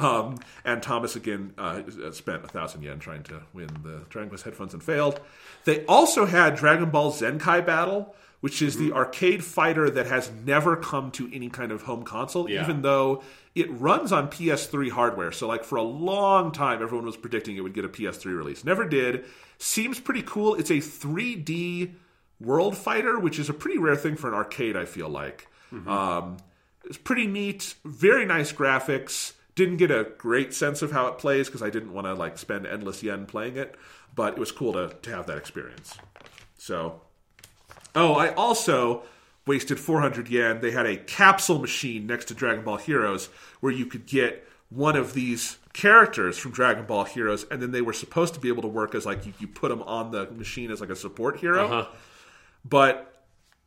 [0.00, 1.82] Um, and Thomas again uh,
[2.12, 5.20] spent a thousand yen trying to win the Dragon Quest headphones and failed.
[5.64, 10.76] They also had Dragon Ball Zenkai Battle which is the arcade fighter that has never
[10.76, 12.62] come to any kind of home console, Yeah.
[12.62, 13.22] even though
[13.54, 15.30] it runs on PS3 hardware.
[15.32, 18.64] So, like, for a long time, everyone was predicting it would get a PS3 release.
[18.64, 19.24] Never did.
[19.58, 20.54] Seems pretty cool.
[20.56, 21.92] It's a 3D
[22.40, 25.46] world fighter, which is a pretty rare thing for an arcade, I feel like.
[25.86, 26.36] Um,
[26.84, 29.32] it's pretty neat, very nice graphics.
[29.54, 32.38] Didn't get a great sense of how it plays because I didn't want to like
[32.38, 33.76] spend endless yen playing it,
[34.14, 35.96] but it was cool to, to have that experience.
[36.58, 37.00] So
[37.94, 39.02] Oh, I also
[39.46, 40.60] wasted 400 yen.
[40.60, 43.28] They had a capsule machine next to Dragon Ball Heroes
[43.60, 47.82] where you could get one of these characters from Dragon Ball Heroes, and then they
[47.82, 50.30] were supposed to be able to work as like you, you put them on the
[50.30, 51.68] machine as like a support hero.
[52.64, 53.24] But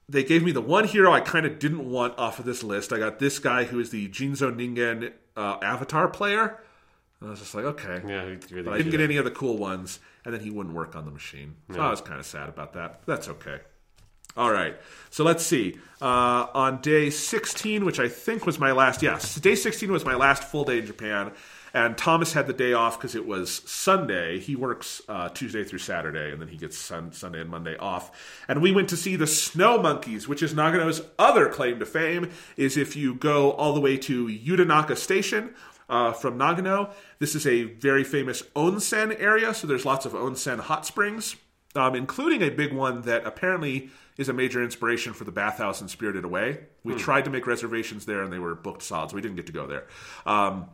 [0.08, 2.94] they gave me the one hero I kind of didn't want off of this list.
[2.94, 6.60] I got this guy who is the Jinzo Ningen uh, avatar player.
[7.20, 8.02] And I was just like, okay.
[8.08, 10.96] Yeah, really I didn't get any of the cool ones, and then he wouldn't work
[10.96, 11.56] on the machine.
[11.74, 13.02] So I was kind of sad about that.
[13.06, 13.60] That's okay.
[14.38, 14.76] All right.
[15.10, 15.78] So let's see.
[16.02, 20.16] Uh, on day 16, which I think was my last, yes, day 16 was my
[20.16, 21.32] last full day in Japan.
[21.74, 24.40] And Thomas had the day off because it was Sunday.
[24.40, 28.44] He works uh, Tuesday through Saturday, and then he gets sun- Sunday and Monday off.
[28.48, 32.30] And we went to see the Snow Monkeys, which is Nagano's other claim to fame.
[32.56, 35.54] Is if you go all the way to Yudanaka Station
[35.90, 39.54] uh, from Nagano, this is a very famous onsen area.
[39.54, 41.36] So there's lots of onsen hot springs
[41.76, 45.88] um, including a big one that apparently is a major inspiration for the bathhouse in
[45.88, 46.60] Spirited Away.
[46.84, 49.48] We tried to make reservations there and they were booked solid, so we didn't get
[49.48, 49.88] to go there.
[50.26, 50.70] Um,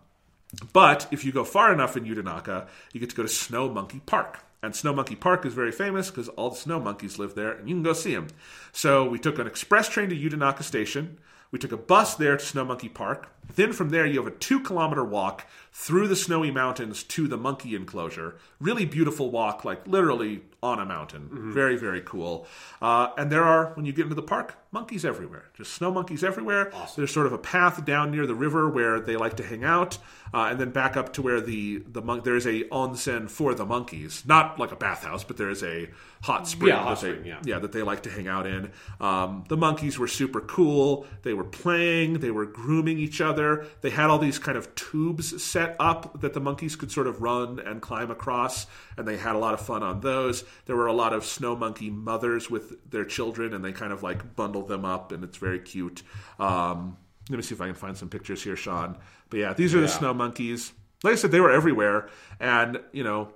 [0.74, 4.02] but if you go far enough in Yudanaka, you get to go to Snow Monkey
[4.06, 4.40] Park.
[4.64, 7.68] and Snow Monkey Park is very famous because all the snow monkeys live there, and
[7.68, 8.28] you can go see them.
[8.72, 11.18] So we took an express train to Yudanaka Station.
[11.50, 13.30] We took a bus there to Snow Monkey Park.
[13.56, 17.38] Then from there, you have a two kilometer walk through the snowy mountains to the
[17.38, 18.36] monkey enclosure.
[18.60, 21.30] Really beautiful walk, like literally on a mountain.
[21.54, 22.46] Very, very cool.
[22.82, 25.46] Uh, and there are, when you get into the park, monkeys everywhere.
[25.54, 26.72] Just snow monkeys everywhere.
[26.96, 29.98] There's sort of a path down near the river where they like to hang out,
[30.34, 32.24] uh, and then back up to where the the monk.
[32.24, 35.90] There is a onsen for the monkeys, not like a bathhouse, but there is a
[36.22, 36.70] hot spring.
[36.70, 37.40] Yeah, hot spring, yeah.
[37.44, 38.72] yeah, that they like to hang out in.
[39.00, 41.06] Um, the monkeys were super cool.
[41.24, 43.66] They were playing, they were grooming each other.
[43.82, 47.22] They had all these kind of tubes set up that the monkeys could sort of
[47.22, 48.68] run and climb across,
[48.98, 50.44] and they had a lot of fun on those.
[50.66, 54.04] There were a lot of snow monkey mothers with their children, and they kind of
[54.04, 56.04] like bundled them up, and it's very cute.
[56.40, 56.98] Um,
[57.30, 58.98] let me see if I can find some pictures here, Sean.
[59.30, 60.74] But yeah, these are the snow monkeys.
[61.04, 62.10] Like I said, they were everywhere,
[62.40, 63.30] and you know,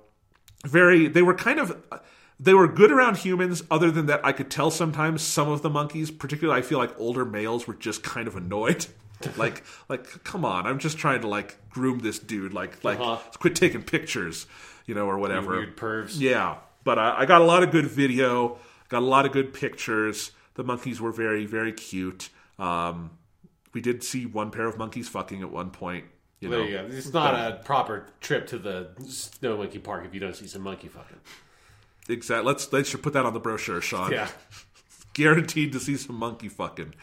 [0.64, 1.76] very they were kind of
[2.38, 5.70] they were good around humans other than that i could tell sometimes some of the
[5.70, 8.86] monkeys particularly i feel like older males were just kind of annoyed
[9.36, 13.18] like like come on i'm just trying to like groom this dude like like Uh-huh.
[13.38, 14.46] quit taking pictures
[14.86, 16.18] you know or whatever Weird pervs.
[16.20, 19.52] yeah but I, I got a lot of good video got a lot of good
[19.54, 22.28] pictures the monkeys were very very cute
[22.58, 23.10] um
[23.72, 26.04] we did see one pair of monkeys fucking at one point
[26.40, 26.96] you know There you go.
[26.96, 30.62] It's not a proper trip to the Snow Monkey Park if you don't see some
[30.62, 31.18] monkey fucking.
[32.08, 34.28] exactly let's let's should put that on the brochure sean Yeah.
[35.14, 36.94] guaranteed to see some monkey fucking.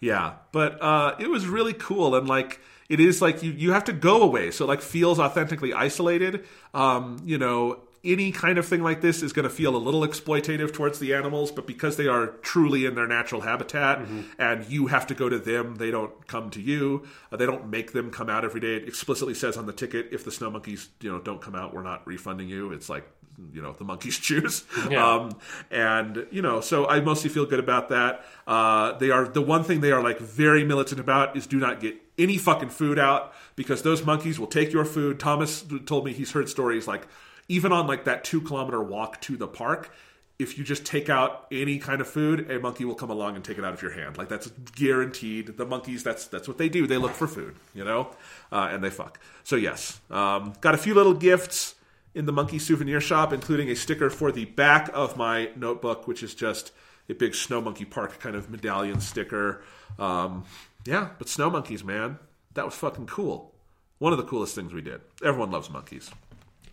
[0.00, 3.84] Yeah, but uh, it was really cool and like it is like you you have
[3.84, 6.46] to go away, so it, like feels authentically isolated.
[6.72, 10.00] Um, you know, any kind of thing like this is going to feel a little
[10.00, 14.06] exploitative towards the animals, but because they are truly in their natural habitat
[14.38, 17.06] and you have to go to them, they don't come to you.
[17.32, 18.76] Uh, they don't make them come out every day.
[18.76, 21.74] It explicitly says on the ticket if the snow monkeys you know don't come out,
[21.74, 22.72] we're not refunding you.
[22.72, 23.08] It's like
[23.52, 24.64] you know the monkeys choose.
[24.90, 25.06] Yeah.
[25.06, 25.38] Um,
[25.70, 28.24] and you know, so I mostly feel good about that.
[28.46, 31.80] Uh, they are the one thing they are like very militant about is do not
[31.80, 35.20] get any fucking food out because those monkeys will take your food.
[35.20, 37.06] Thomas told me he's heard stories like
[37.48, 39.92] even on like that two kilometer walk to the park.
[40.38, 43.44] If you just take out any kind of food, a monkey will come along and
[43.44, 44.16] take it out of your hand.
[44.16, 44.46] Like that's
[44.76, 45.56] guaranteed.
[45.56, 46.86] The monkeys, that's that's what they do.
[46.86, 48.14] They look for food, you know,
[48.52, 49.18] uh, and they fuck.
[49.42, 51.74] So yes, um, got a few little gifts
[52.14, 56.22] in the monkey souvenir shop, including a sticker for the back of my notebook, which
[56.22, 56.72] is just
[57.08, 59.62] a big Snow Monkey Park kind of medallion sticker.
[59.98, 60.44] Um,
[60.84, 62.18] yeah, but snow monkeys, man,
[62.54, 63.54] that was fucking cool.
[63.98, 65.00] One of the coolest things we did.
[65.24, 66.10] Everyone loves monkeys.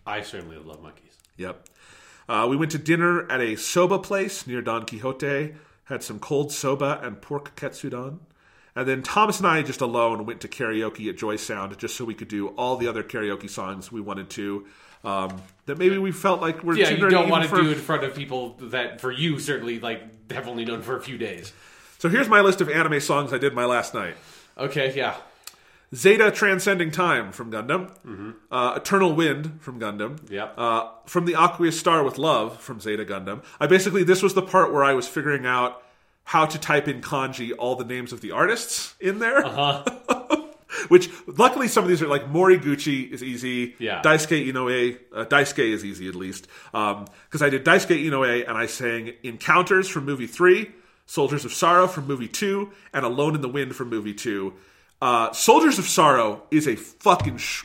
[0.06, 1.12] I certainly love monkeys.
[1.36, 1.68] Yep.
[2.28, 5.54] Uh, we went to dinner at a soba place near Don Quijote,
[5.84, 8.18] had some cold soba and pork katsudon.
[8.74, 12.04] And then Thomas and I, just alone, went to karaoke at Joy Sound just so
[12.04, 14.66] we could do all the other karaoke songs we wanted to.
[15.04, 17.70] Um, that maybe we felt like we're Yeah, too you don't want to for- do
[17.70, 21.00] it in front of people that, for you, certainly like have only known for a
[21.00, 21.52] few days.
[21.98, 24.16] So here's my list of anime songs I did my last night.
[24.58, 25.16] Okay, yeah.
[25.94, 28.34] Zeta Transcending Time from Gundam.
[28.50, 30.18] Uh, Eternal Wind from Gundam.
[30.30, 30.54] Yep.
[30.56, 33.44] Uh, from the Aqueous Star with Love from Zeta Gundam.
[33.60, 35.82] I basically, this was the part where I was figuring out
[36.24, 39.44] how to type in kanji all the names of the artists in there.
[39.46, 40.42] Uh-huh.
[40.88, 43.76] Which, luckily, some of these are like Moriguchi is easy.
[43.78, 44.02] Yeah.
[44.02, 46.48] Daisuke Inoue, uh, Daisuke is easy at least.
[46.72, 50.72] Because I did Daisuke Inoue and I sang Encounters from movie three,
[51.06, 54.54] Soldiers of Sorrow from movie two, and Alone in the Wind from movie two.
[55.00, 57.64] Uh, Soldiers of Sorrow is a fucking sh-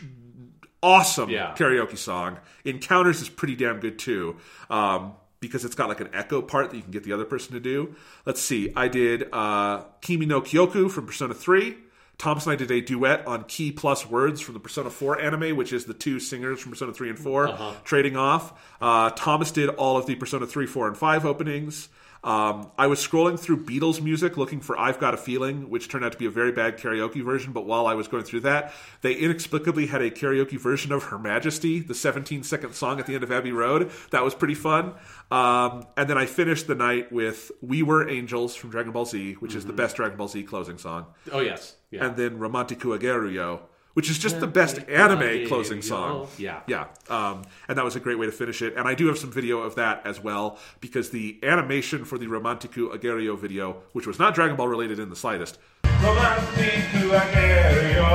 [0.84, 1.54] awesome Yeah.
[1.58, 2.38] karaoke song.
[2.66, 4.38] Encounters is pretty damn good too.
[4.70, 7.54] Um, because it's got like an echo part that you can get the other person
[7.54, 7.96] to do.
[8.28, 8.72] Let's see.
[8.76, 11.78] I did uh, Kimi no Kioku from Persona 3.
[12.20, 15.56] Thomas and I did a duet on Key Plus Words from the Persona 4 anime,
[15.58, 18.54] which is the two singers from Persona 3 and 4 trading off.
[18.80, 21.90] Uh, Thomas did all of the Persona 3, 4, and 5 openings.
[22.24, 26.06] Um, I was scrolling through Beatles music looking for I've Got a Feeling, which turned
[26.06, 27.52] out to be a very bad karaoke version.
[27.52, 31.18] But while I was going through that, they inexplicably had a karaoke version of Her
[31.18, 33.92] Majesty, the 17 second song at the end of Abbey Road.
[34.12, 34.94] That was pretty fun.
[35.32, 39.34] Um, and then I finished the night with We Were Angels from Dragon Ball Z,
[39.40, 41.08] which is the best Dragon Ball Z closing song.
[41.32, 42.06] Oh yes, yeah.
[42.06, 43.62] And then Romantiku Ageruyo,
[43.94, 46.28] which is just the best anime closing song.
[46.38, 46.62] Yeah.
[46.68, 46.88] Yeah.
[47.10, 48.76] Um, and that was a great way to finish it.
[48.76, 52.28] And I do have some video of that as well, because the animation for the
[52.28, 58.10] Romantiku Ageruyo video, which was not Dragon Ball related in the slightest, Romantic to Agerio,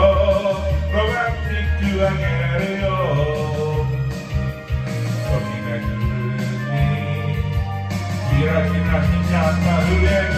[0.93, 2.47] romantic to Agerio.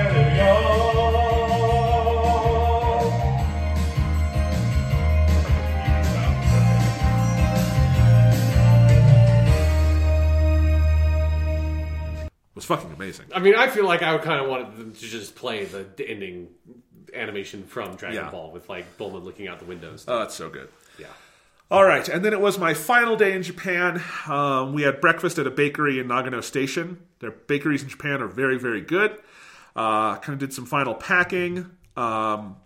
[12.58, 13.26] was fucking amazing.
[13.34, 15.86] I mean, I feel like I would kind of want them to just play the
[16.06, 16.48] ending
[17.14, 18.30] animation from Dragon Yeah.
[18.30, 20.04] Ball with like Bulma looking out the windows.
[20.08, 20.68] Oh, that's so good.
[20.98, 21.06] yeah.
[21.70, 24.02] All right, and then it was my final day in Japan.
[24.26, 26.98] Um, we had breakfast at a bakery in Nagano Station.
[27.20, 29.12] Their bakeries in Japan are very, very good.
[29.76, 31.70] Uh, kind of did some final packing.
[31.96, 32.56] Um,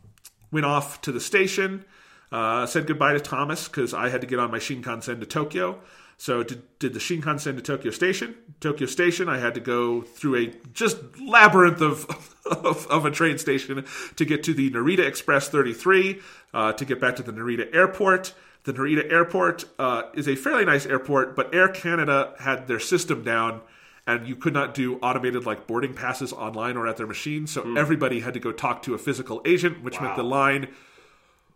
[0.53, 1.85] went off to the station.
[2.31, 5.81] Uh, said goodbye to Thomas because I had to get on my Shinkansen to Tokyo.
[6.23, 8.37] So did, did the Shinkansen to Tokyo Station.
[8.61, 12.07] Tokyo Station, I had to go through a just labyrinth of
[12.47, 13.85] of, of a train station
[14.15, 16.21] to get to the Narita Express 33
[16.55, 18.35] uh, to get back to the Narita Airport.
[18.63, 23.25] The Narita Airport uh, is a fairly nice airport, but Air Canada had their system
[23.25, 23.61] down,
[24.07, 27.49] and you could not do automated like boarding passes online or at their machine.
[27.49, 30.69] So everybody had to go talk to a physical agent, which meant the line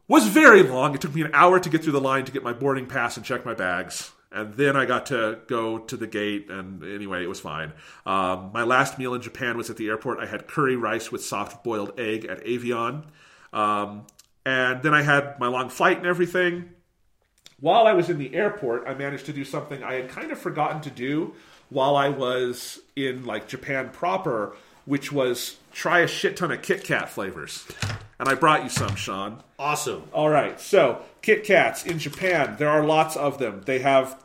[0.08, 0.92] was very long.
[0.96, 3.16] It took me an hour to get through the line to get my boarding pass
[3.16, 4.10] and check my bags.
[4.36, 7.72] And then I got to go to the gate, and anyway, it was fine.
[8.04, 10.18] Um, my last meal in Japan was at the airport.
[10.20, 13.04] I had curry rice with soft boiled egg at Avion.
[13.54, 14.06] Um,
[14.44, 16.68] and then I had my long flight and everything.
[17.60, 20.38] While I was in the airport, I managed to do something I had kind of
[20.38, 21.32] forgotten to do
[21.70, 26.84] while I was in like Japan proper, which was try a shit ton of Kit
[26.84, 27.66] Kat flavors.
[28.18, 29.42] And I brought you some, Sean.
[29.58, 30.04] Awesome.
[30.12, 30.60] All right.
[30.60, 33.62] So, Kit Kats in Japan, there are lots of them.
[33.64, 34.22] They have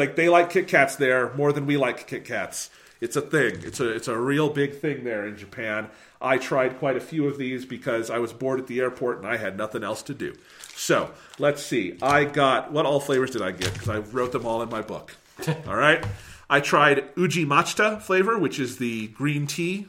[0.00, 2.70] like they like Kit Kats there more than we like Kit Kats.
[3.00, 3.60] It's a thing.
[3.62, 5.88] It's a it's a real big thing there in Japan.
[6.20, 9.26] I tried quite a few of these because I was bored at the airport and
[9.26, 10.34] I had nothing else to do.
[10.74, 11.96] So, let's see.
[12.02, 14.82] I got what all flavors did I get because I wrote them all in my
[14.82, 15.16] book.
[15.66, 16.04] all right.
[16.50, 19.86] I tried Uji Matcha flavor, which is the green tea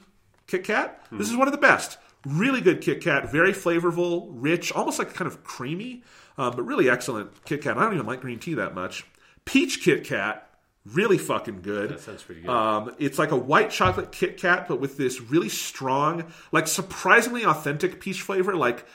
[0.47, 1.03] Kit Kat.
[1.11, 1.97] This is one of the best.
[2.25, 6.03] Really good Kit Kat, very flavorful, rich, almost like kind of creamy,
[6.37, 7.77] um, but really excellent Kit Kat.
[7.77, 9.05] I don't even like green tea that much.
[9.45, 10.47] Peach Kit Kat,
[10.85, 11.91] really fucking good.
[11.91, 12.49] That sounds pretty good.
[12.49, 17.45] Um, it's like a white chocolate Kit Kat, but with this really strong, like surprisingly
[17.45, 18.55] authentic peach flavor.
[18.55, 18.85] Like,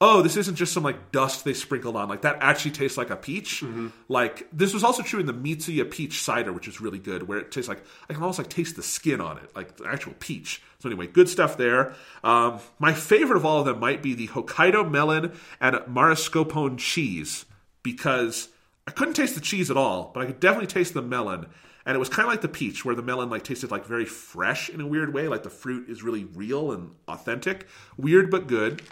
[0.00, 2.08] oh, this isn't just some like dust they sprinkled on.
[2.08, 3.62] Like that actually tastes like a peach.
[4.08, 7.38] Like this was also true in the Mitsuya peach cider, which is really good, where
[7.38, 10.14] it tastes like I can almost like taste the skin on it, like the actual
[10.18, 10.62] peach.
[10.78, 11.94] So anyway, good stuff there.
[12.22, 17.46] Um, my favorite of all of them might be the Hokkaido melon and mascarpone cheese
[17.82, 18.48] because
[18.86, 21.46] I couldn't taste the cheese at all, but I could definitely taste the melon.
[21.84, 24.04] And it was kind of like the peach, where the melon like tasted like very
[24.04, 27.66] fresh in a weird way, like the fruit is really real and authentic.
[27.96, 28.82] Weird but good.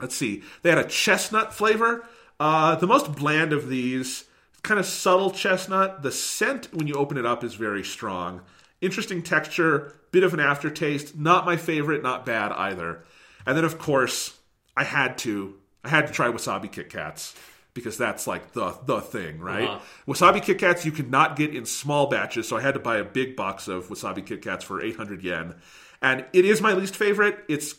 [0.00, 0.42] Let's see.
[0.62, 2.06] They had a chestnut flavor.
[2.40, 4.24] Uh, the most bland of these,
[4.62, 6.02] kind of subtle chestnut.
[6.02, 8.42] The scent when you open it up is very strong.
[8.80, 11.16] Interesting texture, bit of an aftertaste.
[11.16, 13.04] Not my favorite, not bad either.
[13.46, 14.38] And then of course,
[14.76, 17.34] I had to, I had to try wasabi Kit Kats
[17.74, 19.68] because that's like the the thing, right?
[19.68, 19.80] Uh-huh.
[20.06, 22.98] Wasabi Kit Kats you could not get in small batches, so I had to buy
[22.98, 25.54] a big box of wasabi Kit Kats for 800 yen.
[26.00, 27.44] And it is my least favorite.
[27.48, 27.76] It's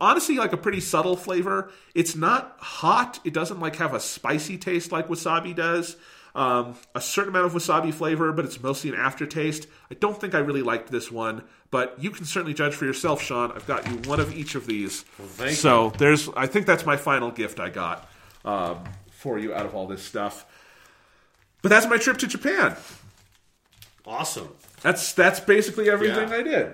[0.00, 1.70] honestly like a pretty subtle flavor.
[1.94, 3.20] It's not hot.
[3.24, 5.96] It doesn't like have a spicy taste like wasabi does.
[6.36, 9.68] Um, a certain amount of wasabi flavor, but it's mostly an aftertaste.
[9.90, 13.22] I don't think I really liked this one, but you can certainly judge for yourself,
[13.22, 13.52] Sean.
[13.52, 15.02] I've got you one of each of these.
[15.02, 18.08] thank so there's, I think that's my final gift I got
[18.44, 18.82] um,
[19.24, 20.44] for you out of all this stuff.
[21.62, 22.76] But that's my trip to Japan.
[24.06, 24.50] Awesome.
[24.82, 26.36] That's that's basically everything Yeah.
[26.36, 26.72] I did.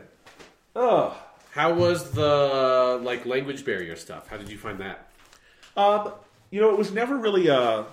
[0.74, 1.16] Oh.
[1.52, 4.26] How was the like language barrier stuff?
[4.26, 5.08] How did you find that?
[5.76, 6.12] Um,
[6.50, 7.86] you know, it was never really a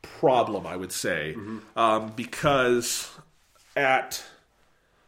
[0.00, 1.36] problem, I would say,
[1.76, 3.10] um, because
[3.76, 4.24] at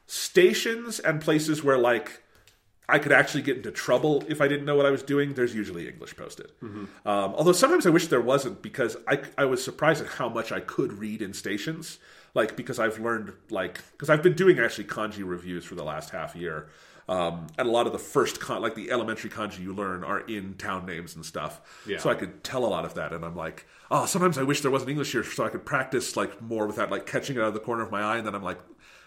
[0.07, 2.23] stations and places where like
[2.89, 5.55] I could actually get into trouble if I didn't know what I was doing, there's
[5.55, 6.53] usually English posted.
[6.63, 10.53] Um, although sometimes I wish there wasn't because I, I was surprised at how much
[10.53, 11.99] I could read in stations.
[12.35, 16.11] Like, because I've learned, like, because I've been doing actually kanji reviews for the last
[16.11, 16.69] half year.
[17.09, 20.21] Um, and a lot of the first, con- like the elementary kanji you learn are
[20.21, 21.63] in town names and stuff.
[21.87, 21.97] Yeah.
[21.99, 23.15] So I could tell a lot of that.
[23.15, 26.15] And I'm like, oh, sometimes I wish there wasn't English here so I could practice,
[26.15, 28.19] like, more without, like, catching it out of the corner of my eye.
[28.19, 28.59] And then I'm like,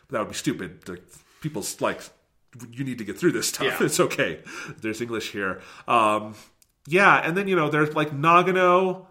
[0.10, 0.90] that would be stupid.
[0.90, 1.04] Like,
[1.40, 2.02] people's, like,
[2.72, 3.80] you need to get through this stuff.
[3.80, 3.86] Yeah.
[3.86, 4.40] It's okay.
[4.82, 5.62] There's English here.
[5.88, 6.36] Um,
[6.88, 9.06] yeah, and then you know, there's like Nagano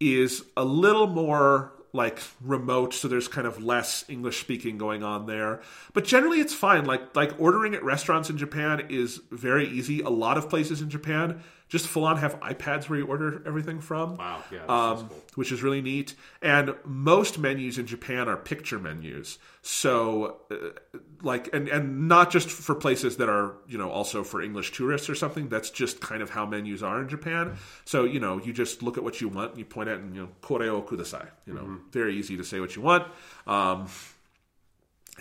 [0.00, 5.26] is a little more like remote, so there's kind of less English speaking going on
[5.26, 5.60] there.
[5.92, 6.84] But generally, it's fine.
[6.84, 10.00] Like like ordering at restaurants in Japan is very easy.
[10.00, 11.42] A lot of places in Japan
[11.72, 14.16] just full on have iPads where you order everything from.
[14.18, 15.22] Wow, yeah, um, cool.
[15.36, 16.14] which is really neat.
[16.42, 19.38] And most menus in Japan are picture menus.
[19.62, 20.56] So, uh,
[21.22, 25.08] like, and and not just for places that are you know also for English tourists
[25.08, 25.48] or something.
[25.48, 27.56] That's just kind of how menus are in Japan.
[27.84, 30.14] So you know, you just look at what you want, and you point at, and
[30.14, 31.26] you know, kore o kudasai.
[31.46, 31.90] You know, Mm-hmm.
[31.90, 33.04] very easy to say what you want.
[33.46, 33.88] Um,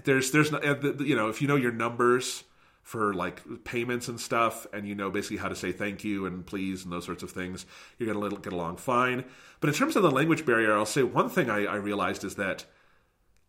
[0.04, 2.44] there's there's no- the- the- you know if you know your numbers
[2.84, 6.46] for like payments and stuff and you know basically how to say thank you and
[6.46, 7.66] please and those sorts of things
[7.98, 9.24] you're going to get along fine.
[9.60, 12.36] But in terms of the language barrier i'll say one thing I, I realized is
[12.36, 12.66] that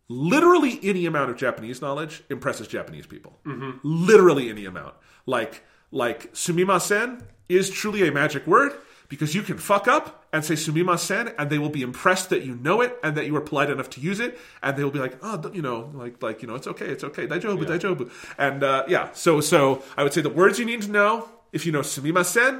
[0.07, 3.39] literally any amount of japanese knowledge impresses japanese people.
[3.45, 3.79] Mm-hmm.
[3.83, 4.95] Literally any amount.
[5.25, 8.73] Like like sumimasen is truly a magic word
[9.13, 12.53] because you can fuck up and say sumimasen and they will be impressed that you
[12.65, 14.31] know it and that you are polite enough to use it
[14.63, 17.03] and they will be like oh you know like like you know it's okay it's
[17.09, 18.09] okay daijoubu daijoubu
[18.47, 19.59] and uh, yeah so so
[19.97, 21.11] i would say the words you need to know
[21.57, 22.53] if you know sumimasen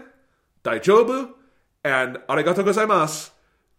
[0.64, 1.18] daijoubu
[1.96, 3.32] and arigatou gozaimasu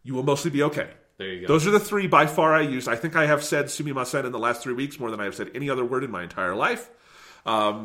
[0.03, 0.89] you will mostly be okay
[1.19, 1.47] There you go.
[1.53, 2.89] those are the three by far I used.
[2.95, 5.37] I think I have said sumimasen in the last three weeks more than I have
[5.41, 6.91] said any other word in my entire life.
[7.47, 7.77] Um,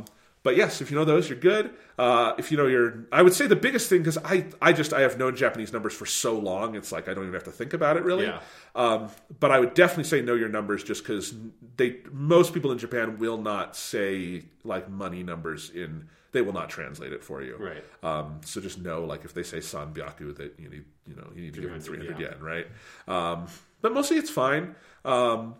[0.41, 1.71] but yes, if you know those, you're good.
[1.97, 4.93] Uh, if you know your, I would say the biggest thing because I, I just
[4.93, 7.51] I have known Japanese numbers for so long, it's like I don't even have to
[7.51, 8.25] think about it really.
[8.25, 8.39] Yeah.
[8.73, 9.09] Um,
[9.39, 11.33] but I would definitely say know your numbers just because
[11.75, 16.07] they most people in Japan will not say like money numbers in.
[16.31, 17.57] They will not translate it for you.
[17.57, 17.83] Right.
[18.03, 21.41] Um, so just know, like, if they say sanbyaku, that you need, you know, you
[21.41, 22.29] need to give them 300, 300 yeah.
[22.29, 22.67] yen, right?
[23.07, 23.47] Um,
[23.81, 24.75] but mostly it's fine.
[25.03, 25.55] Um,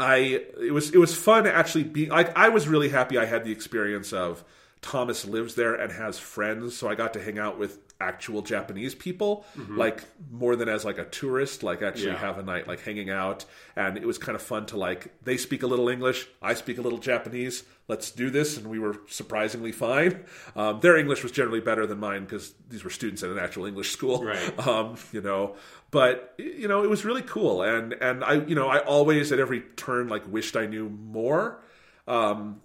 [0.00, 0.16] I
[0.60, 3.52] it was it was fun actually being like I was really happy I had the
[3.52, 4.42] experience of
[4.82, 8.94] Thomas lives there and has friends, so I got to hang out with actual Japanese
[8.94, 12.14] people, like more than as like a tourist, like actually Mm-hmm.
[12.14, 12.28] Yeah.
[12.28, 13.44] have a night like hanging out,
[13.76, 16.78] and it was kind of fun to like they speak a little English, I speak
[16.78, 17.62] a little Japanese.
[17.88, 20.24] Let's do this, and we were surprisingly fine.
[20.56, 23.66] Um, their English was generally better than mine because these were students at an actual
[23.66, 24.66] English school, Right.
[24.66, 25.56] um, you know.
[25.90, 29.40] But you know, it was really cool, and and I, you know, I always at
[29.40, 31.60] every turn like wished I knew more.
[32.06, 32.60] Um,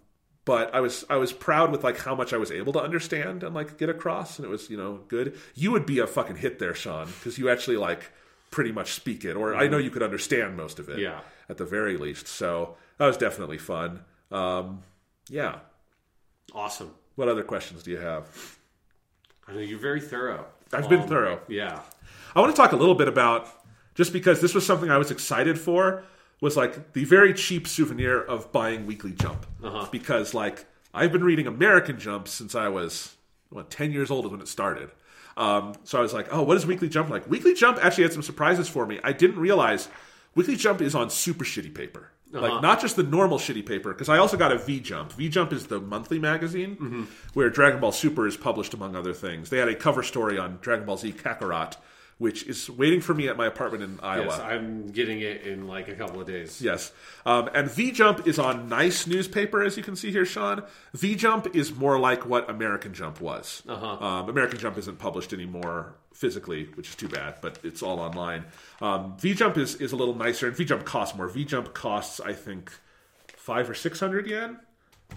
[0.45, 3.41] but I was I was proud with like how much I was able to understand
[3.43, 5.37] and like get across, and it was you know good.
[5.55, 8.11] You would be a fucking hit there, Sean, because you actually like
[8.51, 11.21] pretty much speak it, or I know you could understand most of it, Yeah.
[11.49, 12.27] at the very least.
[12.27, 14.05] So that was definitely fun.
[14.31, 14.83] Um,
[15.29, 15.59] yeah.
[16.53, 16.91] Awesome.
[17.15, 18.27] What other questions do you have?
[19.47, 20.45] I know you're very thorough.
[20.71, 21.41] I've been Um, thorough.
[21.47, 21.81] Yeah.
[22.35, 23.47] I want to talk a little bit about
[23.93, 26.03] just because this was something I was excited for
[26.41, 29.87] was like the very cheap souvenir of buying Weekly Jump uh-huh.
[29.91, 33.15] because like I've been reading American Jump since I was
[33.49, 34.91] what ten years old is when it started.
[35.37, 37.29] Um, so I was like, oh, what is Weekly Jump like?
[37.29, 38.99] Weekly Jump actually had some surprises for me.
[39.03, 39.89] I didn't realize
[40.33, 42.11] Weekly Jump is on super shitty paper.
[42.33, 42.41] Uh-huh.
[42.41, 45.13] Like not just the normal shitty paper, because I also got a V Jump.
[45.13, 47.03] V Jump is the monthly magazine mm-hmm.
[47.33, 49.49] where Dragon Ball Super is published among other things.
[49.49, 51.77] They had a cover story on Dragon Ball Z Kakarot,
[52.17, 54.25] which is waiting for me at my apartment in Iowa.
[54.25, 56.61] Yes, I'm getting it in like a couple of days.
[56.61, 56.93] Yes.
[57.25, 60.63] Um, and V Jump is on nice newspaper, as you can see here, Sean.
[60.93, 63.63] V Jump is more like what American Jump was.
[63.67, 64.05] Uh-huh.
[64.05, 68.45] Um, American Jump isn't published anymore physically, which is too bad, but it's all online.
[68.81, 71.27] Um, v Jump is, is a little nicer, and V Jump costs more.
[71.27, 72.71] V Jump costs, I think,
[73.35, 74.59] five or six hundred yen.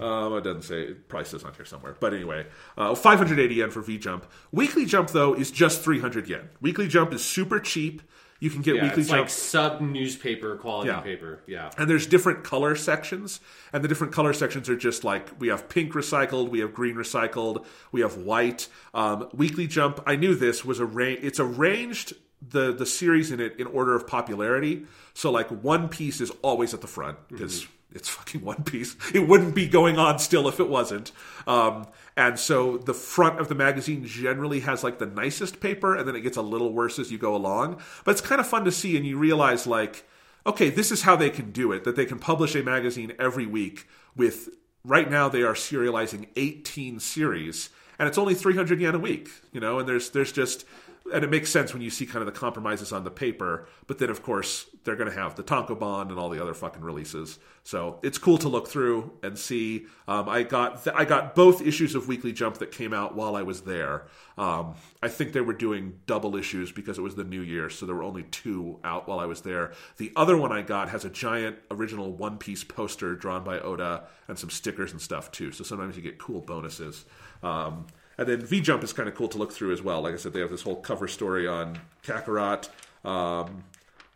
[0.01, 0.83] Um, it doesn't say.
[0.83, 1.97] It probably says on here somewhere.
[1.99, 4.27] But anyway, uh, 580 yen for V Jump.
[4.53, 6.49] Weekly Jump though is just 300 yen.
[6.61, 8.03] Weekly Jump is super cheap.
[8.41, 11.01] You can get Yeah, Weekly it's Jump like sub newspaper quality Yeah.
[11.01, 11.41] paper.
[11.49, 11.73] Yeah.
[11.77, 13.41] and there's different color sections
[13.73, 16.95] and the different color sections are just like we have pink recycled we have green
[16.95, 22.13] recycled we have white um, weekly jump i knew this was arranged it's arranged
[22.49, 26.73] the the series in it in order of popularity so like one piece is always
[26.73, 28.97] at the front because it's fucking one piece.
[29.15, 31.13] It wouldn't be going on still if it wasn't.
[31.47, 31.87] Um,
[32.17, 36.15] and so the front of the magazine generally has like the nicest paper and then
[36.15, 37.81] it gets a little worse as you go along.
[38.05, 40.05] But it's kind of fun to see and you realize like
[40.47, 43.45] okay, this is how they can do it that they can publish a magazine every
[43.45, 43.87] week
[44.17, 44.49] with
[44.83, 47.69] right now they are serializing 18 series
[47.99, 50.65] and it's only 300 yen a week, you know, and there's there's just
[51.13, 53.99] and it makes sense when you see kind of the compromises on the paper, but
[53.99, 57.39] then of course they're going to have the tankobon and all the other fucking releases.
[57.63, 59.87] So it's cool to look through and see.
[60.07, 63.37] Um, I got th- I got both issues of Weekly Jump that came out while
[63.37, 64.07] I was there.
[64.39, 67.85] Um, I think they were doing double issues because it was the new year, so
[67.85, 69.73] there were only two out while I was there.
[69.99, 74.05] The other one I got has a giant original One Piece poster drawn by Oda
[74.29, 75.53] and some stickers and stuff too.
[75.53, 77.05] So sometimes you get cool bonuses.
[77.43, 77.87] Um,
[78.19, 80.03] and then V Jump is kind of cool to look through as well.
[80.03, 82.69] Like I said, they have this whole cover story on Kakarot.
[83.05, 83.65] Um,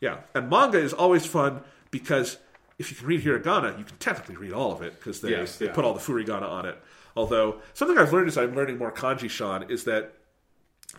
[0.00, 2.36] yeah, and manga is always fun because
[2.78, 5.58] if you can read hiragana, you can technically read all of it because they, Yes,
[5.58, 5.72] they yeah.
[5.72, 6.76] put all the furigana on it.
[7.14, 10.14] Although something I've learned as I'm learning more kanji, Sean, is that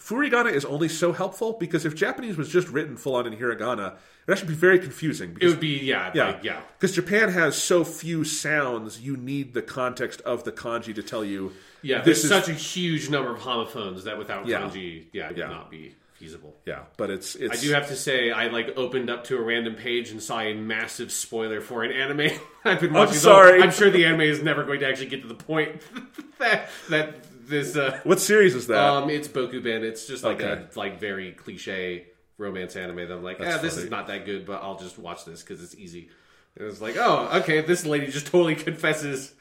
[0.03, 3.93] furigana is only so helpful because if Japanese was just written full on in hiragana,
[4.27, 5.30] it actually be very confusing.
[5.32, 6.61] It Because, would be yeah, yeah, like, yeah.
[6.77, 11.23] because Japan has so few sounds, you need the context of the kanji to tell
[11.23, 11.53] you.
[11.82, 14.61] Yeah, this there's is such a huge number of homophones that without Yeah.
[14.61, 15.48] kanji, yeah, it Yeah.
[15.49, 16.56] would not be feasible.
[16.65, 19.41] Yeah, but it's it's I do have to say, I like opened up to a
[19.41, 22.32] random page and saw a massive spoiler for an anime.
[22.65, 23.15] I've been watching.
[23.15, 23.61] the- sorry.
[23.61, 25.82] I'm sure the anime is never going to actually get to the point
[26.40, 27.15] that that
[27.48, 27.76] this.
[27.76, 28.78] Uh, what series is that?
[28.80, 29.82] um, it's Bokuben.
[29.84, 30.64] It's just like Okay.
[30.74, 32.08] a like very cliche
[32.38, 32.98] romance anime.
[32.98, 33.86] That I'm like, That's ah, this funny.
[33.86, 36.10] is not that good, but I'll just watch this because it's easy.
[36.58, 39.34] And it's like, oh, okay, this lady just totally confesses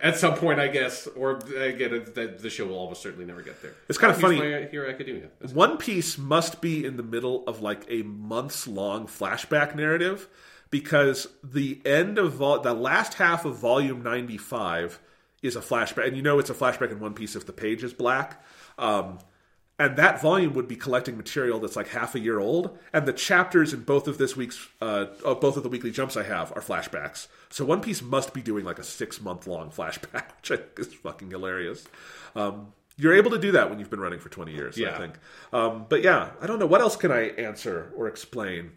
[0.00, 3.42] at some point, I guess, or again, it- that the show will almost certainly never
[3.42, 3.74] get there.
[3.88, 4.38] It's kinda funny.
[4.38, 5.28] My Hero Academia.
[5.38, 10.28] That's- One Piece must be in the middle of like a months long flashback narrative
[10.70, 14.98] because the end of vol- the last half of volume 95
[15.42, 17.84] is a flashback and you know it's a flashback in One Piece if the page
[17.84, 18.42] is black.
[18.78, 19.18] Um,
[19.78, 23.12] and that volume would be collecting material that's like half a year old and the
[23.12, 26.52] chapters in both of this week's uh, oh, both of the weekly jumps i have
[26.52, 27.26] are flashbacks.
[27.50, 30.78] So one piece must be doing like a six month long flashback which i think
[30.78, 31.84] is fucking hilarious.
[32.36, 35.14] Um, you're able to do that when you've been running for 20 years i think.
[35.52, 38.72] Um, but yeah i don't know what else can i answer or explain?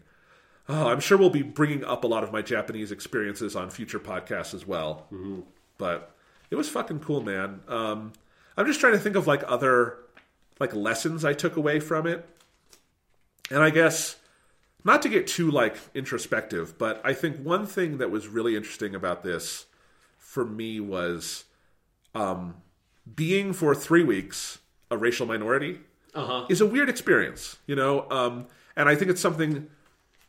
[0.68, 4.00] Oh, i'm sure we'll be bringing up a lot of my japanese experiences on future
[4.00, 5.06] podcasts as well.
[5.78, 6.15] But
[6.50, 8.12] it was fucking cool man um,
[8.56, 9.98] i'm just trying to think of like other
[10.58, 12.26] like lessons I took away from it.
[13.50, 14.16] And I guess
[14.84, 18.94] not to get too like introspective, but I think one thing that was really interesting
[18.94, 19.66] about this
[20.18, 21.44] for me was
[22.14, 22.56] um,
[23.14, 24.58] being for three weeks
[24.90, 25.80] a racial minority
[26.48, 28.08] is a weird experience, you know.
[28.10, 29.68] Um, and I think it's something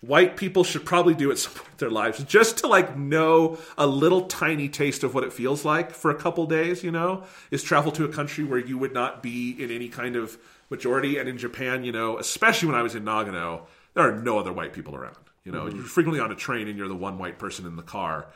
[0.01, 3.58] white people should probably do at some point in their lives just to like know
[3.77, 7.24] a little tiny taste of what it feels like for a couple days you know?
[7.50, 10.38] Is travel to a country where you would not be in any kind of
[10.69, 13.61] majority and in japan you know especially when i was in nagano
[13.93, 15.64] there are no other white people around you know?
[15.64, 15.77] Mm-hmm.
[15.77, 18.27] You're frequently on a train and you're the one white person in the car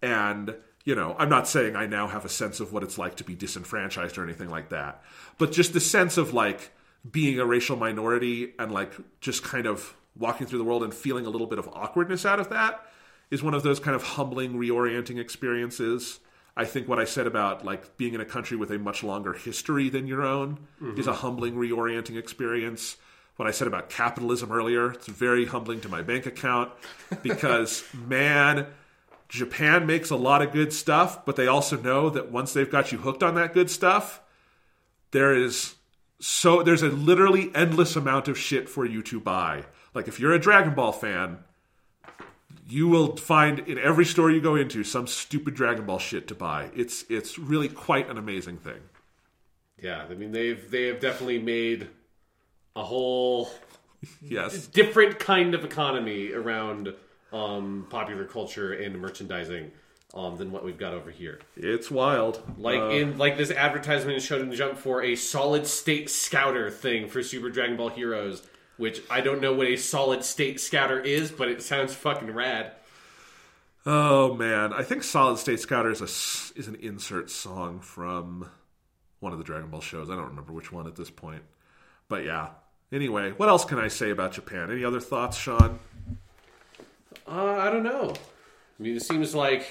[0.00, 3.16] and you know i'm not saying i now have a sense of what it's like
[3.16, 5.02] to be disenfranchised or anything like that
[5.36, 6.70] but just the sense of like
[7.10, 11.26] being a racial minority and like just kind of walking through the world and feeling
[11.26, 12.86] a little bit of awkwardness out of that
[13.30, 16.20] is one of those kind of humbling reorienting experiences.
[16.56, 19.32] I think what i said about like being in a country with a much longer
[19.32, 20.58] history than your own
[20.96, 21.20] is a mm-hmm.
[21.20, 22.96] humbling reorienting experience.
[23.36, 26.72] What i said about capitalism earlier it's very humbling to my bank account
[27.22, 28.66] because man
[29.28, 32.92] japan makes a lot of good stuff but they also know that once they've got
[32.92, 34.20] you hooked on that good stuff
[35.12, 35.74] there is
[36.20, 39.64] so there's a literally endless amount of shit for you to buy.
[39.94, 41.38] Like if you're a Dragon Ball fan,
[42.68, 46.34] you will find in every store you go into some stupid Dragon Ball shit to
[46.34, 46.70] buy.
[46.74, 48.80] It's it's really quite an amazing thing.
[49.82, 51.88] Yeah, I mean they've they have definitely made
[52.76, 53.50] a whole
[54.22, 54.66] Yes.
[54.66, 56.94] different kind of economy around
[57.32, 59.70] um, popular culture and merchandising
[60.14, 61.38] um, than what we've got over here.
[61.56, 62.42] It's wild.
[62.58, 67.22] Like Uh, in like this advertisement in Jump for a solid state scouter thing for
[67.22, 68.42] Super Dragon Ball Heroes,
[68.80, 72.72] which I don't know what a solid state scouter is, but it sounds fucking rad.
[73.86, 78.50] Oh man, I think Solid State Scouter is a is an insert song from
[79.20, 80.10] one of the Dragon Ball shows.
[80.10, 81.42] I don't remember which one at this point.
[82.08, 82.48] But yeah.
[82.92, 84.70] Anyway, what else can I say about Japan?
[84.70, 85.78] Any other thoughts, Sean?
[87.26, 88.12] Uh, I don't know.
[88.12, 89.66] I mean, it seems like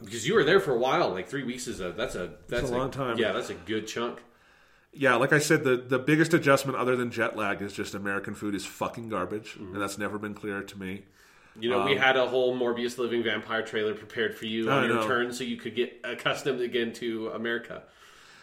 [0.00, 2.70] because you were there for a while, like three weeks is a that's a that's
[2.70, 3.18] a long time.
[3.18, 4.20] Yeah, that's a good chunk.
[4.92, 8.34] Yeah, like I said, the, the biggest adjustment other than jet lag is just American
[8.34, 11.02] food is fucking garbage, and that's never been clear to me.
[11.60, 14.84] You know, we had a whole Morbius Living Vampire trailer prepared for you I on
[14.86, 15.06] your know.
[15.06, 17.82] turn, so you could get accustomed again to America.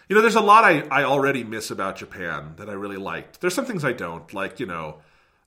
[0.09, 3.41] You know, there's a lot I, I already miss about Japan that I really liked.
[3.41, 4.97] There's some things I don't, like, you know,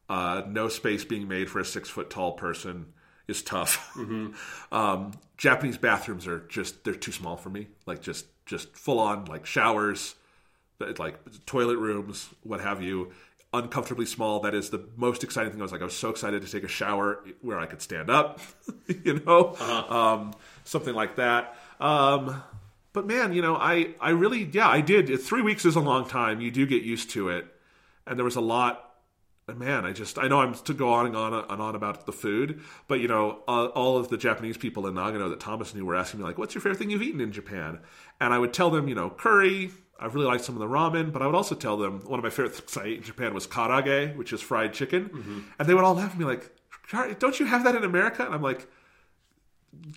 [0.08, 2.86] uh, no space being made for a six foot tall person
[3.28, 3.96] is tough.
[4.72, 7.68] um, Japanese bathrooms are just, they're too small for me.
[7.86, 10.14] Like, just, just full on, like, showers,
[10.98, 13.12] like, toilet rooms, what have you.
[13.52, 14.40] Uncomfortably small.
[14.40, 15.60] That is the most exciting thing.
[15.60, 18.10] I was like, I was so excited to take a shower where I could stand
[18.10, 18.40] up,
[19.04, 19.54] you know,
[19.88, 20.34] um,
[20.64, 21.56] something like that.
[21.80, 22.42] Um,
[22.92, 25.18] but man, you know, I I really yeah, I did.
[25.20, 26.40] Three weeks is a long time.
[26.40, 27.46] You do get used to it,
[28.06, 28.84] and there was a lot.
[29.46, 32.04] and Man, I just I know I'm to go on and on and on about
[32.06, 35.74] the food, but you know, uh, all of the Japanese people in Nagano that Thomas
[35.74, 37.78] knew were asking me like, "What's your favorite thing you've eaten in Japan?"
[38.20, 39.70] And I would tell them, you know, curry.
[39.98, 42.22] I really liked some of the ramen, but I would also tell them one of
[42.22, 45.40] my favorite things I ate in Japan was karaage, which is fried chicken, mm-hmm.
[45.58, 46.50] and they would all laugh at me like,
[47.18, 48.68] "Don't you have that in America?" And I'm like,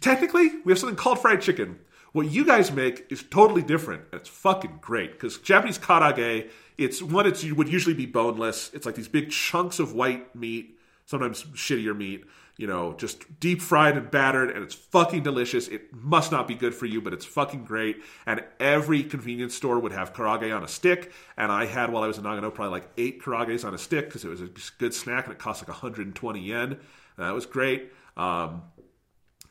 [0.01, 1.79] technically, we have something called fried chicken.
[2.13, 4.03] What you guys make is totally different.
[4.11, 7.27] and It's fucking great because Japanese karaage, it's one.
[7.27, 8.71] It's would usually be boneless.
[8.73, 12.25] It's like these big chunks of white meat, sometimes shittier meat
[12.57, 15.67] you know, just deep fried and battered, and it's fucking delicious.
[15.67, 18.01] It must not be good for you, but it's fucking great.
[18.25, 22.07] And every convenience store would have karaage on a stick, and I had while I
[22.07, 24.93] was in Nagano probably like eight karaages on a stick because it was a good
[24.93, 26.71] snack and it cost like 120 yen.
[26.71, 26.79] And
[27.17, 27.91] that was great.
[28.15, 28.63] Um,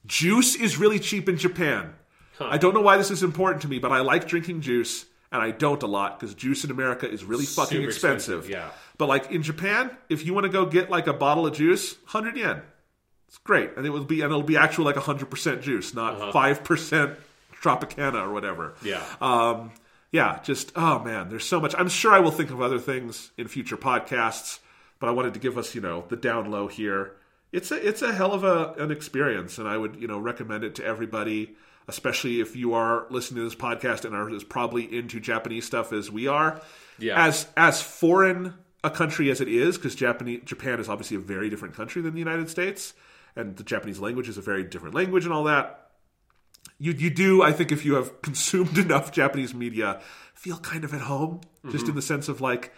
[0.06, 1.94] juice is really cheap in Japan.
[2.40, 5.42] I don't know why this is important to me, but I like drinking juice, and
[5.42, 8.44] I don't a lot because juice in America is really fucking expensive.
[8.44, 8.70] expensive, yeah.
[8.96, 11.96] But like in Japan, if you want to go get like a bottle of juice,
[12.06, 12.62] hundred yen.
[13.30, 16.32] It's great, and it will be and it'll be actual like hundred percent juice, not
[16.32, 17.16] 5 percent
[17.62, 18.70] Tropicana or whatever.
[18.70, 18.88] Uh-huh.
[18.88, 19.04] Yeah.
[19.20, 19.70] Um,
[20.10, 21.72] yeah, just oh man, there's so much.
[21.78, 24.58] I'm sure I will think of other things in future podcasts,
[24.98, 27.12] but I wanted to give us, you know, the down low here.
[27.52, 30.64] It's a it's a hell of a, an experience, and I would you know recommend
[30.64, 31.54] it to everybody,
[31.86, 35.92] especially if you are listening to this podcast and are as probably into Japanese stuff
[35.92, 36.60] as we are.
[36.98, 37.24] Yeah.
[37.24, 41.48] As as foreign a country as it is, because Japanese Japan is obviously a very
[41.48, 42.94] different country than the United States,
[43.36, 45.90] and the Japanese language is a very different language and all that.
[46.78, 50.00] You you do I think if you have consumed enough Japanese media
[50.34, 52.72] feel kind of at home just in the sense of like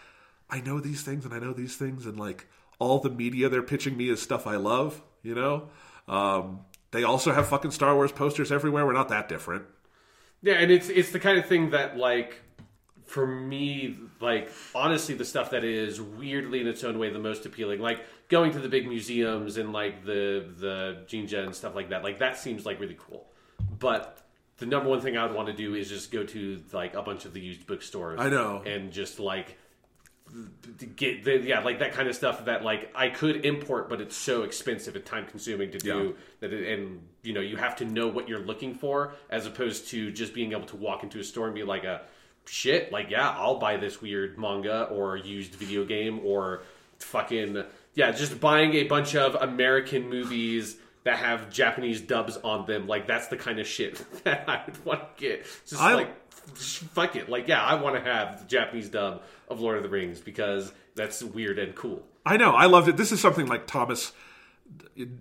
[0.51, 2.49] I know these things and I know these things and like
[2.81, 5.69] all the media they're pitching me is stuff I love you know?
[6.09, 8.85] Um, they also have fucking Star Wars posters everywhere.
[8.85, 9.65] We're not that different.
[10.43, 12.43] Yeah, and it's it's the kind of thing that like
[13.07, 17.47] for me, like honestly, the stuff that is weirdly in its own way the most
[17.47, 21.91] appealing, like going to the big museums and like the the Jinja and stuff like
[21.91, 23.27] that, like that seems like really cool.
[23.79, 24.19] But
[24.59, 27.03] the number one thing I would want to do is just go to like a
[27.03, 28.21] bunch of the used bookstores.
[28.21, 28.63] I know.
[28.65, 29.59] and just like
[30.97, 34.17] get the yeah like that kind of stuff that like I could import but it's
[34.17, 37.85] so expensive and time consuming to do that it, and you know you have to
[37.85, 41.25] know what you're looking for as opposed to just being able to walk into a
[41.25, 42.03] store and be like a
[42.47, 46.63] shit like yeah I'll buy this weird manga or used video game or
[46.99, 52.87] fucking yeah just buying a bunch of American movies that have Japanese dubs on them.
[52.87, 55.45] Like that's the kind of shit that I would want to get.
[55.67, 56.17] Just I- like
[56.55, 57.29] fuck it.
[57.29, 60.73] Like, yeah, I want to have the Japanese dub of Lord of the Rings because
[60.95, 62.03] that's weird and cool.
[62.25, 62.97] I know I loved it.
[62.97, 64.13] This is something like Thomas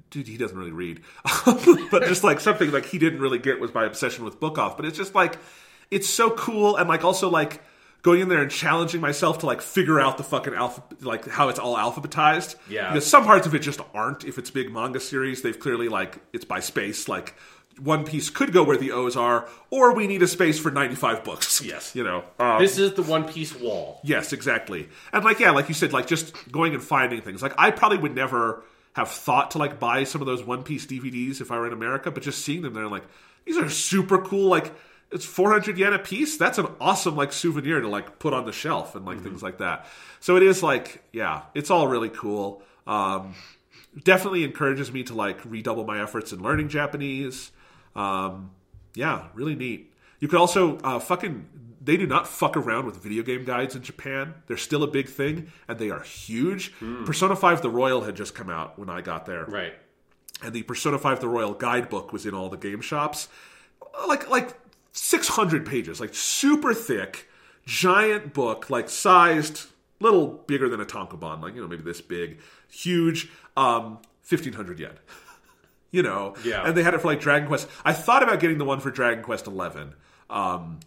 [0.10, 1.02] dude he doesn't really read.
[1.92, 4.78] But just like something like he didn't really get was my obsession with book off.
[4.78, 5.38] But it's just like
[5.90, 7.62] it's so cool and like also like
[8.02, 11.50] going in there and challenging myself to like figure out the fucking alpha like how
[11.50, 12.90] it's all alphabetized Yeah.
[12.94, 16.18] because some parts of it just aren't if it's big manga series they've clearly like
[16.34, 17.36] it's by space like
[17.82, 21.24] one piece could go where the o's are or we need a space for 95
[21.24, 21.96] books Yes.
[21.96, 24.00] you know um, This is the One Piece wall.
[24.04, 24.90] Yes, exactly.
[25.14, 27.42] And like yeah, like you said, like just going and finding things.
[27.42, 28.64] Like I probably would never
[28.94, 31.74] have thought to like buy some of those One Piece DVDs if I were in
[31.74, 33.04] America, but just seeing them there, like
[33.46, 34.50] these are super cool.
[34.50, 34.74] Like
[35.12, 36.38] it's four hundred yen a piece.
[36.38, 39.58] That's an awesome like souvenir to like put on the shelf and like things like
[39.60, 39.86] that.
[40.20, 42.62] So it is like yeah, it's all really cool.
[42.88, 43.36] Um,
[44.04, 47.52] definitely encourages me to like redouble my efforts in learning Japanese.
[47.96, 48.52] Um,
[48.96, 49.94] yeah, really neat.
[50.20, 51.48] You could also uh, fucking.
[51.84, 54.36] They do not fuck around with video game guides in Japan.
[54.46, 56.72] They're still a big thing, and they are huge.
[57.06, 59.74] Persona 5 The Royal had just come out when I got there Right.
[60.44, 63.30] and the Persona 5 The Royal guidebook was in all the game shops.
[64.08, 64.54] Like like
[64.94, 67.30] 600 pages, like super thick,
[67.66, 69.68] giant book, like sized,
[70.00, 72.40] little bigger than a tankobon, like you know maybe this big,
[72.70, 74.92] huge, um 1500 yen.
[75.92, 76.36] you know.
[76.44, 76.66] Yeah.
[76.66, 77.68] And they had it for like Dragon Quest.
[77.84, 79.94] I thought about getting the one for Dragon Quest 11.
[80.30, 80.80] Um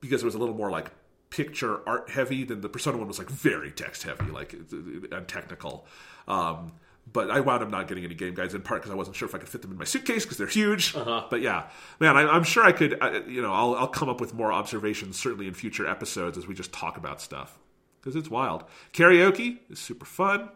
[0.00, 0.90] because it was a little more like
[1.30, 5.86] picture art heavy than the Persona one was like very text heavy, like and technical.
[6.28, 6.72] Um,
[7.12, 9.28] but I wound up not getting any game guides in part because I wasn't sure
[9.28, 10.94] if I could fit them in my suitcase because they're huge.
[10.94, 11.24] Uh-huh.
[11.28, 12.98] But yeah, man, I, I'm sure I could.
[13.00, 16.46] I, you know, I'll, I'll come up with more observations certainly in future episodes as
[16.46, 17.58] we just talk about stuff
[18.00, 18.64] because it's wild.
[18.92, 20.48] Karaoke is super fun.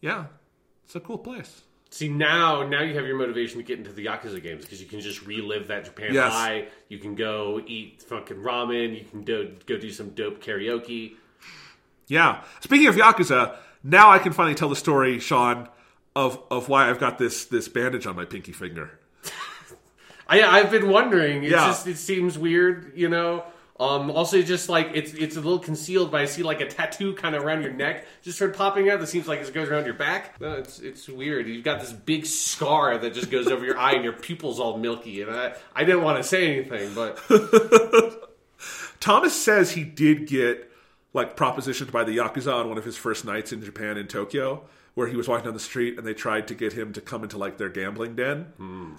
[0.00, 0.26] Yeah,
[0.84, 1.62] it's a cool place.
[1.92, 4.86] See now, now you have your motivation to get into the Yakuza games because you
[4.86, 6.32] can just relive that Japan Yes.
[6.32, 6.68] high.
[6.88, 8.96] You can go eat fucking ramen.
[8.96, 11.14] You can go go do some dope karaoke.
[12.06, 12.42] Yeah.
[12.60, 15.68] Speaking of Yakuza, now I can finally tell the story, Sean,
[16.16, 18.98] of of why I've got this this bandage on my pinky finger.
[20.28, 21.42] I, I've been wondering.
[21.44, 21.66] It's Yeah.
[21.66, 23.44] just it seems weird, you know.
[23.78, 27.14] Um, also, just like it's it's a little concealed, but I see like a tattoo
[27.14, 29.00] kind of around your neck just started popping out.
[29.00, 30.38] That seems like it goes around your back.
[30.38, 31.48] No, it's it's weird.
[31.48, 34.76] You've got this big scar that just goes over your eye, and your pupils all
[34.76, 35.22] milky.
[35.22, 37.18] And I I didn't want to say anything, but
[39.00, 40.69] Thomas says he did get
[41.12, 44.62] like propositioned by the Yakuza on one of his first nights in Japan in Tokyo,
[44.94, 47.22] where he was walking down the street and they tried to get him to come
[47.22, 48.52] into like their gambling den,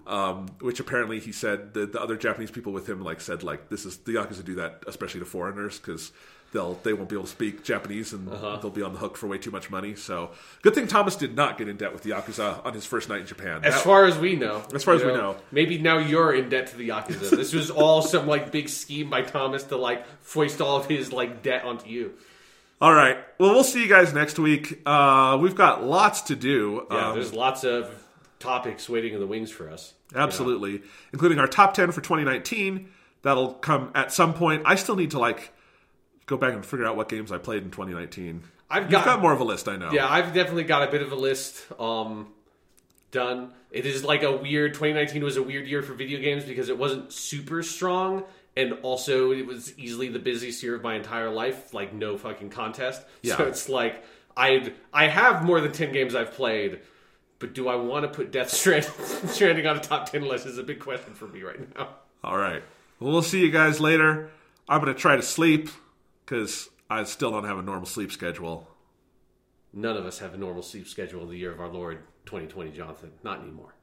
[0.08, 3.70] um, which apparently he said the, the other Japanese people with him like said like
[3.70, 6.12] this is the yakuza do that especially to foreigners because
[6.52, 9.28] they'll they won't be able to speak Japanese and they'll be on the hook for
[9.28, 9.96] way too much money.
[9.96, 10.32] So
[10.62, 13.22] good thing Thomas did not get in debt with the yakuza on his first night
[13.22, 13.62] in Japan.
[13.64, 14.64] As That- far as we know.
[14.74, 15.38] As far as you we know.
[15.52, 17.30] Maybe now you're in debt to the Yakuza.
[17.38, 21.12] this was all some like big scheme by Thomas to like foist all of his
[21.14, 22.14] like debt onto you.
[22.82, 23.18] All right.
[23.38, 24.82] Well, we'll see you guys next week.
[24.88, 26.88] Uh, we've got lots to do.
[26.90, 27.90] Yeah, Um, there's lots of
[28.40, 29.94] topics waiting in the wings for us.
[30.16, 30.82] Absolutely,
[31.14, 32.90] including our top ten for 2019.
[33.22, 34.64] That'll come at some point.
[34.66, 35.54] I still need to like
[36.32, 38.42] go back and figure out what games I played in 2019.
[38.70, 39.92] I've You've got- got more of a list, I know.
[39.92, 42.30] Yeah, I've definitely got a bit of a list um,
[43.12, 43.52] done.
[43.70, 44.74] It is like a weird.
[44.74, 48.24] 2019 was a weird year for video games because it wasn't super strong,
[48.56, 51.74] and also it was easily the busiest year of my entire life.
[51.74, 53.02] Like no fucking contest.
[53.22, 53.38] Yeah.
[53.38, 54.04] So it's like
[54.36, 56.80] I I have more than 10 games I've played.
[57.40, 58.92] But do I want to put Death Stranding,
[59.28, 61.90] Stranding on a top 10 list is a big question for me right now.
[62.24, 62.62] All right.
[63.00, 64.30] Well, we'll see you guys later.
[64.70, 65.70] I'm going to try to sleep
[66.32, 68.70] because I still don't have a normal sleep schedule.
[69.74, 72.72] None of us have a normal sleep schedule in the year of our Lord 2020,
[72.72, 73.12] Jonathan.
[73.22, 73.76] Not anymore.